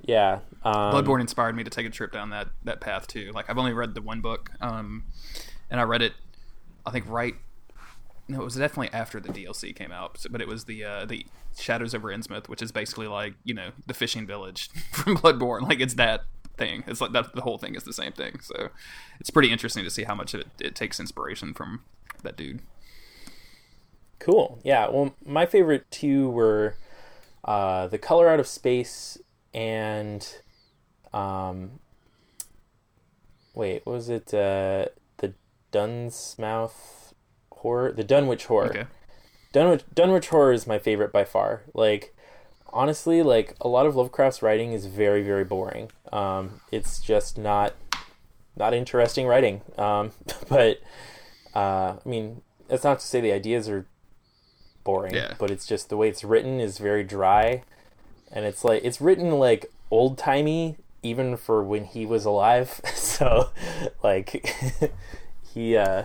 yeah, 0.00 0.38
um, 0.64 0.94
Bloodborne 0.94 1.20
inspired 1.20 1.54
me 1.54 1.64
to 1.64 1.68
take 1.68 1.84
a 1.84 1.90
trip 1.90 2.12
down 2.12 2.30
that 2.30 2.48
that 2.64 2.80
path 2.80 3.06
too. 3.06 3.32
Like 3.34 3.50
I've 3.50 3.58
only 3.58 3.74
read 3.74 3.94
the 3.94 4.00
one 4.00 4.22
book, 4.22 4.52
um, 4.62 5.04
and 5.68 5.78
I 5.78 5.82
read 5.82 6.00
it, 6.00 6.14
I 6.86 6.92
think 6.92 7.04
right. 7.08 7.34
No, 8.30 8.42
it 8.42 8.44
was 8.44 8.54
definitely 8.54 8.96
after 8.96 9.18
the 9.18 9.30
DLC 9.30 9.74
came 9.74 9.90
out, 9.90 10.24
but 10.30 10.40
it 10.40 10.46
was 10.46 10.66
the 10.66 10.84
uh, 10.84 11.04
the 11.04 11.26
Shadows 11.58 11.96
over 11.96 12.10
Innsmouth, 12.10 12.48
which 12.48 12.62
is 12.62 12.70
basically 12.70 13.08
like 13.08 13.34
you 13.42 13.54
know 13.54 13.70
the 13.88 13.94
fishing 13.94 14.24
village 14.24 14.70
from 14.92 15.16
Bloodborne. 15.16 15.62
Like 15.62 15.80
it's 15.80 15.94
that 15.94 16.22
thing. 16.56 16.84
It's 16.86 17.00
like 17.00 17.10
that. 17.12 17.34
The 17.34 17.40
whole 17.40 17.58
thing 17.58 17.74
is 17.74 17.82
the 17.82 17.92
same 17.92 18.12
thing. 18.12 18.38
So 18.40 18.68
it's 19.18 19.30
pretty 19.30 19.50
interesting 19.50 19.82
to 19.82 19.90
see 19.90 20.04
how 20.04 20.14
much 20.14 20.32
it, 20.32 20.46
it 20.60 20.76
takes 20.76 21.00
inspiration 21.00 21.54
from 21.54 21.82
that 22.22 22.36
dude. 22.36 22.60
Cool. 24.20 24.60
Yeah. 24.62 24.88
Well, 24.88 25.16
my 25.24 25.44
favorite 25.44 25.90
two 25.90 26.30
were 26.30 26.76
uh, 27.44 27.88
the 27.88 27.98
color 27.98 28.28
out 28.28 28.38
of 28.38 28.46
space 28.46 29.18
and 29.52 30.36
um, 31.12 31.80
wait, 33.54 33.84
what 33.84 33.94
was 33.94 34.08
it? 34.08 34.32
Uh, 34.32 34.86
the 35.16 35.34
Dunsmouth 35.72 36.99
horror, 37.60 37.92
the 37.92 38.04
Dunwich 38.04 38.46
horror. 38.46 38.70
Okay. 38.70 38.84
Dunwich 39.52 39.82
Dunwich 39.94 40.28
horror 40.28 40.52
is 40.52 40.66
my 40.66 40.78
favorite 40.78 41.12
by 41.12 41.24
far. 41.24 41.62
Like 41.74 42.14
honestly, 42.72 43.22
like 43.22 43.56
a 43.60 43.68
lot 43.68 43.86
of 43.86 43.96
Lovecraft's 43.96 44.42
writing 44.42 44.72
is 44.72 44.86
very 44.86 45.22
very 45.22 45.44
boring. 45.44 45.90
Um, 46.12 46.60
it's 46.70 47.00
just 47.00 47.38
not 47.38 47.74
not 48.56 48.74
interesting 48.74 49.26
writing. 49.26 49.62
Um, 49.78 50.12
but 50.48 50.80
uh, 51.54 51.96
I 52.04 52.08
mean, 52.08 52.42
that's 52.68 52.84
not 52.84 53.00
to 53.00 53.06
say 53.06 53.20
the 53.20 53.32
ideas 53.32 53.68
are 53.68 53.86
boring, 54.84 55.14
Yeah. 55.14 55.34
but 55.38 55.50
it's 55.50 55.66
just 55.66 55.88
the 55.88 55.96
way 55.96 56.08
it's 56.08 56.24
written 56.24 56.60
is 56.60 56.78
very 56.78 57.02
dry, 57.04 57.64
and 58.30 58.44
it's 58.44 58.64
like 58.64 58.84
it's 58.84 59.00
written 59.00 59.32
like 59.38 59.70
old 59.90 60.16
timey 60.16 60.76
even 61.02 61.36
for 61.36 61.62
when 61.64 61.84
he 61.84 62.06
was 62.06 62.24
alive. 62.24 62.80
so 62.94 63.50
like 64.02 64.54
he 65.54 65.76
uh, 65.76 66.04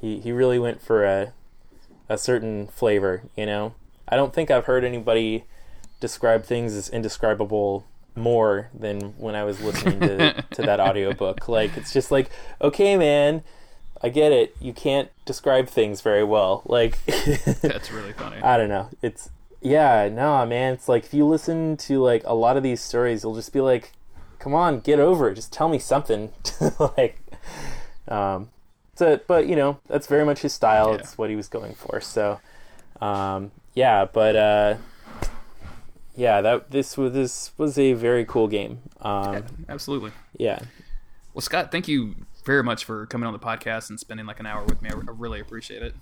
he 0.00 0.20
he 0.20 0.32
really 0.32 0.58
went 0.58 0.80
for 0.80 1.04
a 1.04 1.32
a 2.08 2.18
certain 2.18 2.68
flavor, 2.68 3.22
you 3.36 3.46
know. 3.46 3.74
I 4.08 4.16
don't 4.16 4.32
think 4.32 4.50
I've 4.50 4.66
heard 4.66 4.84
anybody 4.84 5.44
describe 6.00 6.44
things 6.44 6.74
as 6.74 6.88
indescribable 6.88 7.86
more 8.14 8.70
than 8.72 9.14
when 9.18 9.34
I 9.34 9.44
was 9.44 9.60
listening 9.60 10.00
to, 10.00 10.42
to 10.52 10.62
that 10.62 10.80
audiobook. 10.80 11.48
Like 11.48 11.76
it's 11.76 11.92
just 11.92 12.10
like, 12.10 12.30
okay 12.60 12.96
man, 12.96 13.42
I 14.02 14.08
get 14.08 14.32
it. 14.32 14.56
You 14.60 14.72
can't 14.72 15.10
describe 15.24 15.68
things 15.68 16.00
very 16.00 16.24
well. 16.24 16.62
Like 16.66 17.04
That's 17.60 17.90
really 17.90 18.12
funny. 18.12 18.40
I 18.42 18.56
don't 18.56 18.68
know. 18.68 18.90
It's 19.02 19.30
yeah, 19.60 20.08
no, 20.12 20.44
man. 20.46 20.74
It's 20.74 20.88
like 20.88 21.04
if 21.04 21.14
you 21.14 21.26
listen 21.26 21.76
to 21.78 22.00
like 22.00 22.22
a 22.24 22.34
lot 22.34 22.56
of 22.56 22.62
these 22.62 22.80
stories, 22.80 23.24
you'll 23.24 23.34
just 23.34 23.52
be 23.52 23.60
like, 23.60 23.92
"Come 24.38 24.54
on, 24.54 24.80
get 24.80 25.00
over 25.00 25.30
it. 25.30 25.34
Just 25.34 25.52
tell 25.52 25.68
me 25.68 25.78
something." 25.78 26.30
like, 26.96 27.18
um, 28.06 28.50
so, 28.96 29.20
but 29.28 29.46
you 29.46 29.54
know, 29.54 29.78
that's 29.86 30.06
very 30.08 30.24
much 30.24 30.40
his 30.40 30.52
style. 30.52 30.90
Yeah. 30.90 30.96
It's 30.98 31.16
what 31.16 31.30
he 31.30 31.36
was 31.36 31.48
going 31.48 31.74
for. 31.74 32.00
So, 32.00 32.40
um, 33.00 33.52
yeah, 33.74 34.06
but 34.12 34.34
uh, 34.36 34.74
yeah, 36.16 36.40
that 36.40 36.70
this 36.72 36.96
was 36.96 37.12
this 37.12 37.52
was 37.56 37.78
a 37.78 37.92
very 37.92 38.24
cool 38.24 38.48
game. 38.48 38.80
Um, 39.00 39.44
Absolutely. 39.68 40.10
yeah, 40.36 40.58
Well, 41.34 41.42
Scott, 41.42 41.70
thank 41.70 41.86
you 41.86 42.14
very 42.44 42.62
much 42.62 42.84
for 42.84 43.06
coming 43.06 43.26
on 43.26 43.32
the 43.32 43.38
podcast 43.38 43.90
and 43.90 44.00
spending 44.00 44.26
like 44.26 44.40
an 44.40 44.46
hour 44.46 44.64
with 44.64 44.80
me. 44.82 44.90
I, 44.90 44.94
I 44.94 45.12
really 45.12 45.40
appreciate 45.40 45.82
it. 45.82 45.94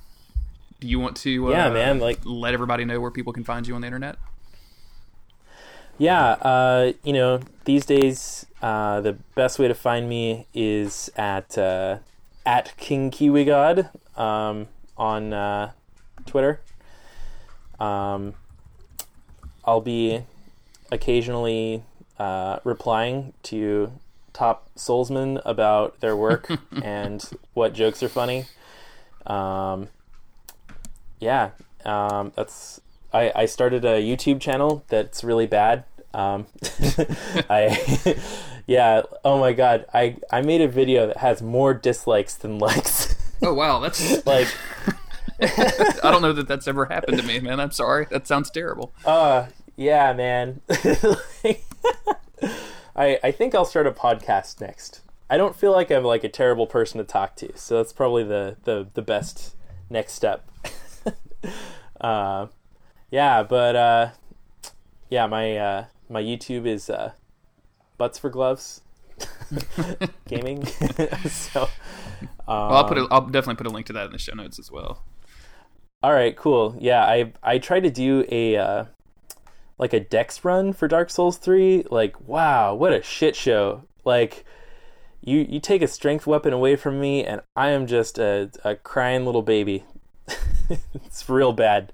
Do 0.81 0.87
you 0.89 1.01
want 1.01 1.17
to, 1.19 1.49
uh, 1.49 1.51
Yeah, 1.51 1.71
man, 1.71 1.99
like- 2.01 2.21
let 2.25 2.53
everybody 2.55 2.85
know 2.85 3.01
where 3.01 3.11
people 3.11 3.33
can 3.33 3.45
find 3.45 3.67
you 3.67 3.75
on 3.75 3.81
the 3.81 3.87
internet? 3.87 4.17
Yeah, 5.97 6.23
uh, 6.33 6.93
you 7.05 7.13
know, 7.13 7.41
these 7.65 7.87
days 7.87 8.47
uh, 8.61 9.01
the 9.01 9.13
best 9.35 9.59
way 9.59 9.69
to 9.69 9.75
find 9.75 10.09
me 10.09 10.47
is 10.53 11.11
at 11.17 11.57
uh, 11.57 11.99
at 12.47 12.77
King 12.77 13.11
Kiwi 13.11 13.45
God 13.45 13.91
um, 14.17 14.69
on 14.97 15.33
uh, 15.33 15.73
Twitter. 16.27 16.61
Um, 17.81 18.35
I'll 19.65 19.81
be 19.81 20.23
occasionally 20.93 21.83
uh, 22.19 22.59
replying 22.65 23.33
to 23.45 23.93
top 24.33 24.69
soulsmen 24.77 25.41
about 25.45 26.01
their 26.01 26.17
work 26.17 26.51
and 26.83 27.29
what 27.55 27.73
jokes 27.73 28.03
are 28.03 28.09
funny. 28.09 28.47
Um, 29.27 29.89
yeah, 31.19 31.51
um, 31.85 32.33
that's 32.37 32.81
I, 33.13 33.33
I 33.35 33.47
started 33.47 33.85
a 33.85 34.03
YouTube 34.03 34.41
channel 34.41 34.85
that's 34.89 35.25
really 35.25 35.47
bad. 35.47 35.85
Um, 36.13 36.47
I 37.49 38.17
yeah. 38.67 39.03
Oh 39.25 39.39
my 39.39 39.53
god. 39.53 39.87
I 39.93 40.17
I 40.31 40.41
made 40.43 40.61
a 40.61 40.69
video 40.69 41.07
that 41.07 41.19
has 41.19 41.43
more 41.43 41.75
dislikes 41.75 42.35
than 42.35 42.59
likes. 42.59 43.15
Oh 43.43 43.53
wow, 43.55 43.81
that's 43.81 44.25
like 44.27 44.49
I 45.41 46.11
don't 46.11 46.23
know 46.23 46.33
that 46.33 46.49
that's 46.49 46.67
ever 46.69 46.87
happened 46.87 47.19
to 47.19 47.25
me, 47.25 47.41
man. 47.41 47.61
I'm 47.61 47.73
sorry. 47.73 48.07
That 48.11 48.27
sounds 48.27 48.51
terrible. 48.51 48.93
uh 49.05 49.47
yeah, 49.77 50.13
man. 50.13 50.61
I 52.97 53.19
I 53.23 53.31
think 53.33 53.55
I'll 53.55 53.65
start 53.65 53.87
a 53.87 53.93
podcast 53.93 54.61
next. 54.61 55.01
I 55.29 55.37
don't 55.37 55.57
feel 55.57 55.73
like 55.73 55.91
I'm 55.91 56.05
like 56.05 56.23
a 56.23 56.29
terrible 56.29 56.67
person 56.67 56.99
to 56.99 57.05
talk 57.05 57.35
to, 57.37 57.57
so 57.57 57.77
that's 57.79 57.93
probably 57.93 58.23
the 58.25 58.57
the 58.65 58.89
the 58.95 59.03
best 59.03 59.57
next 59.91 60.13
step. 60.13 60.49
uh, 62.01 62.47
yeah, 63.11 63.43
but 63.43 63.75
uh, 63.77 64.11
yeah, 65.11 65.27
my 65.27 65.57
uh, 65.57 65.85
my 66.09 66.23
YouTube 66.23 66.67
is 66.67 66.89
uh, 66.89 67.13
butts 68.05 68.19
for 68.19 68.29
gloves 68.29 68.83
gaming. 70.29 70.67
so, 71.31 71.63
um, 71.63 71.69
Well, 72.47 72.73
I'll 72.75 72.85
put 72.85 72.99
a, 72.99 73.09
I'll 73.11 73.23
definitely 73.23 73.55
put 73.55 73.67
a 73.67 73.71
link 73.71 73.87
to 73.87 73.95
that 73.95 74.05
in 74.05 74.13
the 74.13 74.19
show 74.19 74.35
notes 74.35 74.59
as 74.59 74.71
well. 74.71 75.03
all 76.03 76.13
right, 76.13 76.37
cool. 76.37 76.77
Yeah, 76.79 77.03
I 77.03 77.33
I 77.43 77.57
tried 77.57 77.85
to 77.85 77.91
do 77.91 78.27
a 78.31 78.57
uh, 78.59 78.85
like 79.79 79.95
a 79.95 80.01
Dex 80.01 80.45
run 80.45 80.75
for 80.75 80.87
Dark 80.87 81.09
Souls 81.09 81.39
three. 81.39 81.85
Like, 81.91 82.21
wow, 82.29 82.75
what 82.75 82.93
a 82.93 83.01
shit 83.03 83.35
show! 83.37 83.85
Like 84.05 84.45
you 85.23 85.47
you 85.49 85.61
take 85.61 85.81
a 85.81 85.89
strength 85.89 86.27
weapon 86.27 86.53
away 86.53 86.77
from 86.77 87.01
me 87.01 87.25
and 87.25 87.41
I 87.57 87.71
am 87.71 87.87
just 87.87 88.19
a, 88.19 88.51
a 88.65 88.75
crying 88.77 89.25
little 89.25 89.41
baby. 89.41 89.85
it's 90.95 91.27
real 91.31 91.55
bad. 91.55 91.91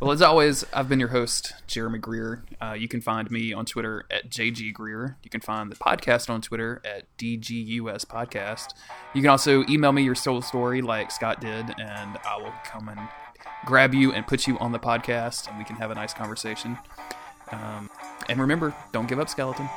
Well, 0.00 0.12
as 0.12 0.22
always, 0.22 0.64
I've 0.72 0.88
been 0.88 1.00
your 1.00 1.08
host, 1.08 1.54
Jeremy 1.66 1.98
Greer. 1.98 2.42
Uh, 2.60 2.72
you 2.72 2.88
can 2.88 3.00
find 3.00 3.30
me 3.30 3.52
on 3.52 3.64
Twitter 3.64 4.04
at 4.10 4.30
JG 4.30 4.72
Greer. 4.72 5.16
You 5.22 5.30
can 5.30 5.40
find 5.40 5.70
the 5.70 5.76
podcast 5.76 6.28
on 6.28 6.40
Twitter 6.40 6.82
at 6.84 7.04
DGUS 7.18 8.04
Podcast. 8.04 8.74
You 9.14 9.22
can 9.22 9.30
also 9.30 9.64
email 9.68 9.92
me 9.92 10.02
your 10.02 10.14
soul 10.14 10.42
story 10.42 10.82
like 10.82 11.10
Scott 11.10 11.40
did, 11.40 11.74
and 11.78 12.18
I 12.24 12.36
will 12.38 12.52
come 12.64 12.88
and 12.88 13.00
grab 13.64 13.94
you 13.94 14.12
and 14.12 14.26
put 14.26 14.46
you 14.46 14.58
on 14.58 14.72
the 14.72 14.78
podcast, 14.78 15.48
and 15.48 15.58
we 15.58 15.64
can 15.64 15.76
have 15.76 15.90
a 15.90 15.94
nice 15.94 16.12
conversation. 16.12 16.78
Um, 17.52 17.90
and 18.28 18.40
remember, 18.40 18.74
don't 18.92 19.08
give 19.08 19.18
up, 19.18 19.28
skeleton. 19.28 19.68